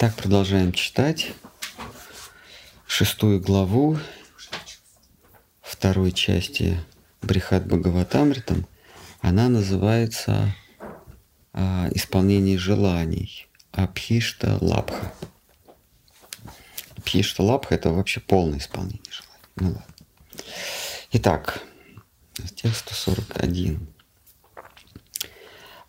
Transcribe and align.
Так, 0.00 0.14
продолжаем 0.14 0.72
читать 0.72 1.34
шестую 2.86 3.38
главу 3.38 3.98
второй 5.60 6.12
части 6.12 6.82
Брихат 7.20 7.66
Бхагаватамритам. 7.66 8.66
Она 9.20 9.50
называется 9.50 10.56
а, 11.52 11.90
«Исполнение 11.92 12.56
желаний» 12.56 13.46
Абхишта 13.72 14.56
Лабха. 14.62 15.12
Абхишта 16.96 17.42
Лабха– 17.42 17.74
это 17.74 17.90
вообще 17.90 18.20
полное 18.20 18.58
исполнение 18.58 19.02
желаний. 19.10 19.44
Ну 19.56 19.66
ладно. 19.66 19.94
Итак, 21.12 21.62
текст 22.56 22.88
141. 22.88 23.86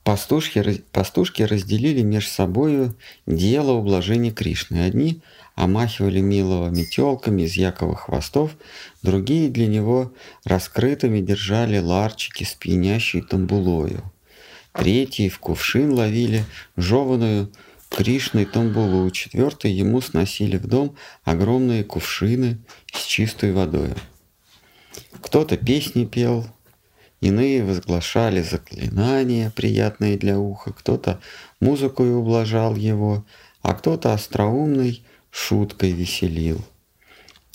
Пастушки, 0.03 0.83
пастушки 0.91 1.43
разделили 1.43 2.01
между 2.01 2.31
собою 2.31 2.95
дело 3.27 3.73
ублажения 3.73 4.31
Кришны. 4.31 4.83
Одни 4.83 5.21
омахивали 5.55 6.21
милого 6.21 6.69
метелками 6.69 7.43
из 7.43 7.53
яковых 7.53 8.01
хвостов, 8.01 8.51
другие 9.03 9.49
для 9.49 9.67
него 9.67 10.11
раскрытыми 10.43 11.21
держали 11.21 11.77
ларчики 11.77 12.43
с 12.43 12.53
пьянящей 12.53 13.21
тамбулою. 13.21 14.03
Третьи 14.73 15.29
в 15.29 15.37
кувшин 15.39 15.93
ловили 15.93 16.45
жеванную 16.77 17.51
Кришной 17.89 18.45
тамбулу, 18.45 19.11
четвертые 19.11 19.77
ему 19.77 19.99
сносили 19.99 20.57
в 20.57 20.65
дом 20.65 20.95
огромные 21.25 21.83
кувшины 21.83 22.57
с 22.91 23.03
чистой 23.03 23.51
водой. 23.51 23.89
Кто-то 25.19 25.57
песни 25.57 26.05
пел, 26.05 26.47
Иные 27.21 27.63
возглашали 27.63 28.41
заклинания, 28.41 29.51
приятные 29.51 30.17
для 30.17 30.39
уха, 30.39 30.73
кто-то 30.73 31.21
музыкой 31.59 32.15
ублажал 32.15 32.75
его, 32.75 33.23
а 33.61 33.75
кто-то 33.75 34.11
остроумной 34.13 35.03
шуткой 35.29 35.91
веселил. 35.91 36.65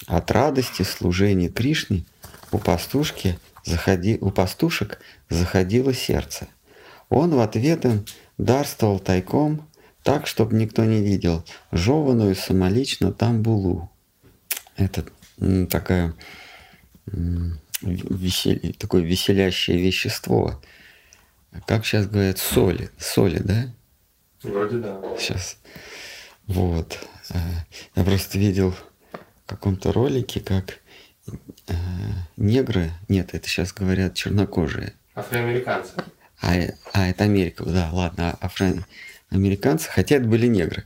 От 0.07 0.31
радости 0.31 0.83
служения 0.83 1.49
Кришне 1.49 2.05
у, 2.53 2.59
пастушки 2.59 3.41
заходи, 3.65 4.19
у 4.21 4.31
пастушек 4.31 5.01
заходило 5.29 5.93
сердце. 5.93 6.47
Он 7.09 7.35
в 7.35 7.41
ответ 7.41 7.85
им 7.85 8.05
дарствовал 8.39 9.01
тайком, 9.01 9.69
так, 10.05 10.29
чтобы 10.29 10.55
никто 10.55 10.85
не 10.85 11.03
видел, 11.03 11.45
жеванную 11.73 12.37
самолично 12.37 13.13
тамбулу. 13.13 13.91
Это 14.77 15.05
такая 15.69 16.15
весел... 17.83 18.59
такое 18.79 19.03
веселящее 19.03 19.79
вещество. 19.79 20.61
Как 21.67 21.87
сейчас 21.87 22.07
говорят, 22.07 22.39
соли. 22.39 22.91
Соли, 22.99 23.39
да? 23.39 23.73
Вроде 24.43 24.79
да. 24.79 25.01
Сейчас. 25.19 25.59
Вот. 26.47 26.99
Э, 27.31 27.39
я 27.95 28.05
просто 28.05 28.39
видел 28.39 28.73
в 28.73 29.47
каком-то 29.47 29.93
ролике, 29.93 30.41
как 30.41 30.81
э, 31.69 31.73
негры, 32.37 32.93
нет, 33.09 33.35
это 33.35 33.49
сейчас 33.49 33.73
говорят 33.73 34.15
чернокожие. 34.15 34.95
Афроамериканцы. 35.15 35.95
А, 36.43 36.53
а 36.93 37.09
это 37.09 37.25
Америка, 37.25 37.65
да, 37.65 37.89
ладно, 37.93 38.37
афроамериканцы, 38.41 39.89
хотя 39.91 40.17
это 40.17 40.27
были 40.27 40.47
негры. 40.47 40.85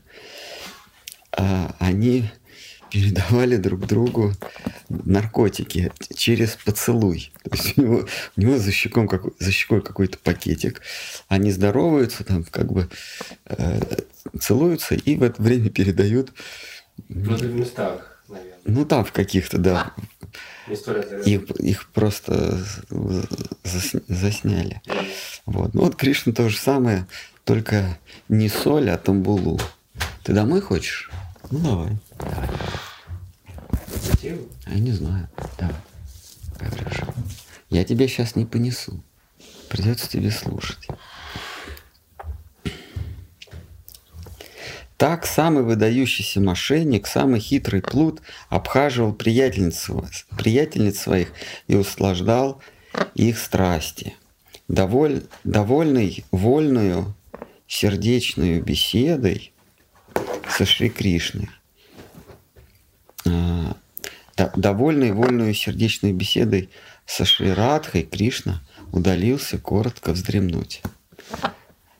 А, 1.33 1.75
они 1.79 2.31
передавали 2.91 3.57
друг 3.57 3.87
другу 3.87 4.35
наркотики 4.89 5.93
через 6.15 6.57
поцелуй. 6.65 7.33
То 7.45 7.57
есть 7.57 7.79
у 7.79 7.83
него, 7.83 8.07
у 8.37 8.41
него 8.41 8.59
за, 8.59 8.73
щеком, 8.73 9.09
как, 9.09 9.23
за 9.39 9.53
щекой 9.53 9.83
какой-то 9.83 10.19
пакетик. 10.19 10.83
Они 11.29 11.51
здороваются, 11.53 12.25
там 12.25 12.45
как 12.45 12.73
бы 12.73 12.89
э, 13.47 13.81
целуются 14.39 14.95
и 14.95 15.17
в 15.17 15.23
это 15.23 15.43
время 15.43 15.71
передают... 15.71 16.33
В 17.09 17.43
местах, 17.55 18.23
наверное. 18.29 18.59
Ну 18.65 18.85
там 18.85 19.05
в 19.05 19.13
каких-то, 19.13 19.59
да. 19.59 19.93
Их, 21.25 21.51
их 21.59 21.91
просто 21.91 22.63
засняли. 24.09 24.81
Вот. 25.47 25.75
Ну 25.75 25.83
вот 25.83 25.97
Кришна 25.97 26.33
то 26.33 26.49
же 26.49 26.59
самое, 26.59 27.07
только 27.45 27.99
не 28.29 28.49
соль, 28.49 28.91
а 28.91 28.99
тамбулу. 28.99 29.61
Ты 30.23 30.33
домой 30.33 30.61
хочешь? 30.61 31.11
Ну 31.51 31.59
давай. 31.59 31.99
Давай. 32.19 32.49
Я 34.23 34.79
не 34.79 34.93
знаю. 34.93 35.29
Давай. 35.59 35.77
Хорошо. 36.59 37.07
Я 37.71 37.85
тебя 37.85 38.07
сейчас 38.09 38.37
не 38.37 38.45
понесу. 38.45 39.03
Придется 39.69 40.09
тебе 40.09 40.31
слушать. 40.31 40.89
Так 44.97 45.25
самый 45.25 45.63
выдающийся 45.63 46.41
мошенник, 46.41 47.07
самый 47.07 47.41
хитрый 47.41 47.81
плут 47.81 48.21
обхаживал 48.51 49.15
приятельниц, 49.15 49.89
приятельниц 50.37 50.99
своих 50.99 51.33
и 51.69 51.77
услаждал 51.77 52.61
их 53.15 53.39
страсти. 53.39 54.15
Доволь, 54.69 55.23
довольный 55.43 56.25
вольную 56.31 57.15
сердечную 57.67 58.63
беседой 58.63 59.55
со 60.49 60.67
Шри 60.67 60.91
Кришной, 60.91 61.49
а, 63.25 63.77
довольный 64.49 65.13
вольную 65.13 65.55
сердечной 65.55 66.13
беседой 66.13 66.71
со 67.07 67.25
Шри 67.25 67.53
Радхой, 67.53 68.03
Кришна 68.03 68.63
удалился 68.93 69.59
коротко 69.59 70.13
вздремнуть. 70.13 70.83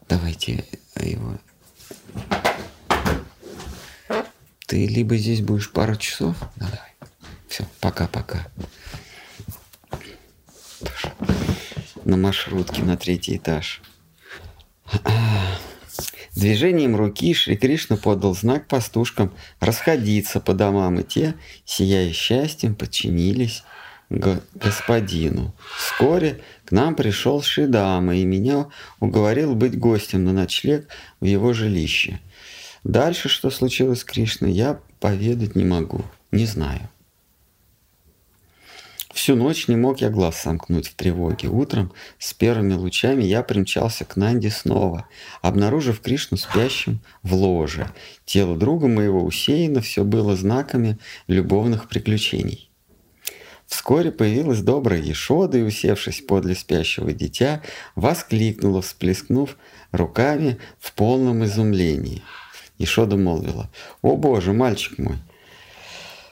Давайте 0.09 0.65
его... 0.97 1.39
Ты 4.67 4.87
либо 4.87 5.17
здесь 5.17 5.41
будешь 5.41 5.73
пару 5.73 5.97
часов, 5.97 6.37
ну, 6.57 6.67
давай. 6.67 6.95
Все, 7.49 7.65
пока-пока. 7.81 8.47
На 12.05 12.17
маршрутке 12.17 12.83
на 12.83 12.97
третий 12.97 13.37
этаж. 13.37 13.83
Движением 16.35 16.97
руки 16.97 17.35
Шри 17.35 17.57
Кришна 17.57 17.97
подал 17.97 18.35
знак 18.35 18.69
пастушкам 18.69 19.33
расходиться 19.61 20.41
по 20.41 20.55
домам, 20.55 21.01
и 21.01 21.03
те, 21.03 21.35
сияя 21.65 22.13
счастьем, 22.13 22.75
подчинились 22.75 23.63
господину. 24.11 25.55
Вскоре 25.77 26.41
к 26.65 26.73
нам 26.73 26.95
пришел 26.95 27.43
Шидама 27.43 28.17
и 28.17 28.25
меня 28.25 28.67
уговорил 28.99 29.55
быть 29.55 29.79
гостем 29.79 30.25
на 30.25 30.33
ночлег 30.33 30.89
в 31.21 31.25
его 31.25 31.53
жилище. 31.53 32.21
Дальше, 32.83 33.29
что 33.29 33.51
случилось 33.51 34.01
с 34.01 34.05
Кришной, 34.05 34.53
я 34.53 34.81
поведать 34.99 35.55
не 35.55 35.65
могу, 35.65 36.03
не 36.33 36.47
знаю. 36.47 36.89
Всю 39.13 39.35
ночь 39.35 39.67
не 39.67 39.75
мог 39.75 40.01
я 40.01 40.09
глаз 40.09 40.41
сомкнуть 40.41 40.89
в 40.89 40.95
тревоге. 40.95 41.49
Утром 41.49 41.93
с 42.19 42.33
первыми 42.33 42.75
лучами 42.75 43.25
я 43.25 43.43
примчался 43.43 44.05
к 44.05 44.17
Нанде 44.17 44.51
снова, 44.51 45.07
обнаружив 45.43 46.01
Кришну 46.01 46.37
спящим 46.37 47.01
в 47.23 47.35
ложе. 47.35 47.91
Тело 48.25 48.57
друга 48.57 48.87
моего 48.87 49.25
усеяно 49.25 49.81
все 49.81 50.05
было 50.05 50.37
знаками 50.37 50.99
любовных 51.27 51.89
приключений. 51.89 52.71
Вскоре 53.67 54.13
появилась 54.13 54.61
добрая 54.61 55.01
Ешода 55.01 55.59
и, 55.59 55.63
усевшись 55.63 56.21
подле 56.21 56.55
спящего 56.55 57.13
дитя, 57.13 57.63
воскликнула, 57.95 58.83
всплескнув 58.83 59.57
руками 59.93 60.59
в 60.79 60.93
полном 60.93 61.45
изумлении. 61.45 62.23
Ешода 62.79 63.17
молвила, 63.17 63.71
«О 64.03 64.17
Боже, 64.17 64.53
мальчик 64.53 64.99
мой, 64.99 65.19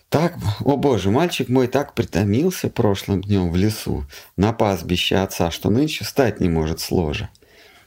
так, 0.09 0.37
о 0.65 0.77
боже, 0.77 1.11
мальчик 1.11 1.49
мой 1.49 1.67
так 1.67 1.95
притомился 1.95 2.71
прошлым 2.71 3.23
днем 3.23 3.51
в 3.51 3.57
лесу 3.57 4.07
на 4.37 4.53
пастбище 4.53 5.17
отца, 5.17 5.51
что 5.51 5.69
нынче 5.69 6.05
встать 6.05 6.41
не 6.41 6.49
может 6.49 6.81
с 6.81 6.91
ложа. 6.91 7.29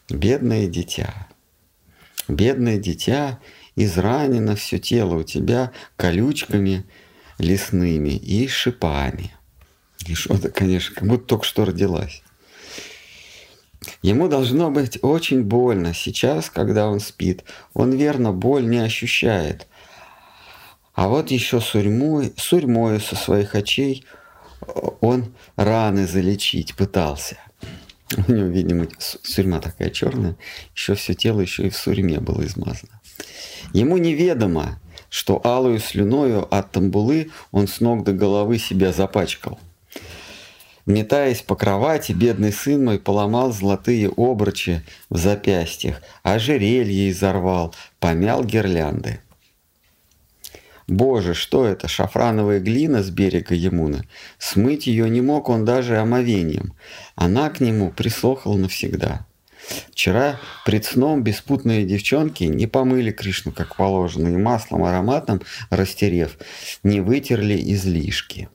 Бедное 0.08 0.68
дитя, 0.68 1.28
бедное 2.28 2.78
дитя, 2.78 3.40
изранено 3.76 4.56
все 4.56 4.78
тело 4.78 5.16
у 5.16 5.24
тебя 5.24 5.72
колючками 5.96 6.86
лесными 7.40 8.12
и 8.12 8.48
шипами. 8.48 9.34
И 10.06 10.14
что-то, 10.14 10.50
конечно, 10.50 10.96
как 10.96 11.08
будто 11.08 11.26
только 11.26 11.46
что 11.46 11.66
родилась. 11.66 12.22
Ему 14.04 14.28
должно 14.28 14.70
быть 14.70 15.00
очень 15.02 15.44
больно 15.44 15.94
сейчас, 15.94 16.50
когда 16.50 16.88
он 16.88 17.00
спит. 17.00 17.44
Он 17.74 17.92
верно 17.92 18.32
боль 18.32 18.68
не 18.68 18.78
ощущает. 18.78 19.68
А 20.94 21.08
вот 21.08 21.32
еще 21.32 21.62
сурьмой, 21.62 22.34
сурьмою 22.38 23.00
со 23.00 23.16
своих 23.16 23.56
очей 23.56 24.06
он 25.00 25.34
раны 25.56 26.06
залечить 26.06 26.76
пытался. 26.76 27.38
У 28.28 28.32
него, 28.32 28.48
видимо, 28.48 28.88
сурьма 29.00 29.60
такая 29.60 29.90
черная, 29.90 30.36
еще 30.76 30.96
все 30.96 31.14
тело 31.14 31.40
еще 31.40 31.68
и 31.68 31.70
в 31.70 31.78
сурьме 31.78 32.20
было 32.20 32.46
измазано. 32.46 33.00
Ему 33.74 33.98
неведомо, 33.98 34.80
что 35.10 35.40
алую 35.46 35.80
слюною 35.80 36.54
от 36.54 36.72
тамбулы 36.72 37.32
он 37.52 37.68
с 37.68 37.80
ног 37.80 38.04
до 38.04 38.12
головы 38.12 38.58
себя 38.58 38.92
запачкал. 38.92 39.60
Метаясь 40.86 41.42
по 41.42 41.56
кровати, 41.56 42.12
бедный 42.12 42.52
сын 42.52 42.84
мой 42.84 43.00
поломал 43.00 43.54
золотые 43.54 44.10
обручи 44.10 44.84
в 45.10 45.18
запястьях, 45.18 46.02
ожерелье 46.24 47.12
изорвал, 47.12 47.74
помял 48.00 48.44
гирлянды. 48.44 49.22
Боже, 50.92 51.36
что 51.36 51.66
это, 51.66 51.88
шафрановая 51.88 52.60
глина 52.60 53.02
с 53.02 53.10
берега 53.10 53.56
Емуны? 53.56 54.04
Смыть 54.40 54.88
ее 54.88 55.10
не 55.10 55.22
мог 55.22 55.48
он 55.48 55.64
даже 55.64 55.98
омовением. 55.98 56.74
Она 57.16 57.50
к 57.50 57.62
нему 57.62 57.92
прислохала 57.92 58.58
навсегда. 58.58 59.26
Вчера 59.92 60.38
пред 60.66 60.84
сном 60.84 61.24
беспутные 61.24 61.86
девчонки 61.86 62.44
не 62.44 62.68
помыли 62.68 63.12
Кришну, 63.12 63.54
как 63.54 63.78
положено, 63.78 64.28
и 64.28 64.36
маслом 64.36 64.84
ароматом, 64.84 65.42
растерев, 65.70 66.38
не 66.84 67.00
вытерли 67.00 67.56
излишки. 67.74 68.50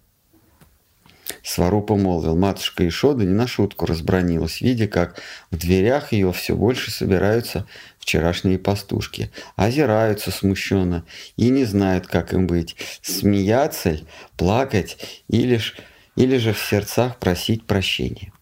Сварупа 1.42 1.96
молвил, 1.96 2.36
матушка 2.36 2.86
Ишода 2.86 3.24
не 3.24 3.32
на 3.32 3.46
шутку 3.46 3.86
разбронилась, 3.86 4.60
видя, 4.60 4.88
как 4.88 5.22
в 5.50 5.56
дверях 5.56 6.12
ее 6.12 6.32
все 6.32 6.54
больше 6.54 6.90
собираются 6.90 7.66
вчерашние 8.06 8.56
пастушки, 8.56 9.32
озираются 9.56 10.30
смущенно 10.30 11.04
и 11.36 11.48
не 11.48 11.64
знают, 11.64 12.06
как 12.06 12.32
им 12.32 12.46
быть, 12.46 12.76
смеяться 13.02 13.90
ли, 13.90 14.04
плакать 14.36 14.96
или, 15.26 15.56
ж, 15.56 15.74
или 16.14 16.36
же 16.38 16.52
в 16.52 16.58
сердцах 16.60 17.18
просить 17.18 17.66
прощения. 17.66 18.32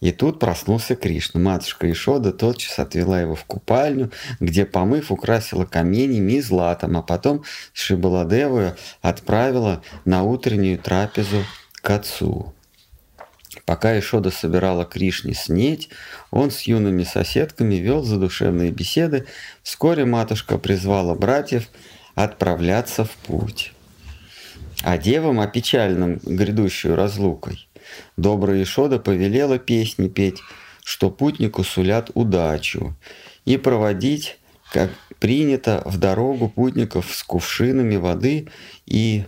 И 0.00 0.12
тут 0.12 0.38
проснулся 0.38 0.94
Кришна. 0.94 1.40
Матушка 1.40 1.90
Ишода 1.90 2.32
тотчас 2.32 2.78
отвела 2.78 3.20
его 3.20 3.34
в 3.34 3.44
купальню, 3.44 4.12
где, 4.38 4.64
помыв, 4.64 5.10
украсила 5.10 5.64
каменями 5.64 6.34
и 6.34 6.40
златом, 6.40 6.96
а 6.96 7.02
потом 7.02 7.42
Шибаладевую 7.72 8.76
отправила 9.00 9.82
на 10.04 10.22
утреннюю 10.22 10.78
трапезу 10.78 11.44
к 11.82 11.90
отцу. 11.90 12.54
Пока 13.64 13.98
Ишода 13.98 14.30
собирала 14.30 14.84
Кришне 14.84 15.34
снеть, 15.34 15.88
он 16.30 16.50
с 16.50 16.62
юными 16.62 17.04
соседками 17.04 17.76
вел 17.76 18.02
задушевные 18.02 18.70
беседы. 18.70 19.26
Вскоре 19.62 20.04
матушка 20.04 20.58
призвала 20.58 21.14
братьев 21.14 21.68
отправляться 22.14 23.04
в 23.04 23.10
путь. 23.10 23.72
А 24.82 24.98
девам 24.98 25.40
опечальным 25.40 26.20
грядущую 26.24 26.96
разлукой 26.96 27.68
Добрая 28.16 28.62
Ишода 28.62 28.98
повелела 28.98 29.58
песни 29.58 30.08
петь, 30.08 30.40
что 30.84 31.10
путнику 31.10 31.64
сулят 31.64 32.10
удачу, 32.14 32.94
и 33.44 33.56
проводить, 33.56 34.38
как 34.72 34.90
принято, 35.18 35.82
в 35.84 35.98
дорогу 35.98 36.48
путников 36.48 37.14
с 37.14 37.22
кувшинами 37.22 37.96
воды 37.96 38.48
и 38.86 39.24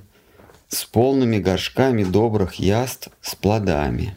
с 0.69 0.85
полными 0.85 1.39
горшками 1.39 2.05
добрых 2.05 2.55
яств 2.55 3.11
с 3.21 3.35
плодами. 3.35 4.15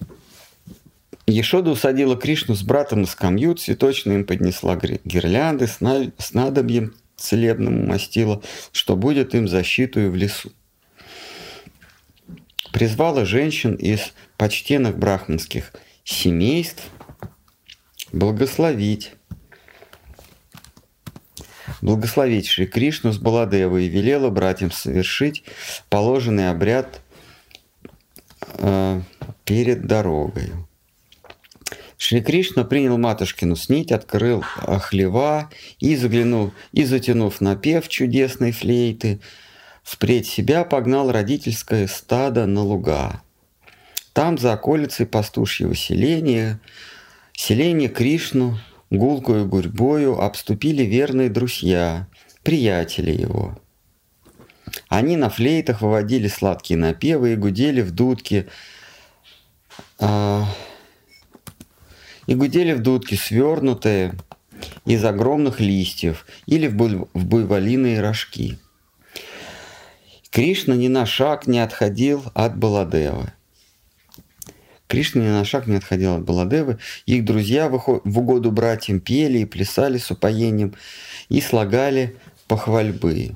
Ешода 1.25 1.71
усадила 1.71 2.15
Кришну 2.15 2.55
с 2.55 2.63
братом 2.63 3.01
на 3.01 3.07
скамью, 3.07 3.55
цветочно 3.55 4.13
им 4.13 4.25
поднесла 4.25 4.77
гирлянды 4.77 5.67
с 5.67 5.81
надобьем 6.33 6.95
целебным 7.17 7.81
умастила, 7.81 8.41
что 8.71 8.95
будет 8.95 9.35
им 9.35 9.47
защиту 9.47 10.09
в 10.09 10.15
лесу 10.15 10.51
призвала 12.77 13.25
женщин 13.25 13.73
из 13.73 14.13
почтенных 14.38 14.99
брахманских 14.99 15.73
семейств 16.03 16.83
благословить 18.11 19.13
благословить 21.81 22.47
Шри 22.47 22.65
Кришну 22.65 23.12
с 23.12 23.18
Баладевой 23.18 23.85
и 23.85 23.89
велела 23.89 24.29
братьям 24.29 24.71
совершить 24.71 25.44
положенный 25.89 26.50
обряд 26.50 27.01
э, 28.59 29.01
перед 29.45 29.85
дорогой. 29.85 30.51
Шри 31.97 32.21
Кришна 32.21 32.63
принял 32.63 32.97
матушкину 32.97 33.56
снить, 33.56 33.91
открыл 33.91 34.41
хлева 34.41 35.50
и 35.79 35.95
заглянул, 35.95 36.53
и 36.71 36.83
затянув 36.83 37.41
напев 37.41 37.88
чудесной 37.88 38.51
флейты, 38.51 39.19
Впредь 39.88 40.27
себя 40.27 40.65
погнал 40.65 41.13
родительское 41.13 41.88
стадо 41.88 42.45
на 42.45 42.62
луга. 42.62 43.21
Там 44.12 44.38
за 44.38 44.51
околицей 44.51 45.06
пастушьего 45.06 45.75
селения, 45.75 46.59
селение 47.31 47.88
Кришну, 47.88 48.59
гулкую 48.89 49.48
гурьбою 49.48 50.19
обступили 50.22 50.84
верные 50.84 51.30
друзья, 51.30 52.07
приятели 52.44 53.12
его. 53.12 53.57
Они 54.89 55.18
на 55.18 55.30
флейтах 55.30 55.81
выводили 55.81 56.28
сладкие 56.28 56.78
напевы 56.78 57.34
и 57.34 57.36
гудели 57.36 57.81
в 57.81 57.92
дудке, 57.92 58.48
а, 60.00 60.45
и 62.25 62.36
гудели 62.36 62.74
в 62.74 62.81
дудке, 62.81 63.16
свернутые 63.16 64.13
из 64.86 65.04
огромных 65.04 65.60
листьев 65.60 66.25
или 66.45 66.68
в, 66.68 66.75
буй, 66.75 67.07
в 67.13 67.25
буйволиные 67.25 68.01
рожки– 68.01 68.57
Кришна 70.38 70.75
ни 70.75 70.88
на 70.88 71.07
шаг 71.07 71.48
не 71.48 71.60
отходил 71.60 72.24
от 72.36 72.57
Баладевы. 72.57 73.33
Кришна 74.88 75.22
ни 75.22 75.28
на 75.30 75.44
шаг 75.44 75.68
не 75.68 75.75
отходил 75.75 76.16
от 76.16 76.24
Баладевы. 76.24 76.80
Их 77.06 77.25
друзья 77.25 77.69
в 77.69 78.19
угоду 78.19 78.51
братьям 78.51 79.00
пели 79.00 79.39
и 79.39 79.45
плясали 79.45 79.98
с 79.98 80.10
упоением 80.12 80.75
и 81.30 81.42
слагали 81.42 82.16
похвальбы. 82.48 83.36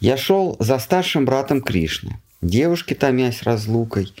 Я 0.00 0.16
шел 0.16 0.56
за 0.58 0.78
старшим 0.78 1.24
братом 1.24 1.60
Кришны. 1.60 2.20
Девушки, 2.42 2.94
томясь 2.94 3.42
разлукой, 3.42 4.12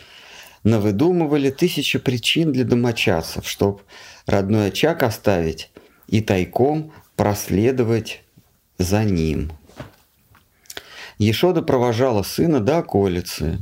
навыдумывали 0.64 1.50
тысячи 1.50 1.98
причин 1.98 2.52
для 2.52 2.64
домочадцев, 2.64 3.48
чтоб 3.48 3.82
родной 4.26 4.68
очаг 4.68 5.02
оставить 5.02 5.70
и 6.08 6.20
тайком 6.20 6.92
проследовать 7.14 8.22
за 8.78 9.04
ним. 9.04 9.52
Ешода 11.18 11.62
провожала 11.62 12.22
сына 12.22 12.60
до 12.60 12.78
околицы, 12.78 13.58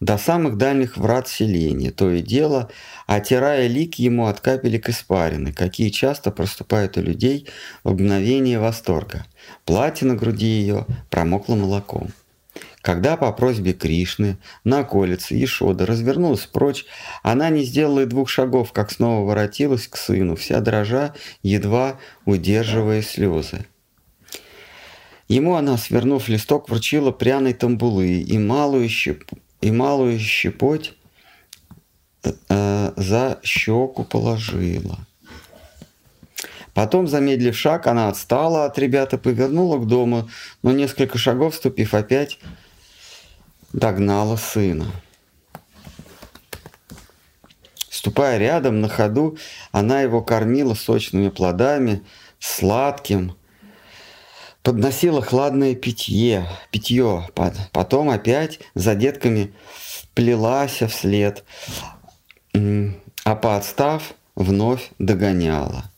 до 0.00 0.16
самых 0.18 0.56
дальних 0.56 0.96
врат 0.96 1.28
селения, 1.28 1.90
то 1.90 2.10
и 2.10 2.20
дело, 2.20 2.70
отирая 3.06 3.66
лик 3.66 3.96
ему 3.96 4.26
от 4.26 4.40
капелек 4.40 4.88
испарины, 4.88 5.52
какие 5.52 5.90
часто 5.90 6.30
проступают 6.30 6.96
у 6.96 7.02
людей 7.02 7.48
в 7.84 7.92
мгновение 7.92 8.58
восторга. 8.58 9.26
Платье 9.64 10.06
на 10.06 10.14
груди 10.14 10.46
ее 10.46 10.86
промокло 11.10 11.54
молоком. 11.56 12.12
Когда 12.80 13.16
по 13.16 13.32
просьбе 13.32 13.72
Кришны 13.72 14.38
на 14.64 14.80
околице 14.80 15.34
Ешода 15.34 15.84
развернулась 15.84 16.46
прочь, 16.46 16.86
она 17.22 17.50
не 17.50 17.64
сделала 17.64 18.00
и 18.00 18.06
двух 18.06 18.28
шагов, 18.28 18.72
как 18.72 18.92
снова 18.92 19.26
воротилась 19.26 19.88
к 19.88 19.96
сыну, 19.96 20.36
вся 20.36 20.60
дрожа, 20.60 21.14
едва 21.42 21.98
удерживая 22.24 23.02
слезы. 23.02 23.66
Ему 25.26 25.56
она, 25.56 25.76
свернув 25.76 26.28
листок, 26.28 26.70
вручила 26.70 27.10
пряной 27.10 27.52
тамбулы 27.52 28.20
и 28.20 28.38
малую, 28.38 28.88
щеп... 28.88 29.24
и 29.60 29.70
малую 29.70 30.18
щепоть 30.18 30.94
э, 32.22 32.92
за 32.96 33.38
щеку 33.42 34.04
положила. 34.04 34.98
Потом, 36.74 37.08
замедлив 37.08 37.56
шаг, 37.56 37.86
она 37.86 38.08
отстала 38.08 38.64
от 38.64 38.78
ребят 38.78 39.12
и 39.12 39.18
повернула 39.18 39.78
к 39.78 39.86
дому, 39.86 40.28
но 40.62 40.70
несколько 40.70 41.18
шагов, 41.18 41.56
ступив 41.56 41.92
опять, 41.92 42.38
догнала 43.72 44.36
сына. 44.36 44.86
Ступая 47.90 48.38
рядом 48.38 48.80
на 48.80 48.88
ходу, 48.88 49.38
она 49.72 50.02
его 50.02 50.22
кормила 50.22 50.74
сочными 50.74 51.30
плодами, 51.30 52.04
сладким, 52.38 53.34
подносила 54.68 55.22
хладное 55.22 55.74
питье, 55.74 56.46
питье, 56.70 57.26
потом 57.72 58.10
опять 58.10 58.60
за 58.74 58.94
детками 58.94 59.54
плелась 60.12 60.82
вслед, 60.82 61.42
а 62.52 63.34
поотстав 63.34 64.12
вновь 64.36 64.90
догоняла. 64.98 65.90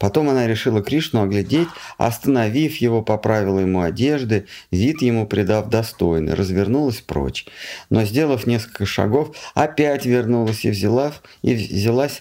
Потом 0.00 0.30
она 0.30 0.48
решила 0.48 0.82
Кришну 0.82 1.22
оглядеть, 1.22 1.68
остановив 1.96 2.78
его, 2.78 3.02
поправила 3.02 3.60
ему 3.60 3.82
одежды, 3.82 4.46
вид 4.72 5.00
ему 5.00 5.24
придав 5.24 5.68
достойный, 5.68 6.34
развернулась 6.34 7.00
прочь. 7.00 7.46
Но, 7.88 8.02
сделав 8.02 8.48
несколько 8.48 8.84
шагов, 8.84 9.36
опять 9.54 10.06
вернулась 10.06 10.64
и, 10.64 10.70
взяла, 10.70 11.12
и 11.42 11.54
взялась 11.54 12.20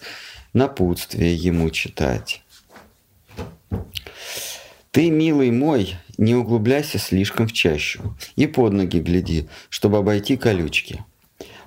напутствие 0.54 1.36
ему 1.36 1.72
читать. 1.72 2.44
Ты, 4.98 5.12
милый 5.12 5.52
мой, 5.52 5.96
не 6.18 6.34
углубляйся 6.34 6.98
слишком 6.98 7.48
в 7.48 7.54
чащу 7.54 8.18
и 8.36 8.48
под 8.48 8.74
ноги 8.74 9.00
гляди, 9.00 9.48
чтобы 9.70 10.00
обойти 10.00 10.38
колючки. 10.38 11.06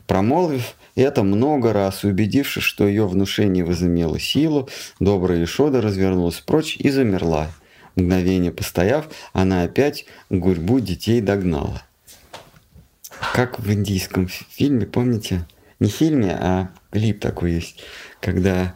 Промолвив 0.08 0.75
это 0.96 1.22
много 1.22 1.72
раз, 1.72 2.02
убедившись, 2.02 2.64
что 2.64 2.88
ее 2.88 3.06
внушение 3.06 3.64
возымело 3.64 4.18
силу, 4.18 4.68
добрая 4.99 5.44
Ишода 5.44 5.80
развернулась 5.80 6.40
прочь 6.40 6.75
и 6.76 6.90
замерла. 6.90 7.52
Мгновение 7.94 8.50
постояв, 8.50 9.06
она 9.32 9.62
опять 9.62 10.06
гурьбу 10.28 10.80
детей 10.80 11.20
догнала. 11.20 11.84
Как 13.32 13.60
в 13.60 13.72
индийском 13.72 14.26
фильме, 14.26 14.87
помните? 14.87 15.46
Не 15.78 15.88
фильме, 15.88 16.32
а 16.32 16.70
клип 16.90 17.20
такой 17.20 17.52
есть, 17.52 17.80
когда 18.20 18.75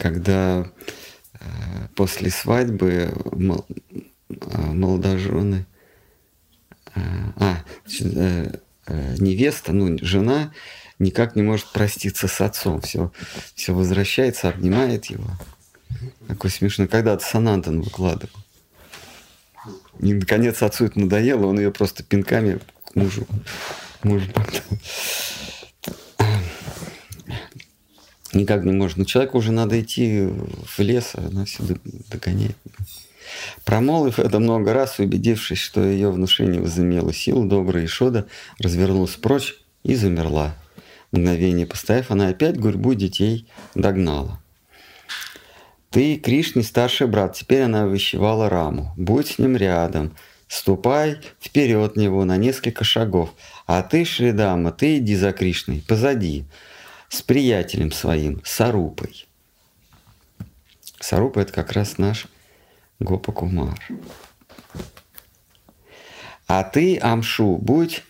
когда 0.00 0.66
после 1.94 2.30
свадьбы 2.30 3.12
а, 4.28 4.72
молодожены, 4.72 5.66
а, 6.94 7.00
а, 7.36 7.64
э, 8.00 8.52
э, 8.86 9.14
невеста, 9.18 9.72
ну, 9.72 9.98
жена 10.00 10.52
никак 10.98 11.36
не 11.36 11.42
может 11.42 11.66
проститься 11.72 12.28
с 12.28 12.40
отцом. 12.40 12.80
Все, 12.80 13.12
все 13.54 13.74
возвращается, 13.74 14.48
обнимает 14.48 15.06
его. 15.06 15.30
Такой 16.28 16.50
смешно. 16.50 16.86
Когда-то 16.86 17.24
Санантон 17.24 17.82
выкладывал. 17.82 18.34
И, 19.98 20.14
наконец, 20.14 20.62
отцу 20.62 20.86
это 20.86 20.98
надоело, 20.98 21.46
он 21.46 21.58
ее 21.58 21.70
просто 21.70 22.02
пинками 22.02 22.60
к 22.84 22.94
мужу. 22.94 23.26
мужу 24.02 24.26
Никак 28.32 28.64
не 28.64 28.72
может. 28.72 28.96
Но 28.96 29.04
человеку 29.04 29.38
уже 29.38 29.52
надо 29.52 29.80
идти 29.80 30.26
в 30.26 30.78
лес, 30.78 31.12
а 31.14 31.26
она 31.26 31.44
все 31.44 31.62
догоняет. 32.10 32.56
Промолвив 33.64 34.18
это 34.18 34.38
много 34.40 34.72
раз, 34.72 34.98
убедившись, 34.98 35.58
что 35.58 35.84
ее 35.84 36.10
внушение 36.10 36.60
возымело 36.60 37.12
силу, 37.12 37.46
добрая 37.46 37.84
Ишода 37.84 38.26
развернулась 38.58 39.16
прочь 39.16 39.56
и 39.82 39.94
замерла. 39.94 40.56
Мгновение 41.12 41.66
постояв, 41.66 42.10
она 42.10 42.28
опять 42.28 42.58
гурьбу 42.58 42.94
детей 42.94 43.46
догнала. 43.74 44.40
Ты, 45.90 46.16
Кришне, 46.16 46.62
старший 46.62 47.08
брат, 47.08 47.34
теперь 47.34 47.62
она 47.62 47.84
вещевала 47.84 48.48
Раму. 48.48 48.92
Будь 48.96 49.26
с 49.26 49.38
ним 49.38 49.56
рядом, 49.56 50.16
ступай 50.46 51.18
вперед 51.40 51.96
него 51.96 52.24
на 52.24 52.36
несколько 52.36 52.84
шагов, 52.84 53.34
а 53.66 53.82
ты, 53.82 54.04
Шридама, 54.04 54.70
ты 54.70 54.98
иди 54.98 55.16
за 55.16 55.32
Кришной, 55.32 55.82
позади, 55.86 56.44
с 57.10 57.20
приятелем 57.20 57.92
своим, 57.92 58.40
Сарупой. 58.44 59.26
Сарупа– 61.00 61.40
это 61.40 61.52
как 61.52 61.72
раз 61.72 61.98
наш 61.98 62.26
Гопа 63.00 63.32
Кумар. 63.32 63.78
А 66.46 66.64
ты, 66.64 66.98
Амшу, 66.98 67.58
будь 67.58 68.02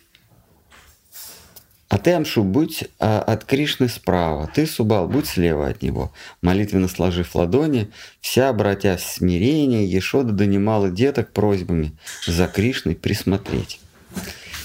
а 1.89 1.99
ты, 1.99 2.13
Амшу, 2.13 2.45
будь 2.45 2.85
а, 3.01 3.21
от 3.21 3.45
Кришны 3.45 3.89
справа, 3.89 4.49
ты, 4.55 4.65
Субал, 4.65 5.09
будь 5.09 5.27
слева 5.27 5.67
от 5.67 5.83
него. 5.83 6.13
Молитвенно 6.41 6.87
сложив 6.87 7.35
ладони, 7.35 7.91
вся, 8.21 8.49
обратясь 8.49 9.01
в 9.01 9.11
смирение, 9.11 9.85
Ешода 9.91 10.33
донимала 10.33 10.89
деток 10.89 11.33
просьбами 11.33 11.93
за 12.29 12.47
Кришной 12.47 12.95
присмотреть. 12.95 13.81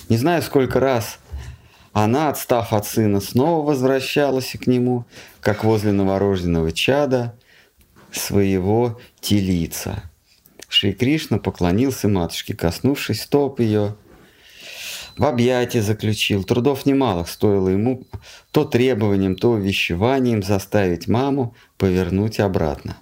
Не 0.08 0.18
знаю, 0.18 0.44
сколько 0.44 0.80
раз 0.80 1.18
она, 2.04 2.28
отстав 2.28 2.74
от 2.74 2.86
сына, 2.86 3.22
снова 3.22 3.66
возвращалась 3.66 4.52
к 4.52 4.68
нему, 4.68 5.06
как 5.40 5.64
возле 5.64 5.94
новорожденного 5.94 6.74
чада 6.74 7.34
своего 8.12 9.00
телица. 9.22 10.04
Шри 10.68 10.92
Кришна 10.92 11.38
поклонился 11.38 12.10
матушке, 12.10 12.54
коснувшись 12.54 13.22
стоп 13.22 13.62
ее, 13.62 13.96
в 15.18 15.24
объятия 15.24 15.82
заключил. 15.82 16.44
Трудов 16.44 16.86
немалых 16.86 17.30
стоило 17.30 17.70
ему 17.70 18.04
то 18.52 18.66
требованием, 18.66 19.38
то 19.38 19.52
увещеванием 19.52 20.44
заставить 20.44 21.08
маму 21.08 21.56
повернуть 21.78 22.42
обратно. 22.42 22.98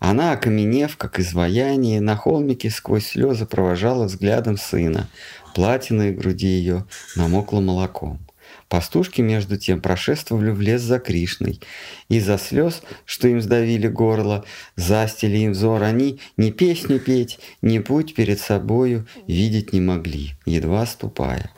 Она, 0.00 0.32
окаменев, 0.32 0.96
как 0.96 1.20
изваяние, 1.20 2.00
на 2.00 2.16
холмике 2.16 2.70
сквозь 2.70 3.08
слезы 3.08 3.44
провожала 3.44 4.06
взглядом 4.06 4.56
сына. 4.56 5.08
Платье 5.54 5.96
на 5.96 6.10
груди 6.10 6.46
ее 6.46 6.86
намокло 7.16 7.60
молоком. 7.60 8.20
Пастушки, 8.68 9.20
между 9.20 9.56
тем, 9.56 9.80
прошествовали 9.80 10.50
в 10.50 10.60
лес 10.60 10.80
за 10.80 10.98
Кришной. 10.98 11.60
Из-за 12.08 12.38
слез, 12.38 12.82
что 13.04 13.28
им 13.28 13.40
сдавили 13.40 13.88
горло, 13.88 14.44
застили 14.76 15.38
им 15.38 15.52
взор, 15.52 15.82
они 15.82 16.20
ни 16.36 16.50
песню 16.50 17.00
петь, 17.00 17.40
ни 17.62 17.78
путь 17.78 18.14
перед 18.14 18.40
собою 18.40 19.06
видеть 19.26 19.72
не 19.72 19.80
могли, 19.80 20.34
едва 20.46 20.86
ступая. 20.86 21.50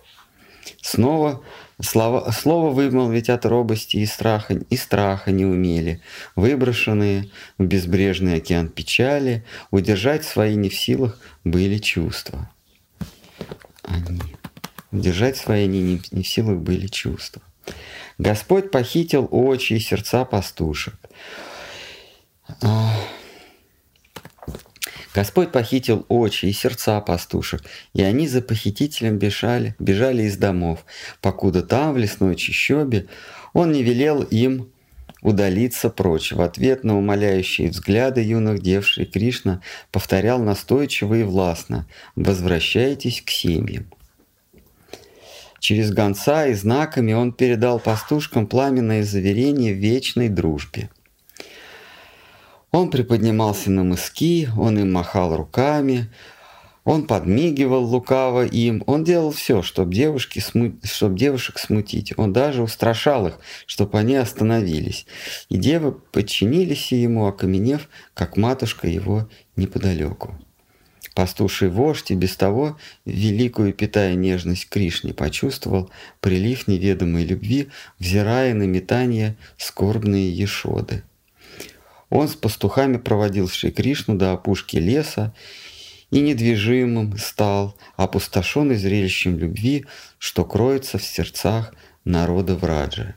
Снова 0.81 1.43
слова, 1.81 2.31
слово 2.33 2.71
вымолвить 2.71 3.29
от 3.29 3.45
робости 3.45 3.99
и 3.99 4.07
страха, 4.07 4.55
и 4.55 4.77
страха 4.77 5.33
не 5.33 5.45
умели, 5.45 6.01
выброшенные 6.35 7.31
в 7.59 7.65
безбрежный 7.65 8.37
океан 8.37 8.69
печали, 8.69 9.45
удержать 9.71 10.25
свои 10.25 10.55
не 10.55 10.69
в 10.69 10.75
силах 10.75 11.19
были 11.45 11.79
чувства. 11.79 12.51
Они. 13.83 14.21
Держать 14.91 15.37
свои 15.37 15.65
они 15.65 15.81
не, 15.81 16.03
не 16.11 16.23
в 16.23 16.29
силах 16.29 16.59
были 16.59 16.87
чувства. 16.87 17.43
Господь 18.19 18.71
похитил 18.71 19.29
очи 19.31 19.75
и 19.75 19.81
сердца 19.81 20.25
пастушек. 20.25 20.95
Господь 25.15 25.53
похитил 25.53 26.07
очи 26.09 26.47
и 26.47 26.53
сердца 26.53 27.01
пастушек, 27.01 27.63
и 27.93 28.03
они 28.03 28.27
за 28.27 28.41
похитителем 28.41 29.19
бежали, 29.19 29.75
бежали 29.79 30.23
из 30.23 30.39
домов, 30.39 30.87
покуда 31.21 31.63
там, 31.63 31.93
в 31.93 31.99
лесной 31.99 32.35
чащобе, 32.35 33.09
он 33.53 33.73
не 33.73 33.83
велел 33.83 34.23
им 34.23 34.72
удалиться 35.23 35.89
прочь. 35.89 36.33
В 36.33 36.43
ответ 36.43 36.85
на 36.85 36.99
умоляющие 36.99 37.71
взгляды 37.71 38.21
юных 38.21 38.61
дев 38.61 38.87
Шри 38.87 39.07
Кришна 39.07 39.63
повторял 39.91 40.43
настойчиво 40.43 41.15
и 41.15 41.23
властно 41.23 41.87
«Возвращайтесь 42.17 43.23
к 43.23 43.31
семьям». 43.31 43.87
Через 45.61 45.93
гонца 45.93 46.49
и 46.49 46.55
знаками 46.55 47.13
он 47.13 47.33
передал 47.33 47.79
пастушкам 47.79 48.49
пламенное 48.49 49.05
заверение 49.05 49.73
в 49.73 49.79
вечной 49.79 50.29
дружбе. 50.29 50.91
Он 52.73 52.91
приподнимался 52.91 53.71
на 53.71 53.85
мыски, 53.85 54.49
он 54.59 54.79
им 54.79 54.93
махал 54.93 55.37
руками, 55.37 56.11
он 56.85 57.07
подмигивал 57.07 57.85
лукаво 57.85 58.45
им, 58.45 58.83
он 58.87 59.05
делал 59.05 59.31
все, 59.31 59.63
чтобы, 59.63 59.95
девушки 59.95 60.41
сму... 60.41 60.73
чтобы 60.83 61.17
девушек 61.17 61.59
смутить. 61.59 62.13
Он 62.17 62.33
даже 62.33 62.63
устрашал 62.63 63.29
их, 63.29 63.39
чтобы 63.67 63.99
они 63.99 64.17
остановились. 64.17 65.07
И 65.49 65.57
девы 65.57 65.93
подчинились 65.93 66.91
ему, 66.91 67.27
окаменев, 67.27 67.89
как 68.15 68.37
матушка 68.37 68.89
его 68.89 69.29
неподалеку. 69.55 70.37
Пастуший 71.15 71.69
вождь 71.69 72.11
и 72.11 72.15
без 72.15 72.37
того, 72.37 72.79
великую 73.05 73.75
питая 73.75 74.15
нежность 74.15 74.69
Кришне, 74.69 75.13
почувствовал 75.13 75.91
прилив 76.21 76.67
неведомой 76.67 77.25
любви, 77.25 77.69
взирая 77.99 78.55
на 78.55 78.63
метание 78.63 79.37
скорбные 79.59 80.33
ешоды. 80.33 81.05
Он 82.09 82.29
с 82.29 82.35
пастухами 82.35 82.97
проводил 82.97 83.49
Шри 83.49 83.71
Кришну 83.71 84.17
до 84.17 84.33
опушки 84.33 84.77
леса 84.77 85.35
и 86.13 86.21
недвижимым 86.21 87.17
стал, 87.17 87.75
опустошенный 87.97 88.77
зрелищем 88.77 89.39
любви, 89.39 89.87
что 90.19 90.45
кроется 90.45 90.99
в 90.99 91.03
сердцах 91.03 91.75
народа 92.05 92.55
Враджи. 92.55 93.15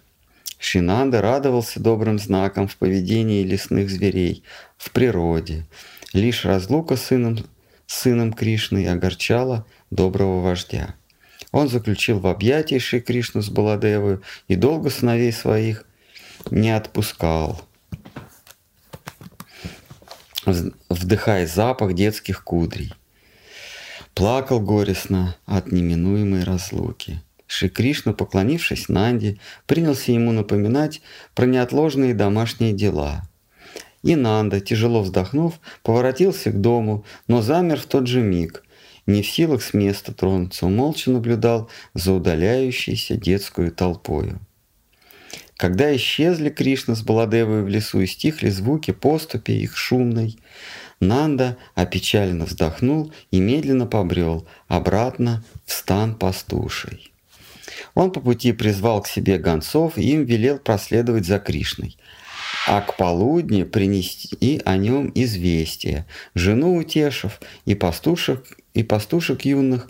Шинанда 0.57 1.21
радовался 1.21 1.81
добрым 1.81 2.17
знакам 2.17 2.69
в 2.69 2.77
поведении 2.77 3.43
лесных 3.43 3.89
зверей, 3.89 4.43
в 4.77 4.91
природе. 4.91 5.67
Лишь 6.13 6.45
разлука 6.45 6.95
с 6.95 7.03
сыном 7.03 7.39
сыном 7.85 8.31
Кришны 8.31 8.87
огорчала 8.87 9.67
доброго 9.91 10.41
вождя. 10.41 10.95
Он 11.51 11.67
заключил 11.67 12.19
в 12.19 12.27
объятии 12.27 12.79
Шри 12.79 13.01
Кришну 13.01 13.41
с 13.41 13.49
Баладевой 13.49 14.19
и 14.47 14.55
долго 14.55 14.89
сыновей 14.89 15.33
своих 15.33 15.85
не 16.49 16.71
отпускал, 16.71 17.61
вдыхая 20.45 21.47
запах 21.47 21.93
детских 21.93 22.43
кудрей. 22.43 22.93
Плакал 24.13 24.59
горестно 24.59 25.35
от 25.45 25.71
неминуемой 25.71 26.43
разлуки. 26.43 27.21
Шри 27.47 27.69
Кришна, 27.69 28.13
поклонившись 28.13 28.89
Нанди, 28.89 29.39
принялся 29.67 30.11
ему 30.11 30.31
напоминать 30.31 31.01
про 31.33 31.45
неотложные 31.45 32.13
домашние 32.13 32.73
дела– 32.73 33.27
и 34.05 34.15
Нанда, 34.15 34.61
тяжело 34.61 35.01
вздохнув, 35.01 35.59
поворотился 35.81 36.51
к 36.51 36.61
дому, 36.61 37.03
но 37.27 37.41
замер 37.41 37.79
в 37.79 37.87
тот 37.87 38.07
же 38.07 38.21
миг. 38.21 38.63
Не 39.07 39.23
в 39.23 39.27
силах 39.27 39.63
с 39.63 39.73
места 39.73 40.13
тронуться, 40.13 40.67
он 40.67 40.75
молча 40.75 41.09
наблюдал 41.09 41.69
за 41.95 42.13
удаляющейся 42.13 43.15
детскую 43.15 43.71
толпою. 43.71 44.39
Когда 45.57 45.95
исчезли 45.95 46.49
Кришна 46.49 46.95
с 46.95 47.01
Баладевой 47.01 47.63
в 47.63 47.67
лесу 47.67 48.01
и 48.01 48.07
стихли 48.07 48.49
звуки 48.49 48.91
поступи 48.91 49.53
их 49.53 49.77
шумной, 49.77 50.37
Нанда 50.99 51.57
опечаленно 51.75 52.45
вздохнул 52.45 53.13
и 53.31 53.39
медленно 53.39 53.85
побрел 53.85 54.47
обратно 54.67 55.43
в 55.65 55.71
стан 55.71 56.15
пастушей. 56.15 57.11
Он 57.93 58.11
по 58.11 58.19
пути 58.19 58.53
призвал 58.53 59.01
к 59.01 59.07
себе 59.07 59.37
гонцов 59.37 59.97
и 59.97 60.09
им 60.11 60.23
велел 60.25 60.57
проследовать 60.59 61.25
за 61.25 61.39
Кришной– 61.39 61.97
а 62.67 62.81
к 62.81 62.97
полудни 62.97 63.63
принести 63.63 64.61
о 64.65 64.77
нем 64.77 65.11
известие. 65.13 66.05
Жену 66.33 66.75
утешив 66.75 67.39
и 67.65 67.75
пастушек, 67.75 68.57
и 68.73 68.83
пастушек 68.83 69.45
юных, 69.45 69.89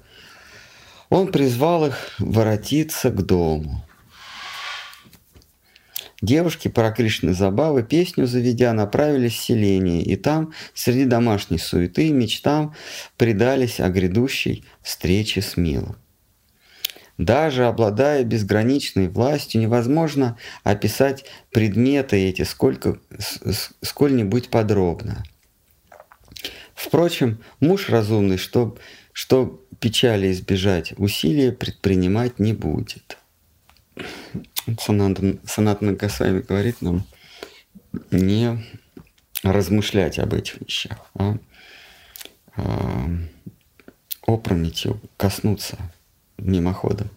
он 1.10 1.32
призвал 1.32 1.86
их 1.86 2.16
воротиться 2.20 3.12
к 3.12 3.26
дому. 3.26 3.85
Девушки 6.22 6.70
про 6.70 6.92
Кришны 6.92 7.34
забавы, 7.34 7.84
песню 7.84 8.26
заведя, 8.26 8.72
направились 8.74 9.34
в 9.34 9.42
селение, 9.42 10.02
и 10.02 10.16
там, 10.16 10.54
среди 10.74 11.06
домашней 11.06 11.58
суеты 11.58 12.08
и 12.08 12.14
мечтам, 12.14 12.74
предались 13.18 13.80
о 13.80 13.90
грядущей 13.90 14.64
встрече 14.82 15.42
с 15.42 15.58
Милом. 15.58 15.98
Даже 17.18 17.66
обладая 17.66 18.24
безграничной 18.24 19.08
властью, 19.08 19.62
невозможно 19.62 20.38
описать 20.64 21.26
предметы 21.52 22.18
эти 22.18 22.42
сколько, 22.44 23.00
сколь-нибудь 23.82 24.50
подробно. 24.50 25.24
Впрочем, 26.74 27.40
муж 27.62 27.90
разумный, 27.90 28.38
что, 28.38 28.78
что 29.14 29.66
печали 29.80 30.32
избежать, 30.32 30.94
усилия 30.98 31.54
предпринимать 31.54 32.40
не 32.40 32.52
будет. 32.52 33.18
Санат, 34.80 35.20
Санат 35.46 35.82
Нагасами 35.82 36.42
говорит 36.42 36.82
нам 36.82 37.06
не 38.12 38.64
размышлять 39.44 40.20
об 40.20 40.34
этих 40.34 40.62
вещах, 40.62 41.12
а, 41.16 41.38
а 42.56 43.10
опрометью 44.26 45.00
коснуться 45.18 45.78
мимоходом, 46.38 47.10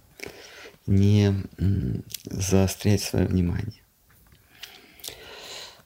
не 0.86 1.34
заострять 2.24 3.02
свое 3.02 3.26
внимание. 3.26 3.82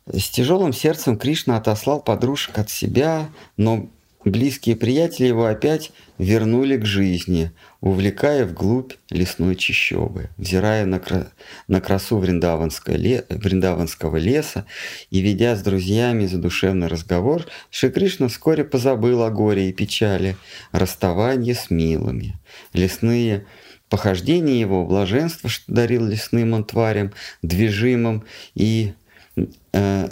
С 0.06 0.28
тяжелым 0.30 0.72
сердцем 0.72 1.16
Кришна 1.16 1.56
отослал 1.56 2.02
подружек 2.02 2.58
от 2.58 2.70
себя, 2.70 3.30
но 3.56 3.88
близкие 4.24 4.76
приятели 4.76 5.26
его 5.26 5.46
опять 5.46 5.92
вернули 6.18 6.76
к 6.76 6.86
жизни, 6.86 7.50
увлекая 7.80 8.46
вглубь 8.46 8.92
лесной 9.10 9.56
чащобы. 9.56 10.30
Взирая 10.36 10.86
на, 10.86 11.00
кра... 11.00 11.32
на 11.68 11.80
красу 11.80 12.18
Вриндаванского, 12.18 12.94
ле... 12.94 13.24
Вриндаванского 13.28 14.16
леса 14.16 14.66
и 15.10 15.20
ведя 15.20 15.56
с 15.56 15.62
друзьями 15.62 16.26
задушевный 16.26 16.86
разговор, 16.86 17.46
Шри 17.70 17.90
Кришна 17.90 18.28
вскоре 18.28 18.64
позабыл 18.64 19.22
о 19.22 19.30
горе 19.30 19.68
и 19.68 19.72
печали, 19.72 20.36
расставание 20.70 21.54
с 21.54 21.70
милыми. 21.70 22.38
Лесные 22.72 23.46
похождения 23.88 24.58
его, 24.58 24.86
блаженство, 24.86 25.50
что 25.50 25.70
дарил 25.72 26.06
лесным 26.06 26.54
он 26.54 26.64
тварям, 26.64 27.12
движимым 27.42 28.24
и 28.54 28.94
э, 29.36 30.08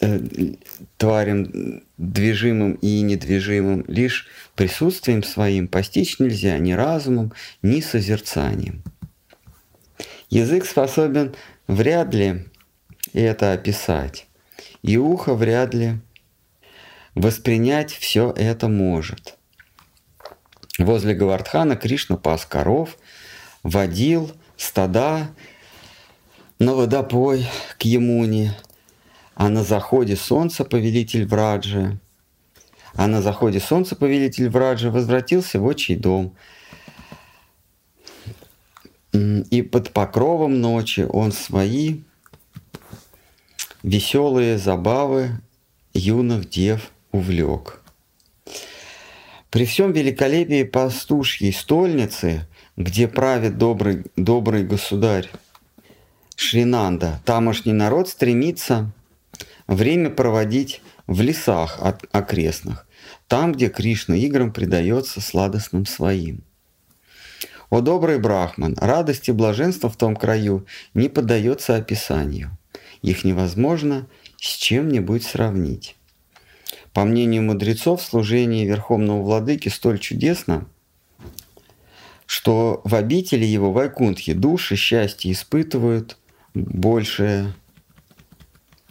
э, 0.00 0.18
тварям 1.02 1.82
движимым 1.98 2.74
и 2.74 3.00
недвижимым 3.00 3.84
лишь 3.88 4.28
присутствием 4.54 5.24
своим 5.24 5.66
постичь 5.66 6.20
нельзя 6.20 6.56
ни 6.58 6.74
разумом, 6.74 7.32
ни 7.60 7.80
созерцанием. 7.80 8.84
Язык 10.30 10.64
способен 10.64 11.34
вряд 11.66 12.14
ли 12.14 12.44
это 13.12 13.52
описать, 13.52 14.28
и 14.82 14.96
ухо 14.96 15.34
вряд 15.34 15.74
ли 15.74 15.94
воспринять 17.16 17.90
все 17.90 18.32
это 18.36 18.68
может. 18.68 19.34
Возле 20.78 21.14
Гавардхана 21.14 21.74
Кришна 21.74 22.16
пас 22.16 22.46
коров, 22.46 22.96
водил 23.64 24.30
стада 24.56 25.30
на 26.60 26.74
водопой 26.74 27.44
к 27.76 27.82
Емуне, 27.82 28.54
а 29.34 29.48
на 29.48 29.62
заходе 29.62 30.16
солнца 30.16 30.64
повелитель 30.64 31.26
Враджи, 31.26 31.98
а 32.94 33.06
на 33.06 33.22
заходе 33.22 33.60
солнца 33.60 33.96
повелитель 33.96 34.48
Враджи 34.48 34.90
возвратился 34.90 35.60
в 35.60 35.64
отчий 35.64 35.96
дом. 35.96 36.34
И 39.12 39.62
под 39.62 39.92
покровом 39.92 40.60
ночи 40.60 41.06
он 41.08 41.32
свои 41.32 42.00
веселые 43.82 44.58
забавы 44.58 45.40
юных 45.92 46.48
дев 46.48 46.90
увлек. 47.10 47.82
При 49.50 49.66
всем 49.66 49.92
великолепии 49.92 50.62
пастушьей 50.62 51.52
стольницы, 51.52 52.46
где 52.78 53.06
правит 53.06 53.58
добрый, 53.58 54.04
добрый 54.16 54.64
государь 54.64 55.28
Шринанда, 56.36 57.20
тамошний 57.26 57.74
народ 57.74 58.08
стремится 58.08 58.90
время 59.74 60.10
проводить 60.10 60.82
в 61.06 61.20
лесах 61.20 61.78
окрестных, 62.12 62.86
там, 63.28 63.52
где 63.52 63.68
Кришна 63.68 64.16
играм 64.16 64.52
предается 64.52 65.20
сладостным 65.20 65.86
своим. 65.86 66.44
О 67.70 67.80
добрый 67.80 68.18
Брахман, 68.18 68.76
радость 68.78 69.28
и 69.28 69.32
блаженство 69.32 69.88
в 69.88 69.96
том 69.96 70.14
краю 70.14 70.66
не 70.92 71.08
поддается 71.08 71.74
описанию. 71.74 72.56
Их 73.00 73.24
невозможно 73.24 74.06
с 74.36 74.56
чем-нибудь 74.56 75.24
сравнить. 75.24 75.96
По 76.92 77.04
мнению 77.04 77.42
мудрецов, 77.42 78.02
служение 78.02 78.66
Верховного 78.66 79.22
Владыки 79.22 79.70
столь 79.70 79.98
чудесно, 79.98 80.68
что 82.26 82.82
в 82.84 82.94
обители 82.94 83.44
его 83.44 83.72
Вайкунтхи 83.72 84.34
души 84.34 84.76
счастья 84.76 85.32
испытывают 85.32 86.18
больше 86.54 87.54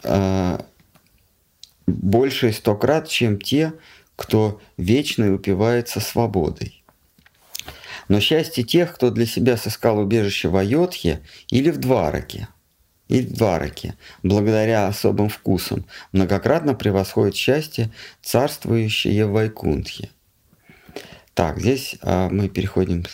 э, 0.02 0.58
больше 1.86 2.52
сто 2.52 2.76
крат, 2.76 3.08
чем 3.08 3.38
те, 3.38 3.72
кто 4.16 4.60
вечно 4.76 5.32
упивается 5.32 6.00
свободой. 6.00 6.82
Но 8.08 8.20
счастье 8.20 8.64
тех, 8.64 8.94
кто 8.94 9.10
для 9.10 9.26
себя 9.26 9.56
сыскал 9.56 9.98
убежище 9.98 10.48
в 10.48 10.56
Айотхе 10.56 11.20
или 11.48 11.70
в 11.70 11.78
Двараке, 11.78 12.48
или 13.08 13.26
в 13.26 13.32
Двараке, 13.32 13.94
благодаря 14.22 14.86
особым 14.86 15.28
вкусам, 15.28 15.84
многократно 16.12 16.74
превосходит 16.74 17.34
счастье, 17.34 17.90
царствующее 18.22 19.26
в 19.26 19.32
Вайкунтхе. 19.32 20.10
Так, 21.34 21.60
здесь 21.60 21.96
а, 22.02 22.28
мы 22.28 22.48
переходим 22.48 23.04
к 23.04 23.08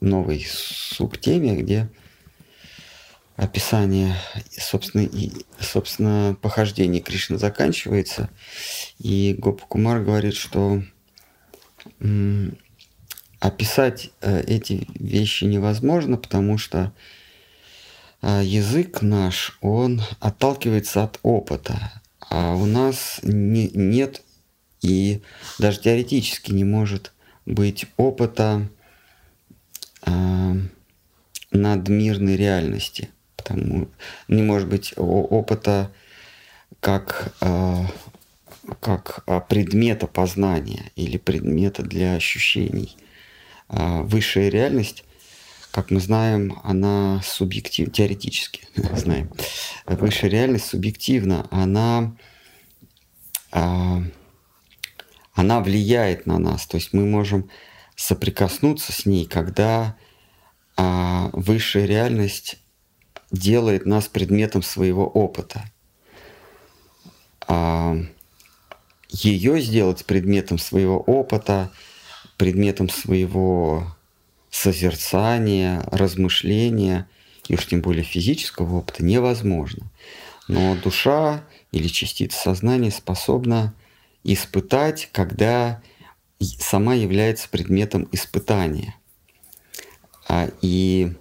новой 0.00 0.46
субтеме, 0.46 1.56
где 1.56 1.88
описание, 3.40 4.16
собственно, 4.50 5.02
и, 5.02 5.32
собственно, 5.58 6.36
похождение 6.42 7.00
Кришны 7.00 7.38
заканчивается. 7.38 8.28
И 8.98 9.34
Гопа 9.38 9.64
Кумар 9.66 10.02
говорит, 10.02 10.34
что 10.34 10.82
м, 12.00 12.58
описать 13.38 14.10
э, 14.20 14.42
эти 14.46 14.86
вещи 14.94 15.44
невозможно, 15.44 16.18
потому 16.18 16.58
что 16.58 16.92
э, 18.20 18.42
язык 18.44 19.00
наш, 19.00 19.56
он 19.62 20.02
отталкивается 20.20 21.02
от 21.02 21.18
опыта, 21.22 22.02
а 22.28 22.54
у 22.54 22.66
нас 22.66 23.20
не, 23.22 23.68
нет 23.68 24.22
и 24.82 25.22
даже 25.58 25.80
теоретически 25.80 26.52
не 26.52 26.64
может 26.64 27.14
быть 27.46 27.86
опыта 27.96 28.68
э, 30.04 30.54
надмирной 31.52 32.36
реальности– 32.36 33.08
Потому 33.40 33.88
не 34.28 34.42
может 34.42 34.68
быть 34.68 34.92
опыта 34.96 35.90
как, 36.80 37.34
а, 37.40 37.86
как 38.80 39.22
а, 39.26 39.40
предмета 39.40 40.06
познания 40.06 40.92
или 40.94 41.16
предмета 41.16 41.82
для 41.82 42.14
ощущений. 42.14 42.96
А, 43.68 44.02
высшая 44.02 44.50
реальность, 44.50 45.04
как 45.70 45.90
мы 45.90 46.00
знаем, 46.00 46.60
она 46.64 47.22
субъективна, 47.24 47.92
теоретически 47.92 48.68
знаем. 48.94 49.30
Высшая 49.86 50.28
реальность 50.28 50.66
субъективна, 50.66 51.46
она, 51.50 52.14
она 53.50 54.10
влияет 55.60 56.26
на 56.26 56.38
нас. 56.38 56.66
То 56.66 56.76
есть 56.76 56.92
мы 56.92 57.06
можем 57.06 57.48
соприкоснуться 57.96 58.92
с 58.92 59.06
ней, 59.06 59.26
когда 59.26 59.96
высшая 60.76 61.86
реальность 61.86 62.60
делает 63.30 63.86
нас 63.86 64.08
предметом 64.08 64.62
своего 64.62 65.06
опыта. 65.06 65.64
А 67.46 67.96
ее 69.08 69.60
сделать 69.60 70.04
предметом 70.04 70.58
своего 70.58 71.00
опыта, 71.00 71.72
предметом 72.36 72.88
своего 72.88 73.96
созерцания, 74.50 75.82
размышления, 75.90 77.08
и 77.48 77.54
уж 77.54 77.66
тем 77.66 77.80
более 77.80 78.04
физического 78.04 78.78
опыта, 78.78 79.04
невозможно. 79.04 79.90
Но 80.48 80.76
душа 80.76 81.44
или 81.72 81.88
частица 81.88 82.38
сознания 82.38 82.90
способна 82.90 83.74
испытать, 84.24 85.08
когда 85.12 85.82
сама 86.40 86.94
является 86.94 87.48
предметом 87.48 88.08
испытания. 88.12 88.94
А, 90.28 90.48
и 90.62 91.12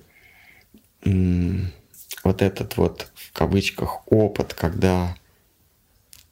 вот 2.24 2.42
этот 2.42 2.78
вот 2.78 3.12
в 3.16 3.32
кавычках 3.34 4.02
опыт, 4.12 4.54
когда 4.54 5.16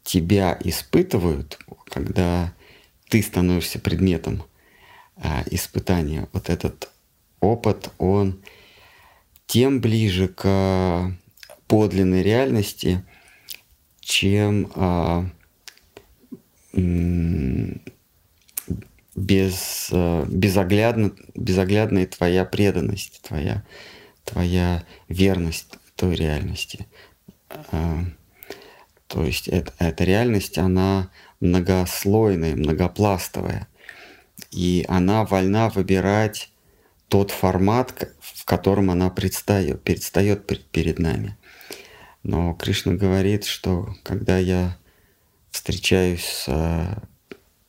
тебя 0.03 0.57
испытывают, 0.63 1.59
когда 1.89 2.53
ты 3.09 3.21
становишься 3.21 3.79
предметом 3.79 4.43
а, 5.15 5.43
испытания, 5.49 6.27
вот 6.33 6.49
этот 6.49 6.89
опыт, 7.39 7.89
он 7.97 8.41
тем 9.45 9.79
ближе 9.81 10.27
к 10.27 11.11
подлинной 11.67 12.23
реальности, 12.23 13.03
чем 13.99 14.71
а, 14.75 15.29
без, 19.17 19.89
а, 19.91 20.25
безоглядно, 20.25 21.11
безоглядная 21.33 22.05
твоя 22.07 22.45
преданность, 22.45 23.21
твоя, 23.23 23.63
твоя 24.23 24.85
верность 25.09 25.76
той 25.97 26.15
реальности. 26.15 26.87
А, 27.71 28.05
то 29.07 29.25
есть 29.25 29.49
это, 29.49 29.73
эта 29.79 30.05
реальность, 30.05 30.57
она 30.57 31.09
многослойная, 31.41 32.55
многопластовая. 32.55 33.67
И 34.51 34.85
она 34.87 35.25
вольна 35.25 35.69
выбирать 35.69 36.51
тот 37.09 37.31
формат, 37.31 38.09
в 38.19 38.45
котором 38.45 38.91
она 38.91 39.09
предстает, 39.09 39.83
предстает 39.83 40.45
перед 40.71 40.99
нами. 40.99 41.37
Но 42.23 42.53
Кришна 42.53 42.93
говорит, 42.93 43.45
что 43.45 43.95
когда 44.03 44.37
я 44.37 44.77
встречаюсь 45.51 46.25
с 46.25 46.45
э, 46.47 46.99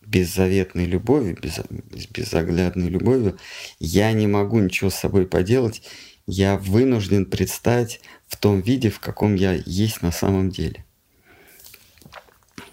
беззаветной 0.02 0.86
любовью, 0.86 1.38
без, 1.40 1.54
с 1.56 2.06
безоглядной 2.08 2.88
любовью, 2.88 3.38
я 3.78 4.12
не 4.12 4.26
могу 4.26 4.58
ничего 4.58 4.90
с 4.90 4.96
собой 4.96 5.26
поделать, 5.26 5.82
я 6.26 6.58
вынужден 6.58 7.24
предстать 7.24 8.00
том 8.38 8.60
виде, 8.60 8.90
в 8.90 9.00
каком 9.00 9.34
я 9.34 9.52
есть 9.52 10.02
на 10.02 10.12
самом 10.12 10.50
деле. 10.50 10.84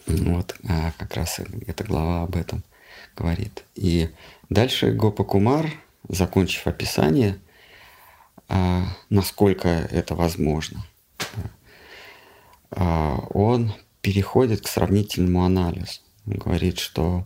Вот, 0.07 0.55
а 0.67 0.91
как 0.97 1.15
раз 1.15 1.39
эта 1.65 1.83
глава 1.83 2.23
об 2.23 2.35
этом 2.35 2.63
говорит. 3.15 3.63
И 3.75 4.09
дальше 4.49 4.91
Гопа 4.91 5.23
Кумар, 5.23 5.71
закончив 6.07 6.67
описание, 6.67 7.39
а, 8.47 8.83
насколько 9.09 9.67
это 9.67 10.13
возможно, 10.15 10.85
а, 12.71 13.17
он 13.31 13.73
переходит 14.01 14.61
к 14.61 14.67
сравнительному 14.67 15.43
анализу. 15.43 16.01
Он 16.27 16.33
говорит, 16.33 16.77
что 16.77 17.25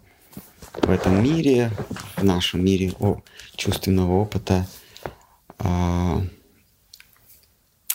в 0.73 0.89
этом 0.89 1.21
мире, 1.21 1.71
в 2.15 2.23
нашем 2.23 2.63
мире 2.63 2.93
о, 2.99 3.21
чувственного 3.55 4.13
опыта, 4.13 4.65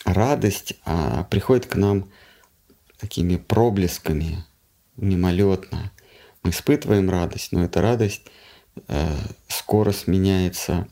а, 0.05 0.13
радость 0.15 0.75
приходит 1.31 1.67
к 1.67 1.77
нам 1.77 2.09
такими 2.99 3.37
проблесками, 3.37 4.45
мимолетно. 4.97 5.93
Мы 6.43 6.51
испытываем 6.51 7.11
радость, 7.11 7.53
но 7.53 7.65
эта 7.65 7.81
радость 7.81 8.23
э, 8.89 9.11
скоро 9.49 9.93
сменяется 9.93 10.89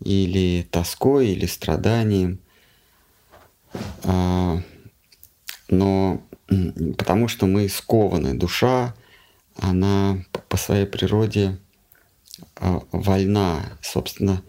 или 0.00 0.66
тоской, 0.70 1.28
или 1.28 1.46
страданием. 1.46 2.40
Э, 4.04 4.60
но 5.68 6.22
потому 6.98 7.28
что 7.28 7.46
мы 7.46 7.68
скованы, 7.68 8.34
душа, 8.34 8.94
она 9.56 10.24
по 10.48 10.56
своей 10.56 10.86
природе 10.86 11.58
э, 12.56 12.80
вольна, 12.92 13.78
собственно, 13.82 14.42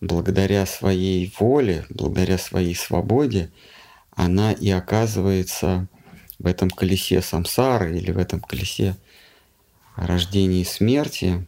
благодаря 0.00 0.66
своей 0.66 1.32
воле, 1.38 1.84
благодаря 1.90 2.38
своей 2.38 2.74
свободе, 2.74 3.50
она 4.12 4.52
и 4.52 4.70
оказывается 4.70 5.88
в 6.38 6.46
этом 6.46 6.70
колесе 6.70 7.20
самсары 7.20 7.98
или 7.98 8.10
в 8.10 8.18
этом 8.18 8.40
колесе 8.40 8.96
рождения 9.96 10.62
и 10.62 10.64
смерти 10.64 11.46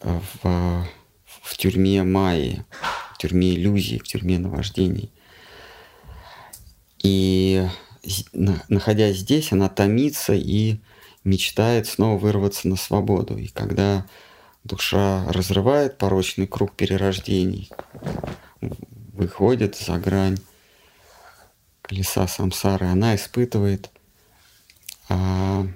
э, 0.00 0.20
в, 0.42 0.86
в 1.24 1.56
тюрьме 1.56 2.02
Майи, 2.02 2.64
в 3.14 3.18
тюрьме 3.18 3.54
иллюзий, 3.54 3.98
в 3.98 4.04
тюрьме 4.04 4.38
наваждений. 4.38 5.10
И 7.02 7.66
находясь 8.68 9.18
здесь, 9.18 9.52
она 9.52 9.68
томится 9.68 10.34
и 10.34 10.78
мечтает 11.22 11.86
снова 11.86 12.18
вырваться 12.18 12.66
на 12.66 12.76
свободу. 12.76 13.38
И 13.38 13.46
когда 13.46 14.06
душа 14.68 15.24
разрывает 15.32 15.98
порочный 15.98 16.46
круг 16.46 16.76
перерождений, 16.76 17.70
выходит 19.12 19.76
за 19.76 19.98
грань 19.98 20.38
колеса 21.82 22.28
самсары, 22.28 22.86
она 22.86 23.16
испытывает 23.16 23.90
а, 25.08 25.66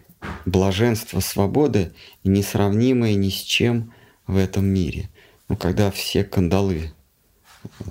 блаженство 0.44 1.20
свободы 1.20 1.92
несравнимое 2.22 3.14
ни 3.14 3.30
с 3.30 3.40
чем 3.40 3.92
в 4.26 4.36
этом 4.36 4.66
мире. 4.66 5.08
Ну, 5.48 5.56
когда 5.56 5.90
все 5.90 6.22
кандалы 6.22 6.92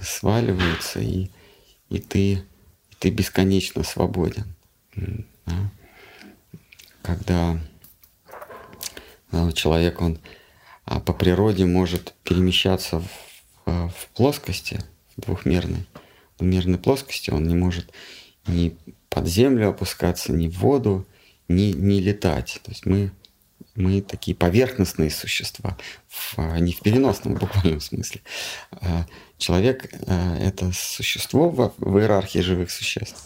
сваливаются, 0.02 1.00
и, 1.00 1.30
и 1.90 2.00
ты, 2.00 2.44
ты 3.00 3.10
бесконечно 3.10 3.84
свободен. 3.84 4.54
Да? 5.46 5.72
Когда 7.02 7.60
да, 9.32 9.52
человек, 9.54 10.02
он 10.02 10.20
по 10.99 11.13
природе 11.13 11.65
может 11.65 12.13
перемещаться 12.23 12.99
в, 13.65 13.89
в 13.89 14.08
плоскости, 14.13 14.84
в 15.15 15.21
двухмерной, 15.21 15.86
в 16.36 16.39
двухмерной 16.39 16.77
плоскости, 16.77 17.30
он 17.30 17.47
не 17.47 17.56
может 17.56 17.91
ни 18.47 18.75
под 19.10 19.27
землю 19.27 19.69
опускаться, 19.69 20.32
ни 20.32 20.47
в 20.47 20.60
воду, 20.60 21.06
не, 21.47 21.73
не 21.73 21.99
летать. 21.99 22.60
То 22.63 22.71
есть 22.71 22.86
мы, 22.86 23.12
мы 23.75 24.01
такие 24.01 24.36
поверхностные 24.36 25.12
существа, 25.12 25.77
в, 26.08 26.36
а, 26.38 26.60
не 26.60 26.73
в 26.73 26.80
переносном 26.80 27.36
буквальном 27.36 27.82
смысле. 27.82 28.21
А, 28.71 29.06
человек 29.38 29.89
а,— 30.08 30.38
это 30.39 30.71
существо 30.73 31.49
в, 31.49 31.73
в 31.77 31.99
иерархии 31.99 32.39
живых 32.39 32.71
существ, 32.71 33.21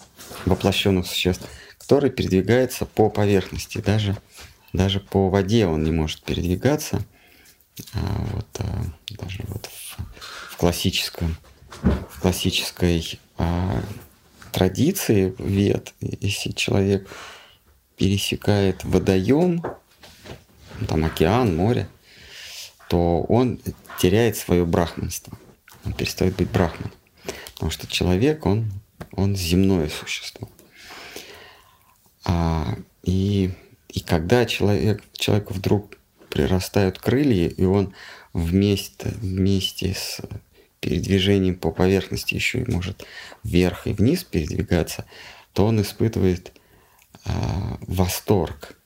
воплощенных 0.45 1.07
существ, 1.07 1.47
который 1.77 2.09
передвигается 2.09 2.85
по 2.85 3.09
поверхности. 3.09 3.77
Даже, 3.77 4.17
даже 4.73 4.99
по 4.99 5.29
воде 5.29 5.67
он 5.67 5.83
не 5.83 5.91
может 5.91 6.23
передвигаться. 6.23 7.03
Вот, 7.93 8.61
даже 9.09 9.43
вот 9.47 9.65
в, 9.65 10.53
в 10.53 10.57
классическом 10.57 11.37
в 11.81 12.21
классической 12.21 13.19
а, 13.37 13.81
традиции 14.51 15.35
вет, 15.37 15.93
если 15.99 16.51
человек 16.51 17.07
пересекает 17.97 18.83
водоем, 18.83 19.63
там 20.87 21.05
океан, 21.05 21.55
море, 21.55 21.87
то 22.89 23.21
он 23.23 23.59
теряет 23.99 24.37
свое 24.37 24.65
брахманство. 24.65 25.37
Он 25.85 25.93
перестает 25.93 26.35
быть 26.35 26.49
брахманом. 26.49 26.91
Потому 27.53 27.71
что 27.71 27.87
человек, 27.87 28.45
он, 28.45 28.71
он 29.11 29.35
земное 29.35 29.89
существо. 29.89 30.49
А, 32.25 32.75
и, 33.03 33.51
и 33.89 33.99
когда 34.01 34.45
человек, 34.45 35.03
человеку 35.13 35.53
вдруг 35.53 35.95
прирастают 36.35 36.99
крылья, 36.99 37.47
и 37.47 37.63
он 37.63 37.93
вместе, 38.33 39.07
вместе 39.21 39.93
с 39.93 40.19
передвижением 40.81 41.55
по 41.55 41.71
поверхности 41.71 42.35
еще 42.35 42.59
и 42.59 42.69
может 42.69 43.05
вверх 43.45 43.87
и 43.87 43.93
вниз 43.93 44.25
передвигаться, 44.25 45.05
то 45.53 45.65
он 45.65 45.81
испытывает 45.81 46.51
а, 47.23 47.77
восторг. 47.87 48.77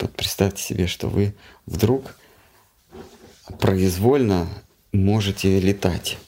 Вот 0.00 0.12
представьте 0.16 0.64
себе, 0.64 0.88
что 0.88 1.08
вы 1.08 1.32
вдруг 1.64 2.16
произвольно 3.60 4.48
можете 4.92 5.60
летать. 5.60 6.18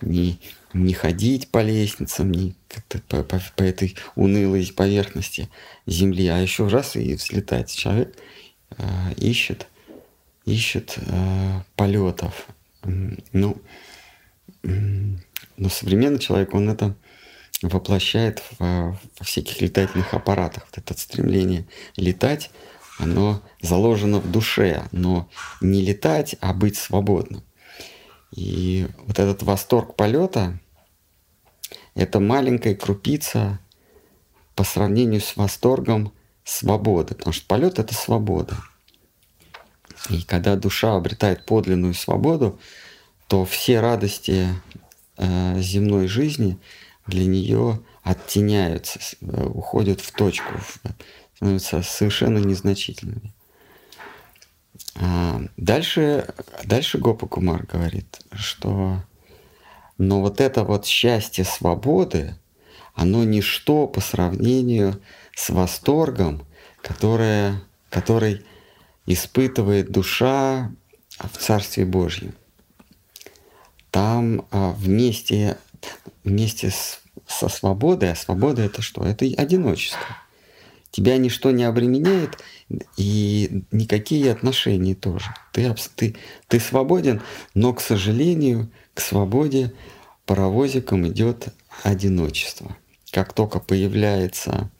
Не, 0.00 0.40
не 0.72 0.94
ходить 0.94 1.50
по 1.50 1.62
лестницам, 1.62 2.32
не 2.32 2.54
по, 2.98 3.22
по, 3.22 3.42
по 3.54 3.62
этой 3.62 3.96
унылой 4.14 4.72
поверхности 4.74 5.50
Земли, 5.86 6.26
а 6.28 6.38
еще 6.38 6.68
раз 6.68 6.96
и 6.96 7.14
взлетать. 7.14 7.74
Человек 7.74 8.16
э, 8.16 8.20
ищет, 9.16 9.66
ищет 10.44 10.98
э, 10.98 11.60
полетов. 11.76 12.46
Ну, 12.84 13.56
но 14.62 15.68
современный 15.68 16.18
человек, 16.18 16.54
он 16.54 16.68
это 16.68 16.96
воплощает 17.62 18.42
во, 18.58 18.98
во 19.18 19.24
всяких 19.24 19.60
летательных 19.60 20.14
аппаратах. 20.14 20.66
Вот 20.70 20.78
это 20.78 20.98
стремление 20.98 21.66
летать, 21.96 22.50
оно 22.98 23.42
заложено 23.60 24.18
в 24.18 24.30
душе, 24.30 24.84
но 24.92 25.28
не 25.60 25.80
летать, 25.82 26.36
а 26.40 26.52
быть 26.52 26.76
свободным. 26.76 27.42
И 28.32 28.86
вот 29.06 29.18
этот 29.18 29.42
восторг 29.42 29.94
полета– 29.94 30.58
это 31.94 32.20
маленькая 32.20 32.74
крупица 32.74 33.58
по 34.54 34.64
сравнению 34.64 35.20
с 35.20 35.36
восторгом 35.36 36.12
свободы, 36.44 37.14
потому 37.14 37.32
что 37.32 37.46
полет– 37.46 37.78
это 37.80 37.94
свобода. 37.94 38.56
И 40.10 40.22
когда 40.22 40.56
душа 40.56 40.96
обретает 40.96 41.46
подлинную 41.46 41.94
свободу, 41.94 42.58
то 43.28 43.44
все 43.44 43.80
радости 43.80 44.48
э, 45.16 45.60
земной 45.60 46.06
жизни– 46.06 46.58
для 47.06 47.26
нее 47.26 47.80
оттеняются, 48.02 48.98
э, 49.20 49.44
уходят 49.46 50.00
в 50.00 50.12
точку, 50.12 50.52
становятся 51.36 51.82
совершенно 51.82 52.38
незначительными. 52.38 53.32
А 54.96 55.42
дальше, 55.56 56.32
дальше 56.64 56.98
Гопа 56.98 57.26
Кумар 57.26 57.66
говорит, 57.66 58.20
что 58.32 59.02
но 59.98 60.20
вот 60.20 60.40
это 60.40 60.64
вот 60.64 60.86
счастье 60.86 61.44
свободы, 61.44 62.36
оно 62.94 63.24
ничто 63.24 63.86
по 63.86 64.00
сравнению 64.00 64.94
с 64.94 64.96
восторгом, 65.48 66.46
которое, 66.80 67.62
который 67.90 68.44
испытывает 69.06 69.90
душа 69.90 70.72
в 71.18 71.36
Царстве 71.38 71.84
Божьем. 71.84 72.34
Там 73.90 74.46
а, 74.50 74.72
вместе, 74.72 75.58
вместе 76.24 76.70
с, 76.70 77.00
со 77.26 77.48
свободой, 77.48 78.12
а 78.12 78.16
свобода 78.16 78.62
это 78.62 78.80
что? 78.82 79.04
Это 79.04 79.24
одиночество. 79.24 80.16
Тебя 80.90 81.16
ничто 81.16 81.50
не 81.50 81.64
обременяет, 81.64 82.38
и 82.98 83.64
никакие 83.70 84.30
отношения 84.30 84.94
тоже. 84.94 85.34
Ты, 85.52 85.74
ты, 85.96 86.16
ты 86.48 86.60
свободен, 86.60 87.22
но, 87.54 87.72
к 87.72 87.80
сожалению, 87.80 88.70
к 88.92 89.00
свободе 89.00 89.72
паровозиком 90.26 91.08
идет 91.08 91.48
одиночество. 91.82 92.76
Как 93.10 93.32
только 93.32 93.58
появляется 93.58 94.70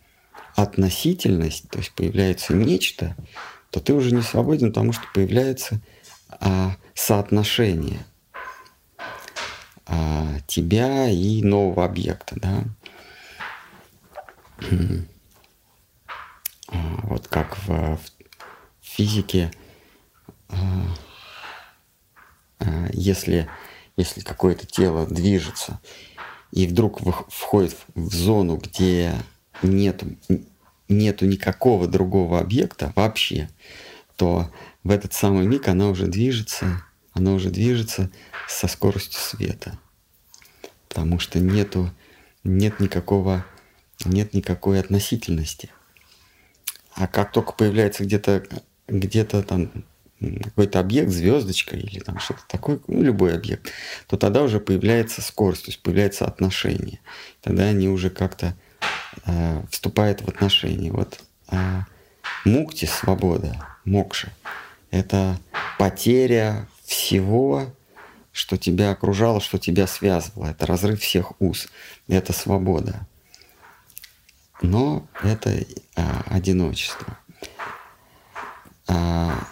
относительность, 0.56 1.68
то 1.68 1.78
есть 1.78 1.92
появляется 1.92 2.54
нечто, 2.54 3.16
то 3.70 3.80
ты 3.80 3.94
уже 3.94 4.14
не 4.14 4.22
свободен, 4.22 4.68
потому 4.68 4.92
что 4.92 5.04
появляется 5.14 5.80
а, 6.28 6.76
соотношение 6.94 8.04
а, 9.86 10.38
тебя 10.46 11.08
и 11.08 11.42
нового 11.42 11.84
объекта. 11.84 12.36
Да? 12.40 12.64
А, 16.68 16.76
вот 17.04 17.28
как 17.28 17.58
в, 17.58 17.68
в 17.68 18.00
физике, 18.80 19.50
а, 20.48 20.56
а, 22.58 22.88
если, 22.92 23.48
если 23.96 24.20
какое-то 24.20 24.66
тело 24.66 25.06
движется 25.06 25.80
и 26.52 26.66
вдруг 26.66 27.00
входит 27.30 27.76
в 27.94 28.14
зону, 28.14 28.56
где 28.56 29.14
нет, 29.66 30.02
нету 30.88 31.26
никакого 31.26 31.86
другого 31.86 32.38
объекта 32.40 32.92
вообще, 32.96 33.48
то 34.16 34.50
в 34.84 34.90
этот 34.90 35.12
самый 35.12 35.46
миг 35.46 35.68
она 35.68 35.88
уже 35.88 36.06
движется, 36.06 36.84
она 37.12 37.32
уже 37.34 37.50
движется 37.50 38.10
со 38.48 38.68
скоростью 38.68 39.20
света. 39.20 39.78
Потому 40.88 41.18
что 41.18 41.38
нету, 41.38 41.90
нет 42.44 42.80
никакого, 42.80 43.44
нет 44.04 44.34
никакой 44.34 44.80
относительности. 44.80 45.70
А 46.94 47.06
как 47.06 47.32
только 47.32 47.52
появляется 47.52 48.04
где-то 48.04 48.44
где-то 48.88 49.42
там 49.42 49.70
какой-то 50.44 50.78
объект, 50.78 51.10
звездочка 51.10 51.76
или 51.76 51.98
там 51.98 52.18
что-то 52.18 52.42
такое, 52.46 52.78
ну, 52.86 53.02
любой 53.02 53.34
объект, 53.34 53.70
то 54.06 54.16
тогда 54.16 54.42
уже 54.42 54.60
появляется 54.60 55.20
скорость, 55.20 55.64
то 55.64 55.70
есть 55.70 55.82
появляется 55.82 56.26
отношение. 56.26 57.00
Тогда 57.40 57.64
они 57.64 57.88
уже 57.88 58.08
как-то 58.10 58.56
э, 59.26 59.62
вступают 59.70 60.22
в 60.22 60.28
отношения. 60.28 60.90
Вот 60.90 61.20
э, 61.50 61.80
мукти, 62.44 62.84
свобода, 62.84 63.66
мокша, 63.84 64.32
это 64.90 65.38
потеря 65.78 66.68
всего, 66.84 67.72
что 68.32 68.56
тебя 68.56 68.90
окружало, 68.90 69.40
что 69.40 69.58
тебя 69.58 69.86
связывало. 69.86 70.46
Это 70.46 70.66
разрыв 70.66 71.00
всех 71.00 71.32
уз. 71.40 71.68
Это 72.08 72.32
свобода. 72.32 73.06
Но 74.62 75.06
это 75.22 75.64
а, 75.96 76.22
одиночество. 76.26 77.18
А, 78.86 79.46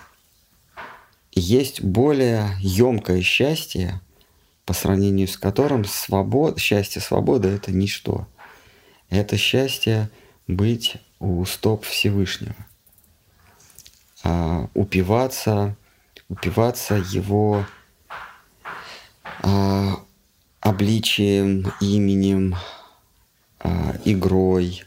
есть 1.32 1.82
более 1.82 2.56
емкое 2.60 3.22
счастье, 3.22 4.00
по 4.64 4.72
сравнению 4.72 5.26
с 5.26 5.36
которым 5.36 5.84
свобод, 5.84 6.60
счастье 6.60 7.02
свобода 7.02 7.48
это 7.48 7.72
ничто. 7.72 8.28
Это 9.10 9.36
счастье 9.36 10.08
быть 10.46 10.96
у 11.18 11.44
стоп 11.44 11.84
Всевышнего 11.84 12.54
а, 14.22 14.68
упиваться, 14.74 15.76
упиваться 16.28 16.94
его 16.94 17.66
а, 19.42 20.00
обличием, 20.60 21.72
именем, 21.80 22.54
а, 23.58 23.96
игрой, 24.04 24.84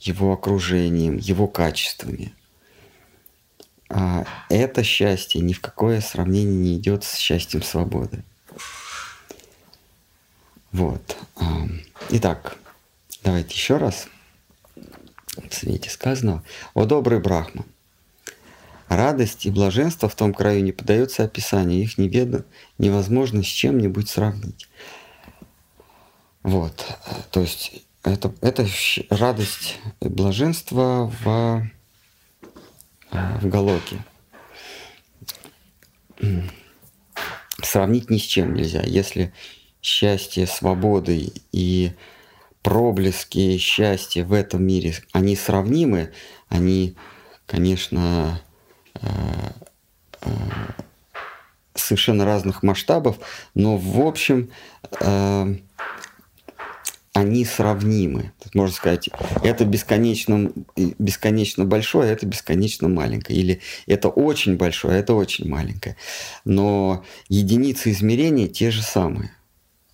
его 0.00 0.32
окружением, 0.32 1.16
его 1.16 1.46
качествами. 1.46 2.34
А, 3.88 4.24
это 4.48 4.82
счастье 4.82 5.40
ни 5.40 5.52
в 5.52 5.60
какое 5.60 6.00
сравнение 6.00 6.56
не 6.56 6.76
идет 6.76 7.04
с 7.04 7.16
счастьем 7.16 7.62
свободы. 7.62 8.24
Вот. 10.72 11.16
Итак, 12.10 12.58
давайте 13.26 13.54
еще 13.54 13.76
раз 13.76 14.06
в 15.36 15.52
свете 15.52 15.90
сказанного. 15.90 16.44
О 16.74 16.84
добрый 16.84 17.18
Брахман, 17.18 17.66
Радость 18.88 19.46
и 19.46 19.50
блаженство 19.50 20.08
в 20.08 20.14
том 20.14 20.32
краю 20.32 20.62
не 20.62 20.70
поддаются 20.70 21.24
описанию, 21.24 21.82
их 21.82 21.98
неведо, 21.98 22.44
невозможно 22.78 23.42
с 23.42 23.46
чем-нибудь 23.46 24.08
сравнить. 24.08 24.68
Вот, 26.44 26.86
то 27.32 27.40
есть 27.40 27.84
это, 28.04 28.32
это 28.42 28.64
радость 29.10 29.80
и 30.00 30.08
блаженство 30.08 31.12
в, 31.24 31.68
в 33.10 33.48
Галоке. 33.48 34.04
Сравнить 37.60 38.08
ни 38.08 38.18
с 38.18 38.22
чем 38.22 38.54
нельзя. 38.54 38.82
Если 38.82 39.34
счастье 39.82 40.46
свободы 40.46 41.32
и 41.50 41.90
проблески 42.66 43.56
счастья 43.58 44.24
в 44.24 44.32
этом 44.32 44.64
мире, 44.64 44.94
они 45.12 45.36
сравнимы, 45.36 46.10
они, 46.48 46.96
конечно, 47.46 48.40
Э, 49.02 49.50
э, 50.22 50.30
совершенно 51.74 52.24
разных 52.24 52.62
масштабов, 52.62 53.18
но 53.54 53.76
в 53.76 54.00
общем 54.00 54.50
э, 54.98 55.56
они 57.12 57.44
сравнимы. 57.44 58.32
Можно 58.54 58.74
сказать, 58.74 59.10
это 59.44 59.66
бесконечно, 59.66 60.50
бесконечно 60.74 61.66
большое, 61.66 62.10
а 62.10 62.12
это 62.12 62.24
бесконечно 62.24 62.88
маленькое. 62.88 63.38
Или 63.38 63.60
это 63.86 64.08
очень 64.08 64.56
большое, 64.56 64.96
а 64.96 64.98
это 64.98 65.14
очень 65.14 65.48
маленькое. 65.48 65.96
Но 66.46 67.04
единицы 67.28 67.90
измерения 67.90 68.48
те 68.48 68.70
же 68.70 68.82
самые. 68.82 69.32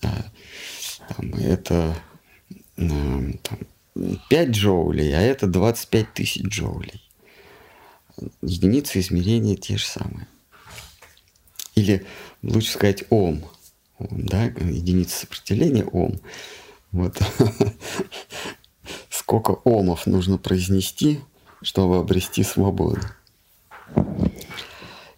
Там, 0.00 1.34
это 1.34 1.96
там, 2.88 3.58
5 4.28 4.48
джоулей, 4.50 5.12
а 5.14 5.20
это 5.20 5.46
25 5.46 6.14
тысяч 6.14 6.42
джоулей 6.42 7.02
единицы 8.42 9.00
измерения 9.00 9.56
те 9.56 9.76
же 9.76 9.84
самые. 9.84 10.26
Или 11.74 12.06
лучше 12.42 12.72
сказать 12.72 13.04
ом, 13.10 13.44
да, 13.98 14.44
единица 14.44 15.20
сопротивления 15.20 15.84
ом. 15.84 16.20
Вот 16.90 17.18
сколько 19.10 19.52
омов 19.64 20.06
нужно 20.06 20.38
произнести, 20.38 21.20
чтобы 21.62 21.98
обрести 21.98 22.42
свободу. 22.42 23.00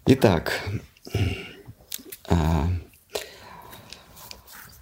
Итак, 0.05 0.61
а, 2.27 2.69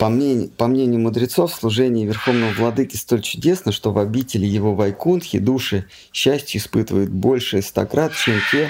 по 0.03 0.09
мнению, 0.09 0.49
по 0.49 0.67
мнению 0.67 0.99
мудрецов, 0.99 1.53
служение 1.53 2.05
Верховного 2.05 2.51
Владыки 2.51 2.97
столь 2.97 3.21
чудесно, 3.21 3.71
что 3.71 3.93
в 3.93 3.97
обители 3.97 4.45
его 4.45 4.75
Вайкунтхи 4.75 5.39
души 5.39 5.87
счастье 6.11 6.59
испытывают 6.59 7.09
больше 7.09 7.61
стократ, 7.61 8.13
чем 8.13 8.41
те, 8.51 8.69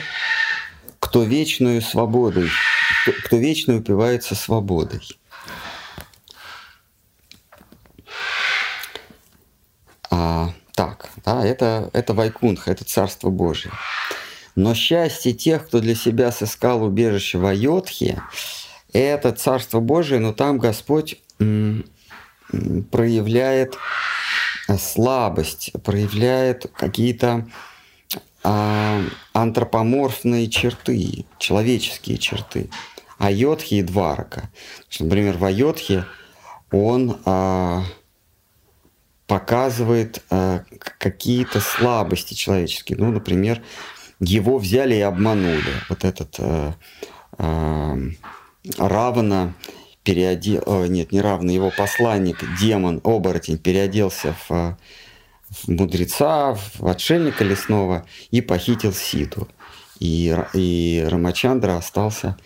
кто 1.00 1.24
вечную 1.24 1.82
свободой, 1.82 2.52
кто, 3.02 3.14
кто 3.26 3.38
вечно 3.38 3.78
упивается 3.78 4.36
свободой. 4.36 5.02
А, 10.12 10.54
так, 10.76 11.10
да, 11.26 11.44
это, 11.44 11.90
это 11.94 12.14
Вайкунха, 12.14 12.70
это 12.70 12.84
Царство 12.86 13.32
Божие. 13.32 13.74
Но 14.56 14.76
счастье 14.76 15.34
тех, 15.34 15.66
кто 15.66 15.80
для 15.80 15.96
себя 15.96 16.32
сыскал 16.32 16.84
убежище 16.84 17.40
в 17.40 17.46
Айотхе, 17.48 18.22
это 18.94 19.32
Царство 19.32 19.80
Божие, 19.80 20.20
но 20.20 20.34
там 20.34 20.58
Господь 20.58 21.22
проявляет 22.92 23.78
слабость, 24.78 25.72
проявляет 25.84 26.72
какие-то 26.76 27.48
а, 28.44 29.02
антропоморфные 29.34 30.50
черты, 30.50 31.26
человеческие 31.40 32.18
черты. 32.18 32.70
Айотхи 33.18 33.76
и 33.76 33.82
Дварака. 33.82 34.50
Например, 35.00 35.38
в 35.38 35.46
Айотхе 35.46 36.06
он 36.72 37.22
а, 37.26 37.84
показывает 39.28 40.24
а, 40.30 40.64
какие-то 40.98 41.60
слабости 41.62 42.34
человеческие. 42.34 42.98
Ну, 42.98 43.12
например, 43.12 43.62
его 44.20 44.58
взяли 44.58 44.96
и 44.96 45.02
обманули. 45.02 45.74
Вот 45.90 46.04
этот 46.04 46.36
а, 46.40 46.76
а, 47.38 47.98
Равана 48.78 49.54
переодел, 50.04 50.64
о, 50.66 50.86
нет, 50.86 51.12
не 51.12 51.22
равный, 51.22 51.54
его 51.54 51.72
посланник, 51.76 52.44
демон, 52.60 53.02
оборотень, 53.04 53.58
переоделся 53.58 54.36
в, 54.48 54.78
в 55.50 55.68
мудреца, 55.68 56.54
в 56.54 56.88
отшельника 56.88 57.44
лесного 57.44 58.06
и 58.32 58.42
похитил 58.42 58.94
Ситу. 58.94 59.48
И, 60.00 60.36
и 60.54 61.06
Рамачандра 61.10 61.78
остался 61.78 62.38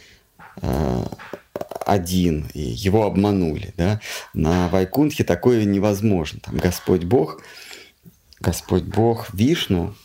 э, 0.62 1.06
один, 1.86 2.50
и 2.54 2.62
его 2.62 3.06
обманули. 3.06 3.74
Да? 3.78 4.00
На 4.34 4.68
Вайкунтхе 4.70 5.24
такое 5.24 5.64
невозможно. 5.64 6.40
Там 6.42 6.58
Господь 6.58 7.06
Бог, 7.06 7.42
Господь 8.40 8.84
Бог 8.84 9.34
Вишну, 9.34 9.96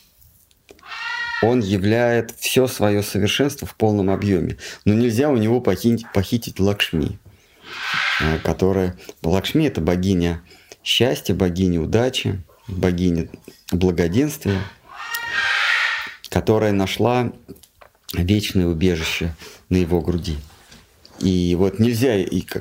он 1.43 1.61
являет 1.61 2.33
все 2.39 2.67
свое 2.67 3.03
совершенство 3.03 3.67
в 3.67 3.75
полном 3.75 4.11
объеме. 4.11 4.57
Но 4.85 4.95
нельзя 4.95 5.29
у 5.29 5.37
него 5.37 5.61
похитить, 5.61 6.07
похитить 6.15 6.61
Лакшми, 6.61 7.19
э, 8.21 8.39
которая... 8.39 8.97
Лакшми– 9.23 9.67
это 9.67 9.81
богиня 9.81 10.43
счастья, 10.85 11.35
богиня 11.35 11.81
удачи, 11.81 12.43
богиня 12.69 13.29
благоденствия, 13.71 14.61
которая 16.29 16.73
нашла 16.73 17.33
вечное 18.13 18.67
убежище 18.67 19.35
на 19.69 19.77
его 19.77 20.01
груди. 20.01 20.37
И 21.19 21.55
вот 21.57 21.79
нельзя 21.79 22.17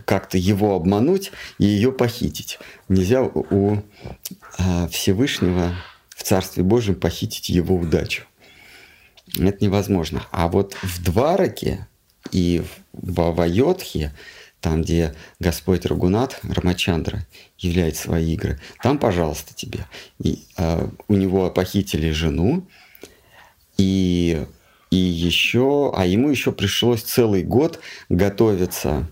как-то 0.05 0.37
его 0.37 0.75
обмануть 0.75 1.31
и 1.57 1.65
ее 1.65 1.91
похитить. 1.91 2.59
Нельзя 2.89 3.23
у 3.23 3.77
а, 4.57 4.87
Всевышнего 4.87 5.75
в 6.09 6.23
Царстве 6.23 6.63
Божьем 6.63 6.95
похитить 6.95 7.49
его 7.49 7.75
удачу. 7.75 8.23
Это 9.37 9.63
невозможно. 9.63 10.25
А 10.31 10.47
вот 10.47 10.75
в 10.81 11.03
Двараке 11.03 11.87
и 12.31 12.63
в 12.93 13.31
Вайотхе, 13.31 14.13
там, 14.59 14.83
где 14.83 15.15
Господь 15.39 15.85
Рагунат, 15.85 16.39
Рамачандра, 16.43 17.25
являет 17.57 17.95
свои 17.95 18.33
игры, 18.33 18.59
там, 18.83 18.99
пожалуйста, 18.99 19.53
тебе. 19.55 19.85
И, 20.19 20.43
э, 20.57 20.87
у 21.07 21.15
него 21.15 21.49
похитили 21.49 22.11
жену, 22.11 22.67
и, 23.77 24.45
и 24.91 24.95
еще, 24.95 25.91
а 25.95 26.05
ему 26.05 26.29
еще 26.29 26.51
пришлось 26.51 27.01
целый 27.01 27.43
год 27.43 27.79
готовиться, 28.09 29.09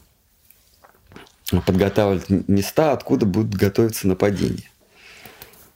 подготавливать 1.65 2.29
места, 2.47 2.91
откуда 2.91 3.25
будут 3.25 3.55
готовиться 3.55 4.07
нападения 4.07 4.68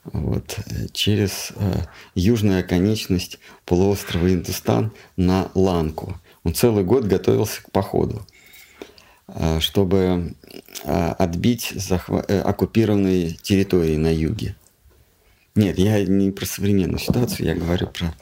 вот, 0.06 0.60
э, 0.66 0.88
через 0.92 1.52
э, 1.56 1.86
южную 2.16 2.60
оконечность 2.60 3.40
полуострова 3.66 4.34
Индустан 4.34 4.92
на 5.16 5.50
Ланку. 5.54 6.20
Он 6.44 6.54
целый 6.54 6.84
год 6.84 7.06
готовился 7.06 7.64
к 7.64 7.72
походу, 7.72 8.26
э, 9.28 9.60
чтобы 9.60 10.36
отбить 10.84 11.72
захва- 11.76 12.26
оккупированные 12.42 13.32
территории 13.32 13.96
на 13.96 14.14
юге. 14.14 14.56
Нет, 15.56 15.78
я 15.78 16.04
не 16.04 16.32
про 16.32 16.46
современную 16.46 17.00
ситуацию, 17.00 17.48
я 17.48 17.56
говорю 17.56 17.88
про... 17.88 18.14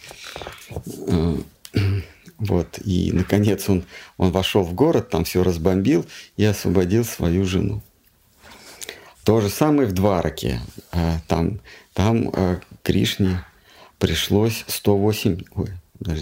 Вот, 2.38 2.80
и 2.84 3.12
наконец 3.14 3.70
он, 3.70 3.84
он 4.18 4.32
вошел 4.32 4.64
в 4.64 4.74
город, 4.74 5.10
там 5.10 5.26
все 5.26 5.44
разбомбил 5.44 6.08
и 6.38 6.44
освободил 6.44 7.06
свою 7.06 7.46
жену. 7.46 7.84
То 9.24 9.40
же 9.40 9.50
самое 9.50 9.88
в 9.88 9.94
Двараке. 9.94 10.60
А, 10.92 11.20
там, 11.28 11.60
там 11.94 12.32
а, 12.34 12.60
Кришне 12.82 13.44
пришлось 14.00 14.64
108, 14.68 15.44
ой, 15.56 15.70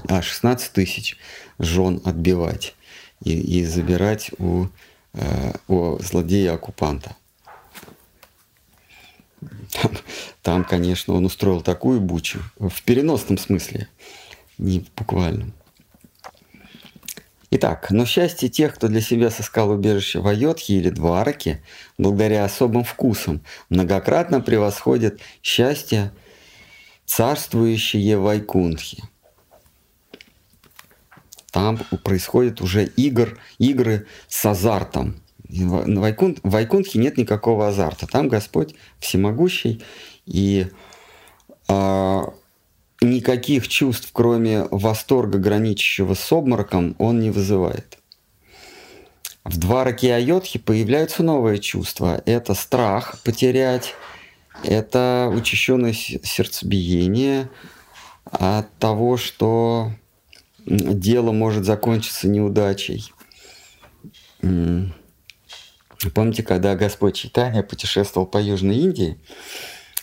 а, 0.10 0.22
16 0.22 0.74
тысяч 0.74 1.18
жен 1.60 2.02
отбивать 2.04 2.76
и, 3.24 3.32
и 3.32 3.66
забирать 3.66 4.32
у, 4.38 4.68
а, 5.14 5.56
у 5.68 5.98
злодея-оккупанта. 6.00 7.16
Там, 9.72 9.92
там, 10.42 10.64
конечно, 10.66 11.14
он 11.14 11.26
устроил 11.26 11.62
такую 11.62 12.02
бучу, 12.02 12.40
в 12.58 12.82
переносном 12.82 13.38
смысле, 13.38 13.88
не 14.58 14.82
в 14.82 14.92
буквальном. 14.96 15.54
Итак, 17.52 17.90
но 17.90 18.06
счастье 18.06 18.48
тех, 18.48 18.76
кто 18.76 18.88
для 18.88 19.02
себя 19.02 19.32
сыскал 19.32 19.72
убежище 19.72 20.20
в 20.20 20.28
Айотхе 20.28 20.76
или 20.76 20.90
Двараке, 20.90 21.64
благодаря 21.98 22.46
особым 22.46 22.84
вкусам, 22.84 23.42
многократно 23.70 24.40
превосходит 24.40 25.20
счастье, 25.42 26.12
царствующее 27.06 28.20
в 28.20 28.28
Айкунтхе. 28.28 29.04
Там 31.52 31.78
происходят 32.04 32.62
уже 32.62 32.86
игр, 32.86 33.40
игры 33.58 34.06
с 34.28 34.46
азартом. 34.46 35.20
В, 35.50 35.84
Вайкунтхе 36.44 37.00
нет 37.00 37.18
никакого 37.18 37.68
азарта. 37.68 38.06
Там 38.06 38.28
Господь 38.28 38.76
всемогущий, 39.00 39.84
и 40.28 40.68
э, 41.68 42.22
никаких 43.02 43.68
чувств, 43.68 44.10
кроме 44.12 44.66
восторга, 44.72 45.38
граничащего 45.40 46.14
с 46.14 46.32
обмороком, 46.32 46.96
он 47.00 47.20
не 47.20 47.32
вызывает. 47.32 47.98
В 49.44 49.58
два 49.58 49.84
раки 49.84 50.06
Айотхи 50.06 50.60
появляются 50.60 51.24
новые 51.24 51.60
чувства. 51.60 52.22
Это 52.26 52.54
страх 52.54 53.20
потерять, 53.24 53.96
это 54.64 55.32
учащенное 55.34 55.94
сердцебиение 55.94 57.50
от 58.26 58.72
того, 58.78 59.18
что 59.18 59.92
дело 60.66 61.32
может 61.32 61.66
закончиться 61.66 62.28
неудачей. 62.28 63.12
Помните, 66.14 66.44
когда 66.44 66.76
Господь 66.76 67.16
Читания 67.16 67.64
путешествовал 67.64 68.28
по 68.28 68.38
Южной 68.38 68.78
Индии, 68.78 69.20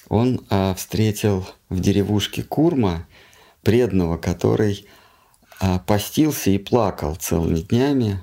он 0.09 0.45
а, 0.51 0.75
встретил 0.75 1.47
в 1.69 1.81
деревушке 1.81 2.43
Курма 2.43 3.07
преданного, 3.63 4.17
который 4.17 4.87
а, 5.61 5.79
постился 5.81 6.51
и 6.51 6.59
плакал 6.59 7.17
целыми 7.17 7.61
днями, 7.61 8.21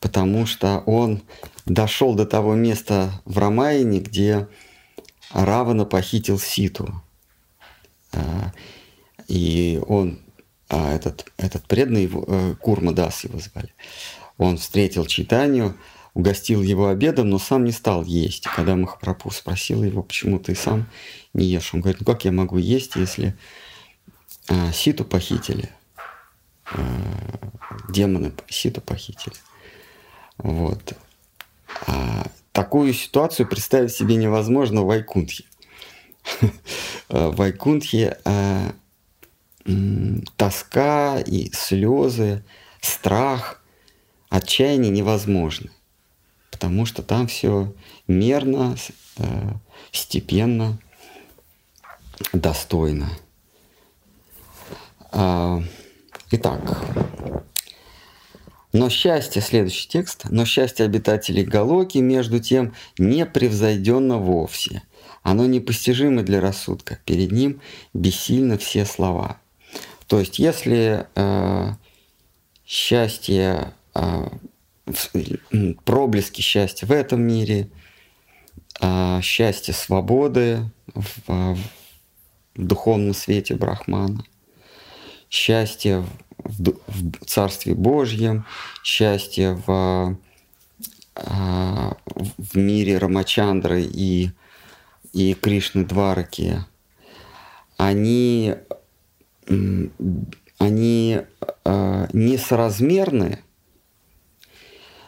потому 0.00 0.46
что 0.46 0.80
он 0.86 1.22
дошел 1.66 2.14
до 2.14 2.26
того 2.26 2.54
места 2.54 3.22
в 3.24 3.38
Рамайне, 3.38 4.00
где 4.00 4.48
Равана 5.32 5.84
похитил 5.84 6.38
Ситу. 6.38 7.02
А, 8.12 8.52
и 9.26 9.80
он, 9.86 10.20
а, 10.68 10.94
этот, 10.94 11.26
этот 11.36 11.64
преданный, 11.64 12.10
э, 12.12 12.54
Курма 12.60 12.92
Дас 12.92 13.24
его 13.24 13.38
звали, 13.38 13.72
он 14.38 14.58
встретил 14.58 15.06
Читанию, 15.06 15.76
угостил 16.14 16.62
его 16.62 16.88
обедом, 16.88 17.28
но 17.28 17.38
сам 17.38 17.64
не 17.64 17.72
стал 17.72 18.04
есть. 18.04 18.44
когда 18.44 18.76
Махапрабху 18.76 19.30
спросил 19.30 19.82
его, 19.82 20.02
почему 20.02 20.38
ты 20.38 20.54
сам 20.54 20.86
не 21.34 21.46
ешь, 21.46 21.74
он 21.74 21.80
говорит, 21.80 22.00
ну 22.00 22.06
как 22.06 22.24
я 22.24 22.32
могу 22.32 22.56
есть, 22.56 22.96
если 22.96 23.36
а, 24.48 24.72
Ситу 24.72 25.04
похитили, 25.04 25.70
а, 26.66 26.78
демоны 27.90 28.32
Ситу 28.48 28.80
похитили. 28.80 29.34
Вот. 30.38 30.94
А, 31.88 32.26
такую 32.52 32.94
ситуацию 32.94 33.48
представить 33.48 33.92
себе 33.92 34.14
невозможно 34.14 34.82
в 34.82 34.86
Вайкунтхе. 34.86 35.44
В 37.10 37.36
Вайкунтхе 37.36 38.18
а, 38.24 38.72
тоска 40.36 41.20
и 41.20 41.50
слезы, 41.52 42.42
страх, 42.80 43.62
отчаяние 44.30 44.90
невозможны 44.90 45.70
потому 46.54 46.86
что 46.86 47.02
там 47.02 47.26
все 47.26 47.74
мерно, 48.06 48.76
э, 49.18 49.50
степенно, 49.90 50.78
достойно. 52.32 53.08
А, 55.10 55.60
итак, 56.30 56.80
но 58.72 58.88
счастье, 58.88 59.42
следующий 59.42 59.88
текст, 59.88 60.26
но 60.30 60.44
счастье 60.44 60.86
обитателей 60.86 61.42
Галоки, 61.42 61.98
между 61.98 62.38
тем, 62.38 62.72
не 62.98 63.26
превзойденно 63.26 64.18
вовсе. 64.18 64.82
Оно 65.24 65.46
непостижимо 65.46 66.22
для 66.22 66.40
рассудка, 66.40 67.00
перед 67.04 67.32
ним 67.32 67.60
бессильно 67.94 68.58
все 68.58 68.84
слова. 68.84 69.40
То 70.06 70.20
есть, 70.20 70.38
если 70.38 71.08
э, 71.16 71.72
счастье 72.64 73.74
э, 73.96 74.28
проблески 75.84 76.40
счастья 76.40 76.86
в 76.86 76.92
этом 76.92 77.22
мире, 77.22 77.68
а, 78.80 79.20
счастье 79.22 79.72
свободы 79.72 80.70
в, 80.94 81.28
в 81.28 81.58
духовном 82.54 83.14
свете 83.14 83.54
Брахмана, 83.54 84.24
счастье 85.30 86.04
в, 86.38 86.74
в 86.86 87.24
Царстве 87.26 87.74
Божьем, 87.74 88.44
счастье 88.82 89.60
в, 89.66 90.18
а, 91.14 91.96
в 92.06 92.56
мире 92.56 92.98
Рамачандры 92.98 93.82
и, 93.82 94.30
и 95.12 95.34
Кришны 95.34 95.84
Двараки, 95.84 96.64
они, 97.76 98.54
они 100.58 101.20
э, 101.64 102.06
несоразмерны 102.12 103.43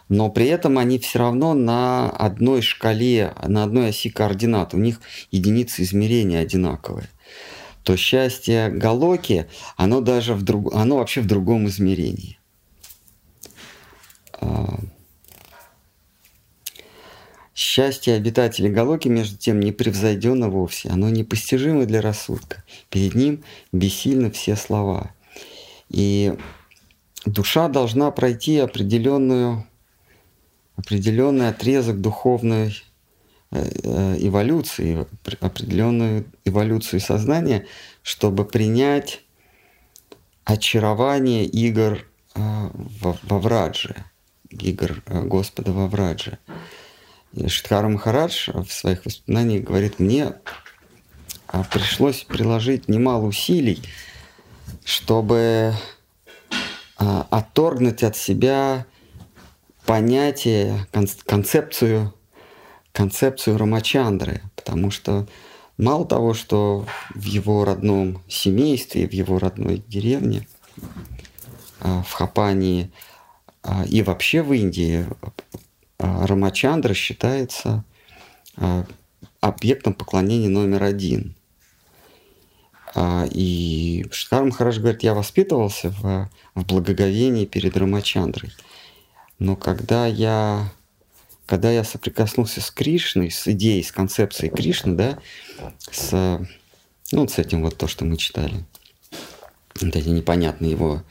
но 0.08 0.30
при 0.30 0.46
этом 0.46 0.78
они 0.78 0.98
все 0.98 1.18
равно 1.18 1.54
на 1.54 2.10
одной 2.10 2.62
шкале, 2.62 3.34
на 3.42 3.64
одной 3.64 3.88
оси 3.88 4.10
координат. 4.10 4.74
У 4.74 4.78
них 4.78 5.00
единицы 5.30 5.82
измерения 5.82 6.40
одинаковые. 6.40 7.08
То 7.82 7.96
счастье 7.96 8.68
Галоки, 8.68 9.46
оно 9.76 10.00
даже 10.00 10.34
в 10.34 10.42
друг... 10.42 10.74
оно 10.74 10.96
вообще 10.96 11.20
в 11.20 11.26
другом 11.26 11.68
измерении. 11.68 12.38
А, 14.40 14.78
счастье 17.54 18.14
обитателей 18.14 18.70
Галоки, 18.70 19.08
между 19.08 19.36
тем, 19.36 19.60
не 19.60 19.72
превзойдено 19.72 20.50
вовсе. 20.50 20.88
Оно 20.88 21.08
непостижимо 21.10 21.84
для 21.84 22.00
рассудка. 22.00 22.64
Перед 22.90 23.14
ним 23.14 23.44
бессильны 23.72 24.30
все 24.30 24.56
слова. 24.56 25.12
И 25.88 26.34
душа 27.24 27.68
должна 27.68 28.10
пройти 28.10 28.58
определенную 28.58 29.66
определенный 30.76 31.48
отрезок 31.48 32.00
духовной 32.00 32.82
э, 33.50 33.70
э, 33.82 34.16
эволюции, 34.20 35.06
определенную 35.40 36.26
эволюцию 36.44 37.00
сознания, 37.00 37.66
чтобы 38.02 38.44
принять 38.44 39.22
очарование 40.44 41.44
игр 41.46 42.06
э, 42.34 42.70
во 43.00 43.38
Врадже, 43.38 44.04
игр 44.50 45.02
Господа 45.06 45.72
во 45.72 45.88
Врадже. 45.88 46.38
Шидхара 47.46 47.88
Махарадж 47.88 48.50
в 48.50 48.70
своих 48.70 49.04
воспоминаниях 49.04 49.64
говорит, 49.64 49.98
мне 49.98 50.34
пришлось 51.70 52.22
приложить 52.22 52.88
немало 52.88 53.26
усилий, 53.26 53.82
чтобы 54.84 55.74
отторгнуть 56.96 58.02
от 58.04 58.16
себя 58.16 58.86
понятие, 59.86 60.86
концепцию, 61.24 62.12
концепцию 62.92 63.56
Рамачандры, 63.56 64.42
потому 64.56 64.90
что 64.90 65.26
мало 65.78 66.04
того, 66.04 66.34
что 66.34 66.84
в 67.14 67.22
его 67.22 67.64
родном 67.64 68.22
семействе, 68.28 69.08
в 69.08 69.12
его 69.12 69.38
родной 69.38 69.82
деревне, 69.86 70.46
а, 71.80 72.02
в 72.02 72.12
Хапании 72.12 72.90
а, 73.62 73.84
и 73.86 74.02
вообще 74.02 74.42
в 74.42 74.52
Индии 74.52 75.06
а, 75.98 76.26
Рамачандра 76.26 76.94
считается 76.94 77.84
объектом 79.40 79.92
поклонения 79.92 80.48
номер 80.48 80.82
один. 80.82 81.36
И 83.30 84.06
Шкар 84.10 84.44
Махарадж 84.44 84.80
говорит, 84.80 85.02
я 85.02 85.12
воспитывался 85.12 85.90
в, 85.90 86.30
в 86.54 86.64
благоговении 86.64 87.44
перед 87.44 87.76
Рамачандрой. 87.76 88.50
Но 89.38 89.56
когда 89.56 90.06
я, 90.06 90.72
когда 91.44 91.70
я 91.70 91.84
соприкоснулся 91.84 92.60
с 92.60 92.70
Кришной, 92.70 93.30
с 93.30 93.46
идеей, 93.48 93.82
с 93.82 93.92
концепцией 93.92 94.50
Кришны, 94.50 94.94
да, 94.94 95.18
с, 95.90 96.40
ну, 97.12 97.28
с 97.28 97.38
этим 97.38 97.62
вот 97.62 97.76
то, 97.76 97.86
что 97.86 98.04
мы 98.04 98.16
читали, 98.16 98.64
вот 99.80 99.94
эти 99.94 100.08
непонятные 100.08 100.70
его, 100.70 101.02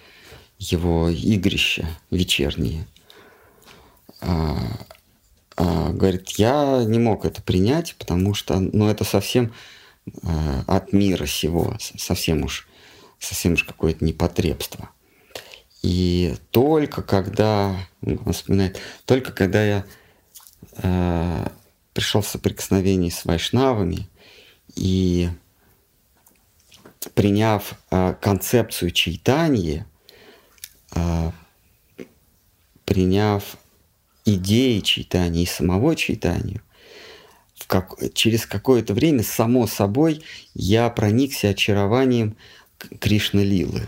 его 0.58 1.10
игрища 1.10 1.88
вечерние, 2.10 2.88
а, 4.22 4.58
а, 5.56 5.92
говорит, 5.92 6.32
я 6.32 6.84
не 6.86 7.00
мог 7.00 7.26
это 7.26 7.42
принять, 7.42 7.96
потому 7.98 8.34
что, 8.34 8.60
ну, 8.60 8.90
это 8.90 9.04
совсем 9.04 9.54
а, 10.24 10.64
от 10.68 10.94
мира 10.94 11.28
сего, 11.28 11.78
совсем 11.80 12.44
уж, 12.44 12.68
совсем 13.20 13.54
уж 13.54 13.64
какое-то 13.64 14.04
непотребство. 14.04 14.90
И 15.86 16.36
только 16.50 17.04
когда, 17.04 17.78
он 18.02 18.34
вспоминает, 18.34 18.82
только 19.06 19.32
когда 19.32 19.64
я 19.64 19.86
э, 20.78 21.48
пришел 21.94 22.22
в 22.22 22.28
соприкосновение 22.28 23.12
с 23.12 23.24
вайшнавами 23.24 24.10
и 24.76 25.30
приняв 27.14 27.76
э, 27.92 28.16
концепцию 28.20 28.90
чайтаньи, 28.90 29.86
э, 30.96 31.32
приняв 32.86 33.44
идеи 34.26 34.80
читания 34.80 35.44
и 35.44 35.46
самого 35.46 35.96
читания, 35.96 36.64
в 37.54 37.68
как, 37.68 37.94
через 38.16 38.48
какое-то 38.48 38.96
время, 38.96 39.22
само 39.22 39.68
собой, 39.68 40.24
я 40.56 40.90
проникся 40.90 41.50
очарованием 41.50 42.36
Кришны 43.00 43.42
Лилы. 43.42 43.88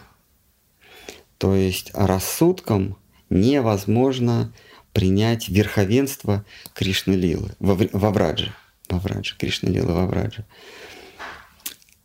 То 1.38 1.56
есть 1.56 1.92
рассудком 1.94 2.98
невозможно 3.30 4.52
принять 4.94 5.50
верховенство 5.50 6.44
Кришны 6.74 7.14
Лилы 7.14 7.52
во, 7.60 7.76
Врадже. 8.12 8.54
Во 8.90 8.98
Врадже, 9.00 9.36
Кришна 9.38 9.70
Лила 9.70 9.94
во 9.94 10.08
Врадже. 10.08 10.46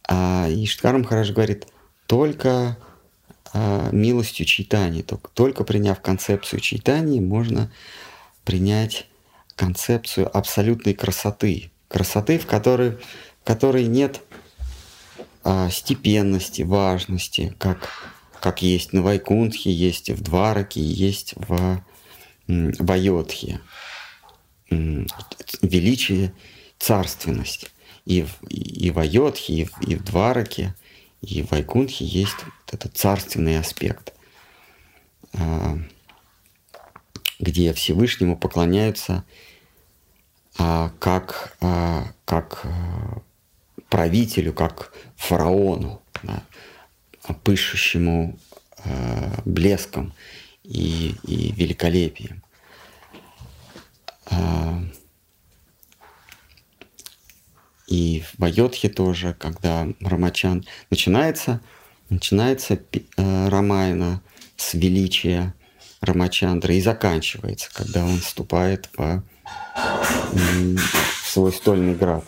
А 0.09 0.47
Иштхар 0.51 0.99
Махарадж 0.99 1.33
говорит, 1.33 1.67
только 2.07 2.77
а, 3.55 3.89
милостью 3.93 4.45
читания, 4.45 5.03
только, 5.03 5.31
только 5.31 5.65
приняв 5.65 6.01
концепцию 6.01 6.61
читания, 6.61 7.21
можно 7.21 7.73
принять 8.45 9.07
концепцию 9.57 10.35
абсолютной 10.37 10.95
красоты. 10.95 11.71
Красоты, 11.89 12.39
в 12.39 12.47
которой, 12.47 12.99
в 13.41 13.45
которой 13.45 13.87
нет 13.87 14.21
а, 15.45 15.71
степенности, 15.71 16.63
важности, 16.63 17.55
как 17.59 18.12
как 18.43 18.61
есть 18.61 18.93
на 18.93 19.03
Вайкунтхе, 19.03 19.71
есть 19.71 20.11
в 20.11 20.21
Двараке, 20.21 20.81
есть 20.81 21.35
в 21.37 21.85
Вайотхе. 22.49 23.61
Величие, 24.69 26.35
царственность. 26.77 27.71
И 28.05 28.23
в, 28.23 28.43
и 28.49 28.91
в 28.91 28.99
Айотхе, 28.99 29.53
и 29.53 29.65
в, 29.65 29.81
и 29.83 29.95
в 29.95 30.03
Двараке, 30.03 30.75
и 31.21 31.45
в 31.45 31.53
Вайкунтхе 31.53 32.05
есть 32.05 32.35
вот 32.43 32.75
этот 32.75 32.97
царственный 32.97 33.61
аспект, 33.61 34.13
а, 35.35 35.79
где 37.39 37.73
Всевышнему 37.73 38.37
поклоняются 38.37 39.25
а, 40.59 40.91
как, 40.99 41.57
а, 41.61 42.09
как 42.25 42.67
правителю, 43.89 44.53
как 44.53 44.93
фараону. 45.15 46.03
Да 46.25 46.43
пышущему 47.45 48.39
э, 48.85 49.35
блеском 49.45 50.13
и, 50.65 51.15
и 51.25 51.53
великолепием. 51.53 52.43
Э, 54.31 54.81
и 57.87 58.23
в 58.27 58.39
Байотхе 58.39 58.89
тоже, 58.89 59.35
когда 59.35 59.87
Рамачан 60.01 60.65
начинается, 60.91 61.61
начинается 62.09 62.75
э, 63.17 63.49
Рамайна 63.49 64.23
с 64.57 64.75
величия 64.75 65.55
Рамачандры 66.01 66.77
и 66.77 66.81
заканчивается, 66.81 67.71
когда 67.73 68.05
он 68.05 68.19
вступает 68.19 68.89
в, 68.97 69.23
в 70.33 71.31
свой 71.31 71.53
стольный 71.53 71.95
град. 71.95 72.25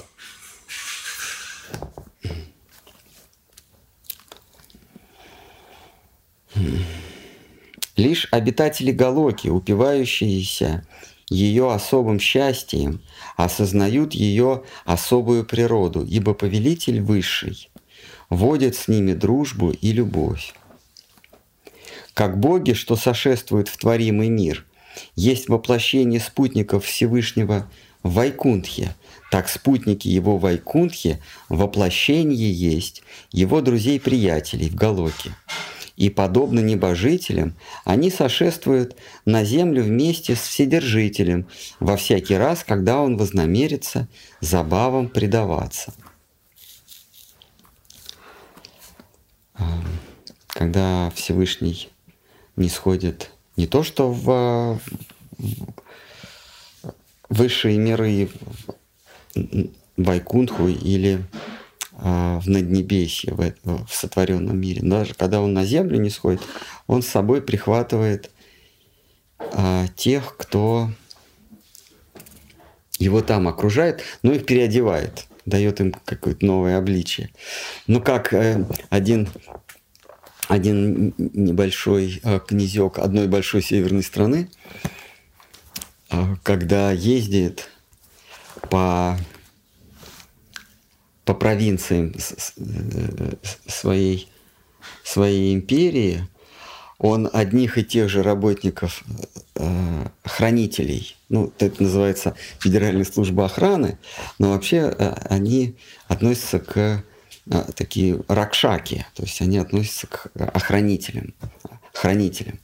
Лишь 7.96 8.26
обитатели 8.30 8.90
Галоки, 8.90 9.48
упивающиеся 9.48 10.86
ее 11.30 11.72
особым 11.72 12.20
счастьем, 12.20 13.00
осознают 13.36 14.14
ее 14.14 14.64
особую 14.84 15.44
природу, 15.44 16.04
ибо 16.04 16.34
повелитель 16.34 17.00
высший 17.00 17.70
водит 18.30 18.76
с 18.76 18.88
ними 18.88 19.12
дружбу 19.12 19.70
и 19.70 19.92
любовь. 19.92 20.54
Как 22.14 22.38
боги, 22.38 22.72
что 22.72 22.96
сошествуют 22.96 23.68
в 23.68 23.76
творимый 23.76 24.28
мир, 24.28 24.64
есть 25.16 25.48
воплощение 25.48 26.20
спутников 26.20 26.84
Всевышнего 26.84 27.68
в 28.02 28.14
Вайкунтхе, 28.14 28.94
так 29.30 29.48
спутники 29.48 30.08
его 30.08 30.38
Вайкунтхе 30.38 31.20
воплощение 31.48 32.52
есть 32.52 33.02
его 33.32 33.60
друзей-приятелей 33.60 34.68
в 34.68 34.74
Галоке– 34.74 35.34
и, 35.96 36.10
подобно 36.10 36.60
небожителям, 36.60 37.54
они 37.84 38.10
сошествуют 38.10 38.96
на 39.24 39.44
землю 39.44 39.82
вместе 39.82 40.34
с 40.34 40.40
Вседержителем 40.40 41.46
во 41.80 41.96
всякий 41.96 42.36
раз, 42.36 42.64
когда 42.64 43.00
он 43.00 43.16
вознамерится 43.16 44.08
забавам 44.40 45.08
предаваться. 45.08 45.94
Когда 50.48 51.10
Всевышний 51.14 51.90
не 52.56 52.68
сходит 52.68 53.30
не 53.56 53.66
то 53.66 53.82
что 53.82 54.10
в, 54.10 54.80
высшие 57.28 57.78
миры, 57.78 58.28
в 59.34 59.68
Вайкунтху 59.96 60.68
или 60.68 61.24
в 61.96 62.42
Наднебесье, 62.46 63.32
в, 63.32 63.86
в 63.86 63.94
сотворенном 63.94 64.58
мире. 64.58 64.80
Даже 64.82 65.14
когда 65.14 65.40
он 65.40 65.52
на 65.52 65.64
землю 65.64 65.98
не 66.00 66.10
сходит, 66.10 66.42
он 66.86 67.02
с 67.02 67.06
собой 67.06 67.40
прихватывает 67.40 68.30
а, 69.38 69.86
тех, 69.96 70.36
кто 70.36 70.90
его 72.98 73.22
там 73.22 73.48
окружает, 73.48 74.02
но 74.22 74.32
их 74.32 74.46
переодевает, 74.46 75.26
дает 75.46 75.80
им 75.80 75.94
какое-то 76.04 76.44
новое 76.46 76.78
обличие. 76.78 77.30
Ну, 77.86 78.00
как 78.00 78.32
э, 78.32 78.64
один, 78.88 79.28
один 80.48 81.14
небольшой 81.18 82.20
э, 82.22 82.40
князек 82.46 82.98
одной 82.98 83.26
большой 83.26 83.62
северной 83.62 84.02
страны, 84.02 84.48
э, 86.10 86.36
когда 86.42 86.92
ездит 86.92 87.68
по, 88.70 89.18
по 91.24 91.34
провинциям 91.34 92.14
своей, 93.66 94.28
своей 95.02 95.54
империи, 95.54 96.26
он 96.98 97.28
одних 97.32 97.76
и 97.76 97.84
тех 97.84 98.08
же 98.08 98.22
работников, 98.22 99.04
э, 99.56 100.06
хранителей, 100.24 101.16
ну, 101.28 101.52
это 101.58 101.82
называется 101.82 102.34
Федеральная 102.60 103.04
служба 103.04 103.46
охраны, 103.46 103.98
но 104.38 104.52
вообще 104.52 104.94
э, 104.96 105.14
они 105.28 105.76
относятся 106.06 106.60
к 106.60 107.04
э, 107.46 107.64
такие 107.74 108.22
ракшаки, 108.28 109.06
то 109.14 109.22
есть 109.22 109.40
они 109.40 109.58
относятся 109.58 110.06
к 110.06 110.30
охранителям, 110.34 111.34
хранителям. 111.92 112.60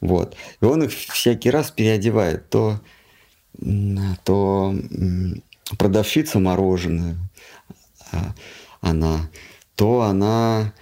Вот. 0.00 0.36
И 0.60 0.64
он 0.64 0.84
их 0.84 0.92
всякий 0.92 1.50
раз 1.50 1.70
переодевает. 1.70 2.50
То, 2.50 2.80
то 4.24 4.74
продавщица 5.78 6.38
мороженое, 6.38 7.16
она, 8.80 9.30
то 9.76 10.02
она 10.02 10.72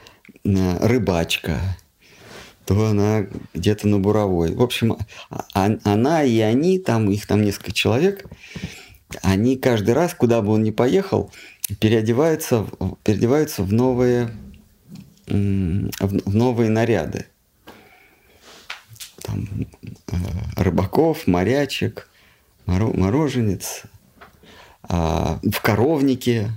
рыбачка, 0.45 1.61
то 2.67 2.87
она 2.87 3.27
где-то 3.55 3.89
на 3.89 3.99
буровой. 3.99 4.55
В 4.55 4.63
общем, 4.63 4.97
а, 5.31 5.45
а, 5.55 5.71
она 5.85 6.23
и 6.23 6.39
они, 6.41 6.79
там 6.79 7.11
их 7.11 7.27
там 7.27 7.43
несколько 7.43 7.73
человек, 7.73 8.27
они 9.23 9.57
каждый 9.57 9.95
раз, 9.95 10.15
куда 10.15 10.43
бы 10.43 10.53
он 10.53 10.63
ни 10.63 10.71
поехал, 10.71 11.31
переодеваются, 11.81 12.67
переодеваются 13.05 13.63
в 13.63 13.73
новые, 13.73 14.31
в 15.27 16.35
новые 16.35 16.71
наряды. 16.71 17.27
Там, 19.23 19.49
э, 20.11 20.17
рыбаков, 20.57 21.27
морячек, 21.27 22.09
мороженец, 22.67 23.83
а, 24.83 25.39
в 25.43 25.61
коровнике 25.61 26.51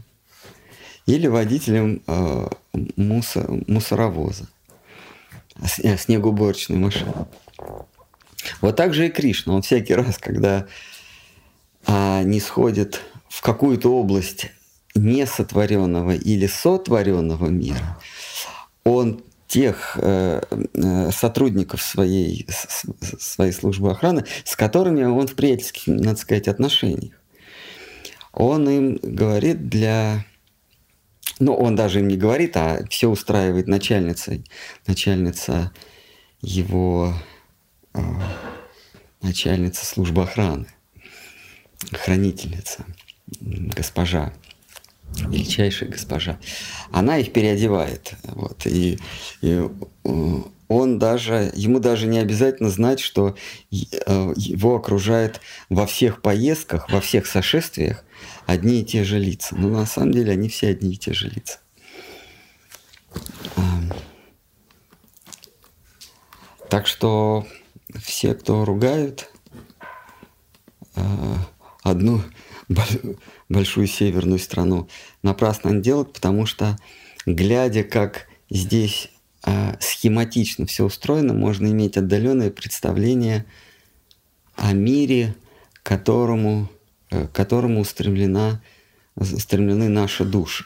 или 1.06 1.28
водителем 1.28 2.02
э, 2.08 2.48
мусоровоза. 2.96 4.48
Э, 5.84 5.98
снегоуборочной 5.98 6.78
машины. 6.78 7.14
Вот 8.62 8.76
так 8.76 8.94
же 8.94 9.08
и 9.08 9.10
Кришна. 9.10 9.54
Он 9.54 9.62
всякий 9.62 9.96
раз, 9.96 10.18
когда 10.18 10.68
а, 11.86 12.24
не 12.24 12.40
сходит 12.40 13.02
в 13.30 13.42
какую-то 13.42 13.90
область 13.90 14.52
несотворенного 14.96 16.12
или 16.16 16.48
сотворенного 16.48 17.48
мира, 17.48 17.98
он 18.84 19.24
тех 19.48 19.98
э, 20.02 20.42
э, 20.52 21.12
сотрудников 21.12 21.82
своей, 21.82 22.48
с, 22.50 22.86
своей 23.20 23.52
службы 23.52 23.92
охраны, 23.92 24.26
с 24.44 24.56
которыми 24.56 25.04
он 25.04 25.28
в 25.28 25.36
приятельских, 25.36 25.88
надо 25.88 26.18
сказать, 26.18 26.48
отношениях. 26.48 27.14
Он 28.34 28.68
им 28.70 29.00
говорит 29.02 29.70
для 29.70 30.26
ну, 31.40 31.54
он 31.54 31.76
даже 31.76 32.00
им 32.00 32.08
не 32.08 32.18
говорит, 32.18 32.56
а 32.56 32.86
все 32.90 33.10
устраивает 33.10 33.68
начальница, 33.68 34.42
начальница 34.88 35.72
его, 36.42 37.14
э, 37.94 38.00
начальница 39.22 39.86
службы 39.86 40.24
охраны, 40.24 40.68
хранительница, 41.92 42.86
госпожа, 43.42 44.34
величайшая 45.28 45.90
госпожа. 45.90 46.40
Она 46.92 47.18
их 47.18 47.34
переодевает. 47.34 48.14
Вот, 48.24 48.66
и, 48.66 48.98
и 49.42 49.70
он 50.68 51.00
даже, 51.00 51.52
ему 51.54 51.80
даже 51.80 52.08
не 52.08 52.20
обязательно 52.20 52.70
знать, 52.70 53.00
что 53.02 53.36
его 53.70 54.76
окружает 54.76 55.42
во 55.70 55.86
всех 55.86 56.22
поездках, 56.22 56.90
во 56.90 57.02
всех 57.02 57.28
сошествиях 57.28 58.05
одни 58.46 58.82
и 58.82 58.86
те 58.86 59.04
же 59.04 59.20
лица. 59.20 59.56
Но 59.56 59.70
на 59.70 59.86
самом 59.86 60.12
деле 60.12 60.32
они 60.34 60.50
все 60.50 60.70
одни 60.70 60.94
и 60.94 60.98
те 60.98 61.14
же 61.14 61.30
лица. 61.30 61.60
Так 66.70 66.88
что 66.88 67.48
все, 67.96 68.34
кто 68.34 68.66
ругают 68.66 69.32
а, 70.96 71.38
одну 71.84 72.22
большую 73.50 73.88
северную 73.88 74.40
страну, 74.40 74.90
напрасно 75.22 75.70
они 75.70 75.82
делают, 75.82 76.14
потому 76.14 76.46
что, 76.46 76.76
глядя, 77.26 77.84
как 77.84 78.28
здесь 78.50 79.10
а, 79.44 79.78
схематично 79.80 80.66
все 80.66 80.86
устроено, 80.86 81.34
можно 81.34 81.68
иметь 81.68 81.98
отдаленное 81.98 82.50
представление 82.50 83.46
о 84.56 84.74
мире, 84.74 85.36
которому 85.84 86.70
к 87.10 87.28
которому 87.28 87.82
устремлена, 87.82 88.62
устремлены 89.16 89.90
наши 89.90 90.26
души. 90.26 90.66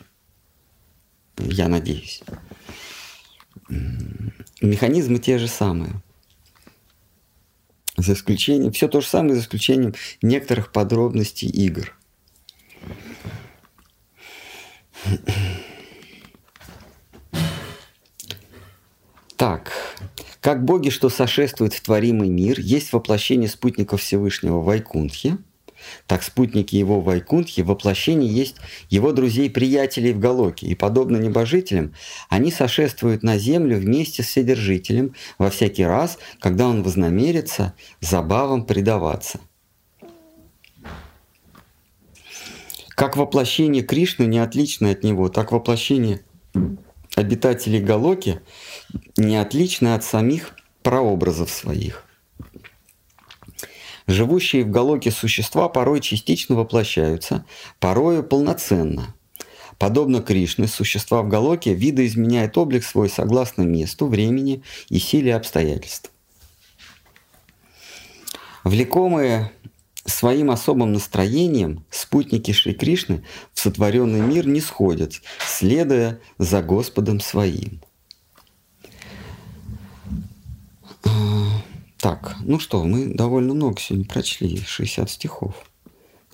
Я 1.38 1.68
надеюсь. 1.68 2.22
Механизмы 4.62 5.20
те 5.20 5.38
же 5.38 5.48
самые. 5.48 6.02
За 7.98 8.14
исключением, 8.14 8.72
все 8.72 8.88
то 8.88 9.02
же 9.02 9.08
самое, 9.08 9.36
за 9.36 9.42
исключением 9.42 9.94
некоторых 10.22 10.72
подробностей 10.72 11.50
игр. 11.50 11.96
Так, 19.36 19.72
как 20.42 20.66
боги, 20.66 20.90
что 20.90 21.10
сошествуют 21.10 21.74
в 21.74 21.82
творимый 21.82 22.30
мир, 22.30 22.60
есть 22.60 22.92
воплощение 22.92 23.48
спутников 23.50 24.02
Всевышнего 24.02 24.60
в 24.60 24.66
Вайкунтхе– 24.66 25.38
так 26.08 26.24
спутники 26.24 26.76
его 26.76 27.02
Вайкунтхи 27.02 27.62
воплощение 27.62 28.32
есть 28.32 28.56
его 28.90 29.12
друзей-приятелей 29.12 30.14
в 30.14 30.20
Галоке, 30.20 30.68
и, 30.68 30.76
подобно 30.76 31.18
небожителям, 31.18 31.94
они 32.30 32.52
сошествуют 32.52 33.24
на 33.24 33.38
землю 33.38 33.78
вместе 33.78 34.24
с 34.24 34.28
Вседержителем 34.28 35.16
во 35.38 35.50
всякий 35.50 35.86
раз, 35.86 36.18
когда 36.40 36.68
он 36.68 36.84
вознамерится 36.84 37.74
забавам 38.02 38.66
предаваться. 38.66 39.40
Как 42.90 43.16
воплощение 43.16 43.82
Кришны 43.82 44.26
не 44.26 44.40
отлично 44.40 44.92
от 44.92 45.04
него, 45.04 45.30
так 45.30 45.54
воплощение 45.54 46.22
обитателей 47.16 47.80
Галоки 47.80 48.42
не 49.16 49.38
отлично 49.38 49.96
от 49.96 50.04
самих 50.04 50.56
прообразов 50.84 51.50
своих. 51.50 52.09
Живущие 54.10 54.64
в 54.64 54.72
Галоке 54.72 55.12
существа 55.12 55.70
порой 55.70 56.02
частично 56.02 56.56
воплощаются, 56.56 57.46
порою 57.80 58.24
полноценно. 58.24 59.14
Подобно 59.78 60.24
Кришне, 60.24 60.68
существа 60.68 61.22
в 61.22 61.28
Галоке 61.28 61.76
видоизменяют 61.76 62.58
облик 62.58 62.84
свой 62.84 63.08
согласно 63.08 63.62
месту, 63.62 64.08
времени 64.08 64.64
и 64.90 64.98
силе 64.98 65.36
обстоятельств. 65.36 66.10
Влекомые 68.64 69.52
своим 70.06 70.50
особым 70.50 70.92
настроением 70.94 71.86
спутники 71.92 72.52
Шри 72.52 72.74
Кришны 72.74 73.24
в 73.54 73.60
сотворенный 73.60 74.22
мир 74.22 74.48
не 74.48 74.60
сходят, 74.60 75.22
следуя 75.48 76.20
за 76.40 76.64
Господом 76.64 77.20
своим. 77.20 77.80
Так, 82.00 82.38
ну 82.46 82.60
что, 82.60 82.86
мы 82.86 83.08
довольно 83.08 83.54
много 83.54 83.78
сегодня 83.80 84.06
прочли, 84.06 84.62
60 84.66 85.10
стихов. 85.10 85.54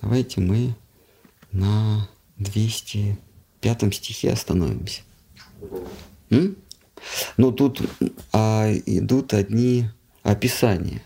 Давайте 0.00 0.40
мы 0.40 0.76
на 1.50 2.08
205 2.36 3.94
стихе 3.94 4.30
остановимся. 4.30 5.02
М? 6.30 6.56
Ну, 7.36 7.50
тут 7.50 7.80
а, 8.32 8.72
идут 8.86 9.34
одни 9.34 9.88
описания. 10.22 11.02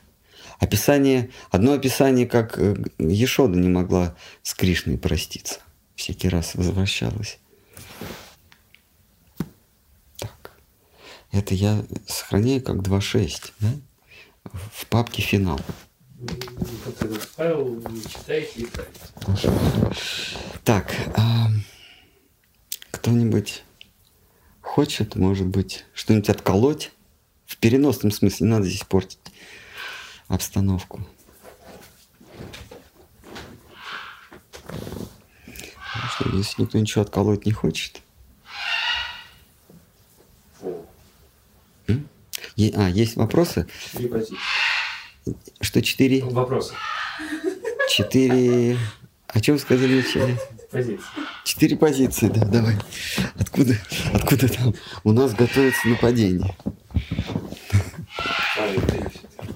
Описание, 0.59 1.31
одно 1.51 1.73
описание, 1.73 2.27
как 2.27 2.59
э, 2.59 2.77
Ешода 2.99 3.59
не 3.59 3.71
могла 3.71 4.15
с 4.43 4.53
Кришной 4.53 4.99
проститься. 4.99 5.61
Всякий 5.95 6.29
раз 6.29 6.55
возвращалась. 6.55 7.39
Так. 10.19 10.53
Это 11.33 11.55
я 11.55 11.83
сохраняю 12.07 12.63
как 12.63 12.77
2.6, 12.77 13.53
да? 13.61 13.69
В 14.45 14.87
папке 14.87 15.23
«Финал». 15.23 15.61
Так, 20.65 20.95
а, 21.17 21.49
кто-нибудь 22.91 23.63
хочет, 24.61 25.17
может 25.17 25.47
быть, 25.47 25.85
что-нибудь 25.95 26.29
отколоть? 26.29 26.93
В 27.47 27.57
переносном 27.57 28.13
смысле, 28.13 28.47
не 28.47 28.53
надо 28.53 28.67
здесь 28.67 28.85
портить 28.85 29.19
обстановку. 30.29 31.05
Если 36.33 36.63
никто 36.63 36.79
ничего 36.79 37.03
отколоть 37.03 37.47
не 37.47 37.53
хочет. 37.53 38.03
М? 41.89 42.09
Е- 42.61 42.75
А, 42.77 42.91
есть 42.91 43.17
вопросы? 43.17 43.67
Четыре 43.91 44.09
позиции. 44.11 44.37
Что 45.63 45.81
четыре? 45.81 46.23
Вопросы. 46.25 46.75
Четыре... 47.89 48.77
О 49.29 49.41
чем 49.41 49.59
сказали 49.59 50.03
вначале? 50.03 50.37
Позиции. 50.71 51.01
Четыре 51.45 51.77
позиции, 51.79 52.27
да, 52.29 52.45
давай. 52.45 52.75
Откуда, 53.39 53.75
откуда 54.13 54.47
там? 54.49 54.75
У 55.05 55.13
нас 55.13 55.33
готовится 55.35 55.89
нападение. 55.89 56.55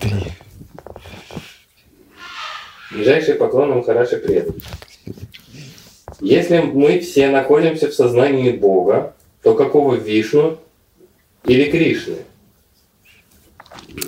Три. 0.00 0.32
Ближайший 2.90 3.34
поклон 3.34 3.70
Махараши 3.72 4.16
предан. 4.16 4.54
Если 6.20 6.58
мы 6.60 7.00
все 7.00 7.28
находимся 7.28 7.88
в 7.88 7.94
сознании 7.94 8.52
Бога, 8.52 9.14
то 9.42 9.54
какого 9.54 9.94
Вишну 9.96 10.58
или 11.44 11.70
Кришны? 11.70 12.16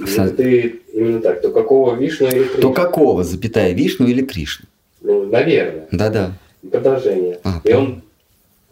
Со- 0.06 0.28
Ты 0.30 0.80
именно 0.92 1.20
так, 1.20 1.40
то 1.42 1.50
какого 1.50 1.94
Вишну 1.94 2.26
или 2.28 2.44
Кришны? 2.44 2.62
То 2.62 2.72
какого, 2.72 3.22
запятая, 3.24 3.72
Вишну 3.72 4.06
или 4.06 4.22
Кришну? 4.24 4.66
Ну, 5.00 5.26
наверное. 5.26 5.86
Да-да. 5.92 6.32
Продолжение. 6.70 7.38
А, 7.44 7.60
и 7.64 7.72
он... 7.72 8.02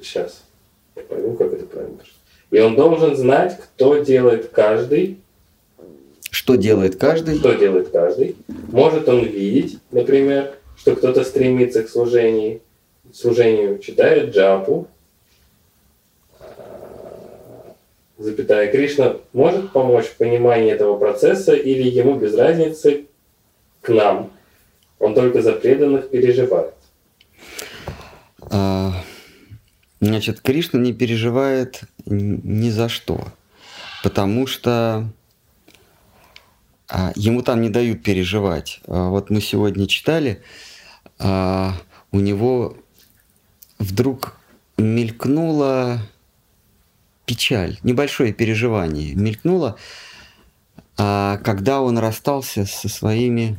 Сейчас. 0.00 0.42
Я 0.96 1.02
пойму, 1.02 1.34
как 1.34 1.52
это 1.52 1.66
правильно. 1.66 1.98
И 2.50 2.58
он 2.58 2.74
должен 2.76 3.16
знать, 3.16 3.58
кто 3.60 3.98
делает 3.98 4.48
каждый, 4.50 5.18
Что 6.30 6.56
делает 6.56 6.96
каждый? 6.96 7.36
что 7.38 7.54
делает 7.54 7.90
каждый. 7.90 8.36
Может 8.70 9.08
он 9.08 9.24
видеть, 9.24 9.78
например, 9.92 10.54
что 10.76 10.94
кто-то 10.96 11.24
стремится 11.24 11.82
к 11.84 11.88
служению, 11.88 12.60
служению 13.12 13.78
читает 13.78 14.34
джапу, 14.34 14.88
а, 16.40 17.74
запятая 18.18 18.70
Кришна 18.70 19.16
может 19.32 19.72
помочь 19.72 20.06
в 20.06 20.16
понимании 20.16 20.72
этого 20.72 20.98
процесса 20.98 21.54
или 21.54 21.88
ему 21.88 22.16
без 22.16 22.34
разницы 22.34 23.06
к 23.80 23.88
нам. 23.88 24.30
Он 24.98 25.14
только 25.14 25.42
за 25.42 25.52
преданных 25.52 26.10
переживает. 26.10 26.74
А, 28.50 28.92
Значит, 30.00 30.40
Кришна 30.40 30.78
не 30.80 30.92
переживает 30.92 31.82
ни 32.04 32.68
за 32.68 32.88
что, 32.88 33.28
потому 34.02 34.46
что 34.46 35.08
а, 36.88 37.12
ему 37.16 37.42
там 37.42 37.62
не 37.62 37.70
дают 37.70 38.02
переживать. 38.02 38.80
А, 38.86 39.08
Вот 39.08 39.30
мы 39.30 39.40
сегодня 39.40 39.86
читали, 39.86 40.42
а, 41.18 41.72
у 42.12 42.20
него 42.20 42.76
вдруг 43.78 44.36
мелькнула 44.76 46.00
печаль, 47.26 47.78
небольшое 47.82 48.32
переживание 48.32 49.14
мелькнуло, 49.14 49.76
а, 50.96 51.38
когда 51.38 51.80
он 51.80 51.98
расстался 51.98 52.66
со 52.66 52.88
своими 52.88 53.56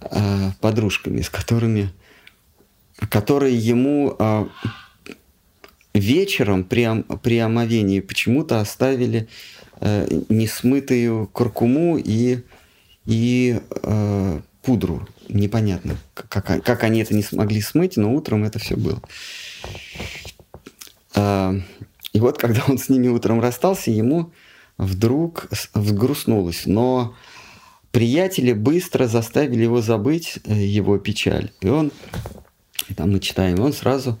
а, 0.00 0.52
подружками, 0.60 1.20
с 1.20 1.30
которыми 1.30 1.90
которые 3.10 3.56
ему 3.56 4.14
а, 4.18 4.48
вечером 5.94 6.64
при, 6.64 7.02
при 7.22 7.38
омовении 7.38 8.00
почему-то 8.00 8.60
оставили 8.60 9.28
э, 9.80 10.06
несмытую 10.28 11.28
куркуму 11.28 11.96
и, 11.98 12.40
и 13.06 13.60
э, 13.70 14.40
пудру. 14.62 15.08
Непонятно, 15.28 15.96
как- 16.14 16.64
как 16.64 16.82
они 16.82 17.00
это 17.00 17.14
не 17.14 17.22
смогли 17.22 17.60
смыть, 17.60 17.96
но 17.96 18.12
утром 18.12 18.44
это 18.44 18.58
все 18.58 18.76
было. 18.76 19.00
И 22.14 22.20
вот, 22.20 22.38
когда 22.38 22.62
он 22.68 22.78
с 22.78 22.88
ними 22.88 23.08
утром 23.08 23.40
расстался, 23.40 23.90
ему 23.90 24.32
вдруг 24.78 25.48
взгрустнулось. 25.74 26.62
Но 26.64 27.14
приятели 27.90 28.52
быстро 28.52 29.06
заставили 29.06 29.64
его 29.64 29.82
забыть 29.82 30.38
э, 30.44 30.54
его 30.54 30.96
печаль. 30.98 31.50
И 31.60 31.68
он, 31.68 31.92
и 32.88 32.94
там 32.94 33.12
мы 33.12 33.20
читаем, 33.20 33.60
он 33.60 33.72
сразу, 33.72 34.18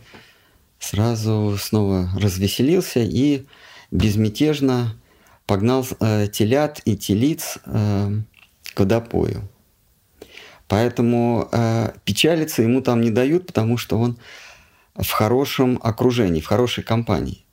сразу 0.78 1.56
снова 1.58 2.10
развеселился 2.16 3.00
и 3.00 3.46
безмятежно 3.90 4.96
погнал 5.46 5.86
э, 6.00 6.26
телят 6.26 6.80
и 6.84 6.96
телиц 6.96 7.58
э, 7.64 8.10
к 8.74 8.80
водопою. 8.80 9.48
Поэтому 10.66 11.48
э, 11.52 11.92
печалиться 12.04 12.62
ему 12.62 12.80
там 12.80 13.02
не 13.02 13.10
дают, 13.10 13.46
потому 13.46 13.76
что 13.76 13.98
он 13.98 14.18
в 14.96 15.10
хорошем 15.10 15.78
окружении, 15.82 16.40
в 16.40 16.46
хорошей 16.46 16.82
компании. 16.82 17.43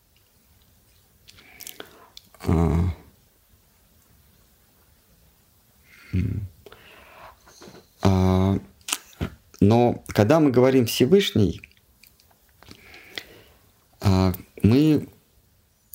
А, 2.48 2.94
м. 6.14 6.48
А, 8.02 8.60
Но 9.60 10.04
когда 10.08 10.40
мы 10.40 10.50
говорим 10.50 10.88
Всевышний, 10.88 11.62
а, 14.00 14.34
мы 14.64 15.08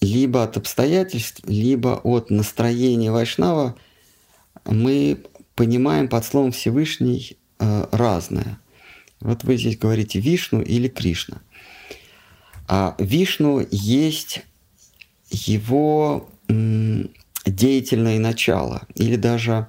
либо 0.00 0.44
от 0.44 0.56
обстоятельств, 0.56 1.40
либо 1.46 2.00
от 2.04 2.30
настроения 2.30 3.10
Вайшнава 3.10 3.74
мы 4.64 5.24
понимаем 5.56 6.08
под 6.08 6.24
словом 6.24 6.52
Всевышний 6.52 7.36
разное. 7.58 8.60
Вот 9.20 9.44
вы 9.44 9.56
здесь 9.56 9.78
говорите 9.78 10.20
Вишну 10.20 10.60
или 10.60 10.88
Кришна. 10.88 11.40
А 12.68 12.94
Вишну 12.98 13.66
есть 13.70 14.44
его 15.30 16.28
деятельное 16.48 18.18
начало, 18.18 18.86
или 18.94 19.16
даже 19.16 19.68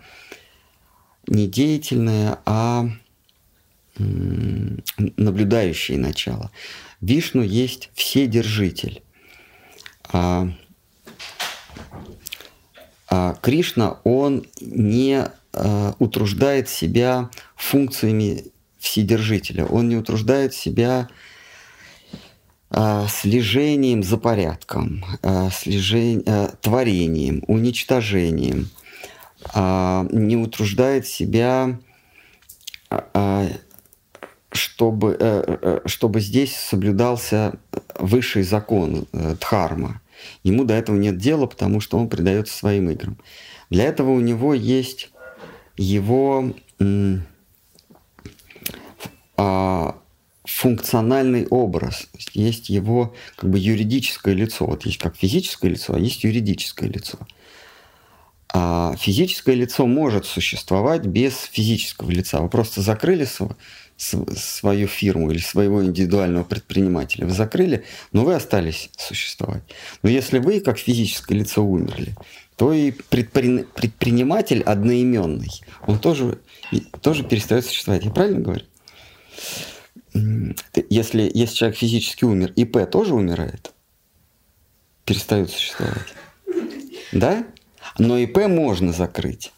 не 1.27 1.47
деятельное, 1.47 2.39
а 2.45 2.89
наблюдающее 3.97 5.97
начало. 5.97 6.51
Вишну 7.01 7.41
есть 7.41 7.89
вседержитель. 7.93 9.01
А, 10.11 10.47
а 13.09 13.35
Кришна, 13.41 13.99
он 14.03 14.45
не 14.61 15.25
а, 15.53 15.95
утруждает 15.99 16.69
себя 16.69 17.29
функциями 17.55 18.45
вседержителя, 18.77 19.65
он 19.65 19.89
не 19.89 19.95
утруждает 19.95 20.53
себя 20.53 21.09
а, 21.09 21.26
слежением 22.71 24.03
за 24.03 24.17
порядком, 24.17 25.03
а, 25.23 25.49
слежень- 25.49 26.23
а, 26.27 26.49
творением, 26.61 27.43
уничтожением, 27.47 28.69
не 29.55 30.35
утруждает 30.35 31.07
себя, 31.07 31.79
чтобы, 34.51 35.15
э, 35.19 35.57
э, 35.61 35.79
чтобы 35.85 36.19
здесь 36.19 36.55
соблюдался 36.55 37.53
высший 37.99 38.43
закон 38.43 39.07
э, 39.13 39.35
Дхарма. 39.39 40.01
Ему 40.43 40.63
до 40.63 40.73
этого 40.73 40.95
нет 40.97 41.17
дела, 41.17 41.45
потому 41.45 41.79
что 41.79 41.97
он 41.97 42.09
предается 42.09 42.57
своим 42.57 42.89
играм. 42.89 43.17
Для 43.69 43.85
этого 43.85 44.11
у 44.11 44.19
него 44.19 44.53
есть 44.53 45.11
его 45.77 46.53
а, 49.37 49.95
функциональный 50.47 51.45
образ, 51.47 52.07
есть 52.33 52.69
его 52.69 53.13
как 53.35 53.49
бы 53.49 53.59
юридическое 53.59 54.33
лицо. 54.33 54.65
Вот 54.65 54.85
есть 54.85 54.97
как 54.97 55.15
физическое 55.17 55.69
лицо, 55.69 55.93
а 55.93 55.99
есть 55.99 56.23
юридическое 56.23 56.89
лицо. 56.89 57.19
А 58.53 58.95
физическое 58.97 59.55
лицо 59.55 59.85
может 59.85 60.25
существовать 60.25 61.05
без 61.05 61.33
физического 61.51 62.09
лица. 62.09 62.39
Вы 62.39 62.47
просто 62.47 62.81
закрыли 62.81 63.25
св- 63.25 63.57
св- 63.97 64.39
свою 64.39 64.87
фирму 64.87 65.31
или 65.31 65.39
своего 65.39 65.83
индивидуального 65.83 66.45
предпринимателя. 66.45 67.25
Вы 67.25 67.33
закрыли, 67.33 67.83
но 68.13 68.23
вы 68.23 68.33
остались 68.33 68.89
существовать. 68.97 69.63
Но 70.01 70.09
если 70.09 70.39
вы 70.39 70.61
как 70.61 70.79
физическое 70.79 71.35
лицо 71.35 71.61
умерли, 71.61 72.15
то 72.55 72.71
и 72.71 72.91
предпри- 72.91 73.65
предприниматель 73.75 74.63
одноименный, 74.63 75.51
он 75.85 75.99
тоже, 75.99 76.39
тоже 77.01 77.25
перестает 77.25 77.65
существовать. 77.65 78.05
Я 78.05 78.11
правильно 78.11 78.39
говорю? 78.39 78.63
Если, 80.89 81.29
если 81.33 81.55
человек 81.55 81.77
физически 81.77 82.25
умер, 82.25 82.53
ИП 82.55 82.89
тоже 82.89 83.13
умирает? 83.13 83.73
Перестает 85.05 85.49
существовать. 85.49 86.13
Да? 87.11 87.45
Но 87.97 88.17
ИП 88.17 88.47
можно 88.47 88.93
закрыть. 88.93 89.53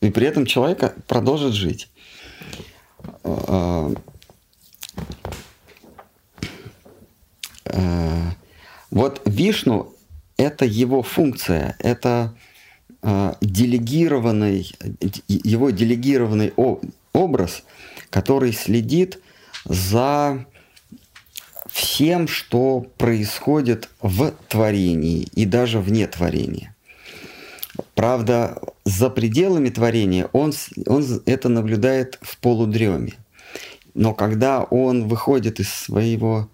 И 0.00 0.10
при 0.10 0.26
этом 0.26 0.46
человек 0.46 0.94
продолжит 1.06 1.52
жить. 1.54 1.88
А, 3.24 3.92
а, 7.64 8.32
Вот 8.90 9.22
Вишну– 9.24 9.94
это 10.36 10.64
его 10.64 11.02
функция, 11.02 11.76
это 11.78 12.34
делегированный, 13.40 14.74
его 15.28 15.70
делегированный 15.70 16.52
образ, 17.12 17.62
который 18.10 18.52
следит 18.52 19.20
за 19.64 20.46
всем, 21.68 22.28
что 22.28 22.80
происходит 22.98 23.88
в 24.00 24.32
творении 24.48 25.22
и 25.34 25.44
даже 25.44 25.78
вне 25.78 26.06
творения. 26.06 26.74
Правда, 27.94 28.60
за 28.84 29.10
пределами 29.10 29.68
творения 29.68 30.28
он, 30.32 30.52
он 30.86 31.22
это 31.26 31.48
наблюдает 31.48 32.18
в 32.20 32.38
полудреме. 32.38 33.14
Но 33.94 34.14
когда 34.14 34.62
он 34.62 35.08
выходит 35.08 35.60
из 35.60 35.68
своего 35.72 36.48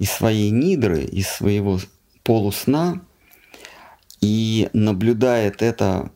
из 0.00 0.10
своей 0.10 0.50
нидры, 0.50 1.02
из 1.02 1.28
своего 1.28 1.78
полусна 2.24 3.02
и 4.20 4.68
наблюдает 4.72 5.62
это 5.62 6.10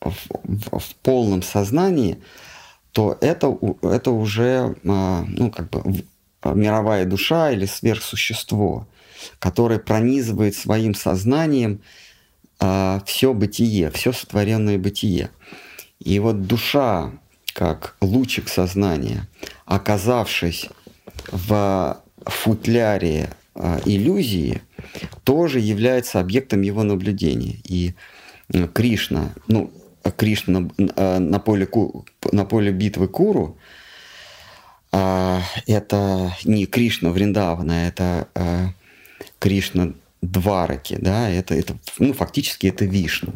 в, 0.00 0.12
в, 0.42 0.78
в 0.78 0.94
полном 0.96 1.42
сознании, 1.42 2.18
то 2.96 3.18
это, 3.20 3.54
это 3.82 4.10
уже 4.10 4.74
а, 4.86 5.22
ну, 5.28 5.50
как 5.50 5.68
бы 5.68 5.82
мировая 6.42 7.04
душа 7.04 7.50
или 7.50 7.66
сверхсущество, 7.66 8.88
которое 9.38 9.78
пронизывает 9.78 10.56
своим 10.56 10.94
сознанием 10.94 11.82
а, 12.58 13.02
все 13.04 13.34
бытие, 13.34 13.90
все 13.90 14.14
сотворенное 14.14 14.78
бытие. 14.78 15.28
И 15.98 16.18
вот 16.20 16.46
душа, 16.46 17.12
как 17.52 17.96
лучик 18.00 18.48
сознания, 18.48 19.28
оказавшись 19.66 20.70
в 21.30 22.00
футляре 22.24 23.28
иллюзии, 23.84 24.62
тоже 25.22 25.60
является 25.60 26.18
объектом 26.18 26.62
его 26.62 26.82
наблюдения. 26.82 27.56
И 27.64 27.92
Кришна, 28.72 29.34
ну, 29.48 29.70
Кришна 30.10 30.60
на, 30.60 30.70
э, 30.96 31.18
на, 31.18 31.38
поле, 31.38 31.68
на 32.32 32.44
поле 32.44 32.72
битвы 32.72 33.08
Куру, 33.08 33.56
э, 34.92 35.40
это 35.66 36.36
не 36.44 36.66
Кришна 36.66 37.10
Вриндавана, 37.10 37.86
это 37.88 38.28
э, 38.34 38.66
Кришна 39.38 39.92
Двараки, 40.22 40.96
да, 40.98 41.28
это, 41.28 41.54
это, 41.54 41.76
ну, 41.98 42.12
фактически 42.12 42.66
это 42.66 42.84
Вишну. 42.84 43.34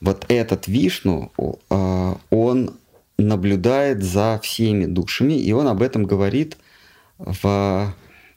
Вот 0.00 0.24
этот 0.28 0.66
Вишну, 0.66 1.30
э, 1.38 2.14
он 2.30 2.76
наблюдает 3.18 4.02
за 4.02 4.40
всеми 4.42 4.86
душами, 4.86 5.34
и 5.34 5.52
он 5.52 5.68
об 5.68 5.82
этом 5.82 6.04
говорит 6.04 6.56
в, 7.18 7.94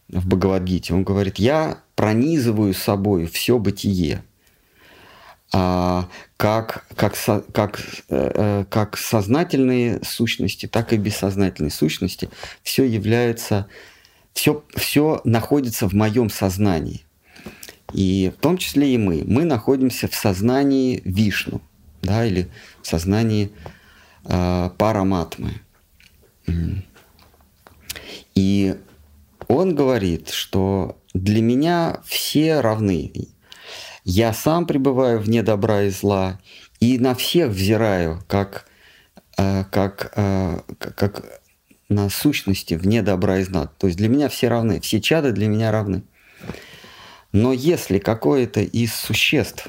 в 0.09 0.27
Бхагавадгите. 0.27 0.93
Он 0.93 1.03
говорит, 1.03 1.39
я 1.39 1.79
пронизываю 1.95 2.73
собой 2.73 3.25
все 3.27 3.57
бытие, 3.57 4.23
а, 5.53 6.07
как, 6.43 6.85
как, 6.97 7.15
как, 7.53 7.79
э, 8.09 8.31
э, 8.35 8.65
как 8.69 8.97
сознательные 8.97 10.01
сущности, 10.03 10.65
так 10.65 10.91
и 10.91 10.97
бессознательные 10.97 11.71
сущности. 11.71 12.29
Все 12.63 12.83
является, 12.83 13.67
все, 14.33 14.61
все 14.75 15.21
находится 15.23 15.87
в 15.87 15.93
моем 15.93 16.29
сознании. 16.29 17.05
И 17.93 18.29
в 18.37 18.41
том 18.41 18.57
числе 18.57 18.93
и 18.93 18.97
мы. 18.97 19.23
Мы 19.25 19.45
находимся 19.45 20.09
в 20.09 20.15
сознании 20.15 21.01
Вишну, 21.05 21.61
да, 22.01 22.25
или 22.25 22.49
в 22.81 22.87
сознании 22.87 23.49
э, 24.25 24.69
Параматмы. 24.77 25.61
И 28.35 28.75
он 29.47 29.75
говорит, 29.75 30.27
что 30.27 30.97
для 31.13 31.41
меня 31.41 32.01
все 32.03 32.59
равны. 32.59 33.13
Я 34.03 34.33
сам 34.33 34.65
пребываю 34.65 35.19
вне 35.19 35.43
добра 35.43 35.83
и 35.83 35.89
зла, 35.89 36.39
и 36.79 36.99
на 36.99 37.15
всех 37.15 37.49
взираю, 37.49 38.21
как, 38.27 38.65
э, 39.37 39.63
как, 39.71 40.11
э, 40.15 40.59
как 40.79 41.41
на 41.89 42.09
сущности 42.09 42.73
вне 42.73 43.01
добра 43.01 43.39
и 43.39 43.43
зла. 43.43 43.67
То 43.77 43.87
есть 43.87 43.97
для 43.97 44.09
меня 44.09 44.29
все 44.29 44.49
равны, 44.49 44.79
все 44.81 44.99
чады 44.99 45.31
для 45.31 45.47
меня 45.47 45.71
равны. 45.71 46.03
Но 47.31 47.53
если 47.53 47.99
какое-то 47.99 48.61
из 48.61 48.93
существ 48.93 49.67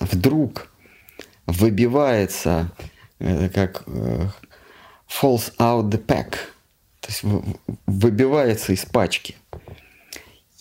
вдруг 0.00 0.68
выбивается, 1.46 2.72
э, 3.18 3.48
как 3.48 3.84
falls 5.08 5.54
out 5.58 5.90
the 5.90 6.04
pack– 6.04 6.34
то 7.02 7.08
есть 7.08 7.22
выбивается 7.86 8.72
из 8.72 8.84
пачки 8.84 9.34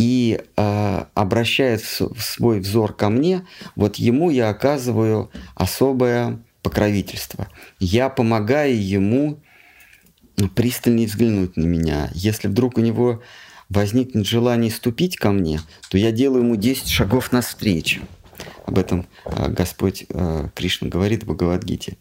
и 0.02 0.42
э, 0.58 1.06
обращает 1.14 1.84
свой 1.84 2.60
взор 2.60 2.92
ко 2.96 3.10
мне, 3.10 3.46
вот 3.76 3.98
ему 3.98 4.32
я 4.32 4.50
оказываю 4.50 5.30
особое 5.54 6.40
покровительство. 6.64 7.48
Я 7.80 8.10
помогаю 8.10 8.84
ему 8.84 9.40
пристальнее 10.56 11.06
взглянуть 11.06 11.56
на 11.56 11.66
меня. 11.66 12.10
Если 12.16 12.48
вдруг 12.48 12.80
у 12.80 12.82
него 12.82 13.22
возникнет 13.70 14.26
желание 14.26 14.72
ступить 14.72 15.18
ко 15.18 15.30
мне, 15.30 15.62
то 15.92 16.00
я 16.00 16.12
делаю 16.12 16.46
ему 16.46 16.56
10 16.56 16.90
шагов 16.90 17.32
навстречу. 17.32 18.02
Об 18.66 18.80
этом 18.80 19.06
э, 19.26 19.50
Господь 19.50 20.06
э, 20.10 20.48
Кришна 20.56 20.90
говорит 20.90 21.22
в 21.22 21.28
Бхагавадгите. 21.28 21.98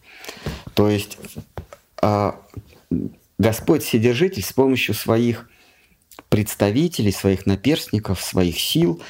То 0.72 0.88
есть 0.88 1.18
э, 2.00 2.32
Господь 3.36 3.82
Вседержитель 3.82 4.42
с 4.42 4.54
помощью 4.54 4.94
своих 4.94 5.49
представителей, 6.28 7.12
своих 7.12 7.46
наперстников, 7.46 8.20
своих 8.20 8.58
сил 8.58 9.02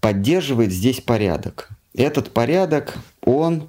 поддерживает 0.00 0.72
здесь 0.72 1.00
порядок. 1.00 1.68
Этот 1.94 2.32
порядок, 2.32 2.96
он 3.22 3.68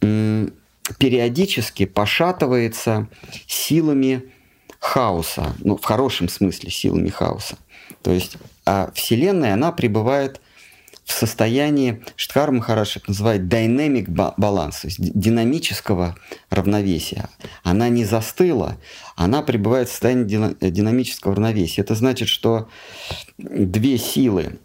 периодически 0.00 1.86
пошатывается 1.86 3.08
силами 3.46 4.32
хаоса, 4.78 5.54
ну, 5.60 5.76
в 5.76 5.84
хорошем 5.84 6.28
смысле 6.28 6.70
силами 6.70 7.08
хаоса. 7.08 7.56
То 8.02 8.12
есть 8.12 8.36
а 8.66 8.90
Вселенная, 8.94 9.54
она 9.54 9.72
пребывает 9.72 10.40
в 11.04 11.12
состоянии, 11.12 12.02
Штхар 12.16 12.50
Махараш 12.50 12.96
это 12.96 13.10
называет 13.10 13.42
dynamic 13.42 14.10
баланс, 14.36 14.80
то 14.80 14.88
есть 14.88 14.98
динамического 14.98 16.16
равновесия. 16.50 17.28
Она 17.62 17.88
не 17.88 18.04
застыла, 18.04 18.78
она 19.14 19.42
пребывает 19.42 19.88
в 19.88 19.90
состоянии 19.92 20.24
динамического 20.70 21.34
равновесия. 21.34 21.82
Это 21.82 21.94
значит, 21.94 22.28
что 22.28 22.68
две 23.36 23.98
силы, 23.98 24.58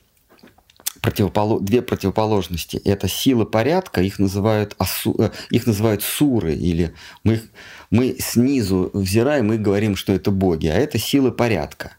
противополо... 1.02 1.60
две 1.60 1.82
противоположности. 1.82 2.78
Это 2.86 3.10
силы 3.10 3.46
порядка, 3.46 4.02
их 4.02 4.18
называют, 4.18 4.76
асу... 4.78 5.16
Э, 5.20 5.32
их 5.50 5.68
называют 5.68 6.04
суры, 6.04 6.56
или 6.56 6.94
мы, 7.24 7.42
мы 7.90 8.16
снизу 8.20 8.90
взираем 8.94 9.52
и 9.52 9.58
говорим, 9.58 9.96
что 9.96 10.14
это 10.14 10.32
боги, 10.32 10.68
а 10.68 10.76
это 10.76 10.98
силы 10.98 11.32
порядка. 11.32 11.94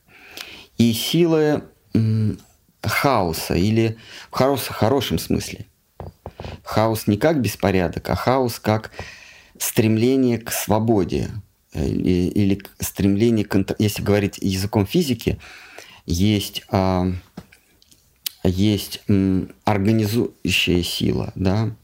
И 0.78 0.92
силы 0.94 1.64
хаоса 2.88 3.54
или 3.54 3.96
в 4.30 4.34
хаос, 4.34 4.66
хорошем 4.68 5.18
смысле. 5.18 5.66
Хаос 6.64 7.06
не 7.06 7.16
как 7.16 7.40
беспорядок, 7.40 8.08
а 8.08 8.14
хаос 8.14 8.58
как 8.58 8.90
стремление 9.58 10.38
к 10.38 10.50
свободе 10.50 11.30
или, 11.74 12.28
или 12.28 12.62
стремление, 12.78 13.44
к, 13.44 13.76
если 13.78 14.02
говорить 14.02 14.38
языком 14.40 14.86
физики, 14.86 15.38
есть, 16.06 16.62
а, 16.70 17.06
есть 18.42 19.02
м, 19.08 19.52
организующая 19.64 20.82
сила, 20.82 21.32
да, 21.34 21.76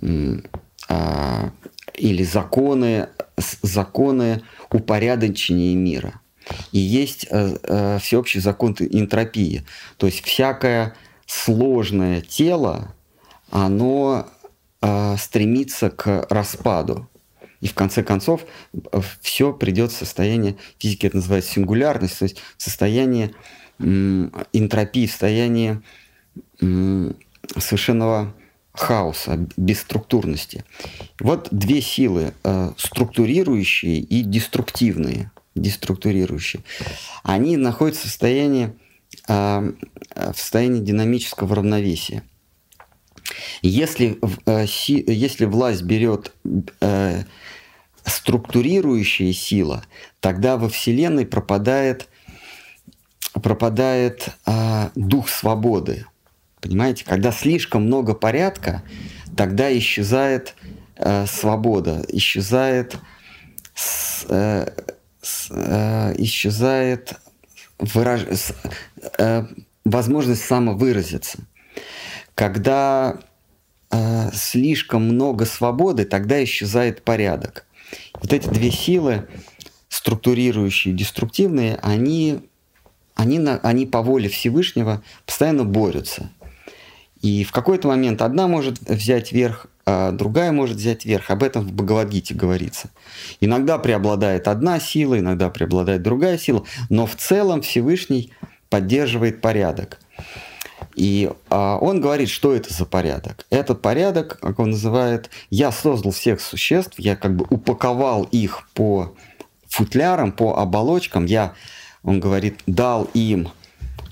м, 0.00 0.44
а, 0.88 1.52
или 1.94 2.22
законы, 2.22 3.08
законы 3.62 4.42
упорядочения 4.70 5.76
мира– 5.76 6.20
и 6.72 6.78
есть 6.78 7.26
э, 7.30 7.56
э, 7.62 7.98
всеобщий 8.00 8.40
закон 8.40 8.76
энтропии. 8.78 9.64
То 9.96 10.06
есть 10.06 10.24
всякое 10.24 10.94
сложное 11.26 12.20
тело, 12.20 12.94
оно 13.50 14.28
э, 14.80 15.16
стремится 15.18 15.90
к 15.90 16.26
распаду. 16.30 17.08
И 17.60 17.66
в 17.66 17.74
конце 17.74 18.04
концов 18.04 18.42
все 19.20 19.52
придет 19.52 19.90
в 19.90 19.96
состояние, 19.96 20.56
физики 20.78 21.06
это 21.06 21.16
называют 21.16 21.44
сингулярность, 21.44 22.20
то 22.20 22.22
есть 22.22 22.36
состояние 22.56 23.32
м, 23.80 24.32
энтропии, 24.52 25.06
в 25.06 25.10
состояние 25.10 25.82
м, 26.60 27.16
совершенного 27.56 28.32
хаоса, 28.72 29.44
бесструктурности. 29.56 30.64
Вот 31.18 31.48
две 31.50 31.82
силы, 31.82 32.32
структурирующие 32.76 33.98
и 33.98 34.22
деструктивные 34.22 35.32
деструктурирующие, 35.58 36.62
они 37.22 37.56
находятся 37.56 38.02
в 38.02 38.10
состоянии, 38.10 38.76
э, 39.28 39.72
в 40.14 40.34
состоянии 40.36 40.80
динамического 40.80 41.56
равновесия. 41.56 42.22
Если, 43.62 44.18
э, 44.46 44.64
если 44.66 45.44
власть 45.44 45.82
берет 45.82 46.32
э, 46.80 47.24
структурирующая 48.04 49.32
сила, 49.32 49.84
тогда 50.20 50.56
во 50.56 50.68
Вселенной 50.68 51.26
пропадает, 51.26 52.08
пропадает 53.34 54.30
э, 54.46 54.90
дух 54.94 55.28
свободы. 55.28 56.06
Понимаете, 56.60 57.04
когда 57.04 57.30
слишком 57.30 57.84
много 57.84 58.14
порядка, 58.14 58.82
тогда 59.36 59.76
исчезает 59.76 60.54
э, 60.96 61.26
свобода, 61.26 62.04
исчезает, 62.08 62.96
с, 63.74 64.26
э, 64.28 64.70
э, 65.50 66.14
исчезает 66.18 67.14
выраж... 67.78 68.26
э, 69.18 69.44
возможность 69.84 70.44
самовыразиться. 70.44 71.38
Когда 72.34 73.18
э, 73.90 74.30
слишком 74.32 75.04
много 75.04 75.44
свободы, 75.44 76.04
тогда 76.04 76.42
исчезает 76.42 77.02
порядок. 77.02 77.66
Вот 78.14 78.32
эти 78.32 78.48
две 78.48 78.70
силы, 78.70 79.28
структурирующие, 79.88 80.94
деструктивные, 80.94 81.76
они, 81.82 82.40
они, 83.14 83.38
на, 83.38 83.58
они 83.58 83.86
по 83.86 84.02
воле 84.02 84.28
Всевышнего 84.28 85.02
постоянно 85.24 85.64
борются. 85.64 86.30
И 87.20 87.42
в 87.44 87.52
какой-то 87.52 87.88
момент 87.88 88.22
одна 88.22 88.46
может 88.46 88.78
взять 88.80 89.32
верх, 89.32 89.66
а 89.90 90.12
другая 90.12 90.52
может 90.52 90.76
взять 90.76 91.06
верх. 91.06 91.30
Об 91.30 91.42
этом 91.42 91.66
в 91.66 91.72
Бхагавадгите 91.72 92.34
говорится. 92.34 92.90
Иногда 93.40 93.78
преобладает 93.78 94.46
одна 94.46 94.80
сила, 94.80 95.18
иногда 95.18 95.48
преобладает 95.48 96.02
другая 96.02 96.36
сила, 96.36 96.64
но 96.90 97.06
в 97.06 97.16
целом 97.16 97.62
Всевышний 97.62 98.30
поддерживает 98.68 99.40
порядок. 99.40 99.98
И 100.94 101.30
а, 101.48 101.78
он 101.78 102.02
говорит, 102.02 102.28
что 102.28 102.54
это 102.54 102.70
за 102.70 102.84
порядок. 102.84 103.46
Этот 103.48 103.80
порядок, 103.80 104.38
как 104.42 104.58
он 104.58 104.72
называет, 104.72 105.30
я 105.48 105.72
создал 105.72 106.12
всех 106.12 106.42
существ, 106.42 106.98
я 106.98 107.16
как 107.16 107.34
бы 107.34 107.46
упаковал 107.48 108.24
их 108.24 108.68
по 108.74 109.14
футлярам, 109.68 110.32
по 110.32 110.58
оболочкам, 110.58 111.24
я, 111.24 111.54
он 112.02 112.20
говорит, 112.20 112.58
дал 112.66 113.04
им 113.14 113.48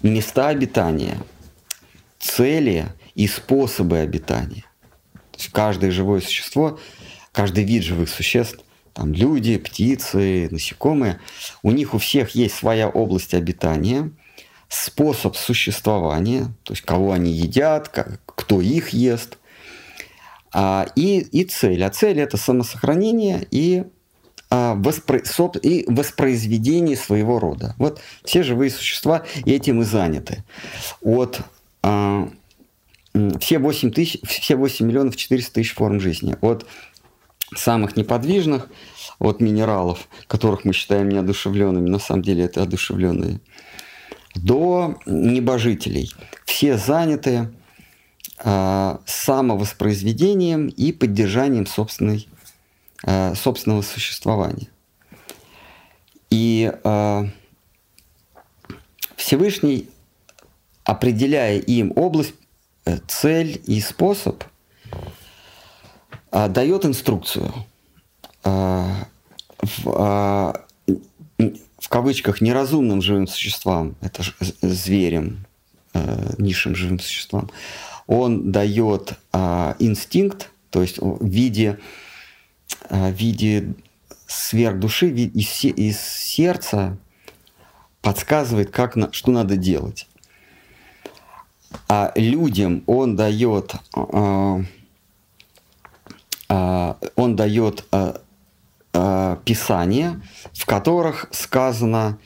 места 0.02 0.48
обитания, 0.48 1.18
цели 2.18 2.86
и 3.14 3.28
способы 3.28 3.98
обитания. 3.98 4.64
То 5.36 5.42
есть 5.42 5.52
каждое 5.52 5.90
живое 5.90 6.20
существо, 6.20 6.78
каждый 7.32 7.64
вид 7.64 7.82
живых 7.82 8.08
существ, 8.08 8.60
там 8.92 9.12
люди, 9.12 9.58
птицы, 9.58 10.48
насекомые, 10.50 11.20
у 11.62 11.70
них 11.70 11.92
у 11.92 11.98
всех 11.98 12.30
есть 12.30 12.54
своя 12.54 12.88
область 12.88 13.34
обитания, 13.34 14.10
способ 14.68 15.36
существования, 15.36 16.54
то 16.62 16.72
есть 16.72 16.82
кого 16.82 17.12
они 17.12 17.30
едят, 17.30 17.88
как, 17.88 18.20
кто 18.24 18.60
их 18.62 18.90
ест, 18.90 19.38
а, 20.52 20.86
и, 20.96 21.18
и 21.20 21.44
цель. 21.44 21.84
А 21.84 21.90
цель 21.90 22.20
это 22.20 22.38
самосохранение 22.38 23.46
и 23.50 23.84
а, 24.48 24.74
воспро... 24.74 25.18
и 25.62 25.84
воспроизведение 25.86 26.96
своего 26.96 27.38
рода. 27.38 27.74
Вот 27.76 28.00
все 28.24 28.42
живые 28.42 28.70
существа 28.70 29.24
этим 29.44 29.82
и 29.82 29.84
заняты. 29.84 30.44
От 31.02 31.40
а, 31.82 32.30
все 33.40 33.58
8, 33.58 33.90
тысяч, 33.92 34.20
все 34.24 34.56
8 34.56 34.86
миллионов 34.86 35.16
400 35.16 35.54
тысяч 35.54 35.74
форм 35.74 36.00
жизни. 36.00 36.36
От 36.40 36.66
самых 37.54 37.96
неподвижных, 37.96 38.68
от 39.18 39.40
минералов, 39.40 40.08
которых 40.26 40.64
мы 40.64 40.72
считаем 40.72 41.08
неодушевленными, 41.08 41.88
на 41.88 41.98
самом 41.98 42.22
деле 42.22 42.44
это 42.44 42.62
одушевленные, 42.62 43.40
до 44.34 44.98
небожителей. 45.06 46.12
Все 46.44 46.76
заняты 46.76 47.50
э, 48.44 48.98
самовоспроизведением 49.06 50.66
и 50.68 50.92
поддержанием 50.92 51.66
собственной, 51.66 52.28
э, 53.04 53.34
собственного 53.34 53.82
существования. 53.82 54.68
И 56.28 56.70
э, 56.84 57.24
Всевышний, 59.16 59.88
определяя 60.84 61.58
им 61.58 61.92
область 61.96 62.34
цель 63.06 63.60
и 63.66 63.80
способ 63.80 64.44
а, 66.30 66.48
дает 66.48 66.84
инструкцию. 66.84 67.52
А, 68.44 69.08
в, 69.58 69.88
а, 69.88 70.64
в 71.78 71.88
кавычках 71.88 72.40
неразумным 72.40 73.02
живым 73.02 73.26
существам, 73.26 73.96
это 74.00 74.22
зверям, 74.62 75.46
а, 75.94 76.34
низшим 76.38 76.74
живым 76.74 77.00
существам, 77.00 77.50
он 78.06 78.52
дает 78.52 79.14
инстинкт, 79.80 80.50
то 80.70 80.80
есть 80.80 80.98
в 80.98 81.26
виде, 81.26 81.80
в 82.88 83.10
виде 83.10 83.74
сверхдуши, 84.28 85.08
из, 85.08 85.64
из 85.64 85.98
сердца 85.98 86.96
подсказывает, 88.00 88.70
как, 88.70 88.96
что 89.12 89.32
надо 89.32 89.56
делать 89.56 90.06
а 91.88 92.12
людям 92.14 92.82
он 92.86 93.16
дает, 93.16 93.74
а, 93.94 94.60
а, 96.48 96.96
он 97.16 97.36
дает 97.36 97.84
а, 97.92 98.20
а, 98.92 99.36
писания, 99.44 100.20
в 100.52 100.66
которых 100.66 101.28
сказано, 101.30 102.18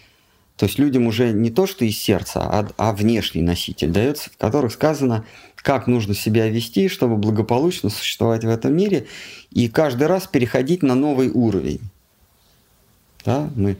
то 0.56 0.66
есть 0.66 0.78
людям 0.78 1.06
уже 1.06 1.32
не 1.32 1.50
то, 1.50 1.66
что 1.66 1.84
из 1.84 1.98
сердца, 1.98 2.42
а, 2.42 2.68
а 2.76 2.92
внешний 2.92 3.42
носитель 3.42 3.90
дается, 3.90 4.30
в 4.30 4.36
которых 4.36 4.72
сказано, 4.72 5.24
как 5.56 5.86
нужно 5.86 6.14
себя 6.14 6.48
вести, 6.48 6.88
чтобы 6.88 7.16
благополучно 7.16 7.90
существовать 7.90 8.44
в 8.44 8.48
этом 8.48 8.76
мире, 8.76 9.06
и 9.50 9.68
каждый 9.68 10.06
раз 10.06 10.26
переходить 10.26 10.82
на 10.82 10.94
новый 10.94 11.30
уровень. 11.30 11.80
Да? 13.24 13.50
Мы 13.56 13.76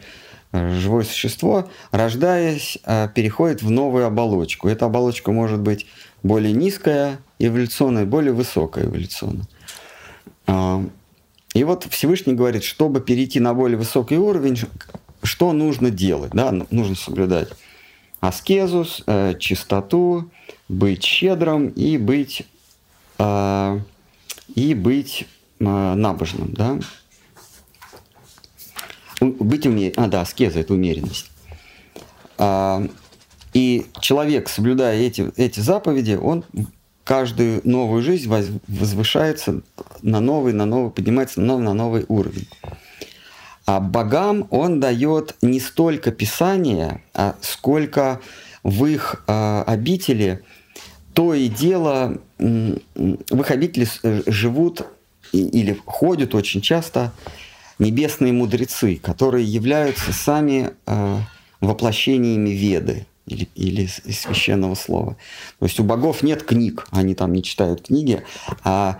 живое 0.52 1.04
существо, 1.04 1.68
рождаясь, 1.92 2.78
а, 2.84 3.08
переходит 3.08 3.62
в 3.62 3.70
новую 3.70 4.06
оболочку. 4.06 4.68
Эта 4.68 4.86
оболочка 4.86 5.30
может 5.32 5.60
быть 5.60 5.86
более 6.22 6.52
низкая 6.52 7.20
эволюционная, 7.38 8.04
более 8.04 8.32
высокая 8.32 8.84
эволюционная. 8.84 9.46
А, 10.46 10.84
и 11.54 11.64
вот 11.64 11.86
Всевышний 11.90 12.34
говорит, 12.34 12.64
чтобы 12.64 13.00
перейти 13.00 13.40
на 13.40 13.54
более 13.54 13.78
высокий 13.78 14.18
уровень, 14.18 14.58
что 15.22 15.52
нужно 15.52 15.90
делать? 15.90 16.32
Да? 16.32 16.52
Нужно 16.70 16.94
соблюдать 16.94 17.48
аскезу, 18.20 18.86
э, 19.06 19.34
чистоту, 19.38 20.30
быть 20.68 21.02
щедрым 21.02 21.68
и 21.68 21.96
быть, 21.96 22.46
э, 23.18 23.80
и 24.54 24.74
быть 24.74 25.26
набожным. 25.58 26.54
Да? 26.54 26.78
Быть 29.20 29.66
умеренным. 29.66 30.04
А, 30.04 30.08
да, 30.08 30.20
аскеза– 30.22 30.60
это 30.60 30.74
умеренность. 30.74 31.30
А, 32.38 32.82
и 33.52 33.86
человек, 34.00 34.48
соблюдая 34.48 34.98
эти, 34.98 35.30
эти 35.36 35.60
заповеди, 35.60 36.18
он 36.20 36.44
каждую 37.04 37.60
новую 37.64 38.02
жизнь 38.02 38.28
возвышается 38.68 39.62
на 40.02 40.20
новый, 40.20 40.52
на 40.52 40.64
новый, 40.64 40.90
поднимается 40.90 41.40
на 41.40 41.46
новый, 41.46 41.64
на 41.64 41.74
новый 41.74 42.04
уровень. 42.08 42.48
А 43.66 43.80
богам 43.80 44.46
он 44.50 44.80
дает 44.80 45.36
не 45.42 45.60
столько 45.60 46.12
Писания, 46.12 47.02
а 47.14 47.36
сколько 47.40 48.20
в 48.62 48.86
их 48.86 49.22
э, 49.26 49.62
обители 49.66 50.42
то 51.14 51.34
и 51.34 51.48
дело, 51.48 52.18
в 52.38 53.40
их 53.40 53.50
обители 53.50 53.86
э, 54.02 54.22
живут 54.26 54.86
или 55.32 55.78
ходят 55.84 56.34
очень 56.34 56.60
часто 56.60 57.12
небесные 57.80 58.32
мудрецы, 58.32 58.96
которые 58.96 59.44
являются 59.44 60.12
сами 60.12 60.70
э, 60.86 61.18
воплощениями 61.60 62.50
Веды 62.50 63.06
или, 63.26 63.48
или 63.54 63.86
священного 63.86 64.74
слова. 64.74 65.16
То 65.58 65.66
есть 65.66 65.80
у 65.80 65.84
богов 65.84 66.22
нет 66.22 66.42
книг, 66.42 66.86
они 66.90 67.14
там 67.14 67.32
не 67.32 67.42
читают 67.42 67.86
книги, 67.86 68.22
а, 68.64 68.98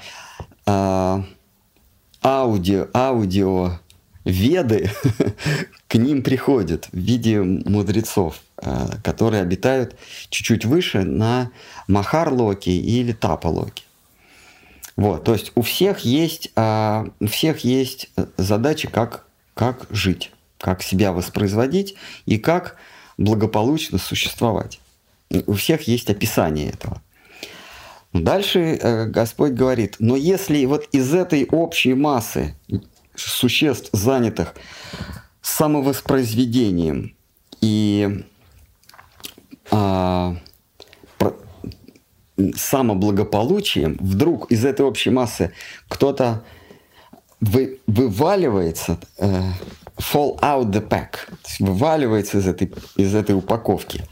а 0.66 1.24
аудио, 2.22 2.88
аудио 2.94 3.78
Веды 4.24 4.90
к 5.88 5.94
ним 5.96 6.22
приходят 6.22 6.88
в 6.92 6.96
виде 6.98 7.40
мудрецов, 7.40 8.40
э, 8.62 8.88
которые 9.02 9.42
обитают 9.42 9.96
чуть-чуть 10.28 10.64
выше 10.64 11.02
на 11.04 11.50
Махарлоке 11.88 12.72
или 12.72 13.12
Тапалоке. 13.12 13.84
Вот, 15.00 15.24
то 15.24 15.32
есть 15.32 15.50
у 15.54 15.62
всех 15.62 16.00
есть, 16.00 16.50
а, 16.56 17.06
у 17.20 17.26
всех 17.26 17.60
есть 17.60 18.10
задача, 18.36 18.86
как, 18.90 19.24
как 19.54 19.86
жить, 19.88 20.30
как 20.58 20.82
себя 20.82 21.12
воспроизводить 21.14 21.94
и 22.26 22.36
как 22.36 22.76
благополучно 23.16 23.96
существовать. 23.96 24.78
У 25.46 25.54
всех 25.54 25.88
есть 25.88 26.10
описание 26.10 26.68
этого. 26.68 27.00
Дальше 28.12 28.58
э, 28.58 29.06
Господь 29.06 29.52
говорит, 29.52 29.96
но 30.00 30.16
если 30.16 30.62
вот 30.66 30.86
из 30.92 31.14
этой 31.14 31.46
общей 31.46 31.94
массы 31.94 32.54
существ, 33.14 33.88
занятых 33.92 34.54
самовоспроизведением 35.40 37.16
и 37.62 38.22
а, 39.70 40.36
самоблагополучием, 42.56 43.96
вдруг 44.00 44.50
из 44.50 44.64
этой 44.64 44.84
общей 44.86 45.10
массы 45.10 45.52
кто-то 45.88 46.42
вы, 47.40 47.80
вываливается, 47.86 48.98
э, 49.18 49.42
fall 49.98 50.38
out 50.40 50.70
the 50.70 50.86
pack, 50.86 51.16
вываливается 51.58 52.38
из 52.38 52.46
этой, 52.46 52.72
из 52.96 53.14
этой 53.14 53.34
упаковки. 53.34 54.04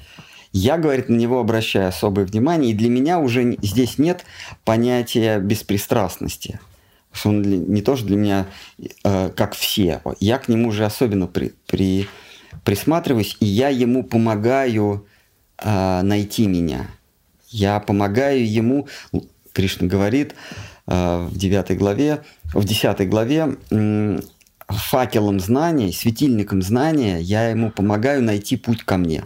я, 0.52 0.78
говорит, 0.78 1.08
на 1.08 1.16
него 1.16 1.40
обращаю 1.40 1.88
особое 1.88 2.24
внимание, 2.24 2.72
и 2.72 2.74
для 2.74 2.88
меня 2.88 3.18
уже 3.18 3.56
здесь 3.62 3.98
нет 3.98 4.24
понятия 4.64 5.38
беспристрастности. 5.38 6.58
Он 7.24 7.42
не 7.42 7.82
тоже 7.82 8.04
для 8.04 8.16
меня 8.16 8.46
э, 9.02 9.30
как 9.30 9.54
все. 9.54 10.02
Я 10.20 10.38
к 10.38 10.48
нему 10.48 10.68
уже 10.68 10.84
особенно 10.84 11.26
при, 11.26 11.52
при, 11.66 12.06
присматриваюсь, 12.64 13.36
и 13.40 13.46
я 13.46 13.68
ему 13.68 14.04
помогаю 14.04 15.06
э, 15.58 16.02
найти 16.02 16.46
меня. 16.46 16.86
Я 17.50 17.80
помогаю 17.80 18.48
ему, 18.48 18.86
Кришна 19.52 19.88
говорит 19.88 20.34
э, 20.86 21.26
в 21.30 21.36
9 21.36 21.78
главе, 21.78 22.22
в 22.52 22.64
10 22.64 23.08
главе, 23.08 23.56
факелом 24.68 25.40
знаний, 25.40 25.92
светильником 25.92 26.62
знания 26.62 27.18
я 27.20 27.48
ему 27.48 27.70
помогаю 27.70 28.22
найти 28.22 28.56
путь 28.56 28.84
ко 28.84 28.98
мне. 28.98 29.24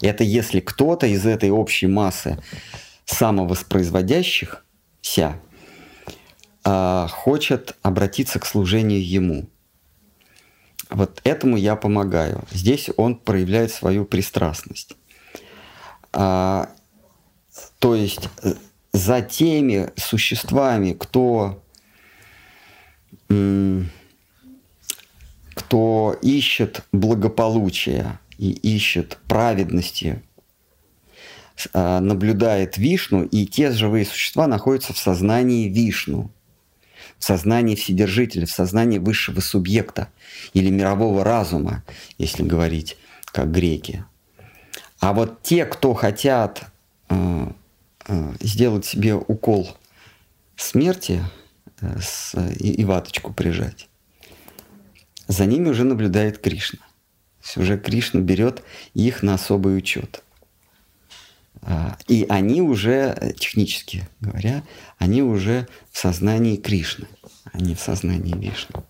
Это 0.00 0.24
если 0.24 0.60
кто-то 0.60 1.06
из 1.06 1.26
этой 1.26 1.50
общей 1.50 1.86
массы 1.86 2.42
самовоспроизводящихся 3.04 5.36
э, 6.64 7.06
хочет 7.10 7.76
обратиться 7.82 8.38
к 8.38 8.46
служению 8.46 9.06
ему. 9.06 9.46
Вот 10.90 11.20
этому 11.24 11.56
я 11.56 11.76
помогаю. 11.76 12.44
Здесь 12.50 12.90
он 12.96 13.16
проявляет 13.16 13.72
свою 13.72 14.04
пристрастность. 14.04 14.96
А, 16.12 16.68
то 17.84 17.94
есть 17.94 18.30
э, 18.42 18.54
за 18.94 19.20
теми 19.20 19.90
существами, 19.96 20.94
кто, 20.94 21.62
кто 25.54 26.18
ищет 26.22 26.80
благополучия 26.92 28.18
и 28.38 28.52
ищет 28.52 29.18
праведности, 29.28 30.22
а, 31.74 32.00
наблюдает 32.00 32.78
Вишну, 32.78 33.24
и 33.24 33.44
те 33.44 33.70
живые 33.70 34.06
существа 34.06 34.46
находятся 34.46 34.94
в 34.94 34.98
сознании 34.98 35.68
Вишну, 35.68 36.30
в 37.18 37.24
сознании 37.24 37.74
Вседержителя, 37.74 38.46
в 38.46 38.50
сознании 38.50 38.96
высшего 38.96 39.40
субъекта 39.40 40.08
или 40.54 40.70
мирового 40.70 41.22
разума, 41.22 41.84
если 42.16 42.44
говорить 42.44 42.96
как 43.26 43.52
греки. 43.52 44.06
А 45.00 45.12
вот 45.12 45.42
те, 45.42 45.66
кто 45.66 45.92
хотят 45.92 46.64
э, 47.10 47.46
сделать 48.40 48.84
себе 48.84 49.14
укол 49.14 49.76
смерти 50.56 51.22
э, 51.80 51.98
с, 52.00 52.34
и, 52.58 52.72
и 52.72 52.84
ваточку 52.84 53.32
прижать, 53.32 53.88
за 55.26 55.46
ними 55.46 55.68
уже 55.68 55.84
наблюдает 55.84 56.38
Кришна. 56.38 56.78
То 56.78 57.46
есть 57.46 57.56
уже 57.56 57.78
Кришна 57.78 58.20
берет 58.20 58.62
их 58.94 59.22
на 59.22 59.34
особый 59.34 59.76
учет. 59.76 60.22
А, 61.62 61.96
и 62.08 62.26
они 62.28 62.60
уже, 62.60 63.34
технически 63.38 64.08
говоря, 64.20 64.62
они 64.98 65.22
уже 65.22 65.66
в 65.90 65.98
сознании 65.98 66.56
Кришны, 66.56 67.06
а 67.52 67.58
не 67.58 67.74
в 67.74 67.80
сознании 67.80 68.34
Вишны. 68.36 68.82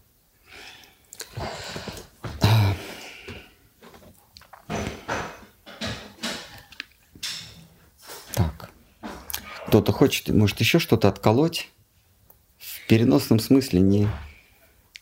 Кто-то 9.74 9.90
хочет, 9.90 10.28
может, 10.28 10.60
еще 10.60 10.78
что-то 10.78 11.08
отколоть, 11.08 11.68
в 12.58 12.86
переносном 12.86 13.40
смысле 13.40 13.80
не, 13.80 14.08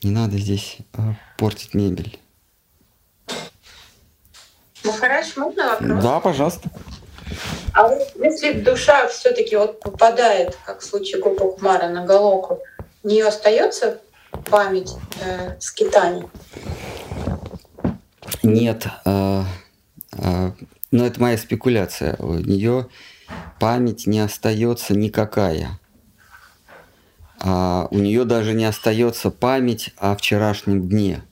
не 0.03 0.11
надо 0.11 0.39
здесь 0.39 0.79
а, 0.95 1.13
портить 1.37 1.75
мебель. 1.75 2.19
Махарадж, 4.83 5.33
можно 5.37 5.73
вопрос? 5.73 6.03
Да, 6.03 6.21
пожалуйста. 6.21 6.71
А 7.75 7.87
вот 7.87 8.01
если 8.15 8.63
душа 8.63 9.09
все-таки 9.09 9.57
вот 9.57 9.79
попадает, 9.79 10.57
как 10.65 10.81
в 10.81 10.85
случае 10.85 11.21
Гопа 11.21 11.51
Кумара, 11.51 11.91
на 11.91 12.07
Галоку, 12.07 12.63
у 13.03 13.09
нее 13.09 13.27
остается 13.27 14.01
память 14.49 14.95
э, 15.21 15.61
скитаний? 15.61 16.25
Нет. 18.43 18.87
Э, 19.05 19.43
э, 20.17 20.51
но 20.91 21.07
это 21.07 21.21
моя 21.21 21.37
спекуляция. 21.37 22.17
У 22.19 22.37
нее 22.37 22.89
память 23.63 24.07
не 24.07 24.19
остается 24.19 24.95
никакая. 24.95 25.79
А 27.39 27.87
у 27.91 27.99
нее 27.99 28.25
даже 28.25 28.55
не 28.55 28.65
остается 28.65 29.31
память 29.31 29.91
о 29.97 30.17
вчерашнем 30.17 30.89
дне. 30.89 31.23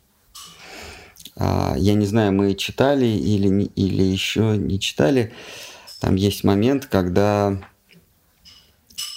А, 1.36 1.74
я 1.76 1.94
не 1.94 2.06
знаю, 2.06 2.32
мы 2.32 2.54
читали 2.54 3.06
или, 3.06 3.64
или 3.64 4.02
еще 4.02 4.56
не 4.56 4.78
читали. 4.78 5.32
Там 6.00 6.14
есть 6.14 6.44
момент, 6.44 6.86
когда 6.86 7.60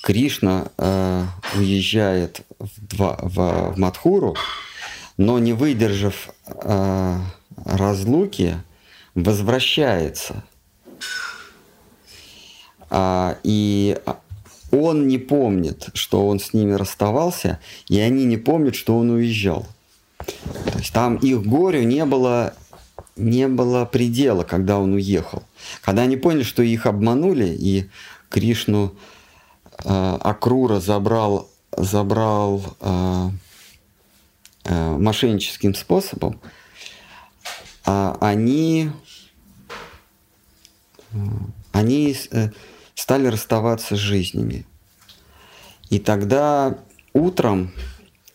Кришна 0.01 0.71
э, 0.77 1.25
уезжает 1.55 2.41
в, 2.59 2.87
два, 2.87 3.17
в, 3.21 3.73
в 3.73 3.77
Мадхуру, 3.77 4.35
но 5.17 5.39
не 5.39 5.53
выдержав 5.53 6.29
э, 6.47 7.17
разлуки, 7.65 8.57
возвращается– 9.13 10.43
а, 12.95 13.39
и 13.41 13.97
он 14.69 15.07
не 15.07 15.17
помнит, 15.17 15.89
что 15.95 16.27
он 16.27 16.39
с 16.39 16.53
ними 16.53 16.73
расставался, 16.73 17.59
и 17.89 17.99
они 17.99 18.25
не 18.25 18.37
помнят, 18.37 18.75
что 18.75 18.95
он 18.95 19.09
уезжал. 19.09 19.65
То 20.17 20.77
есть 20.77 20.93
там 20.93 21.15
их 21.15 21.43
горю 21.43 21.81
не 21.83 22.05
было, 22.05 22.53
не 23.15 23.47
было 23.47 23.85
предела, 23.85 24.43
когда 24.43 24.77
он 24.77 24.93
уехал. 24.93 25.41
Когда 25.81 26.03
они 26.03 26.17
поняли, 26.17 26.43
что 26.43 26.61
их 26.61 26.85
обманули, 26.85 27.47
и 27.47 27.89
Кришну 28.29 28.93
э, 29.83 30.17
Акрура 30.21 30.79
забрал, 30.79 31.49
забрал 31.75 32.61
э, 32.79 33.29
э, 34.65 34.97
мошенническим 34.99 35.73
способом, 35.73 36.39
э, 37.87 38.15
они, 38.21 38.91
они 41.71 42.15
э, 42.31 42.49
стали 42.95 43.27
расставаться 43.27 43.95
с 43.95 43.99
жизнями. 43.99 44.65
И 45.89 45.99
тогда 45.99 46.77
утром 47.13 47.71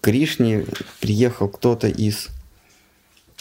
к 0.01 0.05
Кришне 0.05 0.65
приехал 1.01 1.49
кто-то 1.49 1.89
из, 1.89 2.29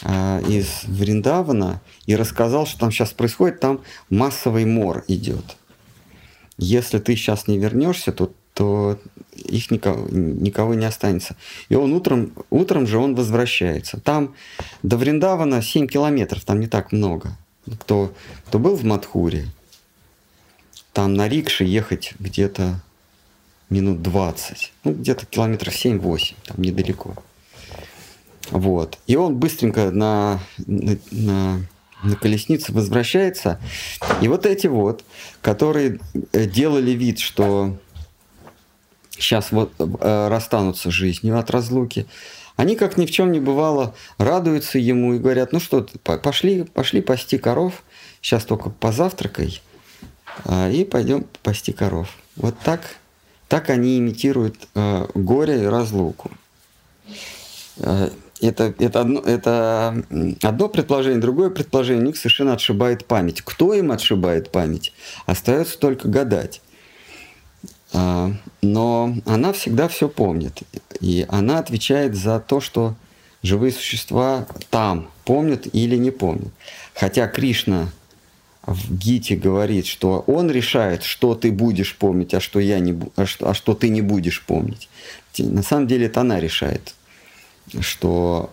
э, 0.02 0.42
из 0.48 0.84
Вриндавана 0.84 1.80
и 2.06 2.16
рассказал, 2.16 2.66
что 2.66 2.80
там 2.80 2.90
сейчас 2.90 3.12
происходит, 3.12 3.60
там 3.60 3.80
массовый 4.10 4.64
мор 4.64 5.04
идет. 5.08 5.56
Если 6.56 6.98
ты 6.98 7.14
сейчас 7.14 7.46
не 7.46 7.58
вернешься, 7.58 8.10
то, 8.10 8.32
то 8.54 8.98
их 9.36 9.70
никого, 9.70 10.08
никого 10.10 10.74
не 10.74 10.84
останется. 10.84 11.36
И 11.68 11.76
он 11.76 11.92
утром, 11.92 12.32
утром 12.50 12.86
же 12.86 12.98
он 12.98 13.14
возвращается. 13.14 14.00
Там 14.00 14.34
до 14.82 14.96
Вриндавана 14.96 15.62
7 15.62 15.86
километров, 15.86 16.44
там 16.44 16.58
не 16.58 16.66
так 16.66 16.90
много. 16.90 17.36
Кто, 17.80 18.12
кто 18.46 18.58
был 18.58 18.74
в 18.74 18.84
Мадхуре, 18.84 19.46
там 20.98 21.14
на 21.14 21.28
рикше 21.28 21.62
ехать 21.62 22.14
где-то 22.18 22.80
минут 23.70 24.02
20, 24.02 24.72
ну 24.82 24.92
где-то 24.94 25.26
километров 25.26 25.72
7-8, 25.72 26.34
там 26.44 26.56
недалеко. 26.60 27.14
Вот. 28.50 28.98
И 29.06 29.14
он 29.14 29.36
быстренько 29.36 29.92
на, 29.92 30.40
на, 30.66 30.98
на, 31.12 31.60
на 32.02 32.16
колеснице 32.16 32.72
возвращается. 32.72 33.60
И 34.20 34.26
вот 34.26 34.44
эти 34.44 34.66
вот, 34.66 35.04
которые 35.40 36.00
э, 36.32 36.46
делали 36.46 36.90
вид, 36.90 37.20
что 37.20 37.78
сейчас 39.10 39.52
вот 39.52 39.72
э, 39.78 40.28
расстанутся 40.28 40.90
жизнью 40.90 41.38
от 41.38 41.48
разлуки, 41.52 42.08
они, 42.56 42.74
как 42.74 42.96
ни 42.96 43.06
в 43.06 43.12
чем 43.12 43.30
не 43.30 43.38
бывало, 43.38 43.94
радуются 44.18 44.80
ему 44.80 45.14
и 45.14 45.20
говорят, 45.20 45.52
ну 45.52 45.60
что, 45.60 45.86
пошли, 46.02 46.64
пошли 46.64 47.02
пасти 47.02 47.38
коров, 47.38 47.84
сейчас 48.20 48.44
только 48.44 48.68
позавтракай, 48.68 49.62
и 50.46 50.84
пойдем 50.84 51.26
пасти 51.42 51.72
коров. 51.72 52.08
Вот 52.36 52.54
так, 52.64 52.80
так 53.48 53.70
они 53.70 53.98
имитируют 53.98 54.68
э, 54.74 55.06
горе 55.14 55.64
и 55.64 55.66
разлуку. 55.66 56.30
Э, 57.78 58.10
это, 58.40 58.72
это, 58.78 59.00
одно, 59.00 59.20
это 59.20 60.04
одно 60.42 60.68
предположение, 60.68 61.20
другое 61.20 61.50
предположение 61.50 62.02
у 62.02 62.06
них 62.06 62.16
совершенно 62.16 62.52
отшибает 62.52 63.04
память. 63.04 63.42
Кто 63.42 63.74
им 63.74 63.90
отшибает 63.90 64.50
память? 64.50 64.92
Остается 65.26 65.78
только 65.78 66.08
гадать. 66.08 66.60
А, 67.92 68.32
но 68.62 69.16
она 69.26 69.52
всегда 69.52 69.88
все 69.88 70.08
помнит. 70.08 70.62
И 71.00 71.26
она 71.28 71.58
отвечает 71.58 72.14
за 72.14 72.38
то, 72.38 72.60
что 72.60 72.94
живые 73.42 73.72
существа 73.72 74.46
там 74.70 75.10
помнят 75.24 75.66
или 75.72 75.96
не 75.96 76.12
помнят. 76.12 76.52
Хотя 76.94 77.26
Кришна 77.26 77.88
в 78.74 78.96
Гите 78.96 79.36
говорит, 79.36 79.86
что 79.86 80.24
он 80.26 80.50
решает, 80.50 81.02
что 81.02 81.34
ты 81.34 81.50
будешь 81.52 81.96
помнить, 81.96 82.34
а 82.34 82.40
что, 82.40 82.60
я 82.60 82.78
не, 82.78 82.98
а 83.16 83.26
что, 83.26 83.50
а 83.50 83.54
что 83.54 83.74
ты 83.74 83.88
не 83.88 84.02
будешь 84.02 84.42
помнить. 84.42 84.88
На 85.38 85.62
самом 85.62 85.86
деле 85.86 86.06
это 86.06 86.20
она 86.20 86.40
решает, 86.40 86.94
что 87.80 88.52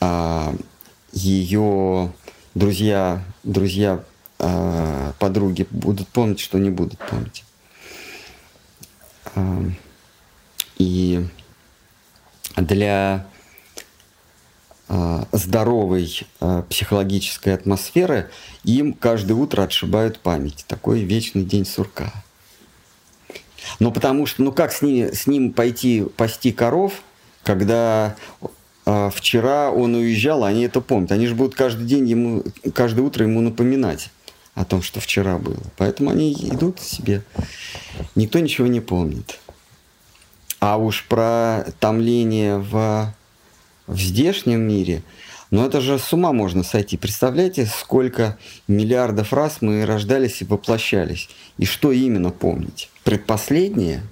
а, 0.00 0.54
ее 1.12 2.12
друзья, 2.54 3.22
друзья 3.44 4.04
э, 4.38 5.12
подруги 5.18 5.66
будут 5.70 6.08
помнить, 6.08 6.40
что 6.40 6.58
не 6.58 6.70
будут 6.70 6.98
помнить. 6.98 7.44
Э, 9.34 9.70
и 10.76 11.26
для 12.56 13.26
здоровой 15.32 16.26
э, 16.40 16.62
психологической 16.68 17.54
атмосферы 17.54 18.30
им 18.64 18.94
каждое 18.94 19.34
утро 19.34 19.62
отшибают 19.62 20.20
память. 20.20 20.64
Такой 20.66 21.00
вечный 21.00 21.44
день 21.44 21.66
сурка. 21.66 22.12
Ну, 23.80 23.92
потому 23.92 24.26
что, 24.26 24.42
ну 24.42 24.52
как 24.52 24.72
с, 24.72 24.82
ними, 24.82 25.12
с 25.12 25.26
ним 25.26 25.52
пойти 25.52 26.06
пасти 26.16 26.52
коров, 26.52 27.02
когда 27.44 28.16
э, 28.86 29.10
вчера 29.14 29.70
он 29.70 29.94
уезжал, 29.94 30.44
они 30.44 30.62
это 30.62 30.80
помнят. 30.80 31.12
Они 31.12 31.26
же 31.26 31.34
будут 31.34 31.54
каждый 31.54 31.86
день 31.86 32.08
ему, 32.08 32.44
каждое 32.74 33.02
утро 33.02 33.24
ему 33.24 33.40
напоминать 33.40 34.10
о 34.54 34.64
том, 34.64 34.82
что 34.82 35.00
вчера 35.00 35.38
было. 35.38 35.62
Поэтому 35.76 36.10
они 36.10 36.32
идут 36.32 36.80
себе. 36.80 37.22
Никто 38.14 38.38
ничего 38.38 38.66
не 38.66 38.80
помнит. 38.80 39.38
А 40.60 40.76
уж 40.76 41.04
про 41.06 41.66
томление 41.78 42.58
в, 42.58 43.14
в 43.88 43.98
здешнем 43.98 44.60
мире, 44.60 45.02
ну 45.50 45.64
это 45.64 45.80
же 45.80 45.98
с 45.98 46.12
ума 46.12 46.32
можно 46.32 46.62
сойти. 46.62 46.96
Представляете, 46.96 47.66
сколько 47.66 48.38
миллиардов 48.68 49.32
раз 49.32 49.62
мы 49.62 49.84
рождались 49.86 50.42
и 50.42 50.44
воплощались. 50.44 51.28
И 51.56 51.64
что 51.64 51.90
именно 51.90 52.30
помнить? 52.30 52.90
Предпоследнее? 53.02 54.02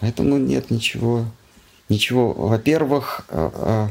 Поэтому 0.00 0.38
нет 0.38 0.70
ничего. 0.70 1.26
Ничего, 1.88 2.32
во-первых, 2.32 3.26
а, 3.28 3.52
а, 3.54 3.90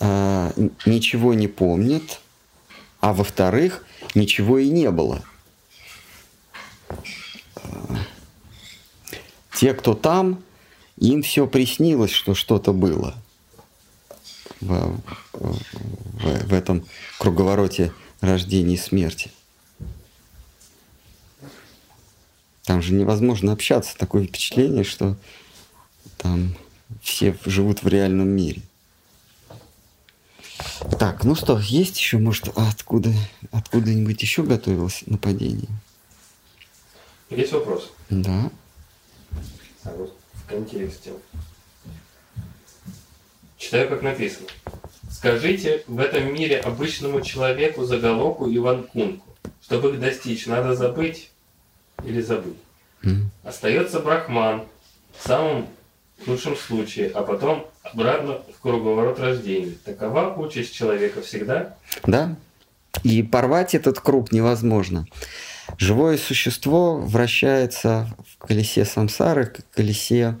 а, 0.00 0.52
ничего 0.84 1.34
не 1.34 1.48
помнит, 1.48 2.20
а 3.00 3.12
во-вторых, 3.12 3.84
ничего 4.14 4.58
и 4.58 4.68
не 4.68 4.90
было. 4.90 5.22
Те, 9.56 9.72
кто 9.72 9.94
там, 9.94 10.42
им 10.98 11.22
все 11.22 11.46
приснилось, 11.46 12.10
что 12.10 12.34
что-то 12.34 12.74
было 12.74 13.14
в, 14.60 15.00
в, 15.32 15.58
в 16.20 16.52
этом 16.52 16.84
круговороте 17.18 17.90
рождения 18.20 18.74
и 18.74 18.78
смерти. 18.78 19.30
Там 22.64 22.82
же 22.82 22.92
невозможно 22.92 23.52
общаться. 23.52 23.96
Такое 23.96 24.26
впечатление, 24.26 24.84
что 24.84 25.16
там 26.18 26.54
все 27.00 27.34
живут 27.46 27.82
в 27.82 27.88
реальном 27.88 28.28
мире. 28.28 28.60
Так, 30.98 31.24
ну 31.24 31.34
что, 31.34 31.58
есть 31.58 31.98
еще, 31.98 32.18
может, 32.18 32.48
откуда, 32.54 33.10
откуда-нибудь 33.52 34.20
еще 34.20 34.42
готовилось 34.42 35.04
нападение? 35.06 35.70
Есть 37.30 37.52
вопрос? 37.52 37.90
Да. 38.10 38.50
А 39.86 39.90
вот 39.96 40.16
в 40.32 40.48
контексте. 40.48 41.12
Читаю, 43.56 43.88
как 43.88 44.02
написано. 44.02 44.48
Скажите 45.10 45.82
в 45.86 45.98
этом 45.98 46.32
мире 46.32 46.58
обычному 46.58 47.20
человеку 47.22 47.84
заголовку 47.84 48.52
Иван 48.52 48.84
Кунку. 48.84 49.24
Чтобы 49.62 49.90
их 49.90 50.00
достичь, 50.00 50.46
надо 50.46 50.74
забыть 50.74 51.30
или 52.04 52.20
забыть. 52.20 52.56
Mm. 53.02 53.22
Остается 53.44 54.00
брахман 54.00 54.64
в 55.18 55.26
самом 55.26 55.68
лучшем 56.26 56.56
случае, 56.56 57.10
а 57.10 57.22
потом 57.22 57.66
обратно 57.82 58.40
в 58.56 58.60
круговорот 58.60 59.18
рождения. 59.18 59.74
Такова 59.84 60.34
участь 60.36 60.74
человека 60.74 61.22
всегда? 61.22 61.76
Да. 62.04 62.36
И 63.02 63.22
порвать 63.22 63.74
этот 63.74 64.00
круг 64.00 64.32
невозможно. 64.32 65.06
Живое 65.78 66.16
существо 66.16 66.96
вращается 66.96 68.08
в 68.26 68.38
колесе 68.38 68.84
самсары, 68.84 69.52
в 69.70 69.74
колесе 69.74 70.38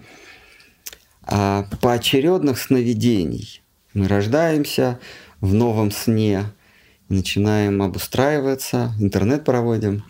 а, 1.22 1.66
поочередных 1.82 2.58
сновидений. 2.58 3.62
Мы 3.92 4.08
рождаемся 4.08 4.98
в 5.40 5.52
новом 5.52 5.90
сне, 5.90 6.44
начинаем 7.08 7.82
обустраиваться, 7.82 8.92
интернет 8.98 9.44
проводим, 9.44 10.04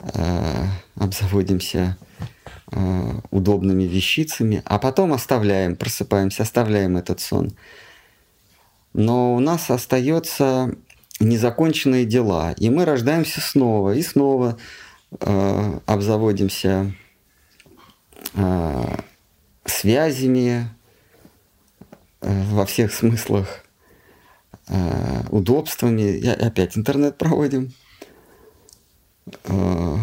э, 0.00 0.66
обзаводимся 0.96 1.96
э, 2.72 3.12
удобными 3.30 3.84
вещицами, 3.84 4.62
а 4.64 4.78
потом 4.78 5.12
оставляем, 5.12 5.76
просыпаемся, 5.76 6.42
оставляем 6.42 6.96
этот 6.96 7.20
сон. 7.20 7.52
Но 8.92 9.34
у 9.34 9.40
нас 9.40 9.70
остается 9.70 10.74
незаконченные 11.20 12.06
дела. 12.06 12.52
И 12.52 12.70
мы 12.70 12.84
рождаемся 12.84 13.40
снова 13.40 13.94
и 13.94 14.02
снова 14.02 14.58
э, 15.20 15.78
обзаводимся 15.86 16.92
э, 18.34 18.96
связями 19.66 20.68
э, 22.22 22.44
во 22.50 22.66
всех 22.66 22.92
смыслах, 22.92 23.64
э, 24.68 25.22
удобствами. 25.30 26.18
И 26.18 26.26
опять 26.26 26.76
интернет 26.76 27.18
проводим. 27.18 27.72
Э, 29.44 29.96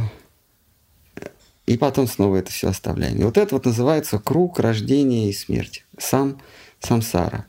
и 1.65 1.77
потом 1.77 2.07
снова 2.07 2.37
это 2.37 2.51
все 2.51 2.69
оставляем. 2.69 3.17
И 3.17 3.23
вот 3.23 3.37
это 3.37 3.55
вот 3.55 3.65
называется 3.65 4.19
круг 4.19 4.59
рождения 4.59 5.29
и 5.29 5.33
смерти. 5.33 5.83
Сам 5.97 6.39
самсара. 6.79 7.45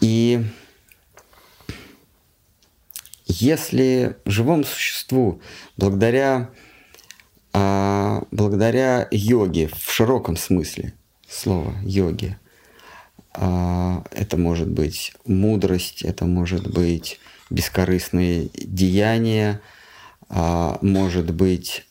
И 0.00 0.44
если 3.26 4.16
живому 4.24 4.64
существу 4.64 5.40
благодаря, 5.76 6.50
а, 7.52 8.22
благодаря 8.30 9.08
йоге 9.10 9.68
в 9.68 9.92
широком 9.92 10.36
смысле 10.36 10.94
слова 11.28 11.74
йоги, 11.82 12.38
а, 13.34 14.04
это 14.12 14.36
может 14.36 14.68
быть 14.68 15.12
мудрость, 15.26 16.02
это 16.02 16.24
может 16.24 16.72
быть 16.72 17.18
бескорыстные 17.50 18.48
деяния, 18.54 19.60
а, 20.28 20.78
может 20.80 21.32
быть 21.32 21.84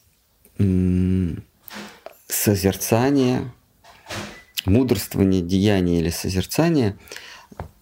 созерцание, 2.28 3.52
мудрствование, 4.66 5.42
деяние 5.42 6.00
или 6.00 6.10
созерцание, 6.10 6.98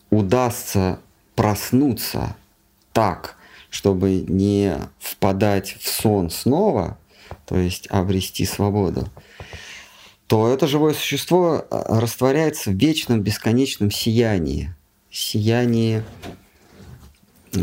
удастся 0.10 1.00
проснуться 1.36 2.36
так, 2.94 3.38
чтобы 3.74 4.24
не 4.28 4.78
впадать 5.00 5.78
в 5.80 5.90
сон 5.90 6.30
снова, 6.30 7.00
то 7.48 7.58
есть 7.58 7.88
обрести 7.90 8.46
свободу, 8.46 9.10
то 10.28 10.48
это 10.48 10.68
живое 10.68 10.94
существо 10.94 11.66
а, 11.72 12.00
растворяется 12.00 12.70
в 12.70 12.76
вечном 12.76 13.22
бесконечном 13.22 13.90
сиянии, 13.90 14.76
сиянии, 15.10 16.04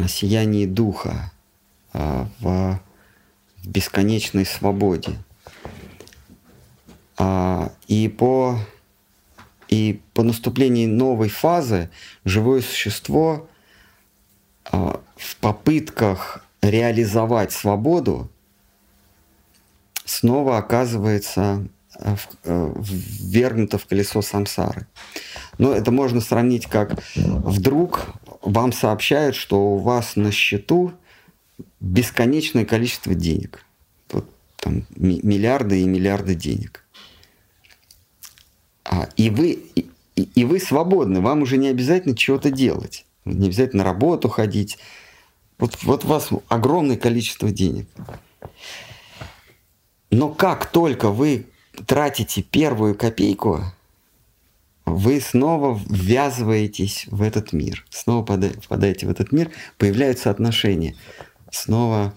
сиянии 0.09 0.67
духа, 0.67 1.31
а, 1.93 2.27
в 2.41 2.81
бесконечной 3.65 4.47
свободе. 4.47 5.17
А, 7.19 7.71
и 7.87 8.09
по, 8.09 8.59
и 9.69 10.01
по 10.15 10.25
наступлении 10.25 10.87
новой 10.87 11.29
фазы 11.29 11.89
живое 12.25 12.63
существо 12.63 13.47
в 15.21 15.37
попытках 15.37 16.45
реализовать 16.63 17.53
свободу 17.53 18.31
снова 20.05 20.57
оказывается 20.59 21.67
э, 21.99 22.17
э, 22.45 22.75
ввергнуто 22.77 23.79
в 23.79 23.87
колесо 23.87 24.23
самсары. 24.23 24.87
Но 25.59 25.73
это 25.73 25.91
можно 25.91 26.21
сравнить 26.21 26.67
как 26.67 27.03
вдруг 27.15 28.15
вам 28.43 28.73
сообщают, 28.73 29.37
что 29.37 29.75
у 29.75 29.79
вас 29.79 30.17
на 30.17 30.33
счету 30.33 30.93
бесконечное 31.81 32.65
количество 32.65 33.15
денег. 33.15 33.65
Вот, 34.11 34.29
там, 34.57 34.87
миллиарды 34.97 35.83
и 35.83 35.85
миллиарды 35.85 36.35
денег. 36.35 36.85
А, 38.85 39.09
и, 39.17 39.29
вы, 39.29 39.63
и, 39.75 39.87
и 40.17 40.45
вы 40.45 40.59
свободны, 40.59 41.21
вам 41.21 41.43
уже 41.43 41.59
не 41.59 41.69
обязательно 41.69 42.17
чего-то 42.17 42.51
делать. 42.51 43.05
Не 43.27 43.49
обязательно 43.49 43.85
на 43.85 43.91
работу 43.91 44.29
ходить, 44.29 44.79
вот, 45.61 45.83
вот 45.83 46.05
у 46.05 46.09
вас 46.09 46.31
огромное 46.49 46.97
количество 46.97 47.51
денег. 47.51 47.87
Но 50.11 50.31
как 50.31 50.67
только 50.67 51.11
вы 51.11 51.47
тратите 51.87 52.43
первую 52.43 52.95
копейку, 52.95 53.65
вы 54.87 55.21
снова 55.21 55.79
ввязываетесь 55.89 57.07
в 57.09 57.23
этот 57.23 57.53
мир, 57.53 57.85
снова 57.91 58.25
впадаете 58.25 59.07
в 59.07 59.11
этот 59.11 59.31
мир, 59.31 59.51
появляются 59.79 60.31
отношения. 60.31 60.97
Снова 61.53 62.15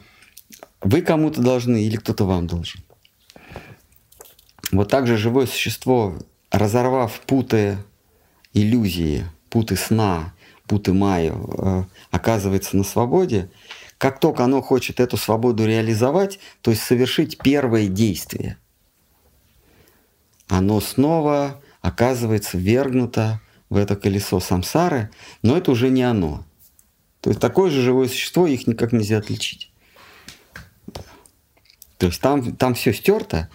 вы 0.82 1.02
кому-то 1.02 1.42
должны 1.42 1.84
или 1.84 1.98
кто-то 1.98 2.26
вам 2.26 2.48
должен. 2.48 2.82
Вот 4.72 4.90
так 4.90 5.06
же 5.06 5.18
живое 5.18 5.46
существо, 5.46 6.18
разорвав 6.50 7.20
путы 7.22 7.78
иллюзии, 8.54 9.26
путы 9.50 9.76
сна, 9.76 10.34
путы 10.74 10.92
майю, 10.92 11.54
э, 11.56 11.84
оказывается 12.10 12.76
на 12.76 12.84
свободе, 12.84 13.52
как 14.00 14.20
только 14.20 14.44
оно 14.44 14.60
хочет 14.60 15.00
эту 15.00 15.18
свободу 15.18 15.68
реализовать, 15.68 16.40
то 16.62 16.72
есть 16.72 16.82
совершить 16.82 17.38
первое 17.38 17.86
действие, 17.86 18.58
оно 20.48 20.82
снова 20.82 21.62
оказывается 21.82 22.58
вергнуто 22.58 23.40
в 23.70 23.78
это 23.78 23.96
колесо 23.96 24.40
самсары, 24.40 25.12
но 25.44 25.56
это 25.56 25.70
уже 25.70 25.92
не 25.92 26.02
оно. 26.02 26.44
То 27.22 27.30
есть 27.30 27.40
такое 27.40 27.70
же 27.70 27.84
живое 27.84 28.08
существо, 28.08 28.48
их 28.48 28.66
никак 28.66 28.94
нельзя 28.94 29.20
отличить. 29.20 29.72
То 32.00 32.08
есть 32.08 32.20
там, 32.20 32.56
там 32.56 32.74
все 32.74 32.94
стерто. 32.94 33.48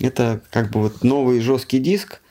Это 0.00 0.40
как 0.50 0.70
бы 0.70 0.80
вот 0.80 1.04
новый 1.04 1.40
жесткий 1.40 1.80
диск, 1.80 2.22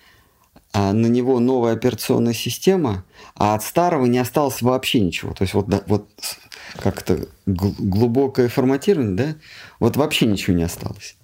а 0.77 0.91
на 0.91 1.07
него 1.07 1.39
новая 1.39 1.71
операционная 1.71 2.33
система, 2.33 3.05
а 3.35 3.55
от 3.55 3.63
старого 3.63 4.07
не 4.07 4.17
осталось 4.17 4.61
вообще 4.61 4.99
ничего. 4.99 5.33
То 5.33 5.43
есть 5.43 5.53
вот, 5.53 5.69
да, 5.69 5.81
вот 5.87 6.09
как-то 6.75 7.29
глубокое 7.45 8.49
форматирование, 8.49 9.15
да, 9.15 9.35
вот 9.79 9.95
вообще 9.95 10.25
ничего 10.25 10.53
не 10.53 10.63
осталось. 10.63 11.15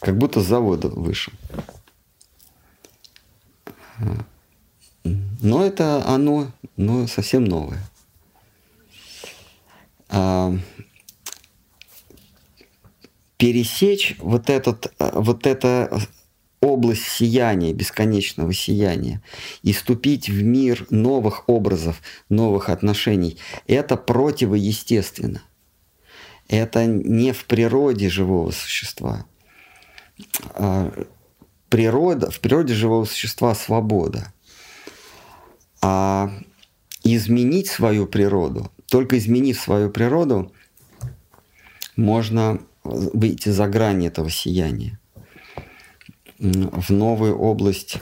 Как 0.00 0.16
будто 0.16 0.40
с 0.40 0.46
завода 0.46 0.88
вышел. 0.88 1.34
Но 5.04 5.66
это 5.66 6.06
оно, 6.06 6.50
но 6.78 7.06
совсем 7.08 7.44
новое. 7.44 7.82
А, 10.08 10.50
пересечь 13.36 14.16
вот, 14.18 14.48
этот, 14.48 14.94
вот 14.98 15.46
это 15.46 16.00
область 16.62 17.08
сияния, 17.08 17.74
бесконечного 17.74 18.54
сияния, 18.54 19.20
и 19.62 19.72
ступить 19.72 20.30
в 20.30 20.42
мир 20.42 20.86
новых 20.90 21.48
образов, 21.48 22.00
новых 22.28 22.70
отношений, 22.70 23.36
это 23.66 23.96
противоестественно. 23.96 25.42
Это 26.48 26.86
не 26.86 27.32
в 27.32 27.44
природе 27.46 28.08
живого 28.08 28.52
существа. 28.52 29.26
А, 30.54 30.92
природа, 31.68 32.30
в 32.30 32.38
природе 32.38 32.74
живого 32.74 33.06
существа 33.06 33.54
свобода. 33.56 34.32
А 35.80 36.30
изменить 37.02 37.66
свою 37.66 38.06
природу, 38.06 38.70
только 38.86 39.18
изменив 39.18 39.60
свою 39.60 39.90
природу, 39.90 40.52
можно 41.96 42.60
выйти 42.84 43.48
за 43.48 43.66
грани 43.66 44.06
этого 44.06 44.30
сияния 44.30 45.00
в 46.42 46.90
новую 46.90 47.38
область 47.38 47.98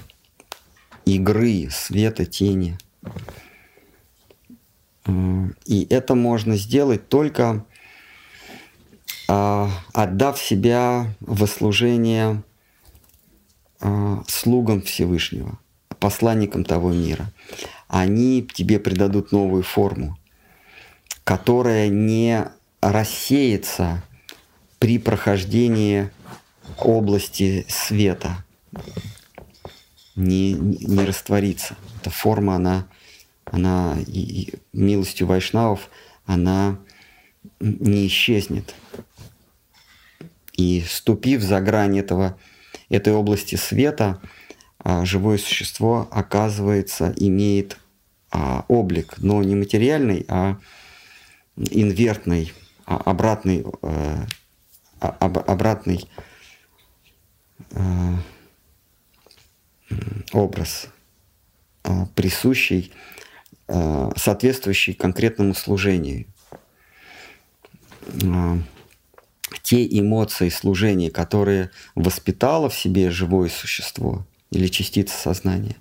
игры, 1.05 1.69
света, 1.71 2.25
тени. 2.25 2.79
И 5.67 5.87
это 5.91 6.15
можно 6.15 6.57
сделать 6.57 7.09
только 7.09 7.67
а, 9.29 9.71
отдав 9.93 10.41
себя 10.41 11.13
в 11.21 11.47
служение 11.47 12.43
а, 13.81 14.23
слугам 14.27 14.83
Всевышнего, 14.83 15.59
посланникам 15.99 16.65
того 16.65 16.93
мира. 16.93 17.31
Они 17.89 18.43
тебе 18.43 18.79
придадут 18.79 19.33
новую 19.33 19.65
форму, 19.65 20.17
которая 21.25 21.89
не 21.89 22.47
рассеется 22.81 24.03
при 24.79 24.99
прохождении 24.99 26.11
области 26.79 27.67
света 27.69 28.45
не, 30.17 30.53
не 30.53 31.05
растворится. 31.05 31.77
Эта 32.01 32.11
форма, 32.11 32.57
она, 32.57 32.87
она 33.45 33.97
и, 34.07 34.21
и 34.21 34.55
милостью 34.73 35.27
вайшнавов, 35.27 35.91
она 36.27 36.79
не 37.61 38.07
исчезнет. 38.07 38.75
И 40.57 40.85
ступив 40.87 41.43
за 41.43 41.61
грань 41.61 41.99
этого, 41.99 42.37
этой 42.89 43.13
области 43.13 43.57
света, 43.57 44.21
а, 44.79 45.05
живое 45.05 45.39
существо, 45.39 46.09
оказывается, 46.11 47.15
имеет 47.17 47.79
а, 48.31 48.65
облик, 48.69 49.15
но 49.19 49.43
не 49.43 49.55
материальный, 49.55 50.25
а 50.29 50.59
инвертный, 51.57 52.53
а, 52.87 52.97
обратный, 52.97 53.65
а, 53.83 54.27
обратный 55.01 56.09
Э, 56.17 56.30
образ, 60.33 60.89
э, 61.85 62.07
присущий, 62.15 62.93
э, 63.69 64.11
соответствующий 64.17 64.95
конкретному 64.95 65.55
служению. 65.55 66.27
Те 69.63 69.87
эмоции 69.87 70.49
служения, 70.49 71.11
которые 71.11 71.71
воспитало 71.95 72.69
в 72.69 72.75
себе 72.75 73.11
живое 73.11 73.49
существо 73.49 74.27
или 74.51 74.67
частица 74.67 75.17
сознания, 75.17 75.77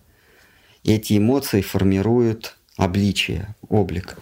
эти 0.83 1.17
эмоции 1.17 1.61
формируют 1.61 2.57
обличие, 2.77 3.55
облик. 3.67 4.17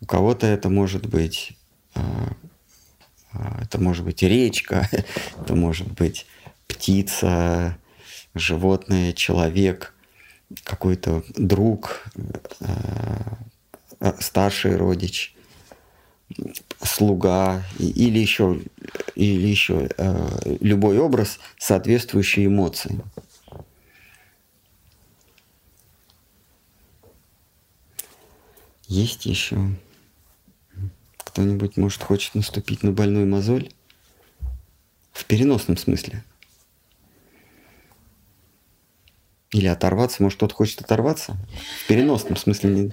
У 0.00 0.06
кого-то 0.06 0.46
это 0.46 0.68
может 0.68 1.06
быть 1.06 1.56
это 3.32 3.80
может 3.80 4.04
быть 4.04 4.22
речка, 4.22 4.88
это 5.40 5.54
может 5.54 5.88
быть 5.92 6.26
птица, 6.70 7.76
животное, 8.34 9.12
человек, 9.12 9.92
какой-то 10.64 11.24
друг, 11.36 12.04
э, 12.60 12.66
э, 14.00 14.12
старший 14.20 14.76
родич, 14.76 15.34
слуга 16.80 17.64
или 17.78 18.18
еще, 18.18 18.60
или 19.16 19.48
еще 19.48 19.90
э, 19.96 20.56
любой 20.60 20.98
образ, 20.98 21.40
соответствующий 21.58 22.46
эмоциям. 22.46 23.02
Есть 28.86 29.26
еще 29.26 29.56
кто-нибудь, 31.18 31.76
может, 31.76 32.02
хочет 32.02 32.34
наступить 32.34 32.82
на 32.82 32.90
больную 32.90 33.26
мозоль? 33.26 33.70
В 35.12 35.24
переносном 35.26 35.76
смысле. 35.76 36.24
Или 39.52 39.66
оторваться. 39.66 40.22
Может, 40.22 40.36
кто-то 40.36 40.54
хочет 40.54 40.80
оторваться? 40.80 41.36
В 41.84 41.88
переносном 41.88 42.36
смысле, 42.36 42.70
не, 42.70 42.92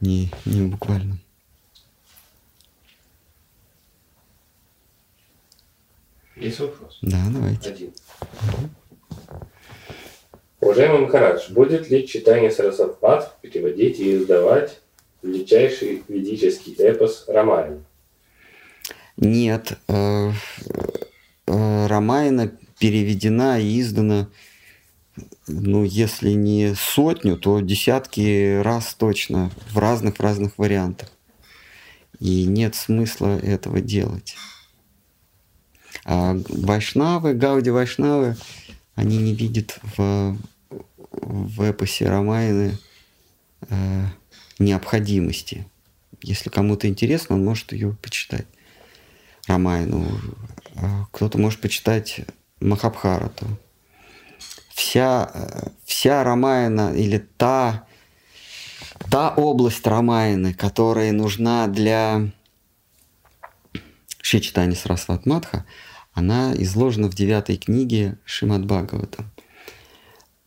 не, 0.00 0.30
не 0.44 0.62
буквально. 0.68 1.18
Есть 6.36 6.60
вопрос? 6.60 6.98
Да, 7.02 7.18
давайте. 7.30 7.70
Один. 7.70 7.92
Уважаемый 10.60 11.00
Махарадж, 11.00 11.50
будет 11.50 11.90
ли 11.90 12.06
читание 12.06 12.50
Сарасватмат 12.50 13.40
переводить 13.40 13.98
и 13.98 14.16
издавать 14.16 14.80
величайший 15.22 16.02
ведический 16.08 16.74
эпос 16.74 17.24
Рамайна? 17.28 17.82
Нет. 19.16 19.72
Э, 19.88 20.30
э, 21.46 21.86
Рамайна 21.86 22.52
переведена 22.78 23.58
и 23.60 23.80
издана 23.80 24.28
ну, 25.46 25.84
если 25.84 26.30
не 26.30 26.74
сотню, 26.74 27.36
то 27.36 27.60
десятки 27.60 28.60
раз 28.60 28.94
точно 28.94 29.50
в 29.70 29.78
разных 29.78 30.20
разных 30.20 30.58
вариантах. 30.58 31.10
И 32.18 32.44
нет 32.44 32.74
смысла 32.74 33.38
этого 33.38 33.80
делать. 33.80 34.36
А 36.04 36.36
вайшнавы, 36.48 37.34
гауди 37.34 37.70
вайшнавы, 37.70 38.36
они 38.94 39.18
не 39.18 39.34
видят 39.34 39.78
в, 39.96 40.36
в 41.10 41.62
эпосе 41.62 42.08
Рамайны 42.08 42.78
э, 43.68 44.04
необходимости. 44.58 45.66
Если 46.22 46.48
кому-то 46.48 46.88
интересно, 46.88 47.36
он 47.36 47.44
может 47.44 47.72
ее 47.72 47.96
почитать. 48.02 48.46
Рамайну. 49.46 50.06
А 50.76 51.06
кто-то 51.12 51.38
может 51.38 51.60
почитать 51.60 52.20
Махабхарату 52.60 53.46
вся, 54.76 55.30
вся 55.84 56.22
Рамаяна 56.22 56.92
или 56.94 57.18
та, 57.18 57.86
та 59.10 59.30
область 59.30 59.86
Рамаяны, 59.86 60.52
которая 60.52 61.12
нужна 61.12 61.66
для 61.66 62.30
Шичитани 64.20 64.74
Сарасват 64.74 65.24
Матха, 65.24 65.64
она 66.12 66.52
изложена 66.56 67.08
в 67.08 67.14
девятой 67.14 67.56
книге 67.56 68.18
Шимад 68.26 68.66
Бхагавата. 68.66 69.24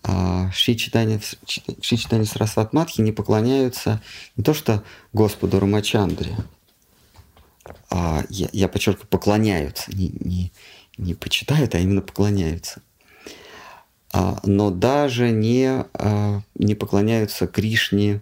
А 0.04 0.52
Шичитани 0.52 1.20
Сарасват 2.26 2.72
Матхи 2.72 3.02
не 3.02 3.12
поклоняются 3.12 4.00
не 4.38 4.44
то 4.44 4.54
что 4.54 4.84
Господу 5.12 5.60
Рамачандре, 5.60 6.38
а 7.90 8.24
я, 8.30 8.48
я 8.54 8.68
подчеркиваю, 8.68 9.08
поклоняются, 9.08 9.92
не, 9.92 10.10
не, 10.20 10.52
не 10.98 11.16
почитают, 11.16 11.74
а 11.74 11.80
именно 11.80 12.02
поклоняются 12.02 12.82
но 14.14 14.72
даже 14.72 15.32
не, 15.32 15.86
а, 15.94 16.42
не 16.56 16.76
поклоняются 16.76 17.48
Кришне, 17.48 18.22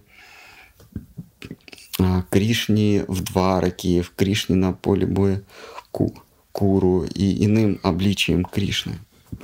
а, 1.99 2.23
Кришне 2.29 3.05
в 3.07 3.23
Двараке, 3.23 4.01
в 4.01 4.13
Кришне 4.13 4.55
на 4.55 4.73
поле 4.73 5.05
боя 5.05 5.43
Ку, 5.91 6.13
Куру 6.51 7.05
и 7.05 7.45
иным 7.45 7.79
обличием 7.83 8.43
Кришны, 8.43 8.99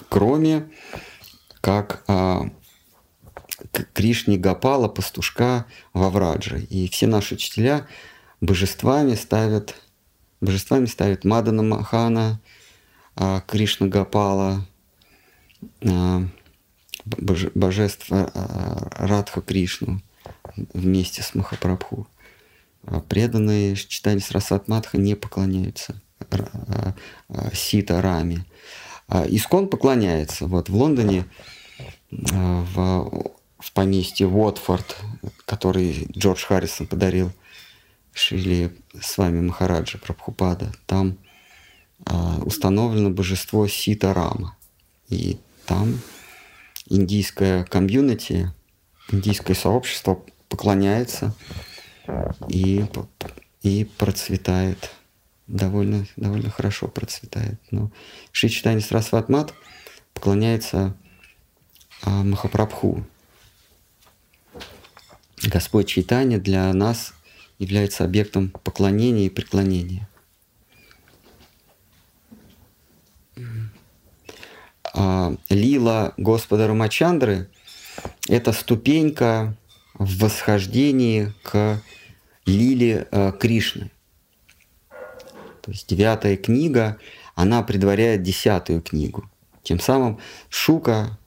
кроме 0.10 0.70
как 1.62 2.04
а, 2.08 2.50
Кришне 3.94 4.38
Гапала, 4.38 4.88
пастушка 4.88 5.66
во 5.94 6.10
Врадже. 6.10 6.60
И 6.70 6.90
все 6.90 7.08
наши 7.08 7.36
учителя 7.36 7.88
божествами 8.42 9.16
ставят, 9.16 9.76
божествами 10.42 10.86
ставят 10.86 11.24
Мадана 11.24 11.64
Махана, 11.64 12.42
а, 13.16 13.42
Кришна 13.42 13.88
Гапала, 13.88 14.66
а, 15.86 16.24
божество 17.06 18.30
а, 18.34 18.90
Радха 19.08 19.42
Кришну 19.42 20.02
вместе 20.74 21.22
с 21.22 21.36
Махапрабху. 21.36 22.08
Преданные 23.08 23.76
читания 23.76 24.20
Срасат 24.20 24.68
Матха 24.68 24.98
не 24.98 25.16
поклоняются 25.16 26.02
Сита 27.54 28.02
Раме. 28.02 28.46
Искон 29.28 29.70
поклоняется. 29.70 30.48
Вот 30.48 30.68
в 30.68 30.76
Лондоне 30.76 31.26
в, 32.12 33.32
в 33.58 33.72
поместье 33.72 34.28
Уотфорд, 34.28 34.98
который 35.46 36.08
Джордж 36.12 36.46
Харрисон 36.46 36.88
подарил 36.88 37.32
Шили 38.14 38.72
с 39.00 39.18
вами 39.18 39.42
Махараджа 39.42 39.98
Прабхупада, 39.98 40.72
там 40.86 41.18
а, 42.06 42.40
установлено 42.46 43.10
божество 43.10 43.68
Сита 43.68 44.14
Рама. 44.14 44.56
И 45.10 45.38
там 45.66 46.00
индийское 46.88 47.64
комьюнити, 47.66 48.52
индийское 49.12 49.56
сообщество 49.56 50.24
поклоняется 50.50 51.34
и, 52.50 52.86
и 53.62 53.86
процветает. 53.98 54.92
Довольно, 55.48 56.06
довольно 56.16 56.50
хорошо 56.50 56.88
процветает. 56.88 57.60
Но 57.70 57.92
Шри 58.32 58.50
Читани 58.50 58.80
Срасватмат 58.80 59.54
поклоняется 60.14 60.96
а, 62.02 62.24
Махапрабху. 62.24 63.06
Господь 65.44 65.88
Чайтанья 65.88 66.40
для 66.40 66.72
нас 66.74 67.14
является 67.60 68.06
объектом 68.06 68.50
поклонения 68.50 69.26
и 69.26 69.30
преклонения. 69.30 70.08
Лила 75.50 76.14
Господа 76.18 76.68
Рамачандры– 76.68 77.50
это 78.28 78.52
ступенька 78.54 79.56
в 79.94 80.20
восхождении 80.20 81.34
к 81.44 81.82
лиле 82.46 83.08
э, 83.12 83.32
Кришны. 83.40 83.92
То 85.62 85.72
есть 85.72 85.88
девятая 85.88 86.36
книга, 86.36 86.98
она 87.36 87.64
предваряет 87.64 88.22
десятую 88.22 88.82
книгу. 88.82 89.30
Тем 89.62 89.80
самым 89.80 90.20
Шука 90.50 91.18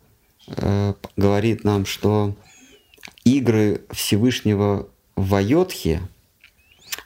э, 0.46 0.94
говорит 1.16 1.64
нам, 1.64 1.86
что 1.86 2.36
игры 3.24 3.82
Всевышнего 3.90 4.88
в 5.16 5.34
Айотхе, 5.34 6.02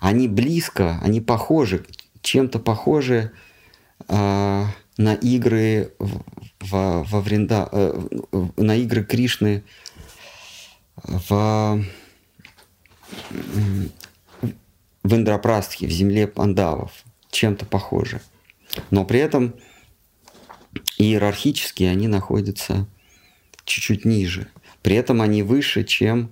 они 0.00 0.28
близко, 0.28 0.98
они 1.02 1.20
похожи, 1.20 1.86
чем-то 2.22 2.58
похожи 2.58 3.32
э, 4.08 4.64
на 4.96 5.14
игры 5.14 5.92
во, 6.60 7.02
во 7.04 7.20
Вринда, 7.20 7.68
э, 7.72 8.08
на 8.56 8.76
игры 8.76 9.04
Кришны 9.04 9.64
в, 11.02 11.82
в 15.02 15.14
Индрапрастхе, 15.14 15.86
в 15.86 15.90
земле 15.90 16.26
пандавов, 16.26 17.04
чем-то 17.30 17.64
похожи. 17.66 18.20
Но 18.90 19.04
при 19.04 19.20
этом 19.20 19.54
иерархически 20.98 21.84
они 21.84 22.06
находятся 22.06 22.86
чуть-чуть 23.64 24.04
ниже. 24.04 24.48
При 24.82 24.96
этом 24.96 25.22
они 25.22 25.42
выше, 25.42 25.84
чем 25.84 26.30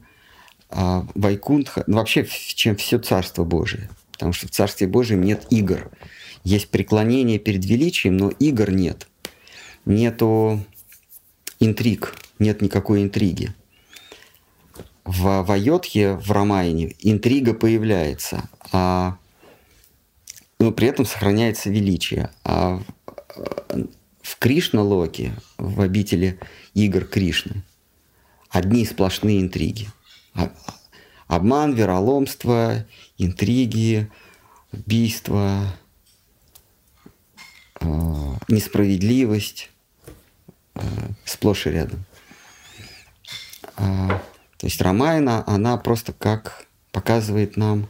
а, 0.70 1.06
Вайкунтха, 1.14 1.84
вообще, 1.86 2.26
чем 2.26 2.76
все 2.76 2.98
Царство 2.98 3.44
Божие. 3.44 3.90
Потому 4.12 4.32
что 4.32 4.48
в 4.48 4.50
Царстве 4.50 4.86
Божьем 4.86 5.22
нет 5.22 5.46
игр. 5.50 5.90
Есть 6.44 6.70
преклонение 6.70 7.38
перед 7.38 7.64
величием, 7.64 8.16
но 8.16 8.30
игр 8.30 8.70
нет. 8.70 9.08
Нету 9.88 10.62
интриг, 11.60 12.14
нет 12.38 12.60
никакой 12.60 13.02
интриги. 13.02 13.54
В 15.04 15.40
Вайотхе, 15.40 16.16
в 16.16 16.30
Рамайне, 16.30 16.94
интрига 17.00 17.54
появляется, 17.54 18.50
а 18.70 19.16
но 20.58 20.72
при 20.72 20.88
этом 20.88 21.06
сохраняется 21.06 21.70
величие. 21.70 22.28
А 22.44 22.82
в 24.20 24.38
Кришна-локе, 24.38 25.32
в 25.56 25.80
обители 25.80 26.38
игр 26.74 27.06
Кришны, 27.06 27.64
одни 28.50 28.84
сплошные 28.84 29.40
интриги. 29.40 29.88
А, 30.34 30.52
обман, 31.28 31.72
вероломство, 31.72 32.84
интриги, 33.16 34.10
убийство, 34.70 35.62
э, 37.80 38.34
несправедливость 38.48 39.70
сплошь 41.24 41.66
и 41.66 41.70
рядом. 41.70 42.04
А, 43.76 44.20
то 44.56 44.66
есть 44.66 44.80
Рамайна, 44.80 45.44
она 45.46 45.76
просто 45.76 46.12
как 46.12 46.66
показывает 46.92 47.56
нам, 47.56 47.88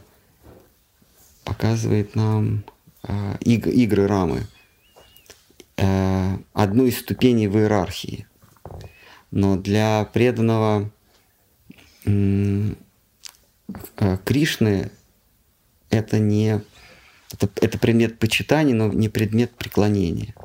показывает 1.43 2.15
нам 2.15 2.63
э, 3.03 3.35
иг, 3.41 3.67
игры 3.67 4.07
Рамы– 4.07 4.47
Э, 5.81 6.37
одну 6.51 6.85
из 6.87 6.99
ступеней 6.99 7.47
в 7.47 7.57
иерархии. 7.57 8.27
Но 9.31 9.55
для 9.55 10.03
преданного 10.11 10.91
э, 12.03 12.73
Кришны 14.25 14.91
это 15.89 16.19
не 16.19 16.61
это, 17.31 17.49
это 17.61 17.77
предмет 17.77 18.19
почитания, 18.19 18.75
но 18.75 18.87
не 18.91 19.07
предмет 19.07 19.51
преклонения. 19.55 20.35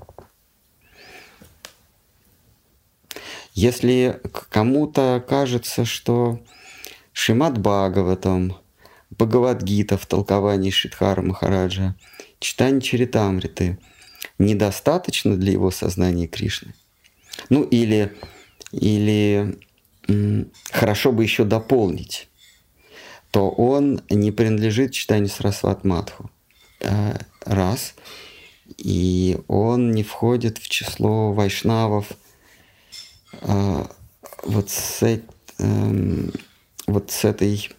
Если 3.55 4.21
кому-то 4.51 5.25
кажется, 5.27 5.85
что 5.85 6.41
Шимат 7.13 7.59
Бхагаватам, 7.59 8.57
Бхагавадгита 9.11 9.97
в 9.97 10.07
толковании 10.07 10.71
Шидхара 10.71 11.23
Махараджа, 11.23 11.97
читание 12.39 12.83
Чаритамриты– 12.83 13.79
недостаточно 14.39 15.37
для 15.37 15.53
его 15.53 15.71
сознания 15.71 16.27
Кришны. 16.27 16.75
Ну 17.49 17.63
или, 17.63 18.13
или 18.73 19.59
хорошо 20.71 21.13
бы 21.13 21.23
еще 21.23 21.45
дополнить, 21.45 22.29
то 23.31 23.51
он 23.51 24.01
не 24.11 24.31
принадлежит 24.31 24.93
читанию 24.93 25.29
Сарасват 25.29 25.85
Мадху. 25.85 26.31
Э, 26.81 27.17
раз. 27.45 27.95
И 28.79 29.39
он 29.49 29.91
не 29.91 30.03
входит 30.03 30.59
в 30.59 30.69
число 30.69 31.33
вайшнавов 31.33 32.13
э, 33.43 33.85
вот 34.45 34.71
с, 34.71 35.03
эм, 35.59 36.33
вот 36.87 37.11
с 37.11 37.25
этой 37.25 37.71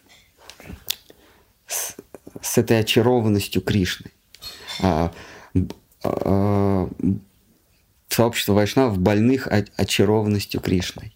с, 1.68 1.95
с 2.41 2.57
этой 2.57 2.80
очарованностью 2.80 3.61
Кришны. 3.61 4.11
А, 4.82 5.11
э, 6.03 6.88
сообщество 8.10 8.53
вайшнавов 8.53 8.98
больных 8.98 9.48
очарованностью 9.48 10.61
Кришной. 10.61 11.15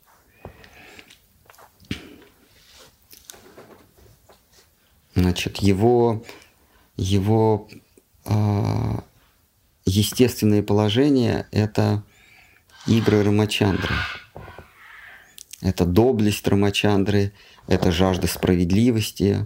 Значит, 5.15 5.57
его, 5.57 6.23
его 6.95 7.67
э, 8.25 8.99
естественное 9.85 10.63
положение– 10.63 11.47
это 11.51 12.03
игры 12.87 13.23
Рамачандры. 13.23 13.93
Это 15.61 15.85
доблесть 15.85 16.47
Рамачандры, 16.47 17.33
это 17.67 17.91
жажда 17.91 18.27
справедливости, 18.27 19.45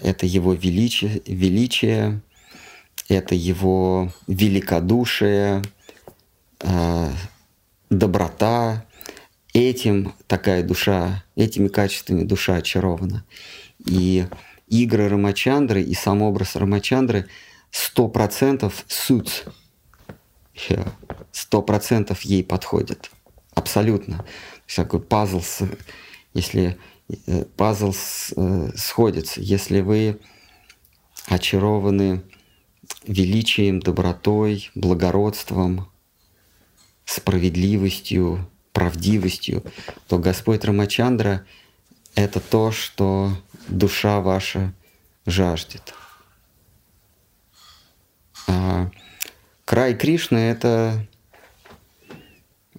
это 0.00 0.26
его 0.26 0.52
величие, 0.52 1.22
величие 1.26 2.22
это 3.08 3.34
его 3.34 4.12
великодушие, 4.26 5.62
э, 6.60 7.10
доброта. 7.90 8.86
Этим 9.52 10.14
такая 10.28 10.62
душа, 10.62 11.24
этими 11.36 11.68
качествами 11.68 12.24
душа 12.24 12.56
очарована. 12.56 13.24
И 13.84 14.26
игры 14.66 15.08
Рамачандры 15.08 15.82
и 15.82 15.94
сам 15.94 16.22
образ 16.22 16.56
Рамачандры 16.56 17.26
сто 17.70 18.08
процентов 18.08 18.84
суть, 18.88 19.44
сто 21.32 21.62
процентов 21.62 22.22
ей 22.22 22.44
подходит. 22.44 23.10
абсолютно. 23.54 24.24
Такой 24.66 25.00
пазл, 25.00 25.42
если 26.34 26.78
э, 27.26 27.44
пазл 27.56 27.92
э, 28.36 28.70
сходится, 28.76 29.40
если 29.40 29.80
вы 29.80 30.20
очарованы 31.26 32.22
величием, 33.04 33.80
добротой, 33.80 34.70
благородством, 34.74 35.88
справедливостью, 37.04 38.48
правдивостью, 38.72 39.62
то 40.08 40.18
Господь 40.18 40.64
Рамачандра— 40.64 41.44
это 42.14 42.40
то, 42.40 42.72
что 42.72 43.36
душа 43.68 44.20
ваша 44.20 44.72
жаждет. 45.26 45.94
А 48.46 48.90
край 49.64 49.96
Кришны— 49.96 50.38
это, 50.38 51.06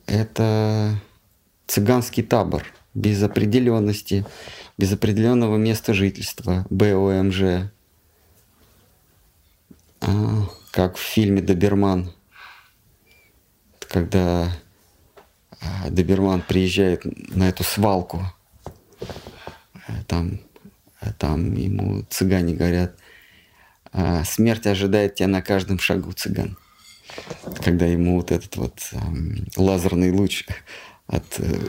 это 0.05 0.99
цыганский 1.67 2.23
табор 2.23 2.65
без 2.93 3.21
определенности, 3.23 4.25
без 4.77 4.93
определенного 4.93 5.57
места 5.57 5.93
жительства, 5.93 6.65
БОМЖ, 6.69 7.71
а, 10.01 10.49
как 10.71 10.97
в 10.97 11.01
фильме 11.01 11.41
«Доберман», 11.41 12.11
когда 13.87 14.51
а, 15.61 15.89
Доберман 15.89 16.41
приезжает 16.41 17.03
на 17.35 17.49
эту 17.49 17.63
свалку, 17.63 18.25
там, 20.07 20.39
там 21.19 21.53
ему 21.55 22.03
цыгане 22.09 22.55
говорят, 22.55 22.95
«А, 23.91 24.23
смерть 24.23 24.67
ожидает 24.67 25.15
тебя 25.15 25.27
на 25.27 25.41
каждом 25.41 25.79
шагу, 25.79 26.11
цыган. 26.13 26.57
Когда 27.63 27.85
ему 27.85 28.17
вот 28.17 28.31
этот 28.31 28.55
вот 28.55 28.89
эм, 28.93 29.45
лазерный 29.55 30.11
луч 30.11 30.47
от 31.07 31.23
э, 31.39 31.59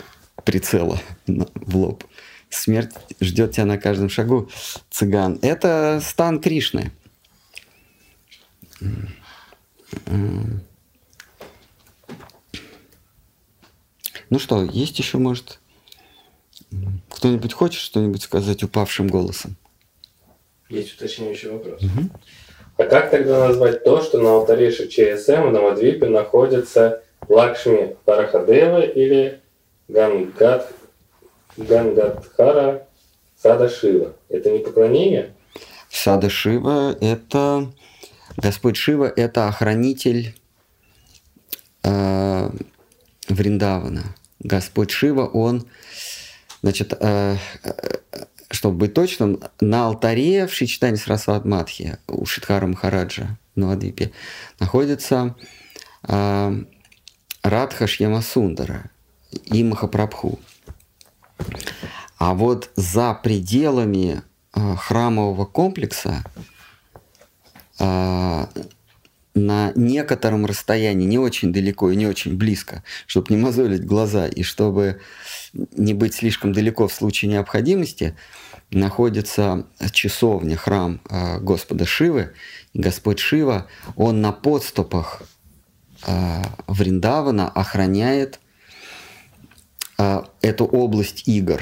прицела 0.44 1.01
в 1.27 1.77
лоб. 1.77 2.05
Смерть 2.51 2.93
ждет 3.20 3.52
тебя 3.52 3.65
на 3.65 3.78
каждом 3.78 4.09
шагу, 4.09 4.48
цыган. 4.90 5.39
Это 5.43 6.01
стан 6.05 6.40
Кришны. 6.40 6.93
Ну 14.31 14.39
что, 14.39 14.65
есть 14.65 14.98
еще, 14.98 15.19
может, 15.19 15.61
кто-нибудь 17.11 17.52
хочет 17.52 17.81
что-нибудь 17.81 18.23
сказать 18.23 18.62
упавшим 18.62 19.09
голосом? 19.09 19.56
Есть 20.69 20.94
уточняющий 20.94 21.51
вопрос. 21.51 21.82
Угу. 21.82 22.11
А 22.78 22.85
как 22.85 23.11
тогда 23.11 23.48
назвать 23.48 23.85
то, 23.85 24.02
что 24.02 24.20
на 24.20 24.31
алтаре 24.35 24.73
ЧСМ 24.73 25.48
в 25.48 25.52
Намадвипе 25.52 26.06
находится 26.06 27.02
Лакшми 27.28 27.96
Парахадева 28.05 28.82
или 28.82 29.40
Гангат, 29.88 30.72
Гангадхара 31.56 32.86
Сада 33.36 33.68
Шива? 33.68 34.14
Это 34.28 34.51
не 34.51 34.59
поклонение? 34.59 35.34
Сада 35.90 36.28
Шива– 36.28 36.96
это 37.01 37.68
Господь 38.36 38.76
Шива– 38.76 39.12
это 39.16 39.48
охранитель 39.48 40.34
э, 41.84 42.51
Вриндавана. 43.28 44.14
Господь 44.40 44.90
Шива, 44.90 45.26
он, 45.26 45.66
значит, 46.62 46.94
э, 46.98 47.36
э, 47.62 47.70
чтобы 48.51 48.76
быть 48.76 48.94
точным, 48.94 49.40
на 49.60 49.86
алтаре 49.86 50.46
в 50.46 50.52
Шичтане 50.52 50.96
Сарасват 50.96 51.44
Мадхи 51.44 51.98
у 52.09 52.26
Шидхара 52.26 52.66
Махараджа 52.66 53.38
в 53.55 53.60
Навадвипе 53.60 54.12
находится 54.59 55.36
э, 56.09 56.64
Радха 57.45 57.87
Шьямасундара 57.87 58.91
и 59.31 59.62
Махапрабху. 59.62 60.41
А 62.16 62.33
вот 62.33 62.71
за 62.75 63.12
пределами 63.12 64.23
э, 64.55 64.77
храмового 64.77 65.45
комплекса 65.45 66.25
а, 67.79 68.49
на 69.35 69.73
некотором 69.75 70.47
расстоянии, 70.47 71.05
не 71.05 71.19
очень 71.19 71.53
далеко 71.53 71.91
и 71.91 71.97
не 71.97 72.07
очень 72.07 72.35
близко, 72.35 72.83
чтобы 73.07 73.27
не 73.29 73.37
мозолить 73.37 73.85
глаза 73.85 74.27
и 74.27 74.43
чтобы 74.43 75.03
не 75.53 75.93
быть 75.93 76.15
слишком 76.15 76.55
далеко 76.55 76.89
в 76.89 76.95
случае 76.95 77.33
необходимости, 77.33 78.16
находится 78.71 79.66
часовня, 79.93 80.57
храм 80.57 80.99
а, 81.11 81.41
Господа 81.41 81.85
Шивы. 81.85 82.33
Господь 82.73 83.19
Шива, 83.19 83.66
он 83.97 84.23
на 84.23 84.33
подступах 84.33 85.23
а, 85.23 85.34
Вриндавана 86.66 87.48
охраняет 87.48 88.40
эту 89.97 90.64
область 90.64 91.28
игр, 91.28 91.60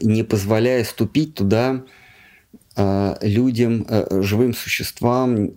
не 0.00 0.22
позволяя 0.22 0.84
ступить 0.84 1.34
туда 1.34 1.82
Э, 2.76 3.16
людям, 3.22 3.86
э, 3.88 4.20
живым 4.20 4.52
существам 4.52 5.52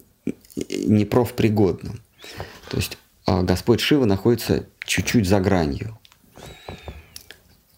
непрофпригодным. 0.56 2.02
То 2.70 2.78
есть 2.78 2.98
Господь 3.26 3.82
Шива 3.82 4.06
находится 4.06 4.66
чуть-чуть 4.86 5.28
за 5.28 5.40
гранью. 5.40 6.00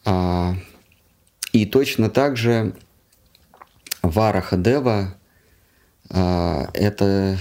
А, 0.05 0.55
и 1.51 1.65
точно 1.65 2.09
так 2.09 2.37
же 2.37 2.75
Вараха 4.01 4.57
Дева 4.57 5.15
это 6.13 7.37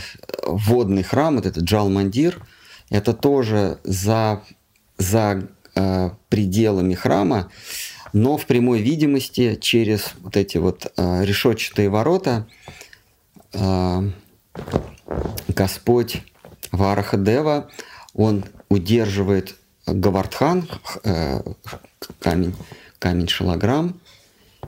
водный 0.46 1.02
храм, 1.02 1.36
вот 1.36 1.46
этот 1.46 1.64
Джалмандир, 1.64 2.40
это 2.88 3.12
тоже 3.12 3.78
за, 3.84 4.42
за 4.96 5.48
пределами 6.28 6.94
храма 6.94 7.50
но 8.12 8.36
в 8.36 8.46
прямой 8.46 8.80
видимости 8.80 9.56
через 9.60 10.14
вот 10.20 10.36
эти 10.36 10.58
вот 10.58 10.92
э, 10.96 11.24
решетчатые 11.24 11.88
ворота 11.88 12.46
э, 13.52 14.10
Господь 15.48 16.22
Варахадева, 16.72 17.70
он 18.14 18.44
удерживает 18.68 19.56
Гавардхан, 19.86 20.68
э, 21.04 21.40
камень, 22.20 22.54
камень 22.98 23.28
Шалаграм, 23.28 24.00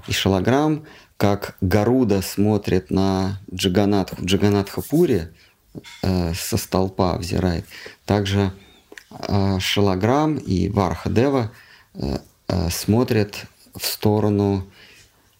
и 0.06 0.12
Шалаграм, 0.12 0.84
как 1.22 1.56
Гаруда 1.60 2.20
смотрит 2.20 2.90
на 2.90 3.40
Джаганатху, 3.54 4.24
Джаганатхапуре 4.24 5.32
э, 6.02 6.34
со 6.34 6.56
столпа 6.56 7.16
взирает, 7.16 7.64
также 8.04 8.52
э, 9.10 9.58
Шалаграм 9.60 10.36
и 10.36 10.68
Вархадева 10.68 11.52
э, 11.94 12.18
Э, 12.52 12.68
смотрят 12.68 13.46
в 13.74 13.86
сторону 13.86 14.66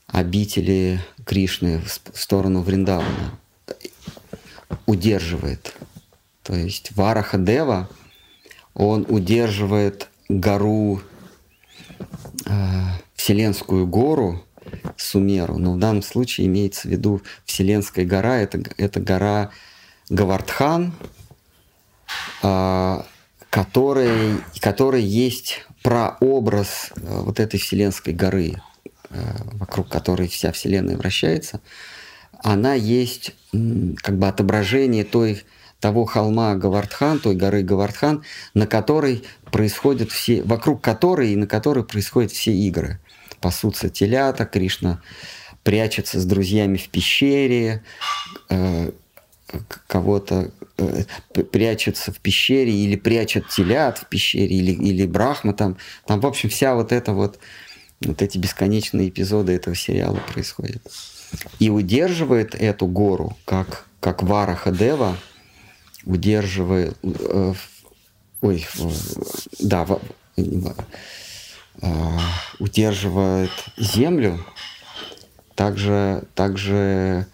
обители 0.07 0.99
Кришны, 1.27 1.83
в 1.83 2.19
сторону 2.19 2.63
Вриндавана, 2.63 3.39
удерживает. 4.87 5.75
То 6.43 6.55
есть 6.55 6.97
Вараха 6.97 7.37
Дева, 7.37 7.91
он 8.73 9.05
удерживает 9.11 10.09
гору, 10.31 11.03
э, 12.47 12.53
Вселенскую 13.15 13.87
гору, 13.87 14.43
Сумеру, 14.97 15.59
но 15.59 15.73
в 15.73 15.79
данном 15.79 16.03
случае 16.03 16.47
имеется 16.47 16.89
в 16.89 16.91
виду 16.91 17.23
Вселенская 17.45 18.05
гора, 18.05 18.39
это, 18.39 18.63
это 18.77 19.01
гора 19.01 19.51
Гавардхан, 20.09 20.93
э, 22.43 23.03
который, 23.51 24.37
который 24.61 25.03
есть 25.03 25.67
прообраз 25.83 26.93
э, 26.97 27.21
вот 27.23 27.41
этой 27.41 27.59
вселенской 27.59 28.13
горы, 28.13 28.57
э, 29.11 29.37
вокруг 29.53 29.89
которой 29.89 30.29
вся 30.29 30.53
вселенная 30.53 30.97
вращается, 30.97 31.61
она 32.43 32.75
есть 32.75 33.35
как 34.03 34.19
бы 34.19 34.27
отображение 34.29 35.05
той, 35.05 35.45
того 35.81 36.05
холма 36.05 36.55
Гавардхан, 36.55 37.19
той 37.19 37.35
горы 37.35 37.63
Гавардхан, 37.63 38.25
на 38.55 38.67
которой 38.67 39.25
происходят 39.51 40.11
все, 40.11 40.43
вокруг 40.43 40.81
которой 40.81 41.33
и 41.33 41.37
на 41.37 41.47
которой 41.47 41.85
происходят 41.85 42.33
все 42.33 42.53
игры. 42.53 43.01
Пасутся 43.43 43.91
телята, 43.91 44.47
Кришна 44.47 45.03
прячется 45.63 46.21
с 46.21 46.25
друзьями 46.25 46.77
в 46.77 46.89
пещере, 46.89 47.83
э, 48.49 48.91
кого-то 49.87 50.51
э, 50.79 51.05
прячется 51.53 52.13
в 52.13 52.19
пещере 52.19 52.73
или 52.73 52.97
прячет 52.97 53.49
телят 53.49 53.99
в 53.99 54.09
пещере 54.09 54.57
или, 54.57 54.73
или 54.73 55.07
Брахма 55.07 55.53
там. 55.53 55.77
Там, 56.07 56.21
в 56.21 56.27
общем, 56.27 56.49
вся 56.49 56.75
вот 56.75 56.93
эта 56.93 57.13
вот, 57.13 57.39
вот 58.01 58.23
эти 58.23 58.39
бесконечные 58.39 59.09
эпизоды 59.09 59.53
этого 59.53 59.77
сериала 59.77 60.21
происходят. 60.33 60.83
И 61.59 61.71
удерживает 61.71 62.55
эту 62.55 62.87
гору, 62.87 63.37
как, 63.45 63.87
как 64.01 64.23
Вараха 64.23 64.71
Дева 64.71 65.17
удерживает, 66.05 66.97
э, 67.03 67.55
ой, 68.41 68.67
да, 69.61 69.87
э, 70.37 70.43
удерживает 72.59 73.51
землю, 73.77 74.45
также, 75.55 76.25
также 76.35 77.27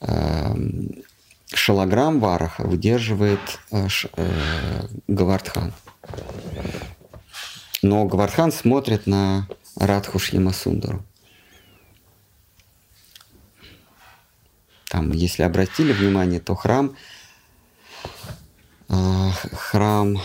э, 0.00 0.54
шалограмм 1.52 2.20
Вараха 2.20 2.62
выдерживает 2.62 3.40
э, 3.70 3.88
э, 4.16 4.86
Гавардхан. 5.08 5.72
Но 7.82 8.04
Гавардхан 8.04 8.52
смотрит 8.52 9.06
на 9.06 9.48
Радху 9.76 10.18
Шьямасундару. 10.18 11.02
Там, 14.90 15.12
если 15.12 15.42
обратили 15.42 15.92
внимание, 15.92 16.40
то 16.40 16.54
храм, 16.54 16.96
э, 18.88 19.30
храм 19.52 20.16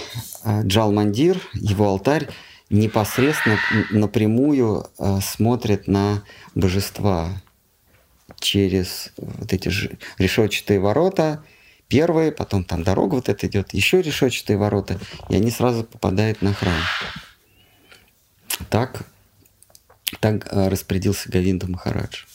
э, 0.44 0.62
Джалмандир, 0.64 1.42
его 1.54 1.88
алтарь 1.88 2.30
непосредственно 2.74 3.60
напрямую 3.92 4.88
э, 4.98 5.20
смотрит 5.22 5.88
на 5.88 6.24
божества 6.56 7.30
через 8.40 9.12
вот 9.18 9.54
эти 9.54 9.70
решетчатые 10.18 10.80
ворота, 10.80 11.44
первые, 11.88 12.32
потом 12.32 12.64
там 12.64 12.84
дорога 12.84 13.16
вот 13.16 13.30
эта 13.30 13.46
идет, 13.46 13.76
еще 13.76 14.02
решетчатые 14.02 14.58
ворота, 14.58 15.00
и 15.30 15.36
они 15.36 15.52
сразу 15.52 15.84
попадают 15.84 16.42
на 16.42 16.54
храм. 16.54 16.82
Так, 18.72 19.04
так 20.20 20.48
распорядился 20.52 21.30
Гавинда 21.30 21.68
Махарадж. 21.68 22.26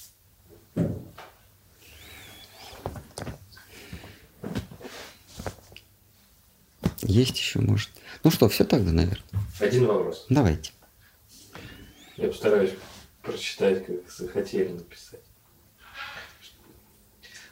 Есть 7.02 7.38
еще, 7.38 7.58
может. 7.58 7.90
Ну 8.24 8.30
что, 8.30 8.48
все 8.48 8.64
тогда, 8.64 8.92
наверное. 8.92 9.40
Один 9.60 9.86
вопрос. 9.86 10.26
Давайте. 10.28 10.72
Я 12.16 12.28
постараюсь 12.28 12.70
прочитать, 13.22 13.86
как 13.86 14.10
захотели 14.10 14.68
написать. 14.68 15.20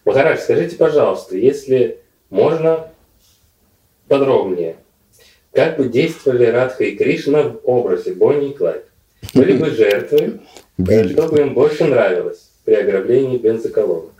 Махарадж, 0.05 0.40
скажите, 0.40 0.76
пожалуйста, 0.76 1.36
если 1.36 2.01
можно 2.30 2.90
подробнее, 4.09 4.76
как 5.52 5.78
бы 5.78 5.88
действовали 5.88 6.47
Радха 6.47 6.84
и 6.84 6.97
Кришна 6.97 7.43
в 7.43 7.60
образе 7.64 8.14
Бонни 8.14 8.51
и 8.51 8.55
Клайд? 8.55 8.84
Были 9.34 9.56
бы 9.56 9.70
жертвы, 9.74 10.40
что 10.78 11.28
бы 11.28 11.40
им 11.40 11.55
больше 11.55 11.84
нравилось 11.84 12.51
при 12.64 12.74
ограблении 12.74 13.38
бензоколонок? 13.38 14.12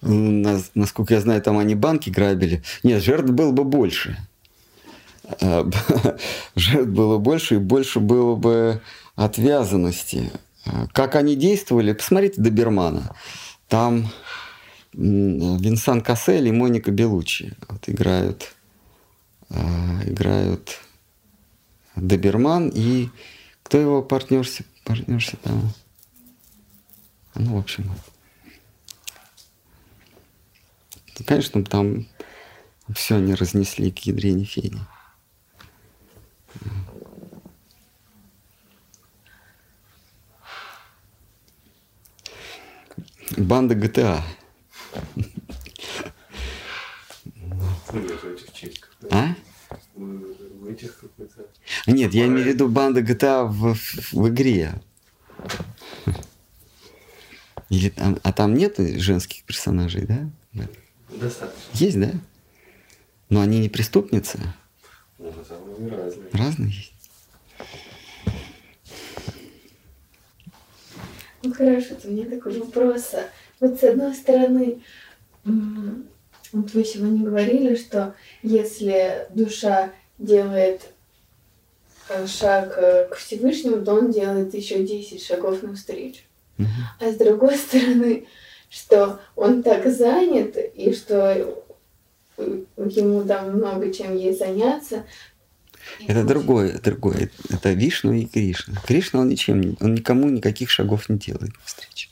Насколько 0.00 1.14
я 1.14 1.20
знаю, 1.20 1.42
там 1.42 1.58
они 1.58 1.74
банки 1.74 2.10
грабили. 2.10 2.62
Нет, 2.82 3.02
жертв 3.02 3.30
было 3.30 3.52
бы 3.52 3.64
больше. 3.64 4.16
А, 5.40 5.68
жертв 6.56 6.90
было 6.90 7.18
больше, 7.18 7.56
и 7.56 7.58
больше 7.58 8.00
было 8.00 8.36
бы 8.36 8.82
отвязанности. 9.16 10.30
А, 10.66 10.86
как 10.92 11.14
они 11.16 11.36
действовали, 11.36 11.92
посмотрите 11.92 12.40
Добермана. 12.40 13.14
Там 13.68 14.10
Винсан 14.92 16.02
Кассель 16.02 16.48
и 16.48 16.52
Моника 16.52 16.90
Белучи 16.90 17.54
вот 17.68 17.88
играют, 17.88 18.54
а, 19.48 20.02
играют 20.04 20.80
Доберман 21.96 22.68
и 22.74 23.08
кто 23.62 23.78
его 23.78 24.02
партнерся, 24.02 24.64
партнерся 24.84 25.36
там? 25.38 25.72
Ну, 27.34 27.56
в 27.56 27.58
общем, 27.58 27.90
конечно, 31.26 31.64
там 31.64 32.06
все 32.94 33.16
они 33.16 33.34
разнесли 33.34 33.90
к 33.90 34.00
ядрене 34.00 34.44
фени. 34.44 34.80
Банда 43.36 43.74
GTA. 43.74 44.20
А? 49.10 49.34
Нет, 51.86 52.14
я 52.14 52.26
имею 52.26 52.44
в 52.44 52.48
виду 52.48 52.68
банда 52.68 53.00
GTA 53.00 53.44
в, 53.46 53.74
в, 53.74 54.12
в 54.12 54.28
игре. 54.28 54.72
Или 57.68 57.88
там, 57.88 58.18
а 58.22 58.32
там 58.32 58.54
нет 58.54 58.76
женских 58.78 59.44
персонажей, 59.44 60.06
да? 60.06 60.30
Достаточно. 61.08 61.70
Есть, 61.72 61.98
да? 61.98 62.10
Но 63.28 63.40
они 63.40 63.58
не 63.58 63.68
преступницы. 63.68 64.38
Ну, 65.22 65.88
разные. 65.88 66.28
Разные 66.32 66.68
есть. 66.68 66.92
Ну 71.44 71.52
хорошо, 71.54 71.94
у 72.04 72.10
меня 72.10 72.28
такой 72.28 72.58
вопрос. 72.58 73.14
Вот 73.60 73.78
с 73.78 73.84
одной 73.84 74.14
стороны, 74.14 74.82
вот 75.44 76.74
вы 76.74 76.84
сегодня 76.84 77.24
говорили, 77.24 77.76
что 77.76 78.14
если 78.42 79.26
душа 79.30 79.92
делает 80.18 80.82
э, 82.08 82.26
шаг 82.26 82.74
э, 82.76 83.08
к 83.08 83.14
Всевышнему, 83.16 83.84
то 83.84 83.94
он 83.94 84.10
делает 84.10 84.54
еще 84.54 84.84
10 84.84 85.24
шагов 85.24 85.62
навстречу. 85.62 86.22
Угу. 86.58 86.68
А 87.00 87.10
с 87.10 87.16
другой 87.16 87.56
стороны, 87.56 88.26
что 88.68 89.20
он 89.34 89.62
так 89.62 89.86
занят, 89.90 90.56
и 90.74 90.92
что 90.92 91.64
ему 92.76 93.24
там 93.24 93.56
много 93.56 93.92
чем 93.92 94.16
ей 94.16 94.34
заняться. 94.34 95.04
Это 96.06 96.24
другое, 96.24 96.78
другое. 96.78 97.30
Это 97.50 97.72
Вишну 97.72 98.12
и 98.12 98.24
Кришна. 98.24 98.74
Кришна, 98.86 99.20
он 99.20 99.28
ничем, 99.28 99.76
он 99.80 99.94
никому 99.94 100.28
никаких 100.28 100.70
шагов 100.70 101.08
не 101.08 101.18
делает 101.18 101.52
встречи. 101.64 102.08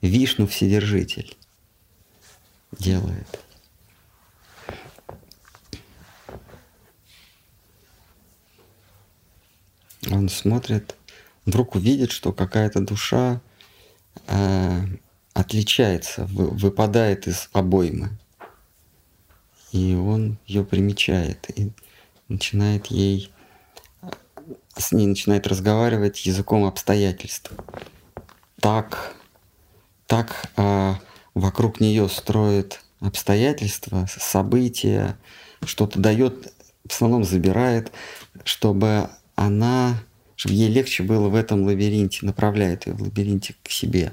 Вишну 0.00 0.46
Вседержитель 0.46 1.36
делает. 2.78 3.40
Он 10.10 10.28
смотрит, 10.28 10.94
вдруг 11.46 11.74
увидит, 11.76 12.12
что 12.12 12.32
какая-то 12.32 12.80
душа 12.80 13.40
э, 14.26 14.80
отличается, 15.32 16.26
выпадает 16.26 17.26
из 17.26 17.48
обоймы. 17.52 18.10
И 19.74 19.96
он 19.96 20.38
ее 20.46 20.64
примечает 20.64 21.50
и 21.58 21.72
начинает 22.28 22.86
ей, 22.86 23.32
с 24.76 24.92
ней 24.92 25.08
начинает 25.08 25.48
разговаривать 25.48 26.24
языком 26.26 26.64
обстоятельств. 26.64 27.50
Так, 28.60 29.16
так 30.06 30.48
а, 30.56 31.00
вокруг 31.34 31.80
нее 31.80 32.08
строит 32.08 32.82
обстоятельства, 33.00 34.06
события, 34.08 35.18
что-то 35.64 35.98
дает, 35.98 36.52
в 36.88 36.92
основном 36.92 37.24
забирает, 37.24 37.90
чтобы 38.44 39.10
она, 39.34 40.00
чтобы 40.36 40.54
ей 40.54 40.68
легче 40.68 41.02
было 41.02 41.28
в 41.28 41.34
этом 41.34 41.64
лабиринте, 41.64 42.24
направляет 42.24 42.86
ее 42.86 42.92
в 42.92 43.02
лабиринте 43.02 43.56
к 43.64 43.70
себе. 43.72 44.12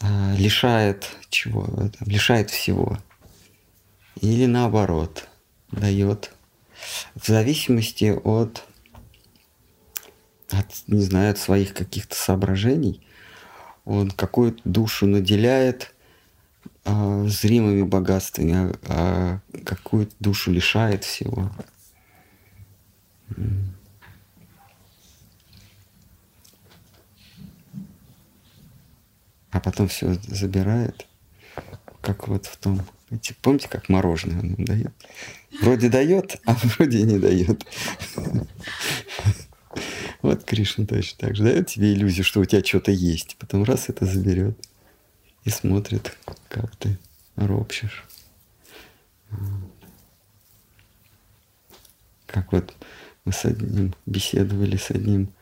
А, 0.00 0.34
лишает 0.38 1.04
чего? 1.28 1.68
Лишает 2.00 2.48
всего. 2.48 2.96
Или 4.20 4.46
наоборот, 4.46 5.28
дает. 5.70 6.32
В 7.14 7.26
зависимости 7.26 8.18
от, 8.24 8.64
от 10.50 10.66
не 10.86 11.02
знаю, 11.02 11.30
от 11.30 11.38
своих 11.38 11.74
каких-то 11.74 12.14
соображений, 12.14 13.06
он 13.84 14.10
какую-то 14.10 14.60
душу 14.64 15.06
наделяет 15.06 15.94
а, 16.84 17.24
зримыми 17.26 17.82
богатствами, 17.82 18.52
а, 18.52 19.40
а 19.52 19.58
какую-то 19.64 20.14
душу 20.18 20.50
лишает 20.50 21.04
всего. 21.04 21.50
а 29.56 29.60
потом 29.60 29.88
все 29.88 30.14
забирает, 30.28 31.06
как 32.02 32.28
вот 32.28 32.44
в 32.44 32.58
том, 32.58 32.82
помните, 33.42 33.68
как 33.68 33.88
мороженое 33.88 34.42
нам 34.42 34.64
дает? 34.64 34.92
Вроде 35.60 35.88
дает, 35.88 36.40
а 36.44 36.54
вроде 36.54 37.02
не 37.02 37.18
дает. 37.18 37.64
Вот 40.22 40.44
Кришна 40.44 40.86
точно 40.86 41.18
так 41.18 41.36
же 41.36 41.44
дает 41.44 41.68
тебе 41.68 41.92
иллюзию, 41.92 42.24
что 42.24 42.40
у 42.40 42.44
тебя 42.44 42.64
что-то 42.64 42.90
есть, 42.90 43.36
потом 43.38 43.62
раз 43.64 43.88
это 43.88 44.06
заберет 44.06 44.58
и 45.44 45.50
смотрит, 45.50 46.16
как 46.48 46.74
ты 46.76 46.98
ропщешь. 47.36 48.04
Как 52.26 52.52
вот 52.52 52.74
мы 53.24 53.32
с 53.32 53.44
одним 53.44 53.94
беседовали 54.04 54.76
с 54.76 54.90
одним 54.90 55.32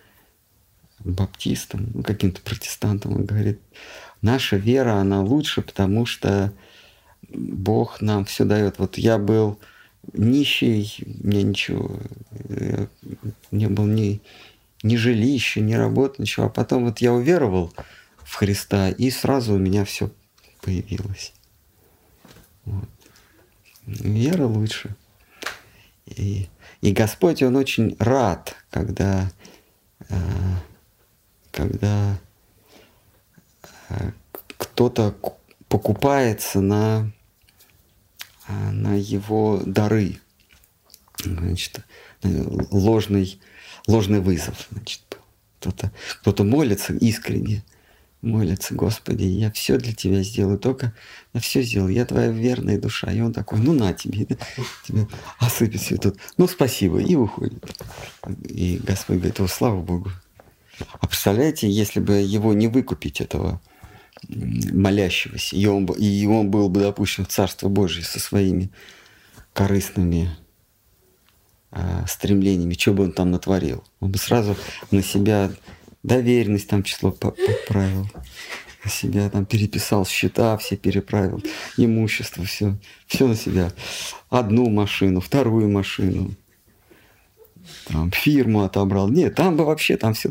баптистом, 1.00 1.90
ну, 1.94 2.02
каким-то 2.02 2.40
протестантом, 2.40 3.14
он 3.14 3.24
говорит, 3.24 3.60
наша 4.22 4.56
вера, 4.56 4.94
она 4.94 5.22
лучше, 5.22 5.62
потому 5.62 6.06
что 6.06 6.52
Бог 7.34 8.00
нам 8.00 8.24
все 8.24 8.44
дает. 8.44 8.78
Вот 8.78 8.98
я 8.98 9.18
был 9.18 9.58
нищий, 10.12 11.02
мне 11.22 11.42
ничего, 11.42 11.98
не 13.50 13.68
был 13.68 13.86
ни, 13.86 14.20
ни 14.82 14.96
жилища, 14.96 15.60
ни 15.60 15.74
работы, 15.74 16.22
ничего. 16.22 16.46
А 16.46 16.50
потом 16.50 16.84
вот 16.84 16.98
я 16.98 17.12
уверовал 17.12 17.72
в 18.18 18.34
Христа, 18.34 18.90
и 18.90 19.10
сразу 19.10 19.54
у 19.54 19.58
меня 19.58 19.84
все 19.84 20.10
появилось. 20.60 21.32
Вот. 22.64 22.88
Вера 23.86 24.46
лучше. 24.46 24.96
И, 26.06 26.48
и 26.80 26.92
Господь, 26.92 27.42
Он 27.42 27.56
очень 27.56 27.96
рад, 27.98 28.56
когда, 28.70 29.30
э, 30.08 30.16
когда 31.50 32.18
э, 33.90 34.10
кто-то 34.58 35.14
покупается 35.68 36.60
на, 36.60 37.10
э, 37.10 37.23
на 38.48 38.94
его 38.94 39.62
дары. 39.64 40.18
Значит, 41.22 41.80
ложный, 42.22 43.40
ложный 43.86 44.20
вызов. 44.20 44.68
Значит, 44.70 45.02
кто-то 45.60 45.92
кто 46.22 46.44
молится 46.44 46.92
искренне, 46.92 47.64
молится, 48.24 48.74
Господи, 48.74 49.24
я 49.24 49.50
все 49.50 49.78
для 49.78 49.92
Тебя 49.92 50.22
сделаю, 50.22 50.58
только 50.58 50.92
я 51.32 51.40
все 51.40 51.62
сделал, 51.62 51.88
я 51.88 52.04
Твоя 52.04 52.30
верная 52.30 52.78
душа. 52.78 53.12
И 53.12 53.20
он 53.20 53.32
такой, 53.32 53.60
ну 53.60 53.72
на 53.72 53.92
тебе, 53.92 54.26
тебе 54.84 55.06
осыпет 55.38 55.80
все 55.80 55.96
тут. 55.96 56.16
Ну 56.36 56.48
спасибо, 56.48 57.00
и 57.00 57.14
уходит. 57.14 57.64
И 58.44 58.80
Господь 58.82 59.16
говорит, 59.16 59.40
о, 59.40 59.48
слава 59.48 59.80
Богу. 59.80 60.10
А 61.00 61.06
представляете, 61.06 61.70
если 61.70 62.00
бы 62.00 62.14
его 62.14 62.52
не 62.52 62.66
выкупить, 62.66 63.20
этого 63.20 63.60
молящегося, 64.28 65.56
и 65.56 65.66
он, 65.66 65.86
и 65.86 66.26
он 66.26 66.50
был 66.50 66.68
бы 66.68 66.80
допущен 66.80 67.24
в 67.24 67.28
Царство 67.28 67.68
Божие 67.68 68.04
со 68.04 68.20
своими 68.20 68.70
корыстными 69.52 70.36
э, 71.70 72.04
стремлениями, 72.08 72.74
что 72.74 72.92
бы 72.92 73.04
он 73.04 73.12
там 73.12 73.30
натворил? 73.30 73.84
Он 74.00 74.10
бы 74.10 74.18
сразу 74.18 74.56
на 74.90 75.02
себя 75.02 75.50
доверенность 76.02 76.68
там 76.68 76.82
число 76.82 77.10
поправил, 77.10 78.08
на 78.84 78.90
себя 78.90 79.30
там 79.30 79.46
переписал 79.46 80.06
счета, 80.06 80.56
все 80.58 80.76
переправил, 80.76 81.42
имущество, 81.76 82.44
все, 82.44 82.76
все 83.06 83.26
на 83.26 83.36
себя. 83.36 83.72
Одну 84.28 84.68
машину, 84.68 85.20
вторую 85.20 85.70
машину, 85.70 86.32
там, 87.86 88.10
фирму 88.10 88.62
отобрал. 88.62 89.08
Нет, 89.08 89.34
там 89.34 89.56
бы 89.56 89.64
вообще 89.64 89.96
там 89.96 90.14
все 90.14 90.30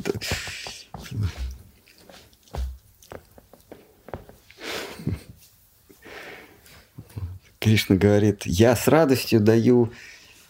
Кришна 7.64 7.96
говорит, 7.96 8.46
я 8.46 8.76
с 8.76 8.88
радостью 8.88 9.40
даю 9.40 9.92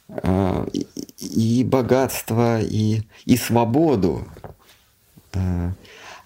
э, 0.09 0.67
и, 1.19 1.63
богатство, 1.63 2.59
и, 2.59 3.03
и 3.25 3.37
свободу 3.37 4.27
Э, 5.33 5.71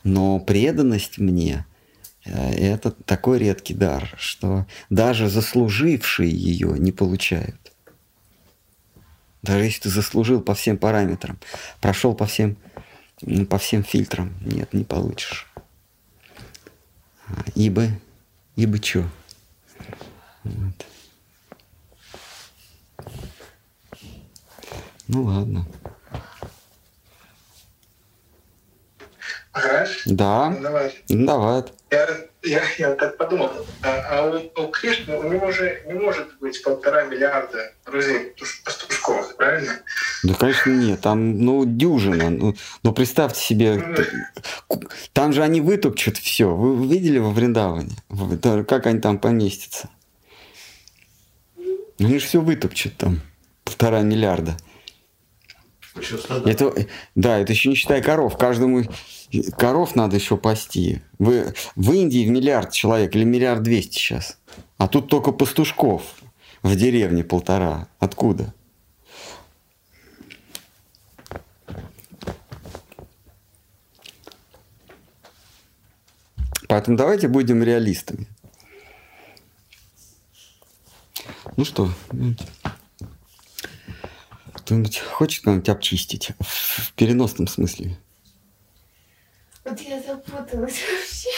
но 0.03 0.39
преданность 0.39 1.17
мне 1.17 1.65
э,– 2.25 2.53
это 2.73 2.91
такой 2.91 3.39
редкий 3.39 3.73
дар, 3.73 4.13
что 4.17 4.65
даже 4.89 5.29
заслужившие 5.29 6.29
ее 6.29 6.77
не 6.77 6.91
получают. 6.91 7.73
Даже 9.41 9.65
если 9.65 9.81
ты 9.83 9.89
заслужил 9.89 10.41
по 10.41 10.55
всем 10.55 10.77
параметрам, 10.77 11.37
прошел 11.79 12.13
по 12.13 12.25
всем, 12.25 12.57
по 13.49 13.57
всем 13.57 13.83
фильтрам, 13.83 14.33
нет, 14.41 14.73
не 14.73 14.83
получишь. 14.83 15.47
А, 17.27 17.43
ибо, 17.55 17.87
ибо 18.55 18.81
что? 18.83 19.05
Вот. 20.47 20.85
Ну 25.07 25.23
ладно. 25.23 25.65
Играешь? 29.55 30.03
Да. 30.05 30.49
Ну, 30.49 30.61
давай. 30.61 31.03
Ну, 31.09 31.25
давай. 31.25 31.63
Я, 31.89 32.07
я, 32.43 32.61
я 32.77 32.95
так 32.95 33.17
подумал, 33.17 33.49
а, 33.81 34.05
а 34.09 34.29
у, 34.29 34.63
у 34.63 34.67
Кришны 34.67 35.17
у 35.17 35.31
него 35.31 35.51
же 35.51 35.81
не 35.87 35.93
может 35.93 36.37
быть 36.39 36.61
полтора 36.61 37.05
миллиарда 37.05 37.73
друзей 37.85 38.35
пастушков, 38.63 39.35
правильно? 39.37 39.79
Да, 40.23 40.33
конечно, 40.33 40.69
нет. 40.69 41.01
Там, 41.01 41.39
ну, 41.39 41.63
дюжина. 41.65 42.29
Ну, 42.29 42.55
ну 42.83 42.93
представьте 42.93 43.39
себе, 43.41 43.75
ну, 44.69 44.81
там 45.13 45.33
же 45.33 45.43
они 45.43 45.61
вытопчут 45.61 46.17
все. 46.17 46.53
Вы 46.53 46.85
видели 46.87 47.17
во 47.17 47.31
Вриндаване? 47.31 47.95
Как 48.67 48.85
они 48.85 48.99
там 48.99 49.17
поместятся? 49.17 49.89
Же 52.07 52.19
все 52.19 52.41
вытопчут 52.41 52.95
там. 52.97 53.21
Полтора 53.63 54.01
миллиарда. 54.01 54.57
Это, 56.45 56.73
да, 57.15 57.39
это 57.39 57.53
еще 57.53 57.69
не 57.69 57.75
считая 57.75 58.01
коров. 58.01 58.37
Каждому 58.37 58.83
коров 59.57 59.95
надо 59.95 60.15
еще 60.15 60.37
пасти. 60.37 61.01
Вы, 61.19 61.53
в 61.75 61.91
Индии 61.91 62.25
в 62.25 62.29
миллиард 62.29 62.71
человек 62.71 63.15
или 63.15 63.23
миллиард 63.23 63.63
двести 63.63 63.97
сейчас. 63.97 64.37
А 64.77 64.87
тут 64.87 65.09
только 65.09 65.31
пастушков 65.31 66.03
в 66.63 66.75
деревне 66.75 67.23
полтора. 67.23 67.87
Откуда? 67.99 68.53
Поэтому 76.69 76.97
давайте 76.97 77.27
будем 77.27 77.63
реалистами. 77.63 78.27
Ну 81.57 81.65
что, 81.65 81.89
кто-нибудь 84.53 84.99
хочет 84.99 85.43
кого-нибудь 85.43 85.69
обчистить 85.69 86.29
в 86.39 86.93
переносном 86.93 87.47
смысле? 87.47 87.97
Вот 89.65 89.79
я 89.81 89.99
запуталась 89.99 90.79
вообще. 90.87 91.29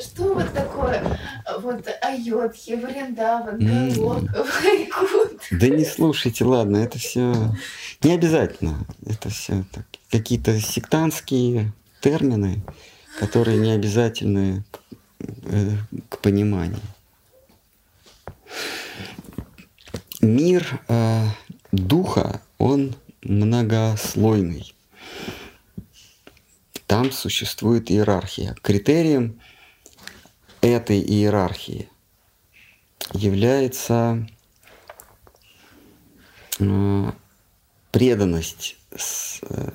Что 0.00 0.34
вот 0.34 0.52
такое 0.54 1.18
вот 1.60 1.88
Айотхи, 2.02 2.76
Вриндаван, 2.76 3.58
Галока, 3.58 4.46
Вайкут? 4.62 5.42
Да 5.50 5.68
не 5.68 5.84
слушайте, 5.84 6.44
ладно, 6.44 6.76
это 6.76 7.00
все 7.00 7.52
не 8.04 8.12
обязательно. 8.12 8.86
Это 9.04 9.28
все 9.28 9.64
какие-то 10.12 10.60
сектантские 10.60 11.72
термины, 12.00 12.62
которые 13.18 13.58
не 13.58 13.72
обязательны 13.72 14.62
э, 15.18 15.70
к 16.08 16.18
пониманию. 16.18 16.78
Мир 20.20 20.80
э, 20.88 21.26
духа, 21.72 22.42
он 22.58 22.94
многослойный 23.22 24.76
там 26.86 27.10
существует 27.10 27.90
иерархия. 27.90 28.54
Критерием 28.62 29.40
этой 30.60 31.00
иерархии 31.00 31.88
является 33.12 34.26
э, 36.58 37.12
преданность, 37.90 38.76
э, 39.42 39.70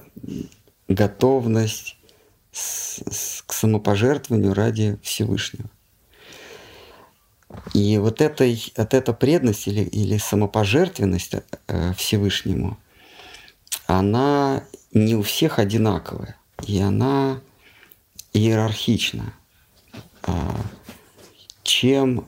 готовность 0.88 1.98
к 2.52 3.54
самопожертвованию 3.54 4.54
ради 4.54 5.00
Всевышнего. 5.02 5.70
И 7.74 7.98
вот 7.98 8.22
этой, 8.22 8.72
от 8.76 8.94
этой 8.94 9.14
преданность 9.14 9.68
или, 9.68 9.84
или 9.84 10.18
самопожертвенность 10.18 11.36
э, 11.68 11.94
Всевышнему, 11.98 12.78
она 13.88 14.64
не 14.94 15.16
у 15.16 15.22
всех 15.22 15.60
одинаковая 15.60 16.38
и 16.68 16.80
она 16.80 17.42
иерархична. 18.34 19.34
А, 20.24 20.56
чем, 21.64 22.26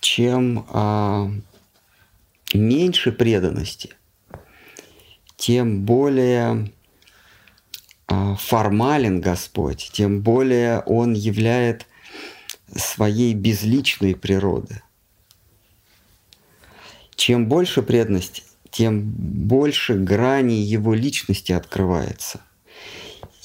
чем 0.00 0.66
а, 0.70 1.30
меньше 2.54 3.12
преданности, 3.12 3.94
тем 5.36 5.84
более 5.84 6.72
а, 8.06 8.34
формален 8.36 9.20
Господь, 9.20 9.90
тем 9.92 10.20
более 10.20 10.80
Он 10.80 11.14
являет 11.14 11.86
своей 12.74 13.34
безличной 13.34 14.14
природы. 14.14 14.82
Чем 17.14 17.46
больше 17.46 17.82
преданность, 17.82 18.44
тем 18.70 19.02
больше 19.02 19.94
граней 19.94 20.62
Его 20.62 20.94
личности 20.94 21.52
открывается– 21.52 22.40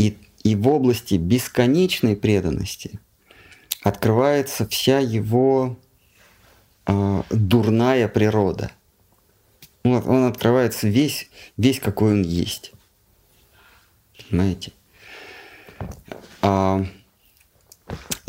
и, 0.02 0.18
и 0.43 0.56
в 0.56 0.68
области 0.68 1.15
бесконечной 1.15 2.15
преданности 2.15 2.99
открывается 3.84 4.68
вся 4.68 4.98
его 4.98 5.77
э, 6.88 7.23
дурная 7.30 8.07
природа. 8.07 8.72
Вот, 9.84 10.07
он 10.07 10.26
открывается 10.26 10.88
весь, 10.88 11.30
весь 11.57 11.80
какой 11.80 12.14
он 12.14 12.23
есть. 12.23 12.72
Понимаете? 14.30 14.72
А, 16.41 16.84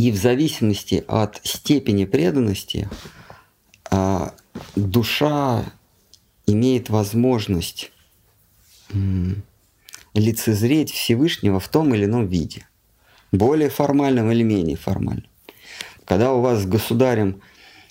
и 0.02 0.10
в 0.10 0.16
зависимости 0.16 1.04
от 1.06 1.40
степени 1.44 2.06
преданности 2.06 2.88
а, 3.88 4.34
душа 4.74 5.64
имеет 6.44 6.90
возможность 6.90 7.92
лицезреть 10.12 10.90
Всевышнего 10.90 11.60
в 11.60 11.68
том 11.68 11.94
или 11.94 12.06
ином 12.06 12.26
виде, 12.26 12.66
более 13.30 13.70
формальном 13.70 14.32
или 14.32 14.42
менее 14.42 14.76
формальном. 14.76 15.28
Когда 16.04 16.32
у 16.32 16.40
вас 16.40 16.62
с 16.62 16.66
государем 16.66 17.40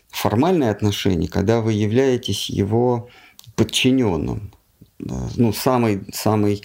формальные 0.09 0.69
отношения, 0.69 1.29
когда 1.29 1.61
вы 1.61 1.71
являетесь 1.71 2.49
его 2.49 3.07
подчиненным. 3.55 4.51
Ну, 4.99 5.53
самый, 5.53 6.01
самый 6.11 6.61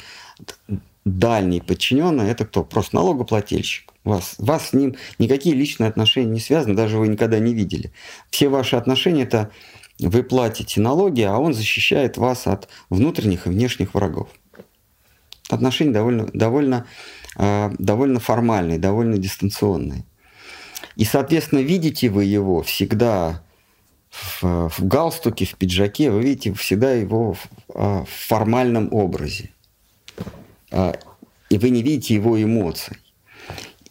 дальний 1.04 1.60
подчиненный– 1.60 2.28
это 2.32 2.46
кто? 2.46 2.64
Просто 2.64 2.96
налогоплательщик. 2.96 3.92
Вас, 4.06 4.36
вас 4.38 4.68
с 4.68 4.72
ним 4.72 4.94
никакие 5.18 5.56
личные 5.56 5.88
отношения 5.88 6.30
не 6.30 6.38
связаны, 6.38 6.76
даже 6.76 6.96
вы 6.96 7.08
никогда 7.08 7.40
не 7.40 7.52
видели. 7.52 7.92
Все 8.30 8.48
ваши 8.48 8.76
отношения– 8.76 9.22
это 9.24 9.50
вы 9.98 10.22
платите 10.22 10.80
налоги, 10.80 11.22
а 11.22 11.36
он 11.38 11.54
защищает 11.54 12.16
вас 12.16 12.46
от 12.46 12.68
внутренних 12.88 13.46
и 13.46 13.50
внешних 13.50 13.94
врагов. 13.94 14.28
Отношения 15.50 15.90
довольно, 15.90 16.28
довольно, 16.32 16.86
э, 17.36 17.70
довольно 17.78 18.20
формальные, 18.20 18.78
довольно 18.78 19.18
дистанционные. 19.18 20.04
И, 20.94 21.04
соответственно, 21.04 21.58
видите 21.58 22.08
вы 22.08 22.26
его 22.26 22.62
всегда 22.62 23.42
в, 24.10 24.68
в 24.68 24.86
галстуке, 24.86 25.46
в 25.46 25.56
пиджаке, 25.56 26.12
вы 26.12 26.22
видите 26.22 26.54
всегда 26.54 26.92
его 26.92 27.32
в, 27.32 27.48
а, 27.74 28.04
в 28.04 28.08
формальном 28.08 28.88
образе. 28.92 29.50
А, 30.70 30.94
и 31.50 31.58
вы 31.58 31.70
не 31.70 31.82
видите 31.82 32.14
его 32.14 32.40
эмоций. 32.40 32.96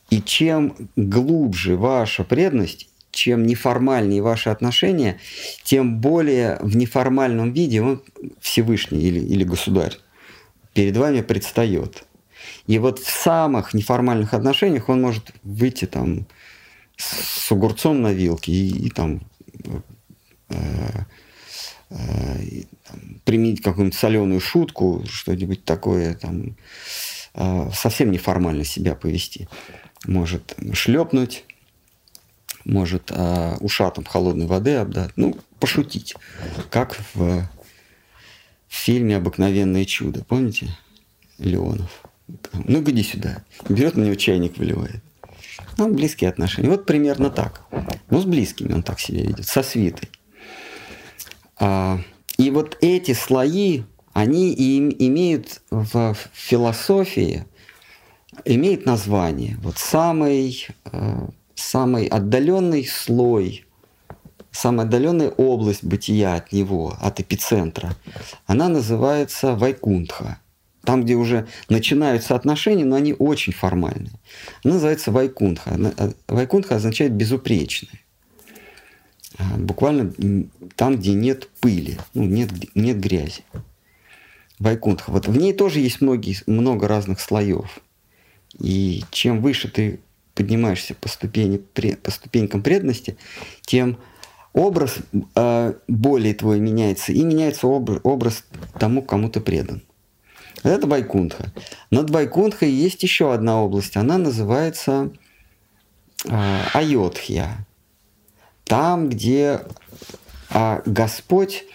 И 0.10 0.22
чем 0.22 0.76
глубже 0.96 1.76
ваша 1.78 2.24
преданность, 2.24 2.90
чем 3.12 3.46
неформальнее 3.48 4.22
ваши 4.22 4.50
отношения, 4.50 5.20
тем 5.64 6.00
более 6.00 6.58
в 6.62 6.76
неформальном 6.76 7.54
виде 7.54 7.82
он 7.82 8.04
Всевышний 8.40 9.02
или, 9.02 9.20
или 9.20 9.44
Государь 9.44 9.98
перед 10.74 10.98
вами 10.98 11.22
предстает. 11.22 12.04
И 12.68 12.78
вот 12.78 13.00
в 13.00 13.10
самых 13.10 13.74
неформальных 13.74 14.34
отношениях 14.34 14.90
он 14.90 15.02
может 15.02 15.32
выйти 15.44 15.86
там 15.86 16.28
с 16.98 17.52
огурцом 17.52 18.02
на 18.02 18.12
вилке 18.12 18.52
и, 18.52 18.88
и 18.88 18.90
там, 18.90 19.22
э, 20.50 20.58
э, 21.90 22.64
применить 23.24 23.62
какую-нибудь 23.62 23.98
соленую 23.98 24.40
шутку, 24.40 25.04
что-нибудь 25.10 25.64
такое, 25.64 26.16
там, 26.16 26.56
совсем 27.74 28.12
неформально 28.12 28.64
себя 28.64 28.96
повести. 28.96 29.48
Может 30.06 30.56
шлепнуть, 30.74 31.46
может 32.64 33.12
э, 33.12 33.58
ушатом 33.60 34.06
холодной 34.06 34.48
воды 34.48 34.76
обдать, 34.76 35.12
ну, 35.16 35.38
пошутить, 35.60 36.16
как 36.70 36.98
в, 37.14 37.18
в 37.18 37.48
фильме 38.70 39.18
«Обыкновенное 39.18 39.86
чудо», 39.86 40.24
помните? 40.24 40.76
Леонов. 41.38 42.04
Ну, 42.54 42.82
иди 42.82 43.04
сюда. 43.04 43.44
Берет 43.70 43.96
на 43.96 44.04
него 44.04 44.16
чайник, 44.16 44.58
выливает. 44.58 45.04
Ну, 45.78 45.94
близкие 45.94 46.30
отношения. 46.30 46.70
Вот 46.70 46.86
примерно 46.86 47.30
так. 47.30 47.62
Ну, 48.10 48.20
с 48.20 48.26
близкими 48.26 48.74
он 48.74 48.84
так 48.84 49.00
себя 49.00 49.22
ведет, 49.22 49.46
со 49.46 49.62
свитой. 49.62 50.10
А, 51.58 52.00
и 52.38 52.50
вот 52.50 52.78
эти 52.82 53.14
слои, 53.14 53.84
они 54.16 54.54
и 54.54 54.80
имеют 55.08 55.62
в 55.70 56.16
философии, 56.34 57.44
имеют 58.46 58.86
название. 58.86 59.58
Вот 59.62 59.78
самый, 59.78 60.68
э, 60.86 61.28
самый 61.54 62.08
отдаленный 62.08 62.86
слой, 62.86 63.66
самая 64.52 64.88
отдаленная 64.88 65.32
область 65.32 65.84
бытия 65.84 66.36
от 66.36 66.54
него, 66.54 66.96
от 67.02 67.20
эпицентра, 67.20 67.94
она 68.48 68.70
называется 68.70 69.54
Вайкунтха– 69.56 70.40
там, 70.86 71.04
где 71.04 71.16
уже 71.16 71.48
начинаются 71.68 72.36
отношения, 72.36 72.86
но 72.86 72.96
они 72.96 73.16
очень 73.18 73.54
формальные. 73.54 74.20
Она 74.64 74.76
называется 74.76 75.12
вайкунха. 75.12 75.72
Э, 75.98 76.12
вайкунха 76.28 76.76
означает 76.76 77.12
безупречный. 77.14 78.06
А, 79.40 79.58
буквально 79.58 80.14
там, 80.76 80.98
где 80.98 81.14
нет 81.14 81.50
пыли, 81.60 81.98
ну, 82.14 82.24
нет, 82.24 82.52
нет 82.76 83.00
грязи. 83.00 83.42
Вайкунха. 84.60 85.12
Вот 85.12 85.28
в 85.28 85.38
ней 85.38 85.54
тоже 85.54 85.80
есть 85.80 86.02
многие, 86.02 86.38
много 86.48 86.88
разных 86.88 87.20
слоев. 87.20 87.80
И 88.58 89.04
чем 89.12 89.42
выше 89.42 89.70
ты 89.70 90.00
поднимаешься 90.34 90.96
по, 90.96 91.08
ступени, 91.08 91.58
по 91.58 92.12
ступенькам 92.12 92.62
преданности, 92.62 93.18
тем 93.62 93.98
образ 94.54 94.98
э, 95.36 95.74
более 95.88 96.34
твой 96.34 96.60
меняется, 96.60 97.12
и 97.12 97.24
меняется 97.24 97.68
образ, 97.68 98.00
образ 98.04 98.44
тому, 98.80 99.02
кому 99.02 99.30
ты 99.30 99.42
предан. 99.42 99.82
Это 100.64 100.88
Байкунтха. 100.88 101.52
Над 101.92 102.10
Байкунтхой 102.10 102.72
есть 102.72 103.04
еще 103.04 103.34
одна 103.34 103.62
область. 103.62 103.98
Она 103.98 104.18
называется 104.18 105.12
э, 106.26 106.60
Айотхья. 106.74 107.68
Там, 108.64 109.10
где 109.10 109.62
э, 110.50 110.82
Господь 110.86 111.66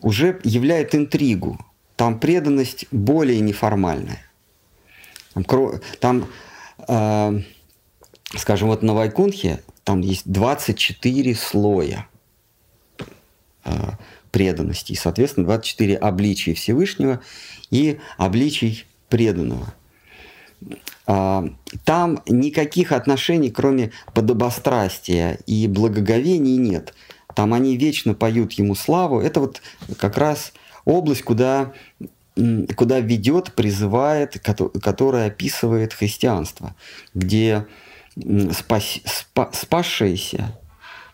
уже 0.00 0.40
являет 0.42 0.94
интригу. 0.94 1.58
Там 1.96 2.18
преданность 2.18 2.86
более 2.90 3.40
неформальная. 3.40 4.24
Там, 5.34 5.44
там 6.00 6.28
э, 6.88 7.40
скажем, 8.36 8.68
вот 8.68 8.82
на 8.82 8.94
Вайкунхе 8.94 9.62
там 9.84 10.00
есть 10.00 10.22
24 10.26 11.34
слоя 11.34 12.06
преданности. 14.32 14.92
И, 14.92 14.96
соответственно, 14.96 15.46
24 15.46 15.96
обличия 15.96 16.54
Всевышнего 16.54 17.20
и 17.70 18.00
обличий 18.16 18.86
преданного. 19.08 19.72
А, 21.06 21.44
там 21.84 22.22
никаких 22.26 22.92
отношений, 22.92 23.50
кроме 23.50 23.92
подобострастия 24.14 25.38
и 25.46 25.68
благоговения, 25.68 26.56
нет. 26.56 26.94
Там 27.34 27.54
они 27.54 27.76
вечно 27.76 28.14
поют 28.14 28.52
ему 28.52 28.74
славу. 28.74 29.20
Это 29.20 29.40
вот 29.40 29.62
как 29.98 30.16
раз 30.16 30.52
область, 30.84 31.22
куда, 31.22 31.72
куда 32.76 33.00
ведет, 33.00 33.52
призывает, 33.54 34.38
которая 34.38 35.28
описывает 35.28 35.92
христианство, 35.92 36.74
где 37.14 37.66
спас, 38.52 39.00
спа, 39.04 39.50
спасшиеся 39.52 40.56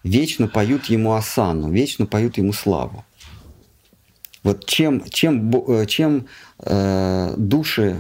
вечно 0.02 0.48
поют 0.48 0.86
ему 0.86 1.14
осану, 1.14 1.70
вечно 1.70 2.06
поют 2.06 2.38
ему 2.38 2.52
славу. 2.52 3.04
Вот 4.42 4.66
чем, 4.66 5.04
чем, 5.08 5.50
э, 5.68 5.86
чем 5.86 6.26
э, 6.60 7.34
души, 7.36 7.98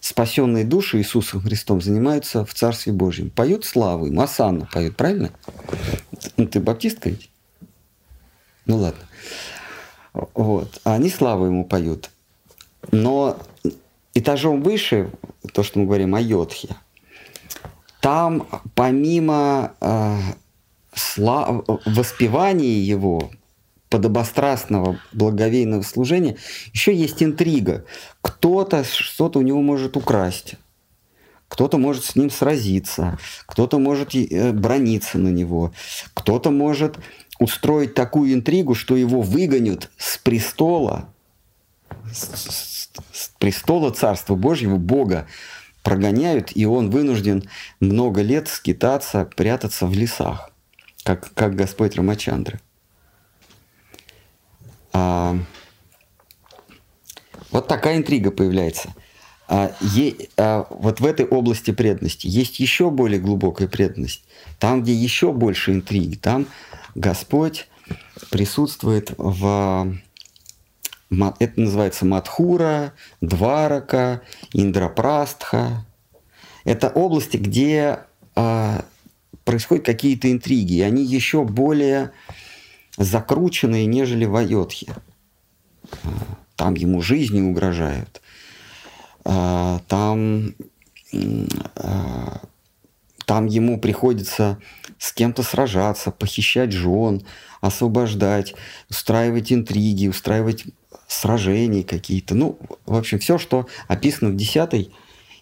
спасенные 0.00 0.64
души 0.64 0.98
Иисусом 0.98 1.40
Христом 1.40 1.80
занимаются 1.80 2.44
в 2.44 2.52
Царстве 2.52 2.92
Божьем? 2.92 3.30
Поют 3.30 3.64
славу 3.64 4.06
им, 4.06 4.20
Асану 4.20 4.68
поют, 4.70 4.96
правильно? 4.96 5.30
Ну, 6.36 6.46
ты 6.46 6.60
баптистка 6.60 7.10
ведь? 7.10 7.30
Ну 8.66 8.76
ладно. 8.76 9.00
Вот. 10.14 10.80
А 10.84 10.94
они 10.94 11.10
славу 11.10 11.46
ему 11.46 11.64
поют. 11.64 12.10
Но 12.92 13.36
этажом 14.14 14.62
выше, 14.62 15.10
то, 15.52 15.62
что 15.62 15.80
мы 15.80 15.86
говорим 15.86 16.14
о 16.14 16.20
Йодхе, 16.20 16.68
там 18.00 18.46
помимо 18.74 19.72
э, 19.80 20.18
слав... 20.94 21.64
воспевания 21.86 22.80
его, 22.80 23.30
подобострастного 23.88 24.98
благовейного 25.12 25.82
служения, 25.82 26.36
еще 26.72 26.94
есть 26.94 27.22
интрига. 27.22 27.84
Кто-то 28.20 28.84
что-то 28.84 29.38
у 29.38 29.42
него 29.42 29.62
может 29.62 29.96
украсть, 29.96 30.56
кто-то 31.48 31.78
может 31.78 32.04
с 32.04 32.16
ним 32.16 32.30
сразиться, 32.30 33.18
кто-то 33.46 33.78
может 33.78 34.14
э, 34.14 34.52
брониться 34.52 35.18
на 35.18 35.28
него, 35.28 35.72
кто-то 36.12 36.50
может 36.50 36.98
устроить 37.38 37.94
такую 37.94 38.32
интригу, 38.32 38.74
что 38.74 38.96
его 38.96 39.20
выгонят 39.20 39.90
с 39.96 40.18
престола, 40.18 41.08
с, 42.12 42.90
с 43.12 43.28
престола 43.38 43.90
Царства 43.90 44.34
Божьего, 44.34 44.76
Бога, 44.76 45.26
прогоняют, 45.82 46.50
и 46.54 46.64
он 46.64 46.90
вынужден 46.90 47.48
много 47.78 48.22
лет 48.22 48.48
скитаться, 48.48 49.28
прятаться 49.36 49.86
в 49.86 49.92
лесах, 49.92 50.50
как, 51.02 51.32
как 51.34 51.54
Господь 51.54 51.96
Рамачандра. 51.96 52.60
А, 54.92 55.36
вот 57.50 57.68
такая 57.68 57.96
интрига 57.96 58.30
появляется. 58.30 58.94
А, 59.46 59.72
е, 59.80 60.28
а, 60.38 60.66
вот 60.70 61.00
в 61.00 61.06
этой 61.06 61.26
области 61.26 61.70
преданности 61.72 62.26
есть 62.26 62.60
еще 62.60 62.90
более 62.90 63.20
глубокая 63.20 63.68
преданность. 63.68 64.24
Там, 64.58 64.82
где 64.82 64.94
еще 64.94 65.32
больше 65.32 65.72
интриги, 65.72 66.16
там 66.16 66.46
Господь 66.94 67.68
присутствует 68.30 69.12
в... 69.16 69.94
Это 71.10 71.60
называется 71.60 72.04
Мадхура, 72.06 72.92
Дварака, 73.20 74.22
Индрапрастха. 74.52 75.86
Это 76.64 76.88
области, 76.88 77.36
где 77.36 78.00
а, 78.34 78.84
происходят 79.44 79.84
какие-то 79.84 80.32
интриги, 80.32 80.74
и 80.74 80.80
они 80.80 81.04
еще 81.04 81.44
более 81.44 82.10
закрученные, 82.96 83.86
нежели 83.86 84.24
в 84.24 84.34
Айотхе. 84.34 84.94
А, 86.02 86.08
там 86.56 86.74
ему 86.74 87.00
жизни 87.00 87.40
угрожают. 87.42 88.22
А, 89.24 89.80
там, 89.88 90.54
а, 91.76 92.40
там 93.26 93.46
ему 93.46 93.78
приходится 93.78 94.58
с 94.98 95.12
кем-то 95.12 95.42
сражаться, 95.42 96.10
похищать 96.10 96.72
жен, 96.72 97.22
освобождать, 97.60 98.54
устраивать 98.90 99.52
интриги, 99.52 100.08
устраивать 100.08 100.64
сражения 101.08 101.82
какие-то. 101.82 102.34
Ну, 102.34 102.58
в 102.86 102.96
общем, 102.96 103.18
все, 103.18 103.38
что 103.38 103.66
описано 103.88 104.30
в 104.30 104.36
10 104.36 104.90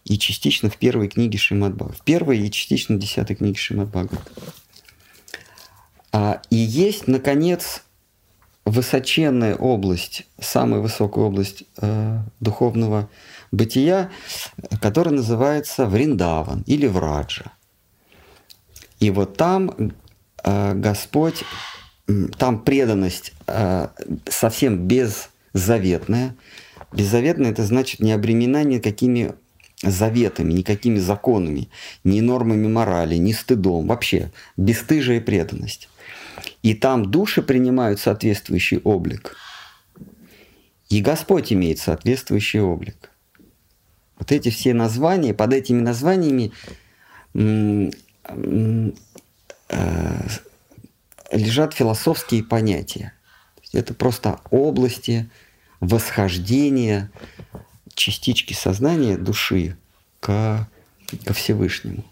и 0.04 0.18
частично 0.18 0.68
в 0.68 0.76
первой 0.76 1.08
книге 1.08 1.38
Шримадбага. 1.38 1.92
В 1.92 2.02
первой 2.02 2.38
и 2.38 2.50
частично 2.50 2.96
в 2.96 2.98
десятой 2.98 3.36
книге 3.36 3.58
Шримадбага. 3.58 4.18
А, 6.12 6.42
и 6.50 6.56
есть, 6.56 7.06
наконец, 7.06 7.82
высоченная 8.64 9.56
область, 9.56 10.26
самая 10.40 10.80
высокая 10.80 11.24
область 11.24 11.64
э, 11.78 12.18
духовного 12.40 13.08
бытия, 13.50 14.10
которая 14.80 15.14
называется 15.14 15.86
Вриндаван 15.86 16.62
или 16.66 16.86
Враджа. 16.86 17.52
И 19.02 19.10
вот 19.10 19.36
там 19.36 19.92
э, 20.44 20.74
Господь, 20.74 21.42
там 22.38 22.62
преданность 22.62 23.32
э, 23.48 23.88
совсем 24.28 24.86
беззаветная. 24.86 26.36
Беззаветная 26.92 27.50
это 27.50 27.64
значит 27.64 27.98
не 27.98 28.12
обременена 28.12 28.62
никакими 28.62 29.34
заветами, 29.82 30.52
никакими 30.52 31.00
законами, 31.00 31.68
ни 32.04 32.20
нормами 32.20 32.68
морали, 32.68 33.16
ни 33.16 33.32
стыдом, 33.32 33.88
вообще 33.88 34.30
бесстыжая 34.56 35.20
преданность. 35.20 35.88
И 36.62 36.74
там 36.74 37.10
души 37.10 37.42
принимают 37.42 37.98
соответствующий 37.98 38.78
облик. 38.84 39.34
И 40.90 41.00
Господь 41.00 41.52
имеет 41.52 41.80
соответствующий 41.80 42.60
облик. 42.60 43.10
Вот 44.20 44.30
эти 44.30 44.50
все 44.50 44.72
названия, 44.74 45.34
под 45.34 45.54
этими 45.54 45.80
названиями 45.80 46.52
лежат 51.30 51.74
философские 51.74 52.44
понятия. 52.44 53.12
Это 53.72 53.94
просто 53.94 54.40
области 54.50 55.30
восхождения 55.80 57.10
частички 57.94 58.52
сознания 58.52 59.16
души 59.16 59.76
к, 60.20 60.68
ко 61.24 61.32
Всевышнему. 61.32 62.04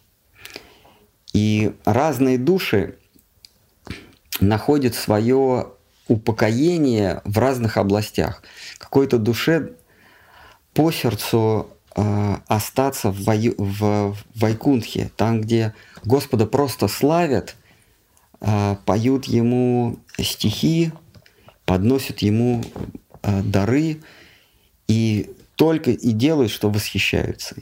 И 1.32 1.74
разные 1.84 2.38
души 2.38 2.98
находит 4.40 4.94
свое 4.94 5.72
упокоение 6.08 7.22
в 7.24 7.38
разных 7.38 7.76
областях. 7.76 8.42
Какой-то 8.78 9.18
душе 9.18 9.74
по 10.74 10.90
сердцу 10.90 11.68
э, 11.70 11.79
остаться 11.94 13.10
в, 13.10 13.24
Вай, 13.24 13.52
в, 13.56 14.16
Вайкунхе, 14.34 15.10
там, 15.16 15.40
где 15.40 15.74
Господа 16.04 16.46
просто 16.46 16.88
славят, 16.88 17.56
э, 18.40 18.76
поют 18.86 19.26
Ему 19.26 19.98
стихи, 20.18 20.92
подносят 21.64 22.20
Ему 22.20 22.62
э, 23.22 23.42
дары 23.42 24.00
и 24.88 25.30
только 25.56 25.90
и 25.90 26.12
делают, 26.12 26.50
что 26.50 26.70
восхищаются. 26.70 27.56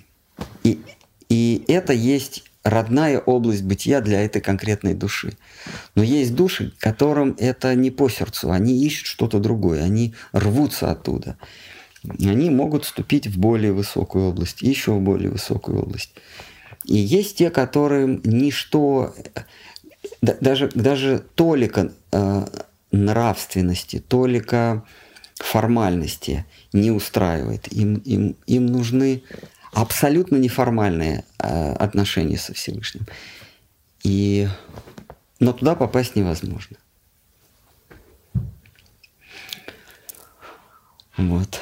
И, 0.63 0.81
и 1.29 1.65
это 1.69 1.93
есть 1.93 2.45
родная 2.63 3.19
область 3.19 3.63
бытия 3.63 4.01
для 4.01 4.23
этой 4.23 4.41
конкретной 4.41 4.95
души. 4.95 5.37
Но 5.95 6.03
есть 6.03 6.35
души, 6.35 6.73
которым 6.79 7.35
это 7.39 7.75
не 7.75 7.91
по 7.91 8.09
сердцу, 8.09 8.51
они 8.51 8.85
ищут 8.85 9.07
что-то 9.07 9.39
другое, 9.41 9.83
они 9.83 10.15
рвутся 10.33 10.91
оттуда. 10.91 11.37
Они 12.21 12.51
могут 12.51 12.85
вступить 12.85 13.27
в 13.27 13.39
более 13.39 13.73
высокую 13.73 14.29
область, 14.29 14.63
еще 14.63 14.93
в 14.93 15.01
более 15.01 15.31
высокую 15.31 15.83
область. 15.83 16.13
И 16.85 16.97
есть 16.97 17.37
те, 17.39 17.51
которым 17.51 18.21
ничто, 18.25 19.15
даже, 20.23 20.71
даже 20.75 21.25
толика 21.35 21.93
э, 22.13 22.47
нравственности, 22.93 23.99
толика 23.99 24.85
формальности 25.35 26.47
не 26.73 26.91
устраивает. 26.91 27.71
Им, 27.73 27.97
им, 27.97 28.37
им 28.47 28.67
нужны 28.67 29.23
абсолютно 29.73 30.37
неформальные 30.37 31.25
э, 31.39 31.73
отношения 31.75 32.39
со 32.39 32.55
Всевышним. 32.55 33.07
И... 34.03 34.49
Но 35.41 35.53
туда 35.53 35.75
попасть 35.77 36.17
невозможно. 36.17 36.77
Вот. 41.19 41.61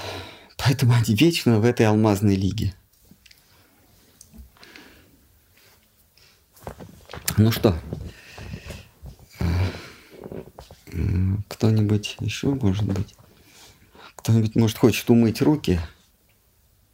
Поэтому 0.57 0.95
они 0.95 1.15
вечно 1.15 1.59
в 1.59 1.65
этой 1.65 1.87
алмазной 1.87 2.37
лиге. 2.37 2.74
Ну 7.39 7.53
что, 7.53 7.77
кто-нибудь 11.49 12.16
еще, 12.20 12.49
может 12.49 12.85
быть? 12.85 13.15
Кто-нибудь, 14.15 14.57
может, 14.57 14.78
хочет 14.78 15.09
умыть 15.11 15.43
руки? 15.43 15.81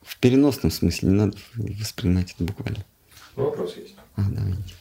В 0.02 0.18
переносном 0.18 0.70
смысле, 0.70 1.08
не 1.08 1.14
надо 1.14 1.36
воспринимать 1.54 2.32
это 2.32 2.44
буквально. 2.44 2.84
Ну, 3.36 3.44
вопрос 3.44 3.76
есть. 3.76 3.94
А, 4.16 4.22
давайте. 4.28 4.74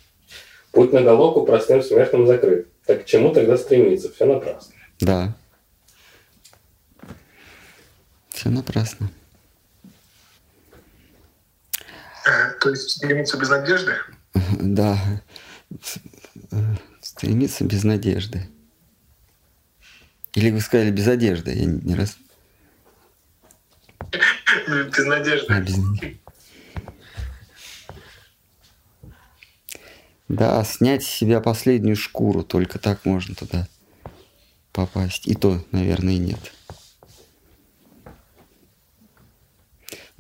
Путь 0.71 0.93
на 0.93 1.01
Галоку 1.01 1.45
простым 1.45 1.83
смертным 1.83 2.27
закрыт. 2.27 2.67
Так 2.85 3.03
к 3.03 3.05
чему 3.05 3.33
тогда 3.33 3.57
стремиться? 3.57 4.11
Все 4.11 4.25
напрасно. 4.25 4.73
Да. 4.99 5.35
Все 8.31 8.49
напрасно. 8.49 9.11
Э, 12.25 12.51
То 12.59 12.69
есть 12.69 12.89
стремиться 12.91 13.37
без 13.37 13.49
надежды? 13.49 13.95
Да. 14.59 14.97
Стремиться 17.01 17.63
без 17.63 17.83
надежды. 17.83 18.47
Или 20.33 20.51
вы 20.51 20.61
сказали 20.61 20.91
без 20.91 21.07
одежды? 21.07 21.51
Я 21.53 21.65
не 21.65 21.95
раз... 21.95 22.17
Без 24.67 25.05
надежды. 25.05 25.53
А, 25.53 25.61
без. 25.61 25.75
Да, 30.27 30.63
снять 30.63 31.03
с 31.03 31.07
себя 31.07 31.41
последнюю 31.41 31.95
шкуру, 31.95 32.43
только 32.43 32.79
так 32.79 33.05
можно 33.05 33.35
туда 33.35 33.67
попасть. 34.71 35.27
И 35.27 35.35
то, 35.35 35.63
наверное, 35.71 36.17
нет. 36.17 36.39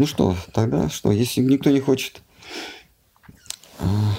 Ну 0.01 0.07
что, 0.07 0.35
тогда 0.51 0.89
что? 0.89 1.11
Если 1.11 1.41
никто 1.41 1.69
не 1.69 1.79
хочет 1.79 2.23
а, 3.77 4.15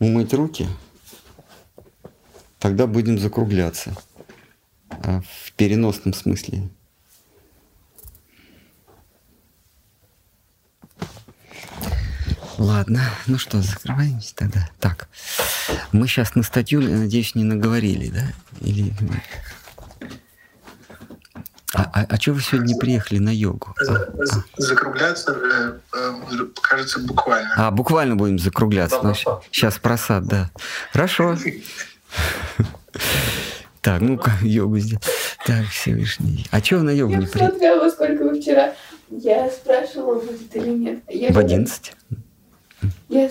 умыть 0.00 0.34
руки, 0.34 0.66
тогда 2.58 2.88
будем 2.88 3.20
закругляться. 3.20 3.94
А, 4.90 5.20
в 5.20 5.52
переносном 5.52 6.12
смысле. 6.12 6.70
Ладно, 12.58 13.10
ну 13.28 13.38
что, 13.38 13.62
закрываемся 13.62 14.34
тогда. 14.34 14.68
Так, 14.80 15.08
мы 15.92 16.08
сейчас 16.08 16.34
на 16.34 16.42
статью, 16.42 16.80
надеюсь, 16.80 17.36
не 17.36 17.44
наговорили, 17.44 18.08
да? 18.08 18.32
Или... 18.60 18.92
А, 21.74 21.90
а, 21.94 22.06
а 22.08 22.16
что 22.20 22.32
вы 22.34 22.42
сегодня 22.42 22.68
не 22.74 22.78
приехали 22.78 23.18
на 23.18 23.30
йогу? 23.30 23.74
Закругляться, 24.58 25.32
э, 25.32 25.78
э, 25.96 26.46
кажется, 26.60 27.00
буквально. 27.00 27.54
А, 27.56 27.70
буквально 27.70 28.14
будем 28.16 28.38
закругляться. 28.38 28.98
Да, 29.02 29.08
Ну, 29.08 29.14
просад. 29.14 29.44
сейчас 29.50 29.78
просад, 29.78 30.24
да. 30.26 30.50
Хорошо. 30.92 31.36
Так, 33.80 34.00
ну-ка, 34.00 34.30
йогу 34.42 34.78
сделать. 34.78 35.02
Так, 35.44 35.66
Всевышний. 35.66 36.46
А 36.52 36.60
чего 36.60 36.80
вы 36.80 36.86
на 36.86 36.90
йогу 36.90 37.14
Я 37.14 37.18
не 37.18 37.26
приехали? 37.26 37.46
посмотрела, 37.50 37.80
во 37.82 37.90
сколько 37.90 38.22
вы 38.22 38.40
вчера. 38.40 38.74
Я 39.10 39.50
спрашивала, 39.50 40.20
будет 40.20 40.54
или 40.54 40.68
нет. 40.70 41.00
Я 41.08 41.32
В 41.32 41.38
11? 41.38 41.92
Я, 43.08 43.28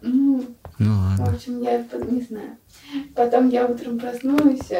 ну, 0.00 0.46
Ну 0.78 0.94
в 0.94 1.18
ладно. 1.18 1.34
общем, 1.34 1.60
я 1.60 1.84
не 2.10 2.22
знаю. 2.22 2.56
Потом 3.14 3.50
я 3.50 3.66
утром 3.66 3.98
проснулась 3.98 4.70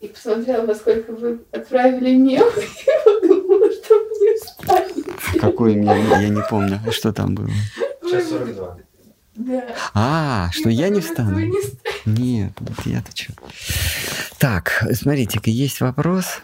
и 0.00 0.08
посмотрела, 0.08 0.66
во 0.66 0.74
сколько 0.74 1.12
вы 1.12 1.40
отправили 1.52 2.14
мем, 2.16 2.46
и 2.56 3.04
подумала, 3.04 3.70
что 3.72 3.94
вы 3.94 4.10
не 4.20 4.38
встанете. 4.38 5.38
Какой 5.38 5.74
меня, 5.74 6.20
я 6.20 6.28
не 6.28 6.42
помню, 6.48 6.80
что 6.92 7.12
там 7.12 7.34
было. 7.34 7.50
Сейчас 8.02 8.28
42. 8.28 8.78
Да. 9.36 9.64
А, 9.92 10.50
что 10.52 10.70
я 10.70 10.88
не 10.88 11.00
подумала, 11.00 11.02
что 11.02 11.12
встану? 11.12 11.38
не. 11.40 12.38
Нет, 12.40 12.52
вот 12.58 12.86
я-то 12.86 13.10
что. 13.14 13.34
Так, 14.38 14.86
смотрите-ка, 14.92 15.50
есть 15.50 15.80
вопрос. 15.80 16.40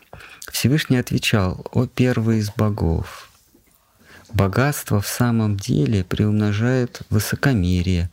Всевышний 0.51 0.99
отвечал, 0.99 1.65
о 1.73 1.87
первый 1.87 2.39
из 2.39 2.51
богов. 2.51 3.31
Богатство 4.33 5.01
в 5.01 5.07
самом 5.07 5.57
деле 5.57 6.05
приумножает 6.05 7.03
высокомерие 7.11 8.11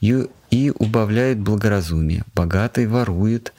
и, 0.00 0.26
и 0.50 0.72
убавляет 0.76 1.38
благоразумие. 1.38 2.24
Богатый 2.34 2.86
ворует, 2.86 3.52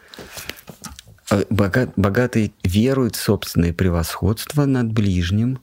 бога- 1.50 1.94
богатый 1.96 2.54
верует 2.64 3.16
в 3.16 3.22
собственное 3.22 3.74
превосходство 3.74 4.66
над 4.66 4.92
ближним 4.92 5.60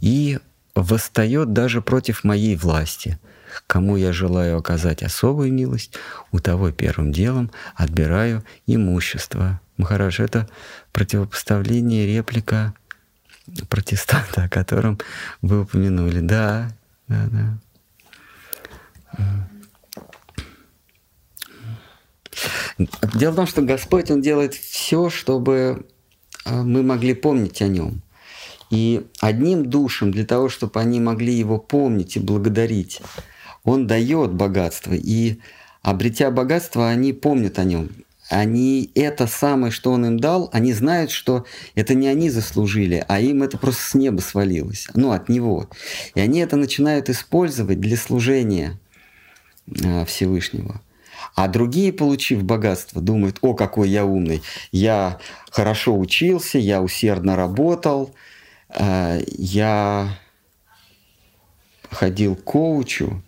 и 0.00 0.38
восстает 0.74 1.52
даже 1.52 1.82
против 1.82 2.24
моей 2.24 2.56
власти. 2.56 3.18
Кому 3.66 3.96
я 3.96 4.12
желаю 4.12 4.56
оказать 4.56 5.02
особую 5.02 5.52
милость, 5.52 5.94
у 6.30 6.38
того 6.38 6.70
первым 6.70 7.12
делом 7.12 7.50
отбираю 7.74 8.44
имущество. 8.66 9.60
Махарадж, 9.76 10.22
это 10.22 10.48
противопоставление, 10.92 12.06
реплика 12.06 12.74
протестанта, 13.68 14.44
о 14.44 14.48
котором 14.48 14.98
вы 15.42 15.62
упомянули. 15.62 16.20
Да, 16.20 16.70
да, 17.08 17.28
да. 17.30 17.58
Дело 23.14 23.32
в 23.32 23.36
том, 23.36 23.46
что 23.46 23.62
Господь, 23.62 24.10
Он 24.10 24.20
делает 24.20 24.54
все, 24.54 25.10
чтобы 25.10 25.86
а, 26.44 26.62
мы 26.62 26.82
могли 26.82 27.14
помнить 27.14 27.62
о 27.62 27.68
Нем. 27.68 28.02
И 28.70 29.06
одним 29.20 29.66
душам, 29.66 30.10
для 30.10 30.24
того, 30.24 30.48
чтобы 30.48 30.80
они 30.80 30.98
могли 31.00 31.34
Его 31.34 31.58
помнить 31.58 32.16
и 32.16 32.20
благодарить, 32.20 33.02
Он 33.64 33.86
дает 33.86 34.32
богатство. 34.32 34.94
И 34.94 35.38
обретя 35.82 36.30
богатство, 36.30 36.88
они 36.88 37.12
помнят 37.12 37.58
о 37.58 37.64
Нем. 37.64 37.90
Они 38.30 38.90
это 38.94 39.26
самое, 39.26 39.70
что 39.70 39.92
Он 39.92 40.06
им 40.06 40.18
дал, 40.18 40.48
они 40.54 40.72
знают, 40.72 41.10
что 41.10 41.44
это 41.74 41.92
не 41.92 42.08
они 42.08 42.30
заслужили, 42.30 43.04
а 43.06 43.20
им 43.20 43.42
это 43.42 43.58
просто 43.58 43.82
с 43.82 43.94
неба 43.94 44.20
свалилось, 44.20 44.88
ну, 44.94 45.12
от 45.12 45.28
Него. 45.28 45.68
И 46.14 46.20
они 46.20 46.40
это 46.40 46.56
начинают 46.56 47.10
использовать 47.10 47.78
для 47.78 47.98
служения 47.98 48.78
а, 49.84 50.06
Всевышнего. 50.06 50.80
А 51.34 51.48
другие, 51.48 51.92
получив 51.92 52.44
богатство, 52.44 53.00
думают, 53.00 53.38
о, 53.40 53.54
какой 53.54 53.88
я 53.88 54.04
умный, 54.04 54.42
я 54.70 55.18
хорошо 55.50 55.98
учился, 55.98 56.58
я 56.58 56.82
усердно 56.82 57.36
работал, 57.36 58.14
э, 58.68 59.22
я 59.38 60.18
ходил 61.90 62.36
к 62.36 62.44
коучу, 62.44 63.22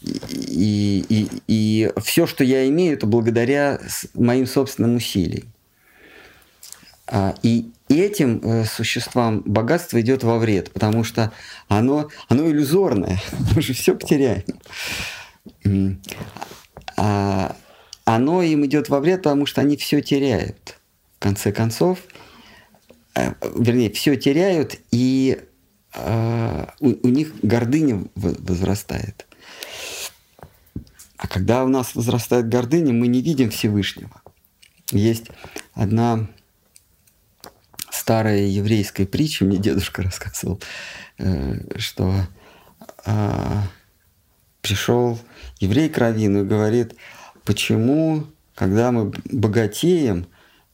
и, 0.00 1.04
и, 1.08 1.28
и 1.46 1.92
все, 2.02 2.26
что 2.26 2.44
я 2.44 2.68
имею, 2.68 2.94
это 2.94 3.06
благодаря 3.06 3.80
моим 4.12 4.46
собственным 4.46 4.96
усилиям. 4.96 5.46
А, 7.06 7.34
и 7.42 7.70
этим 7.88 8.40
э, 8.42 8.64
существам 8.64 9.42
богатство 9.46 10.00
идет 10.00 10.22
во 10.24 10.38
вред, 10.38 10.72
потому 10.72 11.04
что 11.04 11.32
оно, 11.68 12.08
оно 12.28 12.50
иллюзорное, 12.50 13.20
мы 13.54 13.62
же 13.62 13.72
все 13.74 13.94
потеряем 13.94 14.42
а, 16.96 17.56
оно 18.04 18.42
им 18.42 18.64
идет 18.66 18.88
во 18.88 19.00
вред, 19.00 19.22
потому 19.22 19.46
что 19.46 19.60
они 19.60 19.76
все 19.76 20.00
теряют. 20.00 20.78
В 21.16 21.20
конце 21.20 21.52
концов, 21.52 22.00
э, 23.14 23.32
вернее, 23.56 23.90
все 23.90 24.16
теряют, 24.16 24.76
и 24.90 25.42
э, 25.94 26.66
у, 26.80 26.88
у 26.88 27.08
них 27.08 27.32
гордыня 27.42 28.04
возрастает. 28.14 29.26
А 31.16 31.26
когда 31.26 31.64
у 31.64 31.68
нас 31.68 31.94
возрастает 31.94 32.48
гордыня, 32.48 32.92
мы 32.92 33.06
не 33.06 33.22
видим 33.22 33.50
Всевышнего. 33.50 34.20
Есть 34.90 35.28
одна 35.72 36.28
старая 37.90 38.42
еврейская 38.42 39.06
притча, 39.06 39.46
мне 39.46 39.56
дедушка 39.56 40.02
рассказывал, 40.02 40.60
э, 41.16 41.78
что 41.78 42.14
э, 43.06 43.62
пришел 44.60 45.18
еврей 45.64 45.88
к 45.88 45.98
Равину 45.98 46.44
и 46.44 46.46
говорит, 46.46 46.94
почему, 47.44 48.26
когда 48.54 48.92
мы 48.92 49.12
богатеем, 49.30 50.26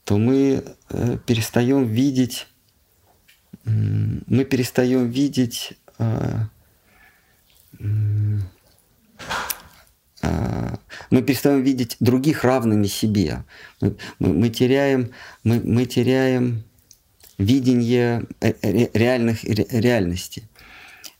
то 0.03 0.17
мы 0.17 0.63
э, 0.89 1.17
перестаем 1.25 1.85
видеть, 1.85 2.47
мы 3.65 4.45
перестаем 4.45 5.09
видеть 5.09 5.73
э, 5.99 6.45
э, 7.79 8.39
мы 11.09 11.21
перестаем 11.23 11.61
видеть 11.61 11.97
других 11.99 12.43
равными 12.43 12.87
себе. 12.87 13.43
Мы, 13.81 13.95
мы, 14.19 14.33
мы 14.33 14.49
теряем, 14.49 15.11
мы, 15.43 15.59
мы 15.59 15.85
теряем 15.85 16.63
видение 17.37 18.23
реальных 18.39 19.43
реальности. 19.43 20.47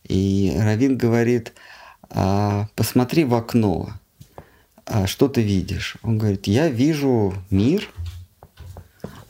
И 0.07 0.55
Равин 0.57 0.97
говорит, 0.97 1.53
а, 2.13 2.67
посмотри 2.75 3.23
в 3.23 3.33
окно, 3.33 3.93
а, 4.85 5.07
что 5.07 5.29
ты 5.29 5.41
видишь? 5.41 5.95
Он 6.03 6.17
говорит, 6.17 6.47
я 6.47 6.69
вижу 6.69 7.33
мир. 7.49 7.89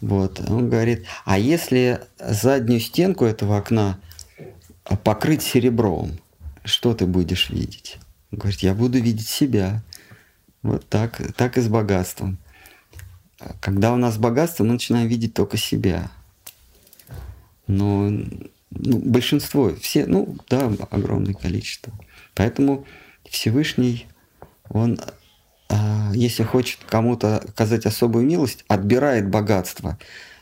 Вот. 0.02 0.40
Он 0.50 0.70
говорит, 0.70 1.06
а 1.26 1.38
если 1.38 2.02
заднюю 2.20 2.80
стенку 2.80 3.26
этого 3.26 3.58
окна 3.58 4.00
покрыть 5.04 5.44
серебром, 5.44 6.18
что 6.66 6.96
ты 6.96 7.06
будешь 7.06 7.50
видеть? 7.52 7.98
Он 8.32 8.40
говорит, 8.40 8.62
я 8.62 8.74
буду 8.74 9.00
видеть 9.00 9.28
себя. 9.28 9.84
Вот 10.64 10.88
так, 10.90 11.22
так 11.36 11.58
и 11.58 11.62
с 11.62 11.68
богатством. 11.68 12.38
Когда 13.60 13.94
у 13.94 13.98
нас 13.98 14.18
богатство, 14.18 14.64
мы 14.64 14.74
начинаем 14.74 15.08
видеть 15.08 15.34
только 15.34 15.58
себя. 15.58 16.12
Но 17.68 18.10
ну, 18.10 18.28
большинство, 18.70 19.74
все, 19.76 20.06
ну 20.06 20.36
да, 20.50 20.72
огромное 20.90 21.34
количество. 21.34 21.94
Поэтому 22.36 22.86
Всевышний, 23.30 24.08
он, 24.70 25.00
а, 25.70 26.12
если 26.14 26.44
хочет 26.44 26.80
кому-то 26.88 27.38
оказать 27.38 27.86
особую 27.86 28.26
милость, 28.26 28.66
отбирает 28.68 29.30
богатство, 29.30 29.98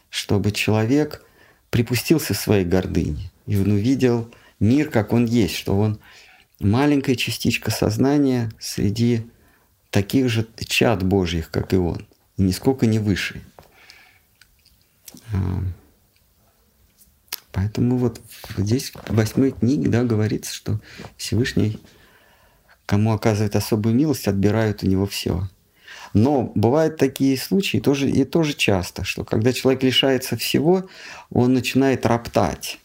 чтобы 0.10 0.52
человек 0.52 1.24
припустился 1.70 2.34
своей 2.34 2.66
гордыни, 2.66 3.32
и 3.46 3.58
он 3.58 3.72
увидел 3.72 4.32
мир, 4.60 4.90
как 4.90 5.14
он 5.14 5.26
есть, 5.26 5.56
что 5.56 5.78
он 5.78 6.00
маленькая 6.60 7.16
частичка 7.16 7.72
сознания 7.72 8.52
среди 8.60 9.26
таких 9.90 10.30
же 10.30 10.48
чад 10.68 11.04
Божьих, 11.04 11.50
как 11.52 11.74
и 11.74 11.78
он, 11.78 12.08
и 12.38 12.44
нисколько 12.44 12.86
не 12.86 13.00
выше. 13.00 13.42
Поэтому 17.52 17.98
вот 17.98 18.22
здесь 18.58 18.92
в 18.92 19.16
восьмой 19.16 19.52
книге 19.52 19.90
да, 19.90 20.04
говорится, 20.04 20.54
что 20.54 20.80
Всевышний, 21.18 21.80
кому 22.86 23.14
оказывает 23.14 23.56
особую 23.56 23.96
милость, 23.96 24.28
отбирают 24.28 24.84
у 24.84 24.88
него 24.88 25.06
все. 25.06 25.48
Но 26.14 26.52
бывают 26.56 26.98
такие 26.98 27.38
случаи, 27.38 27.78
тоже, 27.78 28.10
и 28.10 28.24
тоже 28.24 28.54
часто, 28.54 29.04
что 29.04 29.24
когда 29.24 29.54
человек 29.54 29.84
лишается 29.84 30.38
всего, 30.38 30.88
он 31.30 31.54
начинает 31.54 32.06
роптать. 32.06 32.80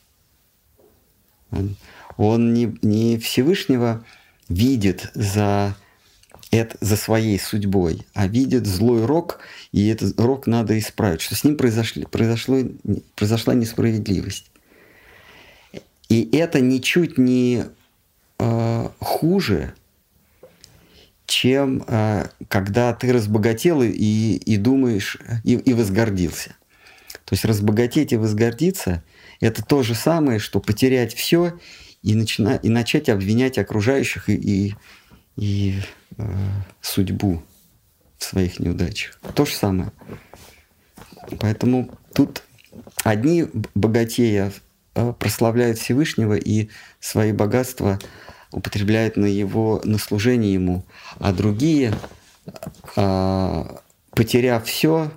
Он, 2.16 2.52
не, 2.52 2.76
не 2.82 3.18
Всевышнего 3.18 4.04
видит 4.48 5.10
за, 5.14 5.76
это, 6.50 6.76
за 6.80 6.96
своей 6.96 7.38
судьбой, 7.38 8.06
а 8.12 8.26
видит 8.26 8.66
злой 8.66 9.06
рок, 9.06 9.38
и 9.72 9.88
этот 9.88 10.18
рок 10.20 10.46
надо 10.46 10.78
исправить, 10.78 11.20
что 11.20 11.34
с 11.34 11.44
ним 11.44 11.56
произошло, 11.56 12.58
произошла 13.16 13.54
несправедливость. 13.54 14.50
И 16.08 16.28
это 16.36 16.60
ничуть 16.60 17.18
не 17.18 17.64
э, 18.38 18.88
хуже, 19.00 19.74
чем 21.26 21.84
э, 21.86 22.28
когда 22.48 22.92
ты 22.92 23.12
разбогател 23.12 23.82
и, 23.82 23.88
и 23.90 24.56
думаешь, 24.56 25.18
и, 25.42 25.54
и 25.54 25.72
возгордился. 25.72 26.56
То 27.24 27.32
есть 27.32 27.44
разбогатеть 27.44 28.12
и 28.12 28.16
возгордиться– 28.16 29.02
это 29.40 29.62
то 29.62 29.82
же 29.82 29.94
самое, 29.94 30.38
что 30.38 30.60
потерять 30.60 31.14
все 31.14 31.58
и, 32.02 32.14
начина, 32.14 32.56
и 32.62 32.68
начать 32.68 33.08
обвинять 33.08 33.58
окружающих 33.58 34.28
и, 34.28 34.34
и, 34.34 34.74
и 35.36 35.80
э, 36.16 36.24
судьбу 36.80 37.42
в 38.16 38.24
своих 38.24 38.58
неудачах. 38.58 39.18
То 39.34 39.44
же 39.44 39.54
самое. 39.54 39.92
Поэтому 41.40 41.90
тут 42.14 42.42
одни 43.02 43.46
богатея 43.74 44.52
Э, 44.94 45.12
прославляют 45.18 45.78
Всевышнего 45.78 46.34
и 46.34 46.68
свои 47.00 47.32
богатства 47.32 47.98
употребляют 48.52 49.16
на 49.16 49.26
его 49.26 49.80
на 49.84 49.98
служение 49.98 50.54
ему, 50.54 50.84
а 51.18 51.32
другие, 51.32 51.92
а, 52.94 53.80
потеряв 54.10 54.64
все, 54.64 55.10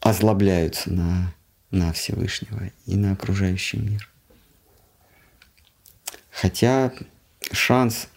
озлобляются 0.00 0.92
на, 0.92 1.34
на 1.70 1.94
Всевышнего 1.94 2.70
и 2.84 2.96
на 2.96 3.12
окружающий 3.12 3.78
мир. 3.78 4.10
Хотя 6.30 6.92
шанс 7.50 8.08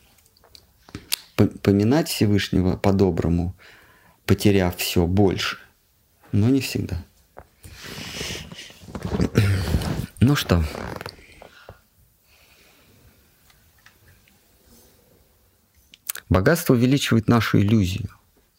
поминать 1.62 2.10
Всевышнего 2.10 2.76
по-доброму, 2.76 3.56
потеряв 4.26 4.76
все 4.76 5.08
больше, 5.08 5.58
но 6.34 6.50
не 6.50 6.60
всегда. 6.60 7.06
Ну 10.22 10.36
что? 10.36 10.64
Богатство 16.30 16.74
увеличивает 16.74 17.28
нашу 17.28 17.60
иллюзию 17.60 18.10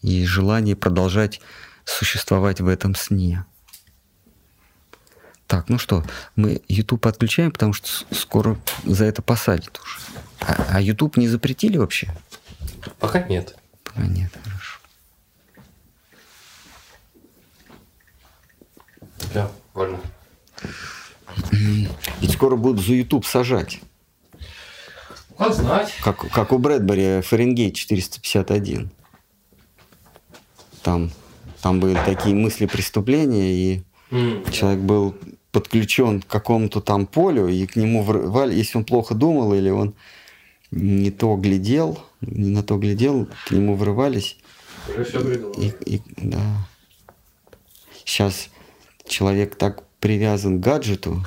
и 0.00 0.24
желание 0.24 0.74
продолжать 0.74 1.40
существовать 1.84 2.60
в 2.60 2.68
этом 2.68 2.94
сне. 2.94 3.44
Так, 5.46 5.68
ну 5.68 5.78
что, 5.78 6.04
мы 6.36 6.62
YouTube 6.68 7.06
отключаем, 7.06 7.50
потому 7.50 7.72
что 7.72 7.88
скоро 8.14 8.58
за 8.84 9.04
это 9.04 9.20
посадят 9.20 9.80
уже. 9.80 9.98
А, 10.40 10.76
а 10.76 10.80
YouTube 10.80 11.16
не 11.16 11.28
запретили 11.28 11.76
вообще? 11.76 12.14
Пока 12.98 13.22
нет. 13.22 13.56
Пока 13.84 14.02
нет, 14.02 14.32
хорошо. 14.42 14.78
Да, 19.34 19.50
вольно. 19.74 20.00
Ведь 22.20 22.32
скоро 22.32 22.56
будут 22.56 22.84
за 22.84 22.94
YouTube 22.94 23.24
сажать. 23.26 23.80
Как 25.38 25.54
знать. 25.54 25.92
Как, 26.04 26.18
как 26.30 26.52
у 26.52 26.58
Брэдбери 26.58 27.22
Фаренгейт 27.22 27.74
451. 27.74 28.90
Там, 30.82 31.10
там 31.62 31.80
были 31.80 31.94
такие 32.06 32.34
мысли 32.34 32.66
преступления, 32.66 33.52
и 33.52 33.82
М, 34.10 34.44
человек 34.50 34.80
был 34.80 35.14
подключен 35.52 36.20
к 36.22 36.26
какому-то 36.26 36.80
там 36.80 37.06
полю, 37.06 37.48
и 37.48 37.66
к 37.66 37.76
нему 37.76 38.02
врывали, 38.02 38.54
если 38.54 38.78
он 38.78 38.84
плохо 38.84 39.14
думал 39.14 39.54
или 39.54 39.70
он 39.70 39.94
не 40.70 41.10
то 41.10 41.36
глядел, 41.36 41.98
не 42.20 42.50
на 42.50 42.62
то 42.62 42.76
глядел, 42.76 43.28
к 43.46 43.50
нему 43.50 43.76
врывались. 43.76 44.36
Уже 44.88 45.04
все 45.04 45.20
придумал. 45.20 45.54
И, 45.54 45.72
и- 45.86 46.02
да. 46.16 46.40
Сейчас 48.04 48.48
человек 49.06 49.56
так 49.56 49.84
привязан 50.00 50.60
к 50.60 50.64
гаджету, 50.64 51.24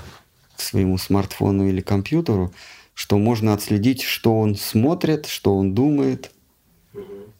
к 0.55 0.61
своему 0.61 0.97
смартфону 0.97 1.67
или 1.67 1.81
компьютеру, 1.81 2.53
что 2.93 3.17
можно 3.17 3.53
отследить, 3.53 4.01
что 4.01 4.37
он 4.39 4.55
смотрит, 4.55 5.25
что 5.25 5.55
он 5.57 5.73
думает, 5.73 6.31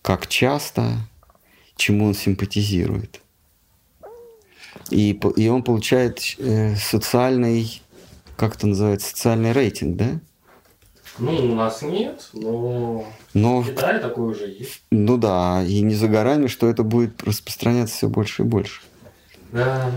как 0.02 0.28
часто, 0.28 0.98
чему 1.76 2.06
он 2.08 2.14
симпатизирует. 2.14 3.22
И, 4.90 5.12
и 5.38 5.48
он 5.48 5.64
получает 5.64 6.20
э, 6.40 6.76
социальный, 6.76 7.82
как 8.36 8.56
это 8.56 8.68
называется, 8.68 9.10
социальный 9.10 9.52
рейтинг, 9.52 9.96
да? 9.96 10.20
Ну, 11.20 11.36
у 11.36 11.56
нас 11.56 11.84
нет, 11.84 12.30
но 12.34 13.06
Но, 13.36 13.62
в 13.62 13.68
Китае 13.70 14.00
такое 14.00 14.26
уже 14.32 14.48
есть. 14.48 14.82
ну 14.90 15.18
да, 15.18 15.64
и 15.64 15.82
не 15.82 15.94
за 15.94 16.08
горами, 16.08 16.48
что 16.48 16.68
это 16.68 16.82
будет 16.82 17.24
распространяться 17.24 17.96
все 17.96 18.10
больше 18.10 18.42
и 18.42 18.46
больше. 18.46 18.82
Да. 19.52 19.92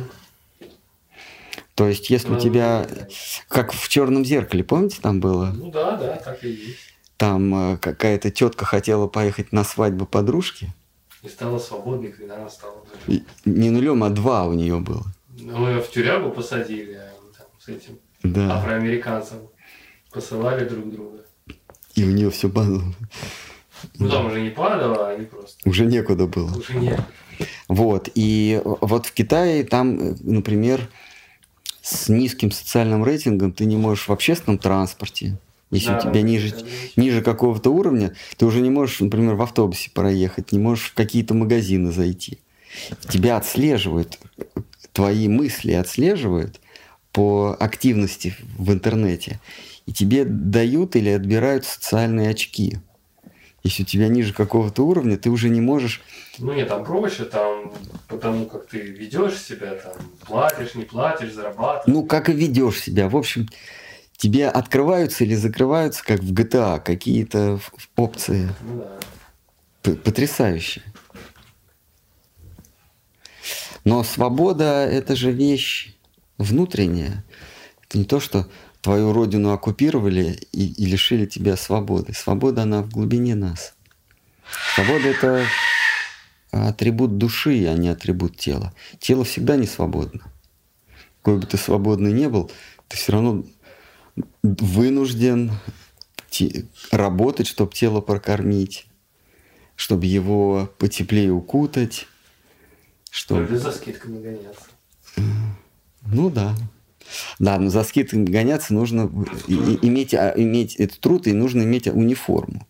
То 1.77 1.87
есть, 1.87 2.09
если 2.09 2.33
у 2.33 2.39
тебя, 2.41 2.87
как 3.49 3.73
в 3.73 3.89
черном 3.89 4.25
зеркале, 4.25 4.65
помните, 4.65 4.99
там 5.03 5.21
было? 5.21 5.53
Ну 5.55 5.71
да, 5.71 5.97
да, 5.97 6.17
так 6.17 6.43
и 6.43 6.49
есть. 6.49 6.79
Там 7.19 7.75
э, 7.75 7.77
какая-то 7.77 8.31
тетка 8.31 8.65
хотела 8.65 9.09
поехать 9.09 9.53
на 9.53 9.63
свадьбу 9.63 10.07
подружки. 10.07 10.73
И 11.23 11.29
стала 11.29 11.59
свободной, 11.59 12.13
когда 12.13 12.37
она 12.37 12.49
стала. 12.49 12.83
И 13.07 13.23
не 13.45 13.69
нулем, 13.69 14.03
а 14.05 14.09
два 14.09 14.47
у 14.47 14.55
нее 14.55 14.79
было. 14.79 15.05
Ну, 15.39 15.69
ее 15.69 15.83
в 15.83 15.91
тюрягу 15.91 16.31
посадили, 16.31 16.95
а 16.95 17.11
там 17.37 17.47
с 17.59 17.69
этим 17.69 17.99
Да. 18.23 18.57
афроамериканцем 18.57 19.39
посылали 20.11 20.67
друг 20.67 20.91
друга. 20.91 21.19
И 21.95 22.05
у 22.05 22.11
нее 22.11 22.31
все 22.31 22.49
падало. 22.49 22.85
Ну, 23.99 24.09
там 24.09 24.27
уже 24.27 24.41
не 24.41 24.51
падало, 24.51 25.09
а 25.09 25.13
они 25.13 25.27
просто... 25.27 25.69
Уже 25.69 25.85
некуда 25.85 26.27
было. 26.27 26.51
Уже 26.57 26.75
нет. 26.79 27.01
Вот. 27.69 28.09
И 28.15 28.63
вот 28.65 29.05
в 29.05 29.13
Китае 29.13 29.65
там, 29.65 29.99
э, 29.99 30.15
например, 30.21 30.89
с 31.87 32.09
низким 32.09 32.51
социальным 32.51 33.05
рейтингом 33.05 33.53
ты 33.53 33.65
не 33.65 33.77
можешь 33.77 34.09
в 34.09 34.13
общественном 34.13 34.59
транспорте, 34.59 35.39
если 35.71 35.93
Да, 35.93 35.99
у 35.99 36.01
тебя 36.01 36.23
ниже, 36.23 36.53
ниже 36.97 37.23
какого-то 37.23 37.71
уровня, 37.71 38.13
ты 38.37 38.45
уже 38.45 38.61
не 38.61 38.71
можешь, 38.71 38.99
например, 39.01 39.35
в 39.37 39.43
автобусе 39.43 39.91
проехать, 39.91 40.51
не 40.51 40.59
можешь 40.59 40.87
в 40.91 40.95
какие-то 40.95 41.35
магазины 41.35 41.93
зайти. 41.93 42.39
Тебя 43.09 43.37
отслеживают, 43.37 44.19
твои 44.93 45.29
мысли 45.29 45.73
отслеживают 45.73 46.61
по 47.13 47.57
активности 47.59 48.35
в 48.59 48.73
интернете. 48.73 49.41
И 49.87 49.93
тебе 49.93 50.25
дают 50.25 50.97
или 50.97 51.11
отбирают 51.11 51.65
социальные 51.65 52.31
очки. 52.31 52.79
Если 53.67 53.83
у 53.83 53.87
тебя 53.87 54.07
ниже 54.07 54.33
какого-то 54.33 54.87
уровня, 54.87 55.19
ты 55.19 55.29
уже 55.29 55.49
не 55.49 55.61
можешь 55.61 56.01
Ну 56.39 56.53
нет, 56.53 56.69
там 56.69 56.85
проще, 56.85 57.25
там 57.25 57.73
потому 58.07 58.47
как 58.47 58.69
ты 58.69 58.79
ведешь 58.79 59.41
себя, 59.41 59.75
там 59.75 59.95
платишь, 60.25 60.77
не 60.77 60.85
платишь, 60.85 61.33
зарабатываешь. 61.33 61.83
Ну, 61.87 62.07
как 62.07 62.29
и 62.29 62.33
ведешь 62.33 62.81
себя. 62.81 63.09
В 63.09 63.17
общем, 63.17 63.49
тебе 64.17 64.49
открываются 64.49 65.25
или 65.25 65.35
закрываются, 65.35 66.05
как 66.05 66.21
в 66.21 66.33
GTA, 66.33 66.79
какие-то 66.81 67.59
опции 67.97 68.49
Ну 68.63 68.79
да. 68.79 68.99
п- 69.83 69.97
потрясающие. 69.97 70.85
Но 73.83 74.05
свобода– 74.05 74.87
это 74.91 75.17
же 75.17 75.33
вещь 75.33 75.97
внутренняя. 76.39 77.25
Это 77.89 77.99
не 77.99 78.05
то, 78.05 78.21
что 78.21 78.47
твою 78.87 79.13
родину 79.13 79.51
оккупировали 79.51 80.39
и, 80.53 80.65
и 80.69 80.87
лишили 80.87 81.27
тебя 81.27 81.57
свободы. 81.57 82.15
Свобода, 82.15 82.63
она 82.63 82.83
в 82.83 82.91
глубине 82.91 83.35
нас. 83.35 83.75
Свобода– 84.77 85.09
это 85.09 85.45
атрибут 86.53 87.19
души, 87.19 87.67
а 87.67 87.75
не 87.75 87.89
атрибут 87.89 88.37
тела. 88.37 88.73
Тело 89.01 89.25
всегда 89.25 89.57
не 89.57 89.67
свободно. 89.67 90.31
Какой 91.19 91.41
бы 91.41 91.47
ты 91.47 91.57
свободный 91.57 92.13
не 92.13 92.29
был, 92.29 92.49
ты 92.87 92.97
все 92.97 93.11
равно 93.11 93.45
вынужден 94.45 95.51
работать, 96.93 97.49
чтобы 97.49 97.73
тело 97.73 98.01
прокормить, 98.01 98.87
чтобы 99.75 100.07
его 100.07 100.73
потеплее 100.79 101.33
укутать. 101.33 102.07
Что... 103.11 103.43
Или 103.43 103.57
за 103.57 103.73
скидками 103.73 104.23
гоняться. 104.23 104.67
Ну 106.07 106.31
да. 106.31 106.55
Да, 107.39 107.59
но 107.59 107.71
за 107.71 107.85
скидками 107.85 108.25
гоняться 108.25 108.75
нужно 108.75 109.11
иметь, 109.47 110.15
а, 110.15 110.33
иметь 110.37 110.77
этот 110.77 111.01
труд, 111.01 111.27
и 111.27 111.33
нужно 111.33 111.63
иметь 111.63 111.87
униформу. 111.87 112.67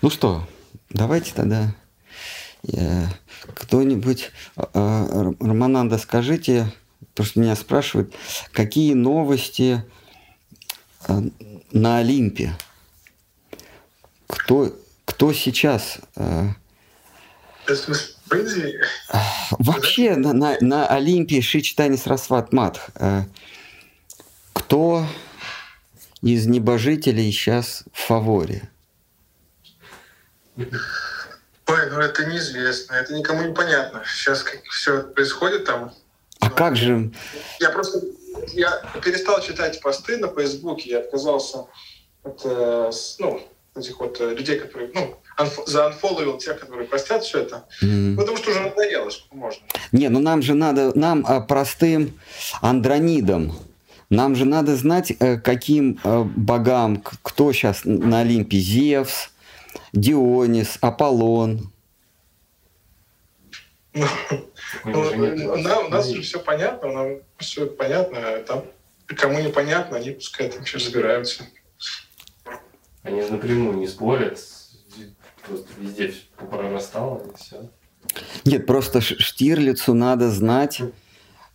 Ну 0.00 0.10
что, 0.10 0.46
давайте 0.90 1.34
тогда 1.34 1.74
э, 2.72 3.06
кто-нибудь, 3.54 4.30
э, 4.56 4.62
э, 4.72 5.32
Романанда, 5.40 5.98
скажите, 5.98 6.72
потому 7.00 7.26
что 7.26 7.40
меня 7.40 7.56
спрашивают, 7.56 8.14
какие 8.52 8.94
новости 8.94 9.84
э, 11.08 11.20
на 11.72 11.98
Олимпе? 11.98 12.54
Кто, 14.28 14.72
кто 15.04 15.32
сейчас 15.32 15.98
Индии 18.32 18.80
Вообще 19.58 20.16
на, 20.16 20.32
на, 20.32 20.56
на 20.60 20.86
Олимпии 20.86 21.40
Шичтани 21.40 21.96
Срасват 21.96 22.52
Матх. 22.52 22.90
э, 22.94 23.22
Кто 24.52 25.06
из 26.22 26.46
небожителей 26.46 27.30
сейчас 27.30 27.84
в 27.92 28.00
фаворе? 28.00 28.68
Ой, 30.56 31.90
ну 31.90 32.00
это 32.00 32.24
неизвестно, 32.24 32.94
это 32.94 33.14
никому 33.14 33.42
не 33.42 33.54
понятно. 33.54 34.02
Сейчас 34.06 34.42
как 34.42 34.62
все 34.64 35.02
происходит 35.02 35.64
там. 35.64 35.92
А 36.40 36.48
Ну, 36.48 36.54
как 36.56 36.76
же... 36.76 37.10
Я 37.60 37.70
просто 37.70 38.00
я 38.52 38.70
перестал 39.04 39.40
читать 39.40 39.80
посты 39.80 40.16
на 40.18 40.28
Фейсбуке, 40.28 40.90
я 40.90 40.98
отказался 41.00 41.66
от 42.22 42.40
э, 42.44 42.90
ну, 43.18 43.40
этих 43.74 43.98
вот 44.00 44.20
э, 44.20 44.34
людей, 44.34 44.58
которые, 44.58 44.90
ну, 44.94 45.18
заанфоловил 45.66 46.38
тех, 46.38 46.58
которые 46.58 46.86
постят 46.88 47.22
все 47.24 47.40
это. 47.42 47.64
м, 47.82 48.16
Потому 48.16 48.36
что 48.36 48.50
уже 48.50 48.60
надоело, 48.60 49.10
сколько 49.10 49.36
можно. 49.36 49.62
Не, 49.92 50.08
ну 50.08 50.20
нам 50.20 50.42
же 50.42 50.54
надо, 50.54 50.96
нам 50.98 51.24
а, 51.26 51.40
простым 51.40 52.18
андронидам, 52.60 53.56
нам 54.10 54.34
же 54.34 54.44
надо 54.44 54.74
знать, 54.76 55.12
э, 55.20 55.36
каким 55.38 55.98
э, 56.02 56.22
богам, 56.36 57.02
кто 57.22 57.52
сейчас 57.52 57.82
на 57.84 58.20
Олимпе, 58.20 58.58
Зевс, 58.58 59.30
Дионис, 59.92 60.78
Аполлон. 60.80 61.70
Ну, 63.94 64.02
У 64.84 65.56
нас 65.88 66.08
же 66.08 66.22
все 66.22 66.38
понятно, 66.40 66.92
нам 66.92 67.08
все 67.38 67.66
понятно, 67.66 68.18
а 68.18 68.42
там 68.42 68.64
кому 69.06 69.40
непонятно, 69.40 69.96
они 69.96 70.10
пускай 70.12 70.48
там 70.48 70.62
еще 70.62 70.76
разбираются. 70.78 71.44
Они 73.02 73.22
же 73.22 73.32
напрямую 73.32 73.78
не 73.78 73.86
спорят. 73.88 74.38
Просто 75.48 75.66
везде 75.80 76.12
прорастало 76.50 77.22
и 77.26 77.36
все. 77.36 77.70
Нет, 78.44 78.66
просто 78.66 79.00
Штирлицу 79.00 79.94
надо 79.94 80.30
знать, 80.30 80.80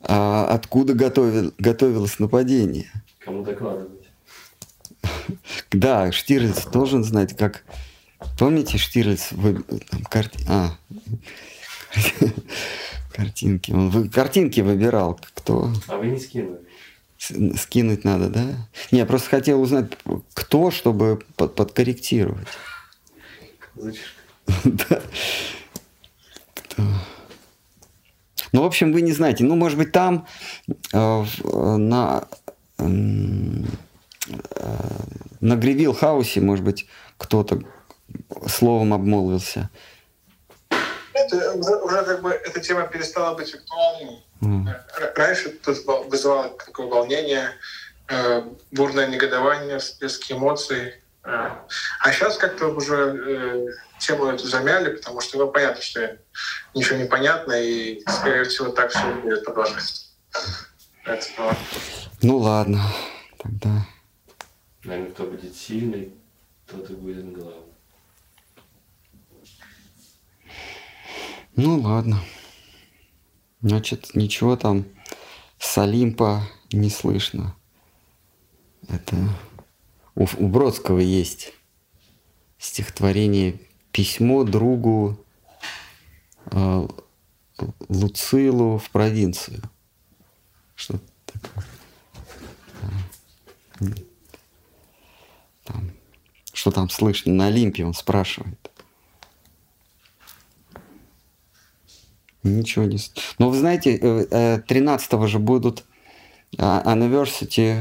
а, 0.01 0.45
откуда 0.49 0.93
готовил- 0.93 1.53
готовилось 1.57 2.19
нападение. 2.19 2.91
Кому 3.19 3.43
докладывать. 3.43 4.07
Да, 5.71 6.11
Штирлиц 6.11 6.65
должен 6.65 7.03
знать, 7.03 7.35
как... 7.35 7.63
Помните, 8.37 8.77
Штирлиц... 8.77 9.31
Вы... 9.31 9.63
там 9.63 10.03
карти- 10.03 10.45
А. 10.47 10.77
Картинки. 13.13 13.71
Он 13.71 13.89
вы- 13.89 14.09
картинки 14.09 14.61
выбирал. 14.61 15.19
Кто 15.35 15.71
А 15.87 15.97
вы 15.97 16.07
не 16.07 16.19
скинули. 16.19 16.59
скинуть 17.57 18.03
надо, 18.03 18.29
да? 18.29 18.43
Не, 18.91 18.99
я 18.99 19.05
просто 19.05 19.29
хотел 19.29 19.61
узнать, 19.61 19.91
кто, 20.33 20.71
чтобы 20.71 21.21
под- 21.35 21.55
подкорректировать. 21.55 22.47
Кто? 23.75 25.01
Ну, 28.53 28.61
в 28.61 28.65
общем, 28.65 28.93
вы 28.93 29.01
не 29.01 29.11
знаете. 29.11 29.43
Ну, 29.43 29.55
может 29.55 29.77
быть, 29.79 29.91
там 29.91 30.27
э, 30.93 31.25
на, 31.43 32.27
э, 32.77 32.85
на 35.41 35.93
Хаусе, 35.93 36.39
может 36.39 36.63
быть, 36.63 36.87
кто-то 37.17 37.61
словом 38.47 38.93
обмолвился. 38.93 39.69
Это 41.13 41.53
уже, 41.53 41.75
уже 41.77 42.03
как 42.03 42.21
бы 42.21 42.29
эта 42.29 42.59
тема 42.59 42.83
перестала 42.83 43.35
быть 43.35 43.55
актуальной. 43.55 44.23
Mm. 44.41 44.67
Раньше 45.15 45.49
тут 45.49 45.77
вызывало 46.09 46.49
такое 46.49 46.87
волнение, 46.87 47.49
э, 48.07 48.43
бурное 48.71 49.07
негодование, 49.07 49.79
всплески 49.79 50.33
эмоций. 50.33 50.93
А 51.23 52.11
сейчас 52.11 52.37
как-то 52.37 52.67
уже 52.67 52.95
э, 52.95 53.67
тему 53.99 54.25
эту 54.25 54.45
замяли, 54.45 54.95
потому 54.95 55.21
что 55.21 55.37
ну, 55.37 55.49
понятно, 55.49 55.81
что 55.81 56.17
ничего 56.73 56.97
не 56.97 57.05
понятно, 57.05 57.53
и, 57.53 58.01
скорее 58.07 58.43
всего, 58.43 58.69
так 58.69 58.91
все 58.91 59.13
будет 59.21 59.45
продолжаться. 59.45 60.07
Поэтому... 61.05 61.53
Ну 62.21 62.37
ладно, 62.37 62.81
тогда. 63.37 63.85
Наверное, 64.83 65.11
кто 65.11 65.23
будет 65.23 65.55
сильный, 65.55 66.13
тот 66.67 66.89
и 66.89 66.93
будет 66.93 67.31
главным. 67.31 67.63
Ну 71.55 71.79
ладно. 71.79 72.19
Значит, 73.61 74.13
ничего 74.15 74.57
там 74.57 74.85
с 75.57 75.77
Олимпа 75.77 76.41
не 76.73 76.89
слышно. 76.89 77.55
Это 78.89 79.15
у, 80.15 80.25
у 80.37 80.47
Бродского 80.47 80.99
есть 80.99 81.53
стихотворение 82.57 83.59
«Письмо 83.91 84.43
другу 84.43 85.23
э, 86.45 86.87
Луцилу 87.89 88.77
в 88.77 88.89
провинцию». 88.89 89.61
Что? 90.75 90.99
Там, 95.63 95.91
что 96.51 96.71
там 96.71 96.89
слышно? 96.89 97.33
На 97.33 97.47
Олимпе 97.47 97.85
он 97.85 97.93
спрашивает. 97.93 98.71
Ничего 102.43 102.85
не... 102.85 102.97
Но 103.39 103.49
вы 103.49 103.57
знаете, 103.57 103.95
13-го 103.97 105.23
э, 105.23 105.25
э, 105.25 105.27
же 105.27 105.39
будут 105.39 105.85
а, 106.57 106.83
anniversary 106.85 107.79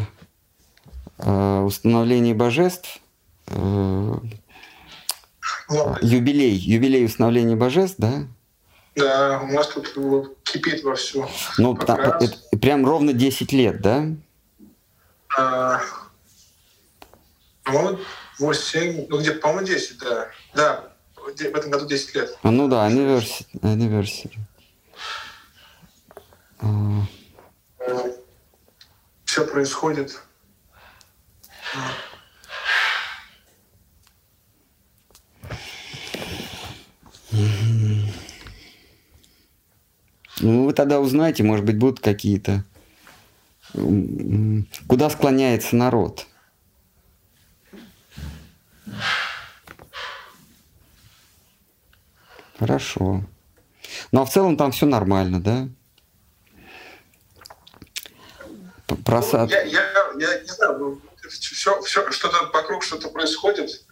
э, 1.18 1.60
установления 1.60 2.34
божеств, 2.34 3.01
юбилей, 6.01 6.55
юбилей 6.55 7.05
установления 7.05 7.56
божеств, 7.56 7.97
да? 7.98 8.26
Да, 8.94 9.40
у 9.43 9.47
нас 9.52 9.68
тут 9.68 9.94
кипит 10.43 10.82
во 10.84 10.94
все. 10.94 11.28
Ну, 11.59 11.74
там, 11.74 11.98
это, 11.98 12.36
прям 12.59 12.84
ровно 12.84 13.12
10 13.12 13.52
лет, 13.52 13.80
да? 13.80 14.06
А, 15.39 15.80
по-моему, 17.62 17.98
8, 18.39 19.06
ну 19.09 19.18
где, 19.20 19.32
по-моему, 19.32 19.66
10, 19.66 19.98
да. 19.98 20.28
Да, 20.55 20.93
в 21.16 21.28
этом 21.40 21.70
году 21.70 21.86
10 21.86 22.14
лет. 22.14 22.39
А, 22.43 22.51
ну 22.51 22.68
да, 22.68 22.86
anniversary. 22.89 23.47
anniversary. 23.62 24.36
Все 29.24 29.47
происходит. 29.47 30.20
Ну, 40.40 40.66
вы 40.66 40.73
тогда 40.73 41.01
узнаете, 41.01 41.43
может 41.44 41.65
быть, 41.65 41.78
будут 41.78 42.01
какие-то... 42.01 42.65
Куда 44.86 45.09
склоняется 45.09 45.77
народ? 45.77 46.27
Хорошо. 52.59 53.23
Ну, 54.11 54.20
а 54.20 54.24
в 54.24 54.31
целом 54.31 54.57
там 54.57 54.73
все 54.73 54.86
нормально, 54.86 55.40
да? 55.40 55.69
просад. 59.05 59.49
Ну, 59.51 59.57
я, 59.57 59.62
я, 59.62 59.82
я 60.19 60.40
не 60.40 60.47
знаю, 60.47 61.01
все, 61.40 61.80
все 61.82 62.10
что-то 62.10 62.50
вокруг 62.52 62.82
что-то 62.82 63.09
происходит. 63.09 63.84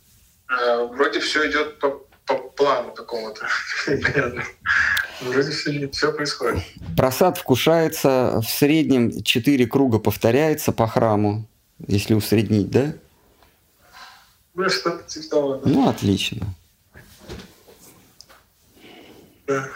Э, 0.50 0.86
вроде 0.86 1.20
все 1.20 1.50
идет 1.50 1.78
по, 1.78 2.00
по 2.26 2.34
плану 2.34 2.92
какому-то. 2.92 3.46
Вроде 5.20 5.50
все, 5.50 5.88
все 5.90 6.12
происходит. 6.12 6.62
Просад 6.96 7.38
вкушается 7.38 8.40
в 8.40 8.48
среднем 8.48 9.22
4 9.22 9.66
круга 9.66 9.98
повторяется 9.98 10.72
по 10.72 10.86
храму, 10.86 11.46
если 11.86 12.14
усреднить, 12.14 12.70
да? 12.70 12.94
Ну, 14.54 14.68
что-то 14.68 15.02
типа 15.04 15.28
того. 15.28 15.56
Да. 15.56 15.70
Ну, 15.70 15.88
отлично. 15.88 16.54
Да. 19.46 19.68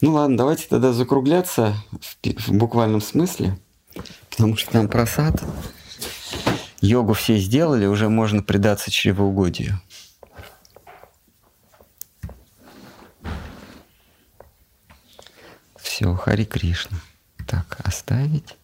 Ну 0.00 0.12
ладно, 0.12 0.36
давайте 0.36 0.66
тогда 0.66 0.92
закругляться 0.92 1.74
в, 1.92 2.16
в 2.24 2.52
буквальном 2.52 3.02
смысле, 3.02 3.58
потому 4.30 4.56
что 4.56 4.72
там 4.72 4.88
просад. 4.88 5.42
Йогу 6.80 7.12
все 7.12 7.38
сделали, 7.38 7.86
уже 7.86 8.08
можно 8.08 8.42
предаться 8.42 8.90
чревоугодию. 8.90 9.80
Все, 15.76 16.14
Хари 16.14 16.44
Кришна. 16.44 16.98
Так, 17.46 17.76
оставить. 17.84 18.56